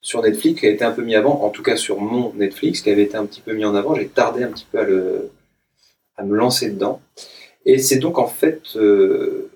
sur 0.00 0.20
Netflix, 0.22 0.60
qui 0.60 0.66
a 0.66 0.70
été 0.70 0.84
un 0.84 0.90
peu 0.90 1.02
mis 1.02 1.14
avant, 1.14 1.42
en 1.44 1.50
tout 1.50 1.62
cas 1.62 1.76
sur 1.76 2.00
mon 2.00 2.32
Netflix, 2.34 2.80
qui 2.80 2.90
avait 2.90 3.04
été 3.04 3.16
un 3.16 3.24
petit 3.26 3.40
peu 3.40 3.52
mis 3.54 3.64
en 3.64 3.74
avant. 3.76 3.94
J'ai 3.94 4.08
tardé 4.08 4.42
un 4.42 4.48
petit 4.48 4.66
peu 4.70 4.78
à, 4.78 4.82
le, 4.84 5.30
à 6.20 6.22
me 6.22 6.36
lancer 6.36 6.70
dedans. 6.70 7.00
Et 7.64 7.78
c'est 7.78 7.98
donc 7.98 8.18
en 8.18 8.26
fait 8.26 8.62
euh, 8.76 9.50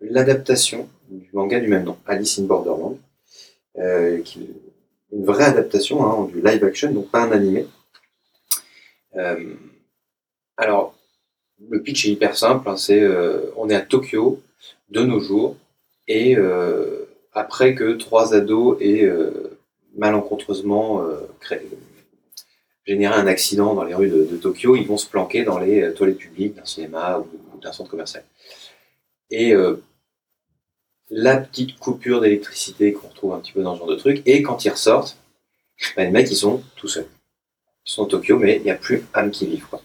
l'adaptation 0.00 0.88
du 1.08 1.28
manga 1.32 1.60
du 1.60 1.68
même 1.68 1.84
nom, 1.84 1.98
Alice 2.06 2.38
in 2.38 2.44
Borderland, 2.44 2.98
euh, 3.78 4.22
une 5.12 5.24
vraie 5.24 5.44
adaptation 5.44 6.04
hein, 6.04 6.28
du 6.32 6.40
live 6.40 6.64
action, 6.64 6.90
donc 6.92 7.10
pas 7.10 7.22
un 7.22 7.32
animé. 7.32 7.66
Euh, 9.16 9.54
alors, 10.56 10.94
le 11.70 11.82
pitch 11.82 12.06
est 12.06 12.12
hyper 12.12 12.36
simple, 12.36 12.68
hein, 12.68 12.76
c'est 12.76 13.02
on 13.56 13.68
est 13.70 13.74
à 13.74 13.80
Tokyo 13.80 14.42
de 14.90 15.02
nos 15.02 15.20
jours, 15.20 15.56
et 16.06 16.36
après 17.32 17.74
que 17.74 17.92
trois 17.92 18.34
ados 18.34 18.76
aient 18.80 19.08
malencontreusement 19.96 21.02
créé- 21.40 21.66
généré 22.86 23.14
un 23.14 23.26
accident 23.26 23.74
dans 23.74 23.84
les 23.84 23.94
rues 23.94 24.08
de, 24.08 24.36
Tokyo, 24.36 24.76
ils 24.76 24.86
vont 24.86 24.96
se 24.96 25.08
planquer 25.08 25.44
dans 25.44 25.58
les 25.58 25.82
euh, 25.82 25.92
toilettes 25.92 26.18
publiques 26.18 26.54
d'un 26.54 26.64
cinéma 26.64 27.18
ou, 27.18 27.58
d'un 27.60 27.72
centre 27.72 27.90
commercial. 27.90 28.24
Et 29.30 29.52
euh, 29.52 29.82
la 31.10 31.36
petite 31.36 31.78
coupure 31.78 32.20
d'électricité 32.20 32.92
qu'on 32.92 33.08
retrouve 33.08 33.34
un 33.34 33.40
petit 33.40 33.52
peu 33.52 33.62
dans 33.62 33.74
ce 33.74 33.80
genre 33.80 33.88
de 33.88 33.96
truc, 33.96 34.22
et 34.26 34.42
quand 34.42 34.64
ils 34.64 34.70
ressortent, 34.70 35.16
bah, 35.96 36.04
les 36.04 36.10
mecs 36.10 36.30
ils 36.30 36.36
sont 36.36 36.62
tout 36.76 36.88
seuls. 36.88 37.08
Ils 37.86 37.92
sont 37.92 38.06
à 38.06 38.08
Tokyo, 38.08 38.38
mais 38.38 38.56
il 38.56 38.62
n'y 38.62 38.70
a 38.70 38.76
plus 38.76 39.04
âme 39.14 39.30
qui 39.30 39.46
vive. 39.46 39.66
Quoi. 39.66 39.82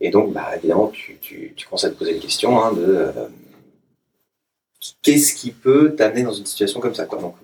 Et 0.00 0.10
donc, 0.10 0.32
bah, 0.32 0.56
évidemment, 0.56 0.88
tu, 0.88 1.18
tu, 1.20 1.52
tu 1.56 1.66
commences 1.66 1.84
à 1.84 1.90
te 1.90 1.96
poser 1.96 2.14
des 2.14 2.20
questions 2.20 2.62
hein, 2.62 2.72
de 2.72 2.84
euh, 2.86 3.28
qu'est-ce 5.02 5.34
qui 5.34 5.50
peut 5.50 5.94
t'amener 5.96 6.22
dans 6.22 6.32
une 6.32 6.46
situation 6.46 6.80
comme 6.80 6.94
ça. 6.94 7.06
Quoi. 7.06 7.20
Donc, 7.20 7.34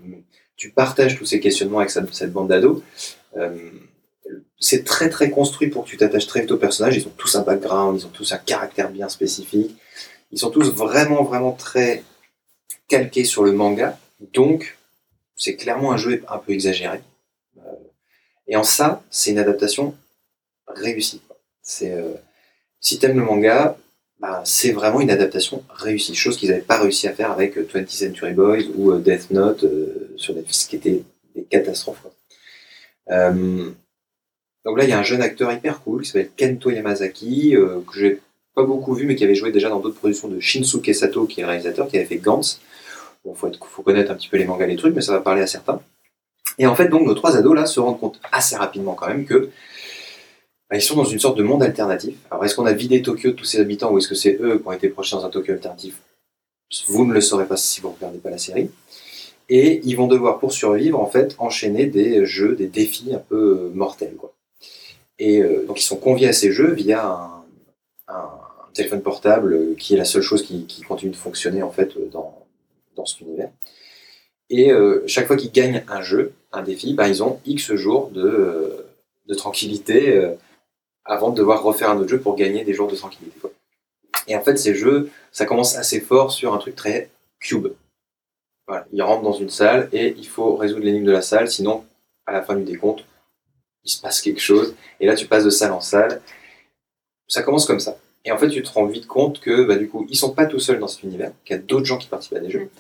tu 0.57 0.71
partages 0.71 1.19
tous 1.19 1.27
ces 1.27 1.41
questionnements 1.41 1.79
avec 1.79 1.91
cette, 1.91 2.13
cette 2.15 2.33
bande 2.33 2.49
d'ados. 2.49 2.83
Euh, 3.37 3.71
c'est 4.59 4.85
très 4.85 5.09
très 5.11 5.31
construit 5.31 5.69
pour 5.69 5.85
que 5.85 5.91
tu 5.91 5.97
t'attaches 5.97 6.27
très 6.27 6.43
vite 6.43 6.51
aux 6.53 6.57
personnages. 6.57 6.97
Ils 6.97 7.07
ont 7.07 7.13
tous 7.17 7.35
un 7.37 7.43
background, 7.43 8.01
ils 8.01 8.07
ont 8.07 8.11
tous 8.11 8.33
un 8.33 8.39
caractère 8.39 8.91
bien 8.91 9.09
spécifique. 9.09 9.77
Ils 10.33 10.39
sont 10.39 10.51
tous 10.51 10.71
vraiment 10.71 11.23
vraiment 11.23 11.53
très 11.53 12.03
calqués 12.89 13.25
sur 13.25 13.45
le 13.45 13.53
manga. 13.53 13.99
Donc, 14.33 14.79
c'est 15.37 15.57
clairement 15.57 15.93
un 15.93 15.97
jeu 15.97 16.23
un 16.29 16.39
peu 16.39 16.53
exagéré. 16.53 17.01
Euh, 17.59 17.71
et 18.47 18.57
en 18.57 18.65
ça, 18.65 19.03
c'est 19.11 19.31
une 19.31 19.39
adaptation 19.39 19.95
réussie. 20.67 21.23
euh, 21.83 22.15
si 22.81 22.99
t'aimes 22.99 23.19
le 23.19 23.25
manga, 23.25 23.77
bah, 24.21 24.43
c'est 24.45 24.73
vraiment 24.73 25.01
une 25.01 25.11
adaptation 25.11 25.65
réussie, 25.69 26.15
chose 26.15 26.37
qu'ils 26.37 26.51
n'avaient 26.51 26.63
pas 26.63 26.79
réussi 26.79 27.09
à 27.09 27.13
faire 27.13 27.31
avec 27.31 27.59
euh, 27.59 27.69
20th 27.73 27.91
Century 27.91 28.33
Boys 28.33 28.65
ou 28.75 28.93
euh, 28.93 28.99
Death 28.99 29.31
Note 29.31 29.65
euh, 29.65 30.15
sur 30.17 30.35
Netflix, 30.35 30.65
qui 30.65 30.77
étaient 30.77 31.03
des 31.35 31.45
catastrophes. 31.45 32.07
Euh, 33.11 33.71
donc 34.65 34.79
là, 34.79 34.85
il 34.85 34.91
y 34.91 34.93
a 34.93 34.99
un 34.99 35.03
jeune 35.03 35.23
acteur 35.23 35.53
hyper 35.53 35.81
cool 35.83 36.03
qui 36.03 36.09
s'appelle 36.09 36.31
Kento 36.37 36.71
Yamazaki, 36.71 37.57
euh, 37.57 37.81
que 37.87 37.99
j'ai 37.99 38.21
pas 38.55 38.63
beaucoup 38.65 38.95
vu, 38.95 39.07
mais 39.07 39.17
qui 39.17 39.25
avait 39.25 39.35
joué 39.35 39.51
déjà 39.53 39.69
dans 39.69 39.81
d'autres 39.81 39.97
productions 39.99 40.29
de 40.29 40.41
Shinsuke 40.41 40.95
Sato, 40.95 41.27
qui 41.27 41.41
est 41.41 41.45
réalisateur, 41.45 41.89
qui 41.89 41.97
avait 41.97 42.07
fait 42.07 42.17
Gantz. 42.19 42.61
Bon, 43.25 43.35
faut, 43.35 43.49
être- 43.49 43.65
faut 43.67 43.83
connaître 43.83 44.11
un 44.11 44.15
petit 44.15 44.29
peu 44.29 44.37
les 44.37 44.45
mangas, 44.45 44.67
les 44.67 44.77
trucs, 44.77 44.95
mais 44.95 45.01
ça 45.01 45.13
va 45.13 45.21
parler 45.21 45.43
à 45.43 45.47
certains. 45.47 45.81
Et 46.59 46.67
en 46.67 46.75
fait, 46.75 46.89
donc, 46.89 47.07
nos 47.07 47.15
trois 47.15 47.37
ados 47.37 47.55
là 47.55 47.67
se 47.67 47.81
rendent 47.81 47.99
compte 47.99 48.21
assez 48.31 48.55
rapidement 48.55 48.95
quand 48.95 49.09
même 49.09 49.25
que 49.25 49.51
bah, 50.71 50.77
ils 50.77 50.83
sont 50.83 50.95
dans 50.95 51.05
une 51.05 51.19
sorte 51.19 51.37
de 51.39 51.43
monde 51.43 51.63
alternatif. 51.63 52.17
Alors, 52.31 52.45
est-ce 52.45 52.55
qu'on 52.55 52.67
a 52.67 52.73
vidé 52.73 53.03
Tokyo 53.03 53.31
de 53.31 53.35
tous 53.35 53.45
ses 53.45 53.61
habitants 53.61 53.91
ou 53.93 53.99
est-ce 53.99 54.09
que 54.09 54.15
c'est 54.15 54.39
eux 54.41 54.59
qui 54.59 54.69
ont 54.69 54.73
été 54.73 54.89
projetés 54.89 55.17
dans 55.17 55.25
un 55.25 55.31
Tokyo 55.31 55.53
alternatif? 55.53 56.01
Vous 56.87 57.05
ne 57.05 57.13
le 57.13 57.21
saurez 57.21 57.47
pas 57.47 57.57
si 57.57 57.81
vous 57.81 57.89
ne 57.89 57.95
regardez 57.95 58.19
pas 58.19 58.31
la 58.31 58.39
série. 58.39 58.71
Et 59.49 59.81
ils 59.85 59.97
vont 59.97 60.07
devoir, 60.07 60.39
pour 60.39 60.53
survivre, 60.53 61.01
en 61.01 61.07
fait, 61.07 61.35
enchaîner 61.39 61.87
des 61.87 62.25
jeux, 62.27 62.55
des 62.55 62.67
défis 62.67 63.15
un 63.15 63.19
peu 63.19 63.37
euh, 63.37 63.71
mortels, 63.75 64.15
quoi. 64.17 64.34
Et 65.25 65.41
euh, 65.41 65.65
donc, 65.67 65.81
ils 65.81 65.85
sont 65.85 65.97
conviés 65.97 66.29
à 66.29 66.35
ces 66.35 66.53
jeux 66.53 66.73
via 66.73 67.31
un, 68.09 68.31
téléphone 68.75 69.03
portable 69.03 69.55
euh, 69.55 69.75
qui 69.79 69.95
est 69.95 69.97
la 69.97 70.05
seule 70.05 70.21
chose 70.21 70.43
qui, 70.43 70.83
continue 70.87 71.13
de 71.13 71.17
fonctionner, 71.17 71.63
en 71.63 71.71
fait, 71.71 71.97
euh, 71.97 72.11
dans, 72.13 72.45
dans 72.95 73.07
cet 73.07 73.23
univers. 73.23 73.51
Et 74.51 74.71
chaque 75.07 75.27
fois 75.27 75.37
qu'ils 75.37 75.51
gagnent 75.51 75.83
un 75.89 76.03
jeu, 76.03 76.35
un 76.53 76.63
défi, 76.63 76.93
bah, 76.93 77.09
ils 77.09 77.23
ont 77.23 77.41
X 77.47 77.75
jours 77.75 78.11
de, 78.11 78.87
de 79.27 79.35
tranquillité 79.35 80.33
avant 81.05 81.31
de 81.31 81.37
devoir 81.37 81.63
refaire 81.63 81.91
un 81.91 81.97
autre 81.97 82.11
jeu 82.11 82.21
pour 82.21 82.37
gagner 82.37 82.63
des 82.63 82.75
jours 82.75 82.89
de 82.89 82.95
tranquillité. 82.95 83.37
Et 84.29 84.37
en 84.37 84.43
fait, 84.43 84.57
ces 84.57 84.75
jeux, 84.75 85.11
ça 85.33 85.47
commence 85.47 85.77
assez 85.77 85.99
fort 85.99 86.31
sur 86.31 86.53
un 86.53 86.59
truc 86.59 86.77
très 86.77 87.11
cube. 87.41 87.69
Ils 88.93 89.03
rentrent 89.03 89.23
dans 89.23 89.33
une 89.33 89.51
salle 89.51 89.89
et 89.93 90.15
il 90.19 90.29
faut 90.29 90.57
résoudre 90.57 90.85
l'énigme 90.85 91.07
de 91.07 91.13
la 91.13 91.23
salle, 91.23 91.51
sinon, 91.51 91.85
à 92.27 92.33
la 92.33 92.43
fin 92.43 92.55
du 92.55 92.65
décompte, 92.65 93.05
il 93.85 93.91
se 93.91 94.01
passe 94.01 94.21
quelque 94.21 94.41
chose. 94.41 94.75
Et 95.01 95.07
là, 95.07 95.15
tu 95.15 95.27
passes 95.27 95.45
de 95.45 95.51
salle 95.51 95.73
en 95.73 95.81
salle. 95.81 96.21
Ça 97.29 97.43
commence 97.43 97.67
comme 97.67 97.81
ça. 97.81 97.99
Et 98.25 98.33
en 98.33 98.39
fait, 98.39 98.49
tu 98.49 98.63
te 98.63 98.71
rends 98.71 98.87
vite 98.87 99.07
compte 99.07 99.41
que, 99.41 99.65
bah, 99.65 99.77
du 99.77 99.89
coup, 99.89 100.07
ils 100.09 100.17
sont 100.17 100.33
pas 100.33 100.47
tout 100.47 100.59
seuls 100.59 100.79
dans 100.79 100.89
cet 100.89 101.03
univers, 101.03 101.33
qu'il 101.45 101.57
y 101.57 101.59
a 101.59 101.63
d'autres 101.63 101.85
gens 101.85 101.99
qui 101.99 102.09
participent 102.09 102.37
à 102.37 102.41
des 102.41 102.51
jeux, 102.51 102.71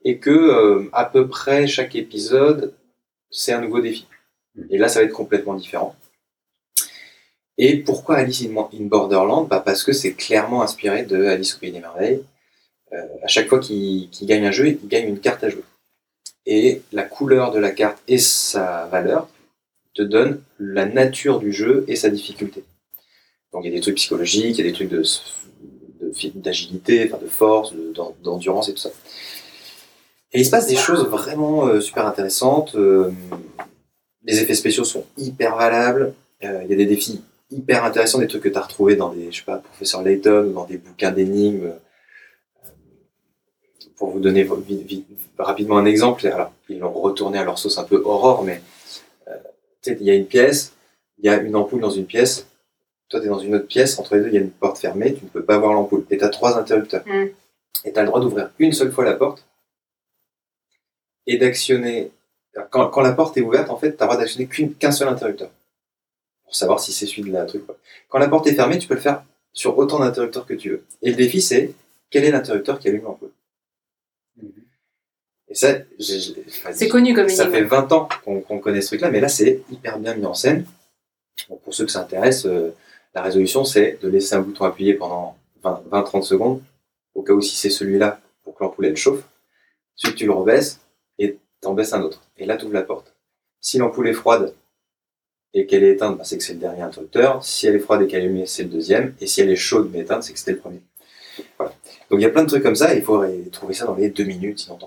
Mm. 0.00 0.08
et 0.08 0.18
que 0.18 0.30
euh, 0.30 0.88
à 0.92 1.04
peu 1.04 1.28
près 1.28 1.66
chaque 1.66 1.94
épisode, 1.94 2.74
c'est 3.30 3.52
un 3.52 3.60
nouveau 3.60 3.80
défi. 3.80 4.06
Et 4.70 4.78
là, 4.78 4.88
ça 4.88 5.00
va 5.00 5.06
être 5.06 5.12
complètement 5.12 5.54
différent. 5.54 5.94
Et 7.58 7.76
pourquoi 7.76 8.16
Alice 8.16 8.42
in 8.42 8.86
Borderland 8.86 9.46
bah 9.48 9.60
Parce 9.64 9.84
que 9.84 9.92
c'est 9.92 10.14
clairement 10.14 10.62
inspiré 10.62 11.04
de 11.04 11.26
Alice 11.26 11.54
au 11.54 11.58
Pays 11.58 11.72
des 11.72 11.80
Merveilles. 11.80 12.24
Euh, 12.92 13.06
à 13.22 13.28
chaque 13.28 13.48
fois 13.48 13.60
qu'il 13.60 14.08
qu'il 14.10 14.26
gagne 14.26 14.46
un 14.46 14.50
jeu, 14.50 14.68
il 14.68 14.88
gagne 14.88 15.08
une 15.08 15.20
carte 15.20 15.44
à 15.44 15.50
jouer. 15.50 15.64
Et 16.46 16.82
la 16.92 17.04
couleur 17.04 17.52
de 17.52 17.58
la 17.58 17.70
carte 17.70 18.02
et 18.08 18.18
sa 18.18 18.86
valeur 18.86 19.28
te 19.94 20.02
donnent 20.02 20.40
la 20.58 20.86
nature 20.86 21.38
du 21.40 21.52
jeu 21.52 21.84
et 21.88 21.96
sa 21.96 22.10
difficulté. 22.10 22.64
Donc 23.52 23.64
il 23.64 23.70
y 23.70 23.72
a 23.72 23.76
des 23.76 23.80
trucs 23.82 23.96
psychologiques, 23.96 24.58
il 24.58 24.64
y 24.64 24.68
a 24.68 24.70
des 24.70 24.72
trucs 24.72 24.90
d'agilité, 26.36 27.08
de 27.08 27.26
force, 27.26 27.72
de- 27.72 27.92
d'en- 27.92 28.14
d'endurance 28.22 28.68
et 28.68 28.72
tout 28.74 28.78
ça. 28.80 28.90
Et 30.32 30.40
il 30.40 30.44
se 30.44 30.50
passe 30.50 30.68
des 30.68 30.76
choses 30.76 31.06
vraiment 31.08 31.66
euh, 31.66 31.80
super 31.80 32.06
intéressantes. 32.06 32.74
euh, 32.76 33.10
les 34.24 34.38
effets 34.40 34.54
spéciaux 34.54 34.84
sont 34.84 35.04
hyper 35.16 35.56
valables. 35.56 36.14
euh, 36.44 36.60
il 36.64 36.70
y 36.70 36.74
a 36.74 36.76
des 36.76 36.86
défis 36.86 37.22
hyper 37.50 37.84
intéressants, 37.84 38.18
des 38.20 38.28
trucs 38.28 38.42
que 38.44 38.48
tu 38.48 38.56
as 38.56 38.60
retrouvés 38.60 38.94
dans 38.94 39.08
des, 39.12 39.32
je 39.32 39.38
sais 39.38 39.44
pas, 39.44 39.58
Professeur 39.58 40.02
Layton 40.02 40.52
dans 40.54 40.66
des 40.66 40.78
bouquins 40.78 41.10
d'énigmes. 41.10 41.72
Pour 43.96 44.10
vous 44.10 44.20
donner 44.20 44.48
rapidement 45.36 45.76
un 45.78 45.84
exemple, 45.84 46.26
alors, 46.28 46.52
ils 46.68 46.78
l'ont 46.78 46.92
retourné 46.92 47.38
à 47.38 47.44
leur 47.44 47.58
sauce 47.58 47.76
un 47.76 47.84
peu 47.84 48.00
aurore, 48.04 48.44
mais 48.44 48.62
il 49.86 50.02
y 50.02 50.10
a 50.10 50.14
une 50.14 50.26
pièce, 50.26 50.74
il 51.18 51.26
y 51.26 51.28
a 51.28 51.36
une 51.40 51.56
ampoule 51.56 51.80
dans 51.80 51.90
une 51.90 52.06
pièce, 52.06 52.46
toi 53.08 53.20
tu 53.20 53.26
es 53.26 53.28
dans 53.28 53.38
une 53.38 53.54
autre 53.54 53.66
pièce, 53.66 53.98
entre 53.98 54.14
les 54.16 54.22
deux 54.22 54.28
il 54.28 54.34
y 54.34 54.38
a 54.38 54.40
une 54.40 54.50
porte 54.50 54.78
fermée, 54.78 55.14
tu 55.14 55.24
ne 55.24 55.30
peux 55.30 55.44
pas 55.44 55.58
voir 55.58 55.72
l'ampoule, 55.72 56.04
et 56.10 56.18
tu 56.18 56.24
as 56.24 56.28
trois 56.28 56.58
interrupteurs. 56.58 57.02
Mm. 57.06 57.26
Et 57.84 57.92
tu 57.92 57.98
as 57.98 58.02
le 58.02 58.08
droit 58.08 58.20
d'ouvrir 58.20 58.50
une 58.58 58.72
seule 58.72 58.92
fois 58.92 59.04
la 59.04 59.14
porte 59.14 59.46
et 61.26 61.38
d'actionner. 61.38 62.10
Quand, 62.70 62.88
quand 62.88 63.00
la 63.00 63.12
porte 63.12 63.36
est 63.36 63.42
ouverte, 63.42 63.70
en 63.70 63.76
fait, 63.76 63.96
tu 63.96 64.02
as 64.02 64.06
le 64.06 64.08
droit 64.08 64.16
d'actionner 64.20 64.48
qu'un 64.48 64.92
seul 64.92 65.08
interrupteur 65.08 65.50
pour 66.44 66.56
savoir 66.56 66.80
si 66.80 66.92
c'est 66.92 67.06
celui 67.06 67.30
de 67.30 67.32
la 67.32 67.44
truc. 67.44 67.64
quoi. 67.64 67.76
Quand 68.08 68.18
la 68.18 68.28
porte 68.28 68.48
est 68.48 68.54
fermée, 68.54 68.76
tu 68.78 68.88
peux 68.88 68.94
le 68.94 69.00
faire 69.00 69.22
sur 69.52 69.78
autant 69.78 70.00
d'interrupteurs 70.00 70.46
que 70.46 70.54
tu 70.54 70.70
veux. 70.70 70.84
Et 71.00 71.10
le 71.10 71.16
défi, 71.16 71.40
c'est 71.40 71.72
quel 72.10 72.24
est 72.24 72.32
l'interrupteur 72.32 72.80
qui 72.80 72.88
allume 72.88 73.04
l'ampoule? 73.04 73.30
Et 75.50 75.54
ça, 75.54 75.78
C'est 76.72 76.88
connu 76.88 77.12
comme 77.12 77.28
ça 77.28 77.50
fait 77.50 77.64
20 77.64 77.92
ans 77.92 78.08
qu'on 78.24 78.58
connaît 78.60 78.80
ce 78.80 78.88
truc-là, 78.88 79.10
mais 79.10 79.20
là, 79.20 79.28
c'est 79.28 79.62
hyper 79.70 79.98
bien 79.98 80.14
mis 80.14 80.24
en 80.24 80.34
scène. 80.34 80.64
Donc, 81.48 81.60
pour 81.62 81.74
ceux 81.74 81.84
que 81.84 81.90
ça 81.90 82.02
intéresse, 82.02 82.46
euh, 82.46 82.70
la 83.14 83.22
résolution, 83.22 83.64
c'est 83.64 83.98
de 84.00 84.08
laisser 84.08 84.36
un 84.36 84.42
bouton 84.42 84.64
appuyé 84.64 84.94
pendant 84.94 85.36
20-30 85.62 86.22
secondes, 86.22 86.62
au 87.14 87.22
cas 87.22 87.32
où 87.32 87.40
si 87.40 87.56
c'est 87.56 87.70
celui-là, 87.70 88.20
pour 88.44 88.54
que 88.54 88.62
l'ampoule 88.62 88.86
elle 88.86 88.96
chauffe. 88.96 89.24
Ensuite, 89.96 90.16
tu 90.16 90.26
le 90.26 90.32
rebaisses 90.32 90.80
et 91.18 91.38
t'en 91.60 91.74
baisses 91.74 91.92
un 91.92 92.02
autre. 92.02 92.22
Et 92.38 92.46
là, 92.46 92.56
tu 92.56 92.66
ouvres 92.66 92.74
la 92.74 92.82
porte. 92.82 93.12
Si 93.60 93.78
l'ampoule 93.78 94.08
est 94.08 94.14
froide 94.14 94.54
et 95.52 95.66
qu'elle 95.66 95.82
est 95.82 95.94
éteinte, 95.94 96.16
bah, 96.16 96.24
c'est 96.24 96.38
que 96.38 96.44
c'est 96.44 96.54
le 96.54 96.60
dernier 96.60 96.82
interrupteur. 96.82 97.44
Si 97.44 97.66
elle 97.66 97.74
est 97.74 97.80
froide 97.80 98.02
et 98.02 98.06
qu'elle 98.06 98.22
est 98.22 98.26
allumée, 98.26 98.46
c'est 98.46 98.62
le 98.62 98.68
deuxième. 98.68 99.14
Et 99.20 99.26
si 99.26 99.40
elle 99.40 99.50
est 99.50 99.56
chaude 99.56 99.90
mais 99.92 100.00
éteinte, 100.00 100.22
c'est 100.22 100.32
que 100.32 100.38
c'était 100.38 100.52
le 100.52 100.58
premier. 100.58 100.80
Donc 101.58 102.18
il 102.18 102.22
y 102.22 102.24
a 102.26 102.30
plein 102.30 102.42
de 102.42 102.48
trucs 102.48 102.62
comme 102.62 102.76
ça, 102.76 102.94
et 102.94 102.98
il 102.98 103.02
faut 103.04 103.22
trouver 103.52 103.74
ça 103.74 103.86
dans 103.86 103.94
les 103.94 104.10
deux 104.10 104.24
minutes, 104.24 104.60
sinon 104.60 104.78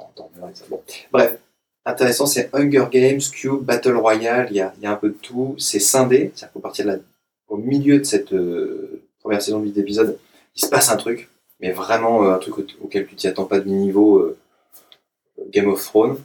ça. 0.53 0.65
Bon. 0.69 0.81
Bref, 1.11 1.37
intéressant, 1.85 2.25
c'est 2.25 2.49
Hunger 2.53 2.85
Games, 2.91 3.21
Cube, 3.33 3.61
Battle 3.63 3.95
Royale, 3.95 4.47
il 4.51 4.57
y 4.57 4.61
a, 4.61 4.73
un 4.83 4.95
peu 4.95 5.09
de 5.09 5.17
tout. 5.21 5.55
C'est 5.57 5.79
scindé, 5.79 6.31
c'est-à-dire 6.35 6.53
qu'au 6.53 6.59
partir 6.59 6.85
de 6.85 7.01
au 7.47 7.57
milieu 7.57 7.99
de 7.99 8.03
cette 8.03 8.33
euh, 8.33 9.03
première 9.19 9.41
saison 9.41 9.59
de 9.59 9.65
8 9.65 9.77
épisodes, 9.77 10.17
il 10.55 10.61
se 10.61 10.67
passe 10.67 10.89
un 10.89 10.97
truc, 10.97 11.29
mais 11.59 11.71
vraiment 11.71 12.23
euh, 12.25 12.33
un 12.33 12.39
truc 12.39 12.57
au- 12.57 12.65
auquel 12.83 13.05
tu 13.05 13.15
t'y 13.15 13.27
attends 13.27 13.45
pas 13.45 13.59
de 13.59 13.69
niveau 13.69 14.17
euh, 14.17 14.37
Game 15.49 15.67
of 15.67 15.83
Thrones. 15.83 16.17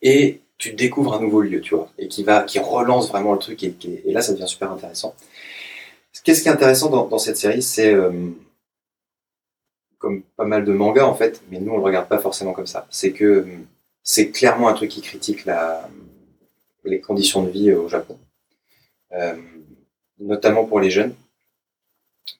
Et 0.00 0.40
tu 0.58 0.72
découvres 0.72 1.14
un 1.14 1.20
nouveau 1.20 1.40
lieu, 1.40 1.60
tu 1.60 1.74
vois, 1.74 1.90
et 1.98 2.08
qui 2.08 2.24
va, 2.24 2.42
qui 2.42 2.58
relance 2.58 3.08
vraiment 3.08 3.32
le 3.32 3.38
truc, 3.38 3.62
et 3.62 3.76
là 4.06 4.20
ça 4.22 4.32
devient 4.32 4.48
super 4.48 4.70
intéressant. 4.72 5.14
Qu'est-ce 6.24 6.42
qui 6.42 6.48
est 6.48 6.52
intéressant 6.52 6.90
dans, 6.90 7.18
cette 7.18 7.36
série, 7.36 7.62
c'est 7.62 7.92
euh, 7.92 8.10
comme 9.98 10.22
pas 10.36 10.44
mal 10.44 10.64
de 10.64 10.72
mangas 10.72 11.06
en 11.06 11.14
fait, 11.14 11.42
mais 11.50 11.58
nous 11.60 11.72
on 11.72 11.76
le 11.76 11.82
regarde 11.82 12.08
pas 12.08 12.18
forcément 12.18 12.52
comme 12.52 12.66
ça. 12.66 12.86
C'est 12.90 13.12
que 13.12 13.24
euh, 13.24 13.46
c'est 14.02 14.30
clairement 14.30 14.68
un 14.68 14.74
truc 14.74 14.90
qui 14.90 15.00
critique 15.00 15.46
les 16.84 17.00
conditions 17.00 17.42
de 17.42 17.50
vie 17.50 17.70
euh, 17.70 17.80
au 17.80 17.88
Japon, 17.88 18.18
notamment 20.18 20.64
pour 20.64 20.80
les 20.80 20.90
jeunes. 20.90 21.14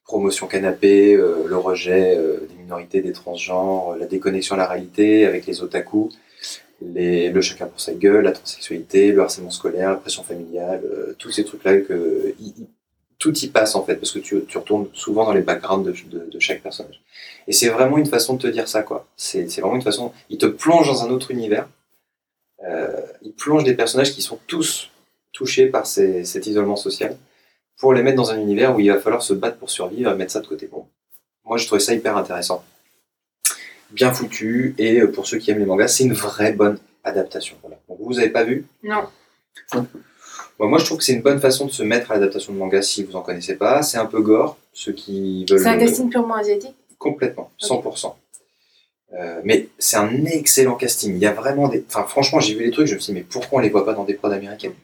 Promotion 0.05 0.47
canapé, 0.47 1.15
le 1.17 1.57
rejet 1.57 2.17
des 2.17 2.55
minorité 2.57 3.03
des 3.03 3.13
transgenres, 3.13 3.97
la 3.97 4.07
déconnexion 4.07 4.55
à 4.55 4.59
la 4.59 4.67
réalité 4.67 5.27
avec 5.27 5.47
les 5.47 5.63
otaku, 5.63 6.11
le 6.81 7.41
chacun 7.41 7.67
pour 7.67 7.81
sa 7.81 7.93
gueule, 7.93 8.25
la 8.25 8.33
transsexualité, 8.33 9.13
le 9.13 9.21
harcèlement 9.21 9.51
scolaire, 9.51 9.91
la 9.91 9.97
pression 9.97 10.23
familiale, 10.23 10.83
tous 11.19 11.31
ces 11.31 11.45
trucs-là 11.45 11.79
que 11.81 12.35
tout 13.19 13.37
y 13.39 13.49
passe 13.49 13.75
en 13.75 13.85
fait, 13.85 13.97
parce 13.97 14.13
que 14.13 14.19
tu, 14.21 14.45
tu 14.47 14.59
retournes 14.59 14.89
souvent 14.93 15.25
dans 15.25 15.33
les 15.33 15.41
backgrounds 15.41 15.85
de, 15.85 15.93
de, 16.09 16.31
de 16.31 16.39
chaque 16.39 16.63
personnage. 16.63 17.01
Et 17.47 17.53
c'est 17.53 17.69
vraiment 17.69 17.99
une 17.99 18.07
façon 18.07 18.35
de 18.35 18.43
te 18.43 18.47
dire 18.47 18.69
ça, 18.69 18.83
quoi. 18.83 19.07
C'est 19.17 19.45
vraiment 19.61 19.75
une 19.77 19.83
façon. 19.83 20.13
Il 20.31 20.39
te 20.39 20.47
plonge 20.47 20.87
dans 20.87 21.05
un 21.05 21.11
autre 21.11 21.31
univers. 21.31 21.69
Euh, 22.65 23.01
il 23.23 23.33
plonge 23.33 23.65
des 23.65 23.75
personnages 23.75 24.13
qui 24.13 24.23
sont 24.23 24.39
tous 24.47 24.91
touchés 25.33 25.67
par 25.67 25.87
ces- 25.87 26.25
cet 26.25 26.47
isolement 26.47 26.77
social 26.77 27.17
pour 27.79 27.93
les 27.93 28.03
mettre 28.03 28.17
dans 28.17 28.31
un 28.31 28.39
univers 28.39 28.75
où 28.75 28.81
il 28.81 28.91
va 28.91 28.99
falloir 28.99 29.23
se 29.23 29.35
battre 29.35 29.57
pour 29.57 29.71
survivre 29.71 30.11
et 30.11 30.15
mettre 30.17 30.33
ça 30.33 30.41
de 30.41 30.47
côté. 30.47 30.67
Bon. 30.67 30.87
Moi, 31.45 31.57
je 31.57 31.67
trouvais 31.67 31.81
ça 31.81 31.95
hyper 31.95 32.17
intéressant. 32.17 32.65
Bien 33.91 34.13
foutu, 34.13 34.75
et 34.79 35.01
euh, 35.01 35.11
pour 35.11 35.27
ceux 35.27 35.39
qui 35.39 35.51
aiment 35.51 35.61
les 35.61 35.65
mangas, 35.65 35.89
c'est 35.89 36.05
une 36.05 36.13
vraie 36.13 36.53
bonne 36.53 36.79
adaptation. 37.05 37.57
Voilà. 37.63 37.79
Donc, 37.89 37.99
vous 38.01 38.19
avez 38.19 38.29
pas 38.31 38.45
vu? 38.45 38.67
Non. 38.83 39.05
Bon, 40.59 40.69
Moi, 40.69 40.79
je 40.79 40.85
trouve 40.85 40.99
que 40.99 41.05
c'est 41.05 41.13
une 41.13 41.23
bonne 41.23 41.41
façon 41.41 41.67
de 41.67 41.71
se 41.71 41.83
mettre 41.83 42.11
à 42.11 42.15
l'adaptation 42.15 42.53
de 42.53 42.59
manga 42.59 42.83
si 42.83 43.05
vous 43.05 43.15
en 43.15 43.23
connaissez 43.23 43.55
pas. 43.55 43.83
C'est 43.83 43.99
un 43.99 44.07
peu 44.07 44.21
gore, 44.21 44.59
ceux 44.73 44.93
qui 44.93 45.47
veulent. 45.49 45.61
C'est 45.61 45.69
un 45.69 45.79
casting 45.79 46.11
purement 46.11 46.35
asiatique? 46.35 46.75
Complètement, 46.99 47.51
100%. 47.61 48.15
Euh, 49.15 49.41
mais 49.45 49.69
c'est 49.79 49.97
un 49.97 50.25
excellent 50.27 50.75
casting. 50.75 51.15
Il 51.15 51.21
y 51.21 51.27
a 51.27 51.33
vraiment 51.33 51.69
des. 51.69 51.85
Enfin, 51.89 52.05
franchement, 52.05 52.41
j'ai 52.41 52.55
vu 52.55 52.65
les 52.65 52.71
trucs, 52.73 52.89
je 52.89 52.95
me 52.95 52.99
suis 52.99 53.13
dit, 53.13 53.19
mais 53.19 53.25
pourquoi 53.25 53.61
on 53.61 53.63
les 53.63 53.71
voit 53.71 53.87
pas 53.87 53.95
dans 53.95 54.05
des 54.05 54.15
prods 54.15 54.33
américaines? 54.33 54.75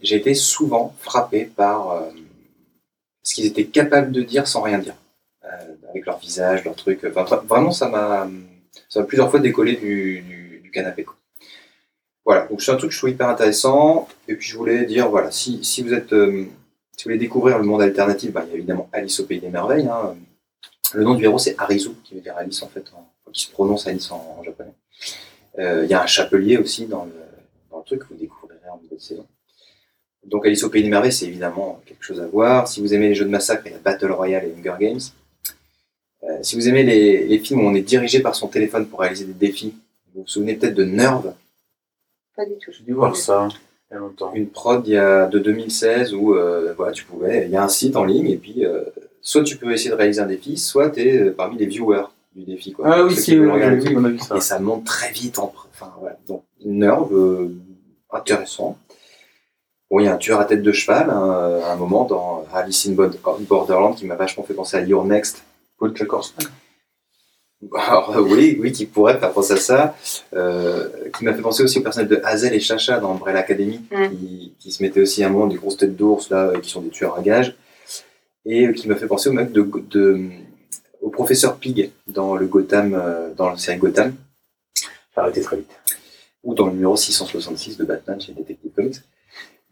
J'ai 0.00 0.16
été 0.16 0.32
souvent 0.34 0.94
frappé 1.00 1.44
par 1.44 1.90
euh, 1.90 2.10
ce 3.24 3.34
qu'ils 3.34 3.46
étaient 3.46 3.66
capables 3.66 4.12
de 4.12 4.22
dire 4.22 4.46
sans 4.46 4.62
rien 4.62 4.78
dire. 4.78 4.94
Euh, 5.44 5.48
avec 5.90 6.06
leur 6.06 6.18
visage, 6.18 6.64
leur 6.64 6.76
truc. 6.76 7.04
Enfin, 7.04 7.42
vraiment, 7.48 7.72
ça 7.72 7.88
m'a 7.88 8.28
ça 8.88 9.00
m'a 9.00 9.06
plusieurs 9.06 9.30
fois 9.30 9.40
décollé 9.40 9.74
du, 9.74 10.20
du, 10.20 10.60
du 10.62 10.70
canapé. 10.70 11.02
Quoi. 11.02 11.16
Voilà, 12.28 12.46
donc 12.46 12.60
c'est 12.60 12.70
un 12.70 12.76
truc 12.76 12.90
que 12.90 12.94
je 12.94 13.00
trouve 13.00 13.08
hyper 13.08 13.30
intéressant. 13.30 14.06
Et 14.28 14.34
puis 14.34 14.46
je 14.46 14.58
voulais 14.58 14.84
dire, 14.84 15.08
voilà, 15.08 15.30
si, 15.30 15.62
vous 15.82 15.94
êtes. 15.94 16.12
euh, 16.12 16.42
vous 16.42 17.02
voulez 17.02 17.16
découvrir 17.16 17.56
le 17.56 17.64
monde 17.64 17.80
alternatif, 17.80 18.32
bah, 18.32 18.44
il 18.46 18.50
y 18.50 18.52
a 18.52 18.56
évidemment 18.56 18.86
Alice 18.92 19.18
au 19.20 19.24
Pays 19.24 19.40
des 19.40 19.48
Merveilles. 19.48 19.88
hein. 19.88 20.14
Le 20.92 21.04
nom 21.04 21.14
du 21.14 21.24
héros, 21.24 21.38
c'est 21.38 21.54
Arizu, 21.56 21.92
qui 22.04 22.14
veut 22.16 22.20
dire 22.20 22.36
Alice 22.36 22.62
en 22.62 22.68
fait, 22.68 22.84
qui 23.32 23.44
se 23.46 23.50
prononce 23.50 23.86
Alice 23.86 24.10
en, 24.10 24.42
japonais. 24.44 24.74
Euh, 25.58 25.84
Il 25.86 25.90
y 25.90 25.94
a 25.94 26.02
un 26.02 26.06
chapelier 26.06 26.58
aussi 26.58 26.84
dans 26.84 27.06
le, 27.06 27.12
dans 27.70 27.78
le 27.78 27.84
truc, 27.84 28.02
vous 28.10 28.16
découvrirez 28.16 28.68
en 28.70 28.76
milieu 28.76 28.96
de 28.96 29.00
saison. 29.00 29.24
Donc 30.26 30.44
Alice 30.44 30.62
au 30.64 30.68
Pays 30.68 30.82
des 30.82 30.90
Merveilles, 30.90 31.12
c'est 31.12 31.24
évidemment 31.26 31.80
quelque 31.86 32.04
chose 32.04 32.20
à 32.20 32.26
voir. 32.26 32.68
Si 32.68 32.82
vous 32.82 32.92
aimez 32.92 33.08
les 33.08 33.14
jeux 33.14 33.24
de 33.24 33.30
massacre, 33.30 33.62
il 33.64 33.72
y 33.72 33.74
a 33.74 33.78
Battle 33.78 34.12
Royale 34.12 34.44
et 34.44 34.52
Hunger 34.54 34.76
Games. 34.78 35.00
Euh, 36.24 36.38
si 36.42 36.56
vous 36.56 36.68
aimez 36.68 36.82
les, 36.82 37.26
les 37.26 37.38
films 37.38 37.60
où 37.60 37.68
on 37.68 37.74
est 37.74 37.80
dirigé 37.80 38.20
par 38.20 38.34
son 38.34 38.48
téléphone 38.48 38.86
pour 38.86 39.00
réaliser 39.00 39.24
des 39.24 39.32
défis, 39.46 39.74
vous 40.14 40.22
vous 40.24 40.28
souvenez 40.28 40.56
peut-être 40.56 40.74
de 40.74 40.84
Nerve, 40.84 41.32
Pas 42.38 42.46
du 42.46 42.56
tout. 42.56 42.70
J'ai 42.70 42.84
dû 42.84 42.92
voir 42.92 43.16
ça 43.16 43.48
il 43.90 43.94
y 43.94 43.96
a 43.96 43.98
longtemps. 43.98 44.32
une 44.32 44.48
prod 44.48 44.86
il 44.86 44.92
y 44.92 44.96
a, 44.96 45.26
de 45.26 45.40
2016 45.40 46.14
où 46.14 46.36
euh, 46.36 46.72
voilà, 46.76 46.92
tu 46.92 47.04
pouvais, 47.04 47.46
il 47.46 47.50
y 47.50 47.56
a 47.56 47.64
un 47.64 47.68
site 47.68 47.96
en 47.96 48.04
ligne 48.04 48.30
et 48.30 48.36
puis 48.36 48.64
euh, 48.64 48.84
soit 49.20 49.42
tu 49.42 49.56
peux 49.56 49.72
essayer 49.72 49.90
de 49.90 49.96
réaliser 49.96 50.20
un 50.20 50.26
défi, 50.26 50.56
soit 50.56 50.90
tu 50.90 51.00
es 51.00 51.30
parmi 51.32 51.58
les 51.58 51.66
viewers 51.66 52.04
du 52.36 52.44
défi. 52.44 52.70
Quoi. 52.70 52.84
Ah 52.88 53.02
oui, 53.02 53.16
si, 53.16 53.36
oui, 53.36 53.46
oui, 53.46 53.50
on 53.96 54.04
a 54.04 54.08
vu 54.08 54.20
ça. 54.20 54.36
Et 54.36 54.40
ça 54.40 54.60
monte 54.60 54.84
très 54.84 55.10
vite. 55.10 55.40
En... 55.40 55.52
Enfin, 55.72 55.92
voilà. 55.98 56.16
Donc, 56.28 56.44
Nerve, 56.64 57.12
euh, 57.12 57.48
intéressant. 58.12 58.78
Bon, 59.90 59.98
il 59.98 60.04
y 60.04 60.08
a 60.08 60.14
un 60.14 60.18
tueur 60.18 60.38
à 60.38 60.44
tête 60.44 60.62
de 60.62 60.70
cheval 60.70 61.10
hein, 61.10 61.60
à 61.64 61.72
un 61.72 61.76
moment 61.76 62.04
dans 62.04 62.44
Alice 62.54 62.86
in 62.86 62.92
Borderland 62.92 63.96
qui 63.96 64.06
m'a 64.06 64.14
vachement 64.14 64.44
fait 64.44 64.54
penser 64.54 64.76
à 64.76 64.82
Your 64.82 65.04
Next. 65.04 65.42
Paul. 65.76 65.92
Alors, 67.74 68.16
euh, 68.16 68.20
oui, 68.22 68.56
oui, 68.60 68.70
qui 68.72 68.86
pourrait 68.86 69.18
faire 69.18 69.32
penser 69.32 69.54
à 69.54 69.56
ça. 69.56 69.96
Euh, 70.34 70.88
qui 71.16 71.24
m'a 71.24 71.34
fait 71.34 71.42
penser 71.42 71.62
aussi 71.62 71.78
au 71.78 71.82
personnage 71.82 72.08
de 72.08 72.20
Hazel 72.24 72.54
et 72.54 72.60
Chacha 72.60 73.00
dans 73.00 73.10
Umbrella 73.12 73.40
Academy, 73.40 73.80
Mm. 73.90 74.08
qui, 74.10 74.54
qui 74.60 74.72
se 74.72 74.82
mettaient 74.82 75.00
aussi 75.00 75.24
à 75.24 75.26
un 75.26 75.30
moment 75.30 75.46
des 75.48 75.56
grosses 75.56 75.76
têtes 75.76 75.96
d'ours, 75.96 76.30
là, 76.30 76.48
euh, 76.48 76.60
qui 76.60 76.70
sont 76.70 76.82
des 76.82 76.90
tueurs 76.90 77.16
à 77.18 77.22
gages. 77.22 77.56
Et 78.46 78.66
euh, 78.66 78.72
qui 78.72 78.86
m'a 78.88 78.94
fait 78.94 79.08
penser 79.08 79.28
au 79.28 79.32
mec 79.32 79.50
de, 79.52 79.68
de, 79.90 80.28
au 81.02 81.10
professeur 81.10 81.56
Pig 81.58 81.90
dans 82.06 82.36
le 82.36 82.46
Gotham, 82.46 83.32
dans 83.36 83.50
la 83.50 83.56
série 83.58 83.78
Gotham. 83.78 84.14
Arrêté 85.16 85.40
très 85.40 85.56
vite. 85.56 85.70
ou 86.44 86.54
dans 86.54 86.66
le 86.66 86.72
numéro 86.74 86.94
666 86.96 87.76
de 87.76 87.84
Batman 87.84 88.20
chez 88.20 88.32
Detective 88.32 88.70
Comics. 88.70 88.98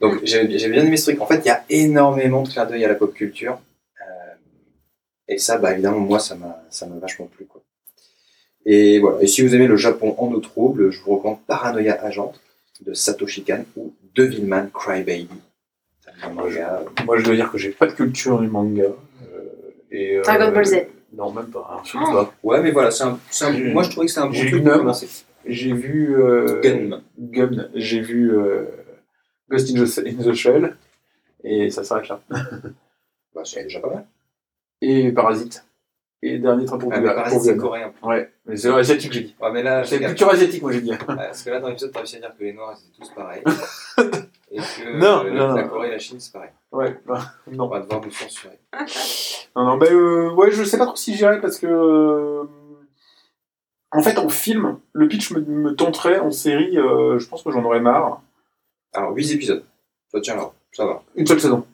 Donc 0.00 0.18
j'ai 0.24 0.58
j'ai 0.58 0.68
bien 0.68 0.84
aimé 0.84 0.96
ce 0.96 1.04
truc. 1.10 1.20
En 1.22 1.26
fait, 1.26 1.38
il 1.44 1.46
y 1.46 1.50
a 1.50 1.64
énormément 1.70 2.42
de 2.42 2.48
clins 2.48 2.66
d'œil 2.66 2.84
à 2.84 2.88
la 2.88 2.96
pop 2.96 3.14
culture. 3.14 3.60
Euh, 4.02 4.34
et 5.28 5.38
ça, 5.38 5.58
bah, 5.58 5.72
évidemment, 5.72 6.00
moi, 6.00 6.18
ça 6.18 6.34
m'a 6.34 6.60
ça 6.68 6.86
m'a 6.86 6.96
vachement 6.98 7.26
plu. 7.26 7.46
Quoi. 7.46 7.62
Et 8.68 8.98
voilà. 8.98 9.22
Et 9.22 9.26
si 9.28 9.42
vous 9.46 9.54
aimez 9.54 9.66
le 9.68 9.76
Japon 9.76 10.14
en 10.18 10.26
eau 10.32 10.40
trouble, 10.40 10.90
je 10.90 11.00
vous 11.00 11.16
recommande 11.16 11.38
Paranoia 11.46 11.94
Agent 12.04 12.32
de 12.84 12.92
Satoshi 12.92 13.44
Kan 13.44 13.64
ou 13.76 13.94
Devilman 14.14 14.68
Crybaby. 14.74 15.28
C'est 16.04 16.24
un 16.26 16.30
manga. 16.30 16.82
Moi, 17.04 17.16
je 17.18 17.24
dois 17.24 17.34
dire 17.36 17.50
que 17.52 17.58
j'ai 17.58 17.70
pas 17.70 17.86
de 17.86 17.92
culture 17.92 18.40
du 18.40 18.48
manga. 18.48 18.82
euh, 18.82 18.92
et, 19.92 20.16
euh, 20.16 20.22
Dragon 20.22 20.52
Ball 20.52 20.64
Z. 20.64 20.86
Non, 21.12 21.32
même 21.32 21.46
pas. 21.46 21.80
hein, 21.84 21.88
Oh. 21.94 22.12
pas. 22.12 22.34
Ouais, 22.42 22.60
mais 22.60 22.72
voilà, 22.72 22.90
c'est 22.90 23.04
un, 23.04 23.18
c'est 23.30 23.44
un- 23.46 23.72
moi 23.72 23.82
je 23.84 23.90
trouvais 23.90 24.06
que 24.06 24.12
c'était 24.12 24.22
un 24.22 24.26
bon 24.26 24.32
j'ai 24.32 24.50
truc 24.50 24.64
pour 24.64 24.72
commencer. 24.72 25.08
J'ai 25.46 25.72
vu. 25.72 26.16
Euh, 26.20 26.60
Gun. 26.60 27.02
Gun. 27.18 27.68
J'ai 27.74 28.00
vu 28.00 28.36
euh, 28.36 28.64
Ghost 29.48 29.70
in 29.70 29.84
the, 29.84 30.06
in 30.06 30.22
the 30.30 30.34
Shell. 30.34 30.76
Et 31.44 31.70
ça 31.70 31.84
s'arrête 31.84 32.08
là. 32.08 32.20
Bah, 33.34 33.42
c'est 33.44 33.62
déjà 33.62 33.78
pas 33.78 33.90
mal. 33.90 34.06
Et 34.82 35.12
Parasite. 35.12 35.64
Et 36.22 36.38
dernier 36.38 36.64
train 36.64 36.78
pour 36.78 36.92
Ah, 36.92 36.98
Busan. 36.98 37.14
Parasite, 37.14 37.38
pour 37.38 37.44
c'est 37.44 37.56
coréen. 37.56 37.92
Ouais, 38.02 38.32
mais 38.46 38.56
c'est 38.56 38.70
asiatique, 38.70 39.12
j'ai 39.12 39.20
dit. 39.20 39.36
Ouais, 39.40 39.52
mais 39.52 39.62
là, 39.62 39.84
C'est 39.84 40.00
culture 40.00 40.30
asiatique, 40.30 40.62
moi 40.62 40.72
j'ai 40.72 40.80
dit. 40.80 40.90
Ouais, 40.90 40.96
parce 41.06 41.42
que 41.42 41.50
là, 41.50 41.60
dans 41.60 41.68
l'épisode, 41.68 41.92
t'as 41.92 41.98
réussi 42.00 42.16
à 42.16 42.20
dire 42.20 42.32
que 42.38 42.42
les 42.44 42.52
Noirs, 42.52 42.74
ils 42.82 42.88
étaient 42.88 42.98
tous 43.02 43.10
pareils. 43.14 43.42
et 44.50 44.56
que 44.58 44.96
Non, 44.98 45.24
euh, 45.26 45.30
non, 45.30 45.54
la 45.54 45.62
non. 45.62 45.68
Corée 45.68 45.88
et 45.88 45.90
la 45.92 45.98
Chine, 45.98 46.18
c'est 46.18 46.32
pareil. 46.32 46.50
Ouais, 46.72 46.98
bah, 47.06 47.20
On 47.46 47.52
non. 47.54 47.68
va 47.68 47.80
devoir 47.80 48.00
nous 48.00 48.10
censurer. 48.10 48.58
Non, 49.56 49.64
non, 49.64 49.76
bah, 49.78 49.86
euh, 49.90 50.30
ouais, 50.34 50.50
je 50.50 50.64
sais 50.64 50.76
pas 50.76 50.84
trop 50.84 50.96
si 50.96 51.14
j'irai 51.16 51.40
parce 51.40 51.58
que. 51.58 51.66
euh, 51.66 52.44
en 53.90 54.02
fait, 54.02 54.18
en 54.18 54.28
film, 54.28 54.78
le 54.92 55.08
pitch 55.08 55.30
me, 55.30 55.40
me 55.40 55.74
tenterait. 55.74 56.18
En 56.18 56.30
série, 56.30 56.76
euh, 56.76 57.18
je 57.18 57.26
pense 57.26 57.42
que 57.42 57.50
j'en 57.50 57.64
aurais 57.64 57.80
marre. 57.80 58.20
Alors, 58.92 59.14
8 59.16 59.32
épisodes. 59.32 59.64
Ça 60.12 60.20
tient 60.20 60.36
là, 60.36 60.50
ça 60.72 60.84
va. 60.84 61.02
Une 61.14 61.26
seule 61.26 61.40
saison. 61.40 61.66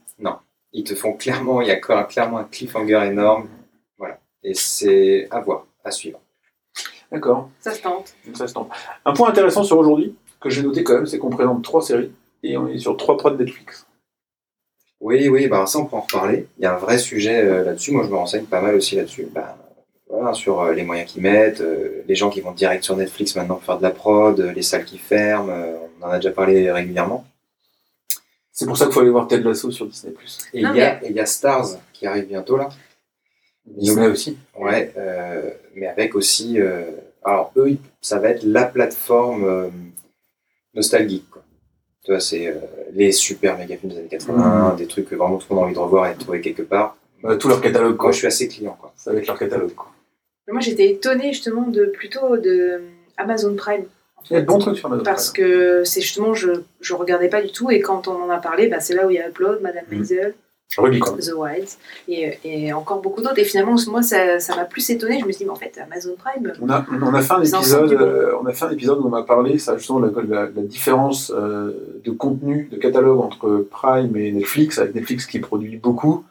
Ils 0.74 0.84
te 0.84 0.94
font 0.94 1.12
clairement, 1.12 1.60
il 1.60 1.68
y 1.68 1.70
a 1.70 1.76
clairement 1.76 2.38
un 2.38 2.44
cliffhanger 2.44 3.02
énorme. 3.04 3.46
Et 4.44 4.54
c'est 4.54 5.28
à 5.30 5.40
voir, 5.40 5.66
à 5.84 5.90
suivre. 5.90 6.20
D'accord, 7.10 7.50
Ça 7.60 7.72
se 7.72 7.82
tente. 7.82 8.14
ça 8.34 8.48
se 8.48 8.54
tente. 8.54 8.70
Un 9.04 9.12
point 9.12 9.28
intéressant 9.28 9.62
sur 9.64 9.78
aujourd'hui, 9.78 10.14
que 10.40 10.48
j'ai 10.50 10.62
noté 10.62 10.82
quand 10.82 10.94
même, 10.94 11.06
c'est 11.06 11.18
qu'on 11.18 11.30
présente 11.30 11.62
trois 11.62 11.82
séries 11.82 12.10
et 12.42 12.56
on 12.56 12.66
est 12.68 12.78
sur 12.78 12.96
trois 12.96 13.16
prods 13.16 13.36
Netflix. 13.36 13.86
Oui, 15.00 15.28
oui, 15.28 15.48
bah 15.48 15.66
ça 15.66 15.78
on 15.80 15.84
peut 15.86 15.96
en 15.96 16.00
reparler. 16.00 16.46
Il 16.58 16.62
y 16.62 16.66
a 16.66 16.74
un 16.74 16.78
vrai 16.78 16.96
sujet 16.98 17.42
euh, 17.44 17.64
là-dessus. 17.64 17.90
Moi 17.92 18.04
je 18.04 18.08
me 18.08 18.16
renseigne 18.16 18.44
pas 18.44 18.60
mal 18.60 18.74
aussi 18.76 18.96
là-dessus. 18.96 19.26
Bah, 19.32 19.58
voilà, 20.08 20.32
sur 20.32 20.60
euh, 20.60 20.72
les 20.72 20.84
moyens 20.84 21.10
qu'ils 21.10 21.22
mettent, 21.22 21.60
euh, 21.60 22.02
les 22.06 22.14
gens 22.14 22.30
qui 22.30 22.40
vont 22.40 22.52
direct 22.52 22.84
sur 22.84 22.96
Netflix 22.96 23.34
maintenant 23.36 23.56
pour 23.56 23.64
faire 23.64 23.78
de 23.78 23.82
la 23.82 23.90
prod, 23.90 24.38
euh, 24.40 24.52
les 24.52 24.62
salles 24.62 24.84
qui 24.84 24.98
ferment. 24.98 25.50
euh, 25.52 25.76
on 26.00 26.06
en 26.06 26.10
a 26.10 26.16
déjà 26.18 26.30
parlé 26.30 26.70
régulièrement. 26.70 27.24
C'est 28.52 28.66
pour 28.66 28.76
ça 28.76 28.84
qu'il 28.86 28.94
faut 28.94 29.00
aller 29.00 29.10
voir 29.10 29.26
Ted 29.28 29.42
Lasso 29.42 29.70
sur 29.70 29.86
Disney+. 29.86 30.14
Et 30.52 30.62
Non, 30.62 30.70
il 30.72 30.76
y, 30.78 30.80
a- 30.82 31.02
et 31.04 31.10
il 31.10 31.16
y 31.16 31.20
a 31.20 31.26
Stars 31.26 31.66
qui 31.92 32.06
arrive 32.06 32.26
bientôt 32.26 32.56
là. 32.56 32.68
Disney 33.66 34.08
aussi. 34.08 34.36
Ouais, 34.58 34.92
euh, 34.96 35.50
mais 35.74 35.86
avec 35.86 36.14
aussi. 36.14 36.60
euh, 36.60 36.82
alors, 37.24 37.52
eux, 37.56 37.76
ça 38.00 38.18
va 38.18 38.30
être 38.30 38.42
la 38.44 38.64
plateforme 38.64 39.44
euh, 39.44 39.68
nostalgique. 40.74 41.28
Quoi. 41.30 41.42
Tu 42.04 42.10
vois, 42.10 42.20
c'est 42.20 42.48
euh, 42.48 42.54
les 42.92 43.12
super 43.12 43.56
méga 43.56 43.76
films 43.76 43.92
des 43.92 43.98
années 43.98 44.08
80, 44.08 44.74
des 44.76 44.86
trucs 44.86 45.08
que 45.08 45.14
vraiment 45.14 45.38
tout 45.38 45.46
le 45.50 45.54
monde 45.54 45.62
a 45.62 45.66
envie 45.66 45.74
de 45.74 45.78
revoir 45.78 46.10
et 46.10 46.14
de 46.14 46.18
trouver 46.18 46.40
quelque 46.40 46.62
part. 46.62 46.96
Euh, 47.24 47.36
tout 47.36 47.48
leur 47.48 47.60
catalogue, 47.60 47.96
quoi. 47.96 48.06
Moi, 48.06 48.12
je 48.12 48.18
suis 48.18 48.26
assez 48.26 48.48
client. 48.48 48.76
Quoi. 48.80 48.92
Ça 48.96 49.12
va 49.12 49.18
être 49.18 49.26
leur 49.28 49.38
catalogue, 49.38 49.74
quoi. 49.74 49.88
Moi, 50.48 50.60
j'étais 50.60 50.90
étonnée 50.90 51.32
justement 51.32 51.68
de 51.68 51.84
plutôt 51.86 52.36
de 52.36 52.80
Amazon 53.16 53.54
Prime. 53.54 53.84
Il 54.30 54.34
y 54.34 54.36
a 54.36 54.40
de 54.40 54.46
bons 54.46 54.58
trucs 54.58 54.76
sur 54.76 54.86
Amazon. 54.86 55.04
Parce 55.04 55.30
que 55.30 55.84
c'est 55.84 56.00
justement, 56.00 56.34
je, 56.34 56.50
je 56.80 56.94
regardais 56.94 57.28
pas 57.28 57.40
du 57.42 57.52
tout, 57.52 57.70
et 57.70 57.80
quand 57.80 58.08
on 58.08 58.22
en 58.22 58.30
a 58.30 58.38
parlé, 58.38 58.66
bah, 58.66 58.80
c'est 58.80 58.94
là 58.94 59.06
où 59.06 59.10
il 59.10 59.16
y 59.16 59.20
a 59.20 59.28
Upload, 59.28 59.60
Madame. 59.62 59.84
Maisel, 59.90 60.34
Rubicon. 60.78 61.16
The 61.18 61.32
Wilds, 61.36 61.76
et, 62.08 62.38
et 62.44 62.72
encore 62.72 63.02
beaucoup 63.02 63.20
d'autres. 63.20 63.38
Et 63.38 63.44
finalement, 63.44 63.74
moi, 63.88 64.02
ça 64.02 64.40
ça 64.40 64.56
m'a 64.56 64.64
plus 64.64 64.88
étonnée. 64.88 65.20
Je 65.20 65.26
me 65.26 65.32
suis 65.32 65.40
dit, 65.40 65.44
mais 65.44 65.50
en 65.50 65.54
fait, 65.56 65.78
Amazon 65.84 66.14
Prime, 66.16 66.50
On 66.62 66.70
a, 66.70 66.86
on 66.90 67.12
a 67.14 67.20
fait 67.20 67.32
un 67.34 67.42
épisode, 67.42 67.92
euh, 67.92 68.32
on 68.42 68.46
a 68.46 68.52
fait 68.54 68.64
un 68.64 68.70
épisode 68.70 68.98
où 69.00 69.06
on 69.06 69.12
a 69.12 69.22
parlé, 69.22 69.58
ça, 69.58 69.76
justement, 69.76 70.00
de 70.00 70.06
la, 70.06 70.22
la- 70.44 70.50
la 70.50 70.62
différence 70.62 71.30
euh, 71.36 71.72
de 72.04 72.10
contenu, 72.10 72.68
de 72.72 72.78
catalogue 72.78 73.20
entre 73.20 73.66
Prime 73.70 74.16
et 74.16 74.32
Netflix, 74.32 74.78
avec 74.78 74.94
Netflix 74.94 75.26
qui 75.26 75.40
produit 75.40 75.76
beaucoup, 75.76 76.24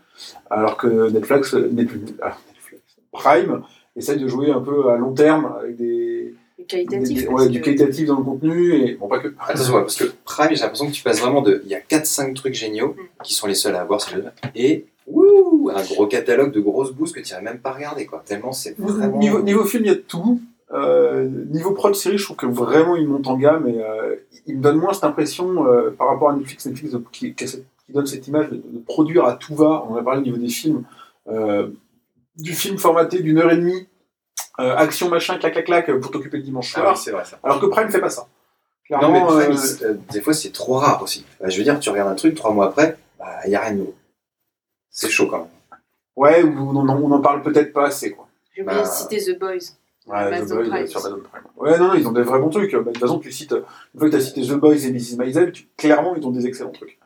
alors 0.50 0.76
que 0.78 1.10
Netflix, 1.12 1.54
Netflix, 1.54 2.14
ah, 2.24 2.36
Netflix, 2.48 2.84
Prime 3.12 3.62
essaie 3.96 4.16
de 4.16 4.28
jouer 4.28 4.50
un 4.52 4.62
peu 4.62 4.90
à 4.90 4.98
long 4.98 5.14
terme 5.14 5.54
avec 5.60 5.76
des, 5.76 6.34
qualitatif. 6.72 7.18
des- 7.20 7.26
parce 7.26 7.42
ouais, 7.44 7.50
du 7.50 7.60
que- 7.60 7.66
qualitatif 7.66 8.06
dans 8.08 8.18
le 8.18 8.24
contenu, 8.24 8.74
et 8.74 8.96
bon, 8.96 9.08
pas 9.08 9.20
que. 9.20 9.34
Attention, 9.48 9.76
ouais, 9.76 9.82
parce 9.82 9.96
que 9.96 10.06
Prime, 10.26 10.50
j'ai 10.52 10.62
l'impression 10.62 10.88
que 10.88 10.92
tu 10.92 11.04
passes 11.04 11.20
vraiment 11.22 11.42
de. 11.42 11.62
Il 11.66 11.70
y 11.72 11.76
a 11.76 11.80
4-5 11.80 12.34
trucs 12.36 12.54
géniaux 12.54 12.96
Mm. 12.98 13.24
qui 13.24 13.34
sont 13.34 13.48
les 13.48 13.56
seuls 13.56 13.76
à 13.76 13.82
avoir 13.82 14.02
sur 14.02 14.16
le 14.18 14.24
et 14.56 14.86
wouh, 15.08 15.70
un 15.76 15.84
gros 15.84 16.08
catalogue 16.08 16.52
de 16.54 16.60
grosses 16.60 16.92
boosts 16.94 17.16
que 17.16 17.20
tu 17.20 17.28
n'irais 17.34 17.42
même 17.44 17.60
pas 17.60 17.72
regarder, 17.74 18.06
quoi. 18.06 18.24
Tellement 18.26 18.52
c'est 18.52 18.76
vraiment. 18.80 19.18
Niveau, 19.18 19.42
niveau 19.42 19.64
film, 19.66 19.84
il 19.86 19.88
y 19.88 19.92
a 19.92 19.96
de 19.96 20.00
tout. 20.00 20.40
Euh, 20.74 21.28
niveau 21.50 21.72
prod 21.72 21.94
série, 21.96 22.18
je 22.18 22.24
trouve 22.24 22.38
que 22.38 22.46
vraiment 22.46 22.96
il 22.96 23.06
monte 23.06 23.28
en 23.28 23.36
gamme 23.38 23.68
et 23.68 23.78
euh, 23.78 24.16
il 24.48 24.56
me 24.58 24.62
donne 24.62 24.78
moins 24.78 24.94
cette 24.94 25.04
impression 25.04 25.68
euh, 25.68 25.90
par 25.92 26.08
rapport 26.08 26.30
à 26.30 26.34
Netflix, 26.36 26.66
Netflix 26.66 26.96
qui, 27.12 27.36
donne 27.90 28.06
cette 28.08 28.26
image 28.30 28.50
de, 28.52 28.56
de 28.56 28.80
produire 28.88 29.26
à 29.26 29.34
tout 29.34 29.54
va. 29.54 29.86
On 29.90 29.96
a 29.98 30.02
parlé 30.02 30.22
au 30.22 30.24
niveau 30.24 30.38
des 30.38 30.48
films, 30.48 30.84
euh, 31.28 31.68
du 32.38 32.54
film 32.54 32.78
formaté 32.78 33.22
d'une 33.22 33.38
heure 33.38 33.52
et 33.52 33.58
demie, 33.58 33.86
euh, 34.62 34.76
action 34.78 35.10
machin, 35.10 35.38
clac 35.38 35.54
clac 35.54 35.66
clac 35.66 35.92
pour 36.00 36.12
t'occuper 36.12 36.38
le 36.38 36.44
dimanche 36.44 36.72
Ah 36.76 36.80
soir. 36.82 36.94
oui, 36.96 37.02
c'est 37.04 37.12
vrai 37.12 37.26
ça. 37.26 37.40
Alors 37.44 37.60
que 37.60 37.66
Prime 37.66 37.90
fait 37.90 38.00
pas 38.02 38.10
ça. 38.10 38.28
Non, 38.90 38.98
Clairement, 39.00 39.32
mais 39.36 39.46
Prime, 39.46 39.58
euh, 39.58 39.86
euh, 39.86 39.94
des 40.12 40.22
fois, 40.22 40.34
c'est 40.34 40.52
trop 40.52 40.74
rare 40.76 41.02
aussi. 41.02 41.26
Bah, 41.40 41.50
je 41.50 41.58
veux 41.58 41.64
dire, 41.64 41.80
tu 41.80 41.90
regardes 41.90 42.10
un 42.12 42.16
truc, 42.16 42.36
trois 42.36 42.52
mois 42.54 42.68
après, 42.68 42.98
bah, 43.18 43.28
il 43.46 43.50
n'y 43.50 43.56
a 43.56 43.62
rien 43.62 43.72
de 43.74 43.78
nouveau. 43.78 43.96
C'est 44.90 45.10
chaud 45.10 45.28
quand 45.28 45.38
même. 45.40 45.48
ouais, 46.18 46.44
ou 46.44 46.58
on 46.60 46.76
en, 46.76 46.90
on 47.02 47.12
en 47.12 47.22
parle 47.22 47.42
peut-être 47.42 47.72
pas 47.74 47.88
assez 47.88 48.12
quoi. 48.12 48.28
J'ai 48.56 48.64
oublié 48.64 48.78
Bah, 48.82 48.84
de 48.84 48.88
citer 48.92 49.18
The 49.34 49.40
Boys. 49.40 49.50
Ouais, 50.08 50.42
The 50.46 50.50
Boys, 50.50 50.68
Prime. 50.70 50.88
sur 50.88 51.06
Amazon 51.06 51.22
Prime. 51.32 51.44
Ouais, 51.56 51.78
non, 51.78 51.88
non, 51.90 51.94
ils 51.94 52.08
ont 52.08 52.12
des 52.12 52.24
vrais 52.24 52.40
bons 52.40 52.50
trucs. 52.50 52.74
Bah, 52.74 52.80
de 52.80 52.86
toute 52.92 52.98
façon, 52.98 53.20
tu 53.20 53.32
cites, 53.32 53.54
une 53.54 54.00
fois 54.00 54.10
que 54.10 54.16
tu 54.16 54.22
as 54.22 54.26
cité 54.26 54.42
The 54.42 54.54
Boys 54.56 54.86
et 54.86 54.92
Mrs. 54.92 55.16
Maisel, 55.18 55.52
tu- 55.54 55.68
clairement, 55.78 56.16
ils 56.16 56.26
ont 56.26 56.32
des 56.32 56.46
excellents 56.48 56.72
trucs. 56.72 56.98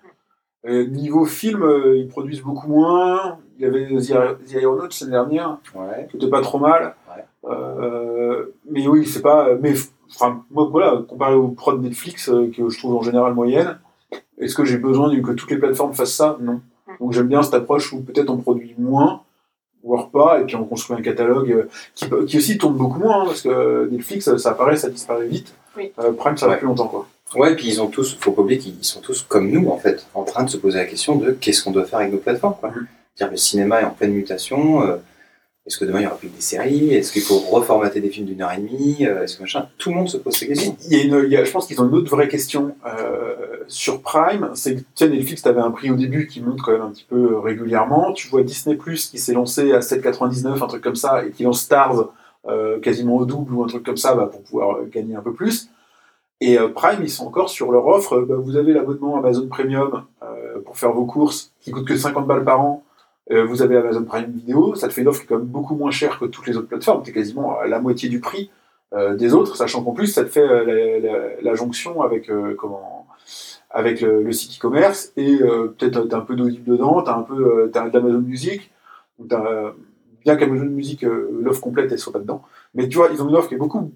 Euh, 0.68 0.88
niveau 0.88 1.26
film, 1.26 1.62
euh, 1.62 1.96
ils 1.98 2.08
produisent 2.08 2.42
beaucoup 2.42 2.68
moins. 2.70 3.38
Il 3.60 3.64
y 3.64 3.66
avait 3.68 3.86
The, 3.88 4.38
The 4.50 4.56
Aeronauts 4.56 4.88
l'année 5.02 5.12
dernière, 5.12 5.58
Ouais. 5.76 6.08
qui 6.10 6.18
était 6.18 6.30
pas 6.30 6.42
trop 6.42 6.58
mal. 6.58 6.96
Ouais. 7.08 7.24
Euh, 7.50 8.56
mais 8.70 8.88
oui, 8.88 9.06
c'est 9.06 9.22
pas. 9.22 9.50
Mais 9.62 9.74
enfin, 10.14 10.44
moi, 10.52 10.68
voilà, 10.72 11.04
comparé 11.08 11.36
aux 11.36 11.50
prod 11.50 11.82
Netflix, 11.82 12.30
euh, 12.30 12.52
que 12.56 12.70
je 12.70 12.78
trouve 12.78 12.96
en 12.96 13.02
général 13.02 13.34
moyenne, 13.34 13.78
est-ce 14.40 14.56
que 14.56 14.66
j'ai 14.66 14.78
besoin 14.78 15.10
que 15.22 15.32
toutes 15.32 15.52
les 15.52 15.58
plateformes 15.58 15.94
fassent 15.94 16.16
ça? 16.16 16.38
Non. 16.42 16.62
Donc 17.00 17.14
j'aime 17.14 17.28
bien 17.28 17.44
cette 17.44 17.54
approche 17.54 17.92
où 17.94 18.02
peut-être 18.02 18.30
on 18.30 18.38
produit 18.38 18.74
moins, 18.78 19.22
voire 19.84 20.10
pas, 20.10 20.40
et 20.42 20.46
puis 20.46 20.56
on 20.56 20.64
construit 20.66 20.98
un 20.98 21.02
catalogue 21.02 21.52
euh, 21.52 22.24
qui, 22.26 22.38
aussi 22.38 22.58
tourne 22.58 22.76
beaucoup 22.76 23.00
moins, 23.00 23.22
hein, 23.22 23.26
parce 23.26 23.42
que 23.42 23.90
Netflix, 23.92 24.36
ça 24.38 24.50
apparaît, 24.52 24.78
ça 24.78 24.90
disparaît 24.90 25.28
vite. 25.28 25.54
Oui. 25.78 25.92
Euh, 26.00 26.12
Prime, 26.14 26.38
ça 26.38 26.48
va 26.48 26.54
Ouais. 26.54 26.58
plus 26.60 26.68
longtemps, 26.68 26.88
quoi. 26.88 27.08
Ouais, 27.36 27.52
et 27.52 27.56
puis 27.56 27.68
ils 27.68 27.82
ont 27.82 27.88
tous, 27.88 28.18
faut 28.20 28.32
pas 28.32 28.44
oublier 28.44 28.60
qu'ils 28.60 28.76
sont 28.82 29.02
tous 29.02 29.24
comme 29.24 29.50
nous, 29.50 29.68
en 29.70 29.78
fait, 29.78 30.08
en 30.14 30.24
train 30.24 30.44
de 30.44 30.50
se 30.50 30.58
poser 30.58 30.78
la 30.78 30.86
question 30.86 31.16
de 31.16 31.32
qu'est-ce 31.32 31.64
qu'on 31.64 31.72
doit 31.72 31.84
faire 31.86 32.00
avec 32.00 32.12
nos 32.14 32.20
plateformes, 32.20 32.56
quoi. 32.60 32.70
Mhm. 32.70 32.88
Dire, 33.18 33.32
le 33.32 33.38
cinéma 33.38 33.82
est 33.82 33.86
en 33.86 33.92
pleine 33.92 34.14
mutation. 34.14 34.82
Est-ce 35.66 35.80
que 35.80 35.86
demain 35.86 36.02
il 36.02 36.04
y 36.04 36.06
aura 36.06 36.18
plus 36.18 36.30
que 36.30 36.36
des 36.36 36.42
séries? 36.42 36.94
Est-ce 36.94 37.12
qu'il 37.12 37.24
faut 37.24 37.40
reformater 37.40 38.00
des 38.00 38.12
films 38.12 38.28
d'une 38.28 38.42
heure 38.44 38.52
et 38.52 38.58
demie? 38.58 38.98
Euh, 39.02 39.24
Est-ce 39.24 39.38
que 39.38 39.42
machin? 39.42 39.68
Tout 39.80 39.90
le 39.90 39.96
monde 39.96 40.10
se 40.10 40.18
pose 40.18 40.36
ces 40.36 40.48
questions. 40.48 40.78
Je 40.80 41.52
pense 41.52 41.66
qu'ils 41.66 41.82
ont 41.82 41.88
une 41.88 41.96
autre 41.96 42.12
vraie 42.12 42.28
question 42.28 42.76
euh, 42.86 43.34
sur 43.68 44.04
Prime. 44.04 44.52
C'est 44.54 44.76
que 44.76 45.06
Netflix, 45.06 45.42
tu 45.42 45.50
un 45.50 45.72
prix 45.72 45.90
au 45.90 45.96
début 45.96 46.28
qui 46.28 46.40
monte 46.42 46.62
quand 46.62 46.72
même 46.72 46.84
un 46.84 46.92
petit 46.92 47.06
peu 47.10 47.32
euh, 47.34 47.40
régulièrement. 47.40 48.14
Tu 48.14 48.28
vois 48.28 48.44
Disney 48.44 48.76
Plus 48.76 49.08
qui 49.08 49.18
s'est 49.18 49.34
lancé 49.34 49.72
à 49.72 49.80
7,99, 49.80 50.64
un 50.64 50.68
truc 50.68 50.84
comme 50.84 50.96
ça, 50.96 51.26
et 51.26 51.32
qui 51.32 51.44
lance 51.44 51.62
Stars 51.62 52.10
quasiment 52.84 53.16
au 53.16 53.26
double 53.26 53.56
ou 53.56 53.64
un 53.64 53.68
truc 53.68 53.84
comme 53.84 53.98
ça 53.98 54.14
bah, 54.14 54.30
pour 54.32 54.44
pouvoir 54.44 54.86
gagner 54.86 55.16
un 55.16 55.22
peu 55.22 55.34
plus. 55.34 55.70
Et 56.42 56.60
Prime, 56.76 57.00
ils 57.02 57.10
sont 57.10 57.26
encore 57.26 57.50
sur 57.50 57.72
leur 57.72 57.88
offre. 57.88 58.20
Bah, 58.20 58.36
vous 58.38 58.56
avez 58.56 58.72
l'abonnement 58.72 59.18
Amazon 59.18 59.48
Premium 59.48 60.04
pour 60.64 60.78
faire 60.78 60.92
vos 60.92 61.06
courses 61.06 61.52
qui 61.60 61.72
coûte 61.72 61.88
que 61.88 61.98
50 61.98 62.28
balles 62.28 62.44
par 62.44 62.62
an. 62.62 62.85
Euh, 63.32 63.44
vous 63.46 63.62
avez 63.62 63.78
Amazon 63.78 64.04
Prime 64.04 64.32
Vidéo, 64.32 64.76
ça 64.76 64.88
te 64.88 64.94
fait 64.94 65.02
une 65.02 65.08
offre 65.08 65.20
qui 65.22 65.26
est 65.26 65.30
quand 65.30 65.38
même 65.38 65.48
beaucoup 65.48 65.76
moins 65.76 65.92
chère 65.92 66.20
que 66.20 66.26
toutes 66.26 66.46
les 66.48 66.58
autres 66.58 66.68
plateformes. 66.68 67.02
Tu 67.04 67.10
es 67.10 67.14
quasiment 67.14 67.60
à 67.60 67.66
la 67.68 67.80
moitié 67.80 68.08
du 68.10 68.20
prix 68.20 68.52
euh, 68.94 69.16
des 69.16 69.34
autres, 69.34 69.56
sachant 69.56 69.84
qu'en 69.84 69.94
plus, 69.94 70.08
ça 70.08 70.24
te 70.24 70.30
fait 70.30 70.42
euh, 70.48 70.64
la, 70.64 71.00
la- 71.00 71.42
la 71.42 71.56
jonction 71.56 72.02
avec, 72.04 72.30
comment, 72.58 73.08
avec 73.72 74.02
le, 74.02 74.22
le 74.22 74.32
site 74.32 74.58
e-commerce 74.60 75.12
et 75.18 75.38
peut-être 75.38 76.08
tu 76.08 76.14
as 76.16 76.18
un 76.18 76.22
peu 76.22 76.36
d'audible 76.36 76.64
dedans, 76.66 77.02
tu 77.02 77.10
as 77.10 77.16
un 77.18 77.24
peu 77.24 77.70
t'as 77.74 77.90
de 77.90 77.94
l'Amazon 77.98 78.20
Music, 78.22 78.72
t'as- 79.28 79.74
bien 80.24 80.36
qu'Amazon 80.36 80.66
Music, 80.66 81.04
l'offre 81.42 81.62
complète, 81.62 81.92
elle 81.92 82.00
soit 82.00 82.14
pas 82.14 82.20
dedans. 82.20 82.44
Mais 82.76 82.88
tu 82.88 82.98
vois, 82.98 83.10
ils 83.12 83.22
ont 83.22 83.30
une 83.30 83.36
offre 83.36 83.48
qui 83.50 83.56
est 83.56 83.60
beaucoup 83.60 83.92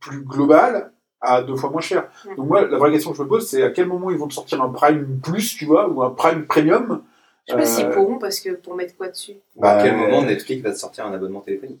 plus 0.00 0.20
globale 0.22 0.92
à 1.22 1.42
deux 1.42 1.56
fois 1.56 1.70
moins 1.70 1.80
cher. 1.80 2.08
Donc 2.36 2.46
moi, 2.46 2.66
la 2.66 2.78
vraie 2.78 2.92
question 2.92 3.10
que 3.10 3.16
je 3.16 3.22
me 3.22 3.28
pose, 3.28 3.46
c'est 3.48 3.62
à 3.62 3.70
quel 3.70 3.86
moment 3.88 4.10
ils 4.10 4.18
vont 4.18 4.28
te 4.28 4.34
sortir 4.34 4.62
un 4.62 4.68
Prime 4.68 5.18
Plus, 5.22 5.56
tu 5.56 5.64
vois, 5.64 5.88
ou 5.88 6.02
un 6.02 6.10
Prime 6.10 6.44
Premium 6.46 7.00
Je 7.46 7.52
sais 7.52 7.58
pas 7.58 7.64
s'ils 7.66 7.86
Euh, 7.86 7.92
pourront 7.94 8.18
parce 8.18 8.40
que 8.40 8.50
pour 8.50 8.74
mettre 8.74 8.96
quoi 8.96 9.08
dessus 9.08 9.34
à 9.62 9.78
quel 9.82 9.94
euh, 9.94 9.98
moment 9.98 10.22
Netflix 10.22 10.62
va 10.62 10.72
te 10.72 10.78
sortir 10.78 11.06
un 11.06 11.12
abonnement 11.12 11.40
téléphonique? 11.40 11.80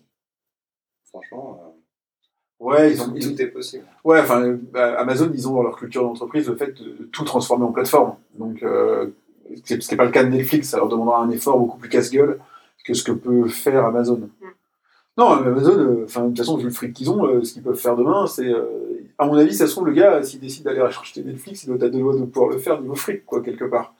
Franchement, 1.10 1.60
Ouais, 2.58 2.80
euh, 2.82 2.88
ils 2.90 3.02
ont, 3.02 3.08
tout, 3.10 3.16
ils- 3.16 3.34
tout 3.36 3.42
est 3.42 3.48
possible. 3.48 3.84
Ouais, 4.04 4.20
enfin, 4.20 4.42
euh, 4.42 4.56
bah, 4.72 4.98
Amazon, 4.98 5.30
ils 5.34 5.46
ont 5.48 5.54
dans 5.54 5.62
leur 5.62 5.76
culture 5.76 6.02
d'entreprise 6.02 6.48
le 6.48 6.56
fait 6.56 6.72
de 6.80 7.08
tout 7.12 7.24
transformer 7.24 7.64
en 7.64 7.72
plateforme. 7.72 8.14
Donc, 8.38 8.62
euh, 8.62 9.08
c'est- 9.64 9.80
ce 9.82 9.88
qui 9.88 9.92
n'est 9.94 9.98
pas 9.98 10.04
le 10.06 10.10
cas 10.10 10.24
de 10.24 10.30
Netflix, 10.30 10.68
ça 10.70 10.78
leur 10.78 10.88
demandera 10.88 11.20
un 11.22 11.30
effort 11.30 11.58
beaucoup 11.58 11.76
plus 11.78 11.90
casse-gueule 11.90 12.40
que 12.84 12.94
ce 12.94 13.02
que 13.04 13.12
peut 13.12 13.48
faire 13.48 13.84
Amazon. 13.84 14.16
Mm. 14.40 14.46
Non, 15.18 15.40
mais 15.40 15.48
Amazon, 15.48 15.78
euh, 15.78 16.04
enfin, 16.04 16.22
de 16.22 16.28
toute 16.28 16.38
façon, 16.38 16.56
vu 16.56 16.64
le 16.64 16.70
fric 16.70 16.92
qu'ils 16.94 17.10
ont, 17.10 17.26
euh, 17.26 17.42
ce 17.42 17.52
qu'ils 17.52 17.62
peuvent 17.62 17.74
faire 17.76 17.96
demain, 17.96 18.26
c'est. 18.26 18.46
euh, 18.46 18.64
à 19.18 19.26
mon 19.26 19.34
avis, 19.34 19.54
ça 19.54 19.66
se 19.66 19.72
trouve, 19.72 19.86
le 19.86 19.92
gars, 19.92 20.22
s'il 20.22 20.40
décide 20.40 20.64
d'aller 20.64 20.80
acheter 20.80 21.22
Netflix, 21.22 21.64
il 21.64 21.66
doit 21.66 21.76
être 21.76 21.82
à 21.84 21.88
deux 21.88 21.98
doigts 22.00 22.14
de 22.16 22.24
pouvoir 22.24 22.50
le 22.52 22.58
faire 22.58 22.80
niveau 22.80 22.94
fric, 22.94 23.24
quoi, 23.26 23.42
quelque 23.42 23.64
part. 23.64 23.94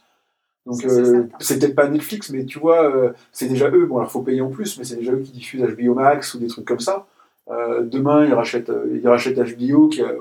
Donc, 0.66 0.84
euh, 0.84 1.24
c'est 1.38 1.58
peut-être 1.60 1.74
pas 1.76 1.88
Netflix, 1.88 2.30
mais 2.30 2.44
tu 2.44 2.58
vois, 2.58 2.84
euh, 2.94 3.12
c'est 3.32 3.46
déjà 3.46 3.70
eux. 3.70 3.86
Bon, 3.86 3.98
alors, 3.98 4.10
faut 4.10 4.22
payer 4.22 4.40
en 4.40 4.50
plus, 4.50 4.76
mais 4.78 4.84
c'est 4.84 4.96
déjà 4.96 5.12
eux 5.12 5.20
qui 5.20 5.30
diffusent 5.32 5.62
HBO 5.62 5.94
Max 5.94 6.34
ou 6.34 6.38
des 6.38 6.48
trucs 6.48 6.64
comme 6.66 6.80
ça. 6.80 7.06
Euh, 7.50 7.82
demain, 7.84 8.24
ils 8.26 8.34
rachètent, 8.34 8.70
euh, 8.70 8.98
ils 9.00 9.06
rachètent 9.08 9.38
HBO 9.38 9.86
qui 9.88 10.02
a- 10.02 10.14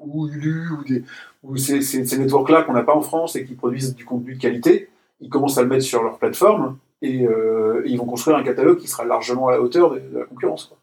ou, 0.00 0.22
ou 0.22 0.28
Hulu 0.28 0.68
ou, 0.70 0.84
des, 0.84 1.04
ou 1.42 1.56
ces, 1.58 1.82
ces, 1.82 2.06
ces 2.06 2.18
networks-là 2.18 2.62
qu'on 2.62 2.72
n'a 2.72 2.82
pas 2.82 2.94
en 2.94 3.02
France 3.02 3.36
et 3.36 3.44
qui 3.44 3.54
produisent 3.54 3.94
du 3.94 4.06
contenu 4.06 4.34
de 4.36 4.40
qualité. 4.40 4.88
Ils 5.20 5.28
commencent 5.28 5.58
à 5.58 5.62
le 5.62 5.68
mettre 5.68 5.84
sur 5.84 6.02
leur 6.02 6.16
plateforme 6.18 6.78
et, 7.02 7.26
euh, 7.26 7.82
et 7.84 7.90
ils 7.90 7.98
vont 7.98 8.06
construire 8.06 8.38
un 8.38 8.42
catalogue 8.42 8.78
qui 8.78 8.88
sera 8.88 9.04
largement 9.04 9.48
à 9.48 9.52
la 9.52 9.60
hauteur 9.60 9.90
de, 9.92 9.98
de 9.98 10.18
la 10.20 10.24
concurrence. 10.24 10.64
Quoi. 10.64 10.78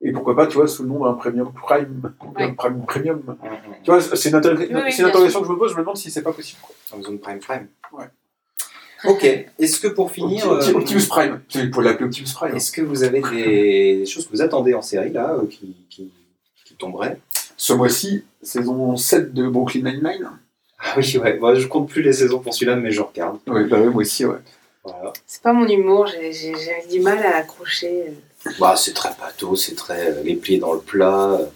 Et 0.00 0.10
pourquoi 0.12 0.34
pas, 0.34 0.46
tu 0.46 0.56
vois, 0.56 0.66
sous 0.66 0.82
le 0.84 0.88
nom 0.88 1.04
d'un 1.04 1.12
premium 1.12 1.52
prime, 1.52 2.10
un 2.20 2.46
Ouais. 2.46 2.52
prime 2.54 2.82
premium. 2.86 3.20
Tu 3.84 3.90
vois, 3.90 4.00
c'est 4.00 4.30
une, 4.30 4.36
oui, 4.36 4.66
bien 4.66 5.06
interrogation 5.06 5.42
que 5.42 5.46
je 5.46 5.52
me 5.52 5.58
pose. 5.58 5.70
Je 5.72 5.76
me 5.76 5.80
demande 5.82 5.96
si 5.98 6.10
c'est 6.10 6.22
pas 6.22 6.32
possible. 6.32 6.60
Quoi. 6.62 6.74
Amazon 6.94 7.18
Prime 7.18 7.38
Prime. 7.38 7.66
Ouais. 7.92 8.06
Ok. 9.04 9.24
Est-ce 9.58 9.80
que 9.80 9.88
pour 9.88 10.10
finir, 10.12 10.46
Opti- 10.46 10.70
euh, 10.70 10.74
Optimus 10.78 11.06
Prime. 11.08 11.40
C'est 11.48 11.68
pour 11.70 11.82
l'appeler 11.82 12.06
Optimus 12.06 12.28
Prime. 12.34 12.56
est-ce 12.56 12.70
que 12.72 12.82
vous 12.82 13.02
avez 13.02 13.20
des, 13.20 13.96
des 13.98 14.06
choses 14.06 14.26
que 14.26 14.32
vous 14.32 14.42
attendez 14.42 14.74
en 14.74 14.82
série 14.82 15.10
là 15.12 15.32
euh, 15.34 15.46
qui, 15.46 15.74
qui, 15.90 16.10
qui 16.64 16.74
tomberaient? 16.74 17.18
Ce 17.56 17.72
mois-ci, 17.72 18.24
saison 18.42 18.96
7 18.96 19.32
de 19.34 19.48
Brooklyn 19.48 19.82
Nine-Nine. 19.82 20.30
Ah 20.78 20.94
oui, 20.96 21.16
ouais. 21.18 21.38
Moi, 21.38 21.54
je 21.54 21.66
compte 21.68 21.88
plus 21.88 22.02
les 22.02 22.12
saisons 22.12 22.40
pour 22.40 22.54
celui-là, 22.54 22.76
mais 22.76 22.90
je 22.90 23.00
regarde. 23.02 23.38
Oui, 23.46 23.64
bah 23.64 23.78
ouais, 23.78 23.86
moi 23.86 24.02
aussi, 24.02 24.24
ouais. 24.24 24.38
Voilà. 24.84 25.12
C'est 25.26 25.42
pas 25.42 25.52
mon 25.52 25.66
humour, 25.68 26.08
j'ai 26.08 26.32
j'ai- 26.32 26.54
j'ai 26.56 26.88
du 26.90 27.00
mal 27.00 27.18
à 27.24 27.36
accrocher. 27.36 28.14
Bah, 28.58 28.74
c'est 28.76 28.92
très 28.92 29.10
bateau, 29.20 29.54
c'est 29.54 29.76
très 29.76 30.10
euh, 30.10 30.22
les 30.24 30.34
pieds 30.34 30.58
dans 30.58 30.72
le 30.72 30.80
plat. 30.80 31.38
euh. 31.40 31.46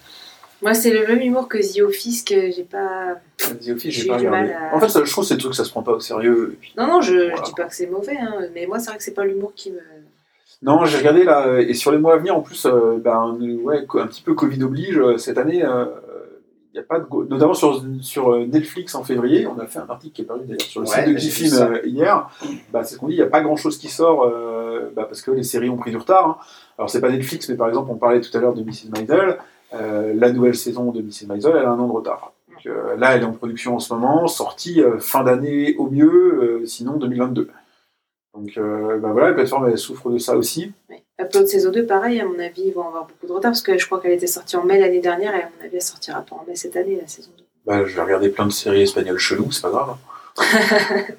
Moi, 0.66 0.74
c'est 0.74 0.90
le 0.90 1.06
même 1.06 1.20
humour 1.20 1.46
que 1.48 1.58
The 1.58 1.80
Office 1.82 2.24
que 2.24 2.50
j'ai 2.50 2.64
pas. 2.64 3.18
The 3.38 3.68
Office, 3.70 3.94
J'ai 3.94 4.08
pas 4.08 4.16
eu 4.16 4.18
du 4.22 4.26
regardé. 4.26 4.48
mal 4.48 4.58
à- 4.72 4.74
En 4.74 4.80
fait, 4.80 4.88
ça, 4.88 5.04
je 5.04 5.10
trouve 5.12 5.22
que 5.22 5.28
c'est 5.28 5.34
des 5.36 5.40
trucs 5.40 5.52
que 5.52 5.56
ça 5.56 5.62
se 5.64 5.70
prend 5.70 5.84
pas 5.84 5.92
au 5.92 6.00
sérieux. 6.00 6.50
et 6.54 6.56
puis- 6.56 6.74
Non, 6.76 6.88
non, 6.88 7.00
je, 7.00 7.12
Voilà. 7.14 7.36
je 7.36 7.42
dis 7.42 7.52
pas 7.54 7.64
que 7.66 7.74
c'est 7.76 7.86
mauvais, 7.86 8.16
hein, 8.20 8.34
mais 8.52 8.66
moi, 8.66 8.80
c'est 8.80 8.88
vrai 8.88 8.98
que 8.98 9.04
c'est 9.04 9.14
pas 9.14 9.24
l'humour 9.24 9.52
qui 9.54 9.70
me. 9.70 9.78
Non, 10.62 10.84
j'ai 10.84 10.98
regardé 10.98 11.22
là, 11.22 11.46
euh, 11.46 11.58
et 11.68 11.72
sur 11.74 11.92
les 11.92 11.98
mois 11.98 12.14
à 12.14 12.16
venir, 12.16 12.36
en 12.36 12.40
plus, 12.40 12.66
euh, 12.66 12.98
ben, 12.98 13.38
euh, 13.40 13.54
ouais, 13.62 13.86
un 13.94 14.06
petit 14.08 14.22
peu 14.22 14.34
Covid 14.34 14.60
oblige, 14.64 14.98
euh, 14.98 15.18
cette 15.18 15.38
année, 15.38 15.58
il 15.58 16.76
y 16.76 16.78
a 16.80 16.82
pas 16.82 16.98
de. 16.98 17.04
go- 17.04 17.24
Notamment 17.30 17.54
sur, 17.54 17.84
sur 18.00 18.32
euh, 18.34 18.46
Netflix 18.46 18.96
en 18.96 19.04
février, 19.04 19.46
on 19.46 19.58
a 19.60 19.66
fait 19.66 19.78
un 19.78 19.86
article 19.88 20.14
qui 20.16 20.22
est 20.22 20.24
paru 20.24 20.40
d'ailleurs 20.46 20.60
sur 20.62 20.80
le 20.80 20.88
Ouais, 20.88 21.18
site 21.30 21.52
de 21.54 21.62
euh, 21.62 21.80
hier. 21.86 22.28
Bah, 22.72 22.82
c'est 22.82 22.94
ce 22.96 22.98
qu'on 22.98 23.06
dit, 23.06 23.14
il 23.14 23.18
n'y 23.18 23.22
a 23.22 23.26
pas 23.26 23.40
grand 23.42 23.54
chose 23.56 23.78
qui 23.78 23.88
sort 23.88 24.24
euh, 24.24 24.90
bah, 24.96 25.04
parce 25.04 25.22
que 25.22 25.30
les 25.30 25.44
séries 25.44 25.70
ont 25.70 25.76
pris 25.76 25.92
du 25.92 25.96
retard. 25.96 26.26
hein. 26.28 26.36
Alors, 26.78 26.90
c'est 26.90 27.00
pas 27.00 27.08
Netflix, 27.10 27.48
mais 27.48 27.54
par 27.54 27.68
exemple, 27.68 27.90
on 27.92 27.96
parlait 27.96 28.20
tout 28.20 28.36
à 28.36 28.40
l'heure 28.40 28.52
de 28.54 28.62
Mrs. 28.64 28.90
Maisel. 28.98 29.38
Euh, 29.74 30.14
la 30.14 30.30
nouvelle 30.30 30.54
saison 30.54 30.92
de 30.92 31.02
Mrs. 31.02 31.26
Maisel, 31.28 31.54
elle 31.56 31.64
a 31.64 31.70
un 31.70 31.78
an 31.78 31.86
de 31.88 31.92
retard. 31.92 32.32
Donc, 32.48 32.66
euh, 32.66 32.96
là, 32.96 33.16
elle 33.16 33.22
est 33.22 33.26
en 33.26 33.32
production 33.32 33.74
en 33.74 33.78
ce 33.78 33.92
moment, 33.92 34.26
sortie 34.28 34.82
euh, 34.82 34.98
fin 34.98 35.24
d'année 35.24 35.76
au 35.76 35.90
mieux, 35.90 36.62
sinon 36.66 36.96
2022. 36.96 37.50
Donc 38.34 38.58
bah 38.58 39.12
voilà, 39.12 39.28
la 39.28 39.32
plateforme 39.32 39.66
elle 39.70 39.78
souffre 39.78 40.10
de 40.10 40.18
ça 40.18 40.36
aussi. 40.36 40.70
Ouais. 40.90 41.02
Upload 41.18 41.46
saison 41.46 41.70
2, 41.70 41.86
pareil, 41.86 42.20
à 42.20 42.26
mon 42.26 42.38
avis, 42.38 42.64
ils 42.66 42.74
vont 42.74 42.86
avoir 42.86 43.06
beaucoup 43.06 43.26
de 43.26 43.32
retard 43.32 43.52
parce 43.52 43.62
que 43.62 43.78
je 43.78 43.86
crois 43.86 43.98
qu'elle 43.98 44.12
était 44.12 44.26
sortie 44.26 44.56
en 44.56 44.64
mai 44.64 44.78
l'année 44.78 45.00
dernière 45.00 45.34
et 45.34 45.40
à 45.40 45.48
mon 45.48 45.64
avis, 45.64 45.76
elle 45.76 45.82
sortira 45.82 46.20
pas 46.20 46.36
en 46.36 46.44
mai 46.46 46.54
cette 46.54 46.76
année, 46.76 46.98
la 47.00 47.06
saison 47.06 47.30
2. 47.38 47.44
Bah, 47.64 47.86
je 47.86 47.96
vais 47.96 48.02
regarder 48.02 48.28
plein 48.28 48.44
de 48.44 48.52
séries 48.52 48.82
espagnoles 48.82 49.16
cheloues, 49.16 49.52
c'est 49.52 49.62
pas 49.62 49.70
grave. 49.70 49.96
hein. 50.38 51.14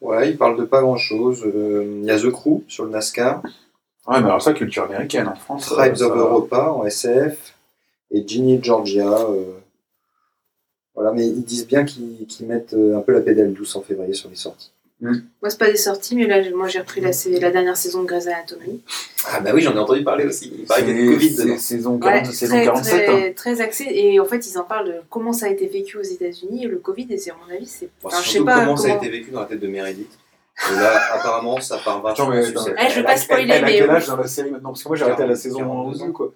Ouais, 0.00 0.30
il 0.30 0.36
parle 0.36 0.58
de 0.58 0.64
pas 0.64 0.80
grand 0.80 0.96
chose. 0.96 1.44
Il 1.46 2.04
y 2.04 2.10
a 2.10 2.18
The 2.18 2.30
Crew 2.30 2.62
sur 2.66 2.84
le 2.84 2.90
NASCAR, 2.90 3.40
Ouais, 4.06 4.20
mais 4.20 4.26
alors 4.26 4.42
ça, 4.42 4.52
culture 4.52 4.84
américaine 4.84 5.28
en 5.28 5.34
France. 5.34 5.66
Tribes 5.66 5.92
euh, 5.92 5.96
ça- 5.96 6.06
of 6.06 6.16
Europa 6.16 6.72
en 6.72 6.84
SF 6.84 7.54
et 8.10 8.26
Ginny 8.26 8.62
Georgia. 8.62 9.08
euh, 9.30 9.44
Voilà, 10.94 11.10
mais 11.12 11.26
ils 11.26 11.42
disent 11.42 11.66
bien 11.66 11.84
qu'ils 11.84 12.24
qu'ils 12.28 12.46
mettent 12.46 12.74
euh, 12.74 12.96
un 12.96 13.00
peu 13.00 13.12
la 13.12 13.20
pédale 13.20 13.52
douce 13.52 13.74
en 13.74 13.82
février 13.82 14.14
sur 14.14 14.28
les 14.30 14.36
sorties. 14.36 14.70
Mm. 15.00 15.12
Moi, 15.42 15.50
c'est 15.50 15.58
pas 15.58 15.68
des 15.70 15.76
sorties, 15.76 16.14
mais 16.14 16.26
là, 16.28 16.40
j'ai- 16.40 16.52
moi, 16.52 16.68
j'ai 16.68 16.78
repris 16.78 17.00
la, 17.00 17.12
sé- 17.12 17.40
la 17.40 17.50
dernière 17.50 17.76
saison 17.76 18.02
de 18.02 18.06
Grey's 18.06 18.28
Anatomy. 18.28 18.80
Ah 19.26 19.40
bah 19.40 19.50
oui, 19.52 19.60
j'en 19.60 19.74
ai 19.74 19.78
entendu 19.78 20.04
parler 20.04 20.24
aussi. 20.24 20.52
Il 20.56 20.66
paraît 20.66 20.84
qu'il 20.84 20.96
y 20.96 21.00
a 21.00 21.04
C'est- 21.06 21.12
Covid 21.14 21.34
dedans. 21.36 21.58
saison, 21.58 21.98
40, 21.98 22.26
Ouais, 22.28 22.32
saison 22.32 22.54
très, 22.54 22.64
47. 22.64 22.94
hein. 23.08 23.12
très, 23.12 23.32
très 23.32 23.60
axé. 23.60 23.86
Et 23.90 24.20
en 24.20 24.24
fait, 24.24 24.46
ils 24.46 24.56
en 24.56 24.62
parlent 24.62 24.86
de 24.86 24.94
comment 25.10 25.32
ça 25.32 25.46
a 25.46 25.48
été 25.48 25.66
vécu 25.66 25.98
aux 25.98 26.02
États-Unis. 26.02 26.66
Le 26.66 26.76
Covid, 26.78 27.06
et 27.10 27.18
c'est, 27.18 27.30
à 27.32 27.36
mon 27.44 27.52
avis, 27.52 27.66
c'est. 27.66 27.86
Bon, 28.00 28.08
Enfin, 28.08 28.22
je 28.22 28.28
sais 28.30 28.44
pas 28.44 28.60
comment, 28.60 28.76
ça 28.76 28.86
a 28.86 28.90
comment- 28.90 29.02
été 29.02 29.10
vécu 29.10 29.30
dans 29.32 29.40
la 29.40 29.46
tête 29.46 29.60
de 29.60 29.66
Meredith. 29.66 30.16
Et 30.70 30.74
là, 30.76 31.00
apparemment, 31.14 31.60
ça 31.60 31.78
part 31.78 32.00
vachement 32.00 32.26
Attends, 32.26 32.32
mais. 32.34 32.42
Eh, 32.42 32.44
je 32.46 32.94
veux 32.94 32.98
elle 32.98 33.04
pas 33.04 33.10
a- 33.12 33.16
spoiler, 33.16 33.42
elle, 33.44 33.50
elle 33.50 33.64
a 33.64 33.66
mais 33.66 33.78
quel 33.78 33.90
âge 33.90 34.06
dans 34.06 34.16
la 34.16 34.26
série 34.28 34.50
maintenant 34.50 34.70
Parce 34.70 34.82
que 34.82 34.88
moi 34.88 34.96
j'ai 34.96 35.02
arrêté 35.04 35.22
à 35.22 35.26
la 35.26 35.32
40, 35.34 35.42
saison 35.42 35.58
42 35.58 36.02
ans. 36.02 36.06
12 36.06 36.12
quoi. 36.14 36.32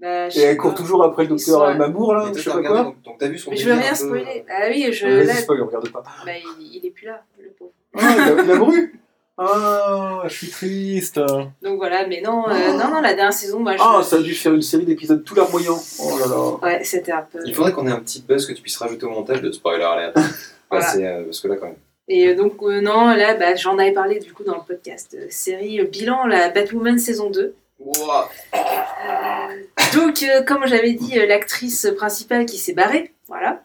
Bah, 0.00 0.28
Et 0.34 0.40
elle 0.40 0.56
court 0.56 0.74
toujours 0.74 1.04
après 1.04 1.22
le 1.24 1.28
docteur 1.28 1.70
sont- 1.70 1.74
Mamour 1.78 2.14
là, 2.14 2.26
je 2.34 2.40
sais 2.40 2.50
pas 2.50 2.56
regardé, 2.56 2.78
quoi. 2.78 2.84
donc, 2.86 3.02
donc 3.02 3.18
t'as 3.18 3.28
vu 3.28 3.38
son 3.38 3.50
Mais 3.50 3.56
je 3.56 3.68
veux 3.68 3.74
rien 3.74 3.90
peu- 3.90 3.94
spoiler. 3.94 4.44
Ah 4.50 4.62
oui, 4.70 4.92
je. 4.92 5.06
Là, 5.06 5.34
spoil, 5.34 5.62
regarde 5.62 5.88
pas. 5.90 6.02
bah, 6.26 6.32
il, 6.58 6.76
il 6.76 6.86
est 6.86 6.90
plus 6.90 7.06
là, 7.06 7.22
le 7.38 7.50
pauvre. 7.50 7.70
Ah, 7.94 8.00
il 8.16 8.20
a, 8.40 8.42
il 8.42 8.50
a 8.50 8.54
mouru 8.56 9.00
Ah, 9.38 10.22
je 10.26 10.34
suis 10.34 10.48
triste. 10.50 11.18
Donc 11.62 11.76
voilà, 11.76 12.06
mais 12.06 12.20
non, 12.20 12.48
euh, 12.48 12.72
non, 12.72 12.90
non, 12.90 13.00
la 13.00 13.14
dernière 13.14 13.32
saison, 13.32 13.60
moi, 13.60 13.76
je. 13.76 13.82
Ah, 13.82 14.02
ça 14.02 14.16
a 14.16 14.18
dû 14.20 14.34
faire 14.34 14.52
une 14.54 14.62
série 14.62 14.84
d'épisodes 14.84 15.22
tout 15.24 15.34
larmoyants. 15.34 15.80
Oh 16.00 16.18
là 16.18 16.26
là. 16.26 16.50
Ouais, 16.62 16.84
c'était 16.84 17.12
un 17.12 17.22
peu. 17.30 17.38
Il 17.46 17.54
faudrait 17.54 17.72
qu'on 17.72 17.86
ait 17.86 17.92
un 17.92 18.00
petit 18.00 18.22
buzz 18.22 18.46
que 18.46 18.52
tu 18.52 18.60
puisses 18.62 18.76
rajouter 18.78 19.06
au 19.06 19.10
montage 19.10 19.40
de 19.42 19.52
spoiler 19.52 19.84
alert. 19.84 20.16
Voilà. 20.70 20.96
euh, 20.96 21.24
parce 21.24 21.40
que 21.40 21.48
là, 21.48 21.56
quand 21.56 21.66
même. 21.66 21.76
Et 22.08 22.28
euh, 22.28 22.34
donc, 22.34 22.54
euh, 22.62 22.80
non, 22.80 23.14
là, 23.14 23.34
bah, 23.34 23.54
j'en 23.54 23.78
avais 23.78 23.92
parlé 23.92 24.18
du 24.18 24.32
coup 24.32 24.44
dans 24.44 24.56
le 24.56 24.62
podcast. 24.66 25.16
euh, 25.18 25.26
série 25.30 25.80
euh, 25.80 25.84
bilan, 25.84 26.26
la 26.26 26.48
Batwoman 26.50 26.98
saison 26.98 27.30
2. 27.30 27.54
Ouah. 27.80 28.28
Euh, 28.54 29.62
donc, 29.94 30.22
euh, 30.22 30.42
comme 30.42 30.66
j'avais 30.66 30.92
dit, 30.92 31.18
euh, 31.18 31.26
l'actrice 31.26 31.86
principale 31.96 32.46
qui 32.46 32.58
s'est 32.58 32.72
barrée, 32.74 33.12
voilà. 33.28 33.62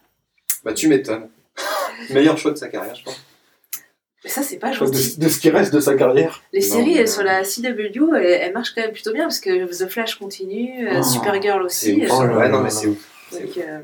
Bah, 0.64 0.72
tu 0.72 0.88
m'étonnes. 0.88 1.28
Meilleur 2.10 2.38
choix 2.38 2.52
de 2.52 2.56
sa 2.56 2.68
carrière, 2.68 2.94
je 2.94 3.04
pense. 3.04 3.20
Mais 4.24 4.30
ça, 4.30 4.42
c'est 4.42 4.58
pas 4.58 4.72
gentil. 4.72 5.16
de 5.18 5.28
ce 5.28 5.38
qui 5.38 5.48
reste 5.50 5.72
de 5.72 5.78
sa 5.80 5.94
carrière. 5.94 6.42
Les 6.52 6.60
Non, 6.60 6.66
séries 6.66 6.94
mais- 6.96 7.06
sur 7.06 7.22
la 7.22 7.44
CW, 7.44 8.14
elles, 8.16 8.24
elles 8.24 8.52
marchent 8.52 8.74
quand 8.74 8.82
même 8.82 8.92
plutôt 8.92 9.12
bien 9.12 9.24
parce 9.24 9.40
que 9.40 9.66
The 9.66 9.88
Flash 9.88 10.16
continue, 10.16 10.88
Oh, 10.96 11.02
Supergirl 11.02 11.62
aussi. 11.62 12.04
ouf. 12.04 12.10
Oh 12.12 12.22
ouais, 12.22 12.48
non, 12.48 12.60
mais 12.60 12.70
c'est 12.70 12.88
ouf. 12.88 12.98
Donc, 13.32 13.56
euh, 13.58 13.80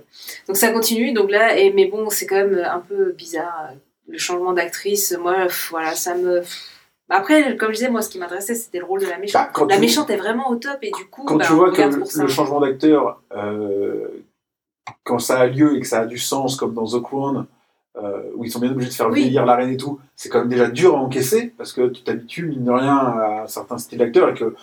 donc 0.48 0.56
ça 0.56 0.70
continue, 0.70 1.12
donc 1.12 1.30
là, 1.30 1.56
et, 1.56 1.70
mais 1.72 1.84
bon, 1.86 2.08
c'est 2.10 2.26
quand 2.26 2.36
même 2.36 2.58
un 2.64 2.80
peu 2.80 3.12
bizarre, 3.12 3.70
le 4.08 4.18
changement 4.18 4.52
d'actrice, 4.52 5.16
moi, 5.20 5.46
voilà, 5.70 5.94
ça 5.94 6.14
me... 6.14 6.40
pff. 6.40 6.70
Après, 7.10 7.56
comme 7.56 7.68
je 7.68 7.74
disais, 7.74 7.90
moi, 7.90 8.00
ce 8.02 8.08
qui 8.08 8.18
m'intéressait, 8.18 8.54
c'était 8.54 8.78
le 8.78 8.86
rôle 8.86 9.00
de 9.00 9.06
la 9.06 9.18
méchante. 9.18 9.48
Bah, 9.54 9.66
la 9.68 9.74
tu- 9.74 9.80
méchante 9.80 10.08
est 10.10 10.16
vraiment 10.16 10.48
au 10.50 10.56
top, 10.56 10.78
et 10.82 10.90
du 10.90 11.04
coup, 11.06 11.24
Quand 11.24 11.36
bah, 11.36 11.44
tu 11.46 11.52
vois 11.52 11.70
que 11.70 11.82
le, 12.20 12.28
changement 12.28 12.60
d'acteur, 12.60 13.20
euh, 13.36 14.08
quand 15.04 15.18
ça 15.18 15.38
a 15.38 15.46
lieu 15.46 15.76
et 15.76 15.80
que 15.80 15.86
ça 15.86 16.00
a 16.00 16.06
du 16.06 16.18
sens, 16.18 16.56
comme 16.56 16.72
dans 16.72 16.86
The 16.86 17.02
Crown, 17.02 17.46
euh, 17.96 18.22
où 18.34 18.44
ils 18.44 18.50
sont 18.50 18.58
bien 18.58 18.70
obligés 18.70 18.88
de 18.88 18.94
faire 18.94 19.10
Oui. 19.10 19.20
vieillir 19.20 19.44
la 19.44 19.54
reine 19.56 19.70
et 19.70 19.76
tout, 19.76 20.00
c'est 20.16 20.28
quand 20.30 20.40
même 20.40 20.48
déjà 20.48 20.68
dur 20.68 20.96
à 20.96 20.98
encaisser, 20.98 21.52
parce 21.58 21.72
que 21.72 21.88
tu 21.88 22.02
t'habitues, 22.02 22.46
mine 22.46 22.64
de 22.64 22.70
rien, 22.70 22.96
à 22.96 23.42
un 23.44 23.46
certain 23.46 23.76
style 23.78 23.98
d'acteur, 23.98 24.30
et 24.30 24.34
que 24.34 24.54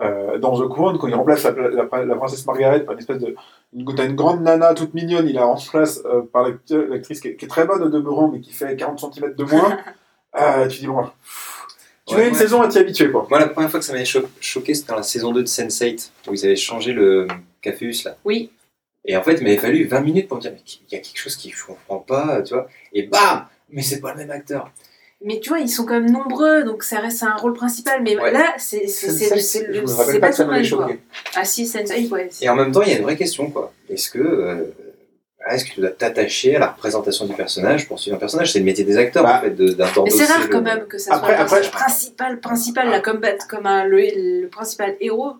euh, 0.00 0.38
dans 0.38 0.60
The 0.60 0.68
Crown, 0.68 0.98
quand 0.98 1.08
il 1.08 1.14
remplace 1.14 1.44
la, 1.44 1.52
la- 1.52 2.04
la 2.04 2.16
princesse 2.16 2.44
Margaret 2.46 2.84
par 2.84 2.92
une 2.94 2.98
espèce 3.00 3.18
de... 3.18 3.34
Une, 3.74 3.84
t'as 3.94 4.04
une 4.06 4.14
grande 4.14 4.42
nana 4.42 4.74
toute 4.74 4.94
mignonne, 4.94 5.26
il 5.28 5.34
la 5.34 5.44
remplace 5.44 6.00
euh, 6.04 6.22
par 6.32 6.46
l'actrice 6.68 7.20
qui, 7.20 7.28
est- 7.28 7.36
qui 7.36 7.44
est 7.44 7.48
très 7.48 7.66
bonne 7.66 7.82
au 7.82 7.88
demeurant, 7.88 8.28
mais 8.28 8.40
qui 8.40 8.52
fait 8.52 8.76
40 8.76 9.14
cm 9.14 9.34
de 9.34 9.44
moins, 9.44 9.78
euh, 10.40 10.68
tu 10.68 10.80
dis, 10.80 10.86
bon, 10.86 11.02
pff, 11.04 11.66
tu 12.06 12.14
Ouais, 12.14 12.20
mets 12.20 12.26
une 12.28 12.34
ouais. 12.34 12.38
saison 12.38 12.62
à 12.62 12.68
t'y 12.68 12.78
habituer, 12.78 13.10
quoi. 13.10 13.26
Moi, 13.28 13.38
la 13.40 13.48
première 13.48 13.70
fois 13.70 13.80
que 13.80 13.86
ça 13.86 13.92
m'avait 13.92 14.04
cho- 14.04 14.28
choqué, 14.40 14.74
c'était 14.74 14.90
dans 14.90 14.96
la 14.96 15.02
saison 15.02 15.32
2 15.32 15.42
de 15.42 15.48
Sense8, 15.48 16.10
où 16.28 16.34
ils 16.34 16.44
avaient 16.44 16.54
changé 16.56 16.92
le 16.92 17.26
Caféus, 17.62 18.04
là. 18.04 18.16
Oui, 18.24 18.52
Et 19.04 19.16
en 19.16 19.22
fait, 19.22 19.34
il 19.34 19.44
m'avait 19.44 19.56
fallu 19.58 19.84
20 19.86 20.00
minutes 20.00 20.28
pour 20.28 20.36
me 20.36 20.42
dire, 20.42 20.52
mais 20.52 20.60
il 20.66 20.92
y 20.92 20.96
a 20.96 21.00
quelque 21.00 21.18
chose 21.18 21.36
qui 21.36 21.50
je 21.50 21.64
comprends 21.64 21.98
pas, 22.00 22.42
tu 22.42 22.54
vois. 22.54 22.68
Et 22.92 23.04
bam 23.04 23.46
Mais 23.70 23.82
c'est 23.82 24.00
pas 24.00 24.12
le 24.12 24.18
même 24.18 24.30
acteur. 24.30 24.70
Mais 25.24 25.40
tu 25.40 25.48
vois, 25.48 25.58
ils 25.60 25.68
sont 25.68 25.84
quand 25.84 25.94
même 26.00 26.10
nombreux, 26.10 26.62
donc 26.64 26.82
ça 26.82 26.98
reste 27.00 27.22
un 27.22 27.34
rôle 27.36 27.54
principal, 27.54 28.02
mais 28.02 28.16
Ouais. 28.18 28.30
là, 28.32 28.54
c'est 28.58 28.86
c'est- 28.86 29.10
c'est- 29.10 29.34
Sense8, 29.34 29.40
c'est 29.40 29.66
je 29.66 29.72
le- 29.72 29.80
me 29.82 29.86
c'est 29.86 29.94
rappelle 29.94 30.20
pas 30.20 30.32
tout 30.32 30.44
mal. 30.44 30.64
Ah 31.34 31.44
si, 31.44 31.64
Sense8, 31.64 32.10
ouais. 32.10 32.28
Et 32.42 32.48
en 32.48 32.54
même 32.56 32.70
temps, 32.72 32.82
il 32.82 32.90
y 32.90 32.94
a 32.94 32.98
une 32.98 33.02
vraie 33.02 33.16
question, 33.16 33.50
quoi. 33.50 33.72
Est-ce 33.88 34.10
que, 34.10 34.18
euh, 34.18 34.64
est-ce 35.50 35.64
que 35.64 35.70
tu 35.74 35.80
dois 35.80 35.90
t'attacher 35.90 36.56
à 36.56 36.58
la 36.58 36.66
représentation 36.68 37.24
du 37.26 37.34
personnage 37.34 37.88
pour 37.88 37.98
suivre 37.98 38.16
un 38.16 38.20
personnage? 38.20 38.52
C'est 38.52 38.58
le 38.58 38.64
métier 38.64 38.84
des 38.84 38.96
acteurs, 38.98 39.22
Bah, 39.24 39.38
en 39.38 39.40
fait, 39.42 39.50
de- 39.50 39.64
Mais 39.78 39.84
c'est 39.86 39.94
d'endosser 39.94 40.24
rare 40.24 40.40
le- 40.42 40.48
quand 40.48 40.62
même 40.62 40.86
que 40.86 40.98
ça 40.98 41.14
Après- 41.14 41.28
soit 41.28 41.36
le 41.36 41.42
après- 41.42 41.56
personnage 41.60 41.70
principal, 41.70 42.40
principal, 42.40 42.90
la 42.90 43.00
combat, 43.00 43.32
comme 43.48 43.66
un, 43.66 43.84
le, 43.84 43.98
le 44.42 44.48
principal 44.48 44.96
héros. 45.00 45.34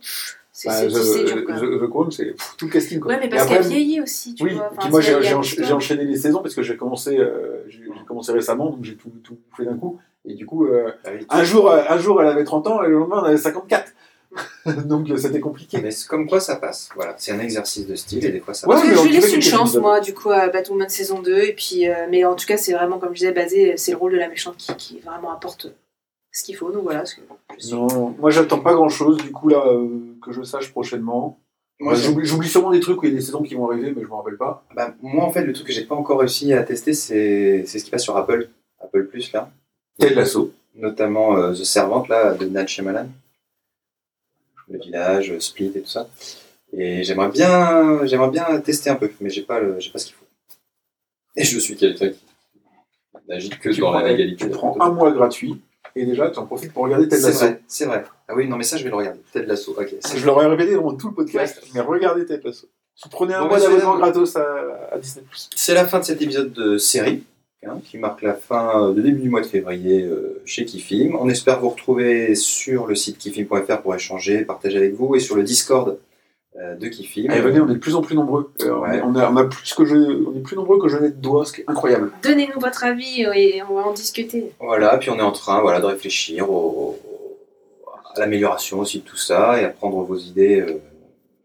C'est 0.59 0.69
Bah, 0.69 0.75
c'est- 0.75 0.87
The, 0.89 0.93
c'est 1.03 1.25
dur 1.25 1.45
quand 1.47 1.53
même. 1.61 1.79
The- 1.79 1.83
The 1.85 1.91
Crown, 1.91 2.11
c'est 2.11 2.25
pff, 2.33 2.55
tout 2.57 2.65
le 2.65 2.73
casting. 2.73 2.99
Quoi. 2.99 3.13
Ouais, 3.13 3.21
mais 3.21 3.29
parce 3.29 3.43
après, 3.43 3.57
qu'elle 3.59 3.67
vieillit 3.69 4.01
aussi, 4.01 4.35
tu 4.35 4.43
Oui, 4.45 4.55
vois. 4.55 4.69
puis 4.71 4.79
Enfin, 4.79 4.89
moi 4.89 5.03
c'est- 5.03 5.23
j'ai 5.23 5.35
encha- 5.35 5.73
enchaîné 5.75 6.05
les 6.05 6.17
saisons 6.17 6.41
parce 6.41 6.55
que 6.55 6.63
j'ai 6.63 6.79
commencé, 6.79 7.19
euh, 7.19 7.59
commencé 8.09 8.33
récemment, 8.33 8.71
donc 8.71 8.83
j'ai 8.83 8.95
tout, 8.97 9.13
tout 9.23 9.37
fait 9.55 9.67
d'un 9.67 9.77
coup. 9.77 9.99
Et 10.25 10.33
du 10.33 10.47
coup, 10.47 10.65
euh, 10.67 10.91
Ah 11.29 11.41
un, 11.41 11.45
jour, 11.45 11.71
euh, 11.71 11.83
un 11.91 11.99
jour 11.99 12.23
elle 12.23 12.29
avait 12.29 12.45
30 12.45 12.67
ans 12.69 12.83
et 12.83 12.89
le 12.89 12.95
lendemain 12.99 13.21
elle 13.25 13.33
avait 13.33 13.37
54. 13.37 13.93
donc 14.87 15.07
c'était 15.19 15.41
compliqué. 15.41 15.79
Mais 15.83 15.91
c'est 15.91 16.09
comme 16.09 16.27
quoi 16.27 16.41
ça 16.41 16.57
passe. 16.57 16.89
Voilà, 16.95 17.15
c'est 17.19 17.33
un 17.33 17.39
exercice 17.39 17.87
de 17.87 17.95
style 17.95 18.25
et 18.25 18.31
des 18.33 18.41
fois 18.41 18.55
ça 18.55 18.67
Ouais, 18.67 18.77
passe. 18.77 18.85
Mais 18.87 18.97
je 18.97 19.09
laisse 19.13 19.35
une 19.35 19.43
chance, 19.43 19.77
moi, 19.77 20.01
du 20.01 20.15
coup, 20.15 20.31
à 20.31 20.49
Batwoman 20.49 20.89
saison 20.89 21.21
2. 21.21 21.37
Et 21.37 21.53
puis, 21.53 21.87
euh, 21.87 22.07
mais 22.11 22.25
en 22.25 22.35
tout 22.35 22.47
cas, 22.47 22.57
c'est 22.57 22.73
vraiment, 22.73 22.99
comme 22.99 23.11
je 23.11 23.19
disais, 23.21 23.33
basé, 23.33 23.77
c'est 23.77 23.91
le 23.93 23.99
rôle 23.99 24.13
de 24.13 24.19
la 24.19 24.29
méchante 24.29 24.57
qui, 24.57 24.75
qui 24.77 25.01
vraiment 25.01 25.33
apporte 25.33 25.69
ce 26.37 26.45
qu'il 26.45 26.57
faut. 26.57 26.71
Donc 26.71 26.83
voilà, 26.85 27.05
ce 27.05 27.17
que 27.17 27.23
je 27.59 27.67
suis. 27.67 27.75
Non, 27.75 28.11
moi 28.19 28.31
j'attends 28.31 28.61
pas 28.61 28.75
grand 28.75 28.89
chose 28.89 29.17
du 29.19 29.31
coup 29.33 29.49
là 29.49 29.65
euh, 29.67 29.89
que 30.23 30.33
je 30.33 30.43
sache 30.43 30.71
prochainement. 30.71 31.41
Moi, 31.79 31.93
Ouais, 31.93 31.99
j'ai- 31.99 32.05
J'oublie 32.07 32.27
j'oublie 32.27 32.49
sûrement 32.49 32.71
des 32.71 32.81
trucs 32.81 33.03
où 33.03 33.05
il 33.07 33.11
y 33.11 33.13
a 33.13 33.17
des 33.17 33.23
saisons 33.23 33.43
qui 33.43 33.55
vont 33.55 33.69
arriver, 33.71 33.93
mais 33.95 34.03
je 34.03 34.07
m'en 34.07 34.19
rappelle 34.23 34.39
pas. 34.39 34.65
Bah, 34.75 34.95
moi, 35.03 35.25
en 35.25 35.31
fait, 35.31 35.45
le 35.45 35.53
truc 35.53 35.67
que 35.67 35.73
j'ai 35.75 35.85
pas 35.85 35.95
encore 35.95 36.21
réussi 36.21 36.53
à 36.55 36.63
tester, 36.63 36.95
c'est 36.95 37.65
c'est 37.67 37.79
ce 37.79 37.85
qui 37.85 37.91
passe 37.91 38.03
sur 38.03 38.17
Apple. 38.17 38.49
Apple 38.81 39.05
Plus, 39.09 39.31
là. 39.33 39.51
Ted 39.99 40.15
Lasso. 40.15 40.53
Notamment 40.75 41.37
euh, 41.37 41.53
The 41.53 41.65
Servant, 41.65 42.07
là, 42.09 42.33
de 42.35 42.47
Nat 42.47 42.67
Shyamalan. 42.67 43.09
Le 44.69 44.79
village, 44.79 45.31
euh, 45.33 45.41
Split 45.41 45.73
et 45.75 45.81
tout 45.83 45.89
ça. 45.89 46.09
Et 46.73 47.03
j'aimerais 47.05 47.29
bien, 47.29 48.05
j'aimerais 48.07 48.31
bien 48.31 48.59
tester 48.61 48.91
un 48.91 48.97
peu, 48.97 49.11
mais 49.21 49.31
j'ai 49.31 49.43
pas, 49.43 49.61
le- 49.61 49.79
j'ai 49.79 49.91
pas 49.91 49.99
ce 49.99 50.07
qu'il 50.07 50.15
faut. 50.17 50.25
Et 51.37 51.45
je 51.45 51.59
suis 51.59 51.77
quelqu'un 51.77 52.09
qui 52.11 52.17
n'agit 53.29 53.51
que 53.51 53.69
Tu 53.71 53.81
dans 53.81 53.91
prends, 53.93 54.01
la 54.01 54.09
légalité. 54.09 54.45
tu 54.47 54.51
prends 54.51 54.77
un 54.81 54.91
mois 54.91 55.13
gratuit 55.13 55.61
et 55.97 56.07
déjà 56.07 56.31
tu 56.31 56.39
en 56.39 56.47
profites 56.47 56.73
pour 56.73 56.85
regarder 56.85 57.09
Ted 57.09 57.21
C'est 57.21 57.29
Lasso. 57.29 57.39
vrai, 57.47 57.61
c'est 57.67 57.85
vrai. 57.87 58.05
Ah 58.29 58.35
oui, 58.37 58.47
non, 58.49 58.57
mais 58.57 58.65
ça, 58.65 58.77
je 58.77 58.85
vais 58.85 58.91
le 58.91 58.97
regarder. 58.97 59.21
Ted 59.33 59.47
Lasso, 59.47 59.73
ok. 59.77 59.95
c'est- 60.01 60.19
Je 60.19 60.27
l'aurais 60.27 60.47
répété 60.47 60.75
dans 60.75 60.95
tout 60.95 61.09
le 61.09 61.15
podcast, 61.15 61.63
mais 61.75 61.81
regardez 61.81 62.25
Ted 62.27 62.43
Lasso. 62.45 62.67
Vous 63.03 63.11
prenez 63.11 63.35
un 63.35 63.41
Bon, 63.43 63.49
mois 63.49 63.59
bah, 63.59 63.65
d'abonnement 63.65 63.93
c'est- 63.95 63.99
gratos 64.01 64.37
à, 64.37 64.89
à 64.93 64.99
Disney+. 64.99 65.25
C'est 65.55 65.75
la 65.75 65.87
fin 65.87 65.99
de 65.99 66.05
cet 66.05 66.23
épisode 66.23 66.53
de 66.53 66.79
série, 66.79 67.25
hein, 67.67 67.79
qui 67.85 67.99
marque 67.99 68.23
la 68.23 68.35
fin 68.35 68.91
de 68.93 69.01
début 69.03 69.21
du 69.21 69.29
mois 69.29 69.41
de 69.43 69.47
février 69.47 70.03
euh, 70.03 70.41
chez 70.47 70.65
Kifim. 70.65 71.15
On 71.21 71.29
espère 71.29 71.61
vous 71.61 71.69
retrouver 71.71 72.35
sur 72.35 72.87
le 72.87 72.95
site 72.95 73.19
kifim.fr 73.19 73.81
pour 73.83 73.95
échanger, 73.95 74.45
partager 74.45 74.79
avec 74.79 74.95
vous, 74.95 75.15
et 75.15 75.21
sur 75.21 75.37
le 75.37 75.43
Discord 75.43 75.99
de 76.79 76.89
Kifim. 76.89 77.27
Allez, 77.31 77.41
venez, 77.41 77.61
on 77.61 77.69
est 77.69 77.75
de 77.75 77.79
plus 77.79 77.95
en 77.95 78.03
plus 78.03 78.15
nombreux. 78.17 78.51
Euh, 78.63 78.71
on 78.75 78.81
Ouais. 78.83 78.97
est- 78.99 79.03
on, 79.03 79.15
a, 79.15 79.31
on 79.31 79.37
a 79.37 79.45
plus 79.45 79.75
que 79.75 79.85
je, 79.85 79.95
on 79.97 80.35
est 80.37 80.41
plus 80.43 80.57
nombreux 80.57 80.79
que 80.81 80.89
je 80.89 80.97
n'ai 80.99 81.09
de 81.11 81.15
doigts, 81.21 81.45
ce 81.45 81.53
qui 81.53 81.61
est 81.61 81.65
incroyable. 81.69 82.11
Donnez-nous 82.23 82.61
votre 82.61 82.85
avis 82.85 83.23
et 83.35 83.63
on 83.69 83.75
va 83.75 83.83
en 83.83 83.93
discuter. 83.93 84.53
Voilà, 84.61 84.97
puis 84.99 85.11
on 85.11 85.17
est 85.19 85.23
en 85.23 85.33
train 85.33 85.61
voilà, 85.61 85.81
de 85.81 85.87
réfléchir 85.87 86.51
au- 86.51 86.99
à 88.15 88.21
l'amélioration 88.21 88.79
aussi 88.81 89.01
de 89.01 89.05
tout 89.05 89.17
ça, 89.19 89.61
et 89.61 89.65
à 89.65 89.69
prendre 89.69 90.03
vos 90.03 90.17
idées 90.17 90.61
euh, 90.61 90.81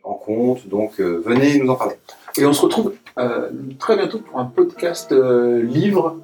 en 0.03 0.13
compte. 0.13 0.67
Donc 0.69 0.99
euh, 1.01 1.21
venez 1.25 1.57
nous 1.59 1.69
en 1.69 1.75
parler. 1.75 1.95
Et 2.37 2.45
on 2.45 2.53
se 2.53 2.61
retrouve 2.61 2.93
euh, 3.17 3.49
très 3.77 3.97
bientôt 3.97 4.19
pour 4.19 4.39
un 4.39 4.45
podcast 4.45 5.11
euh, 5.11 5.61
livre. 5.61 6.17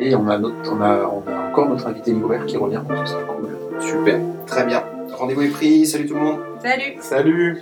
Et 0.00 0.14
on 0.14 0.28
a, 0.28 0.38
notre, 0.38 0.54
on, 0.72 0.80
a, 0.80 1.06
on 1.08 1.28
a 1.28 1.48
encore 1.50 1.68
notre 1.68 1.88
invité 1.88 2.12
libraire 2.12 2.46
qui 2.46 2.56
revient, 2.56 2.80
donc 2.88 2.98
ce 3.04 3.14
sera 3.14 3.22
cool. 3.24 3.48
Super, 3.80 4.20
très 4.46 4.64
bien. 4.64 4.84
Rendez-vous 5.12 5.42
est 5.42 5.48
pris, 5.48 5.84
salut 5.86 6.06
tout 6.06 6.14
le 6.14 6.20
monde 6.20 6.38
Salut 6.62 6.94
Salut 7.00 7.58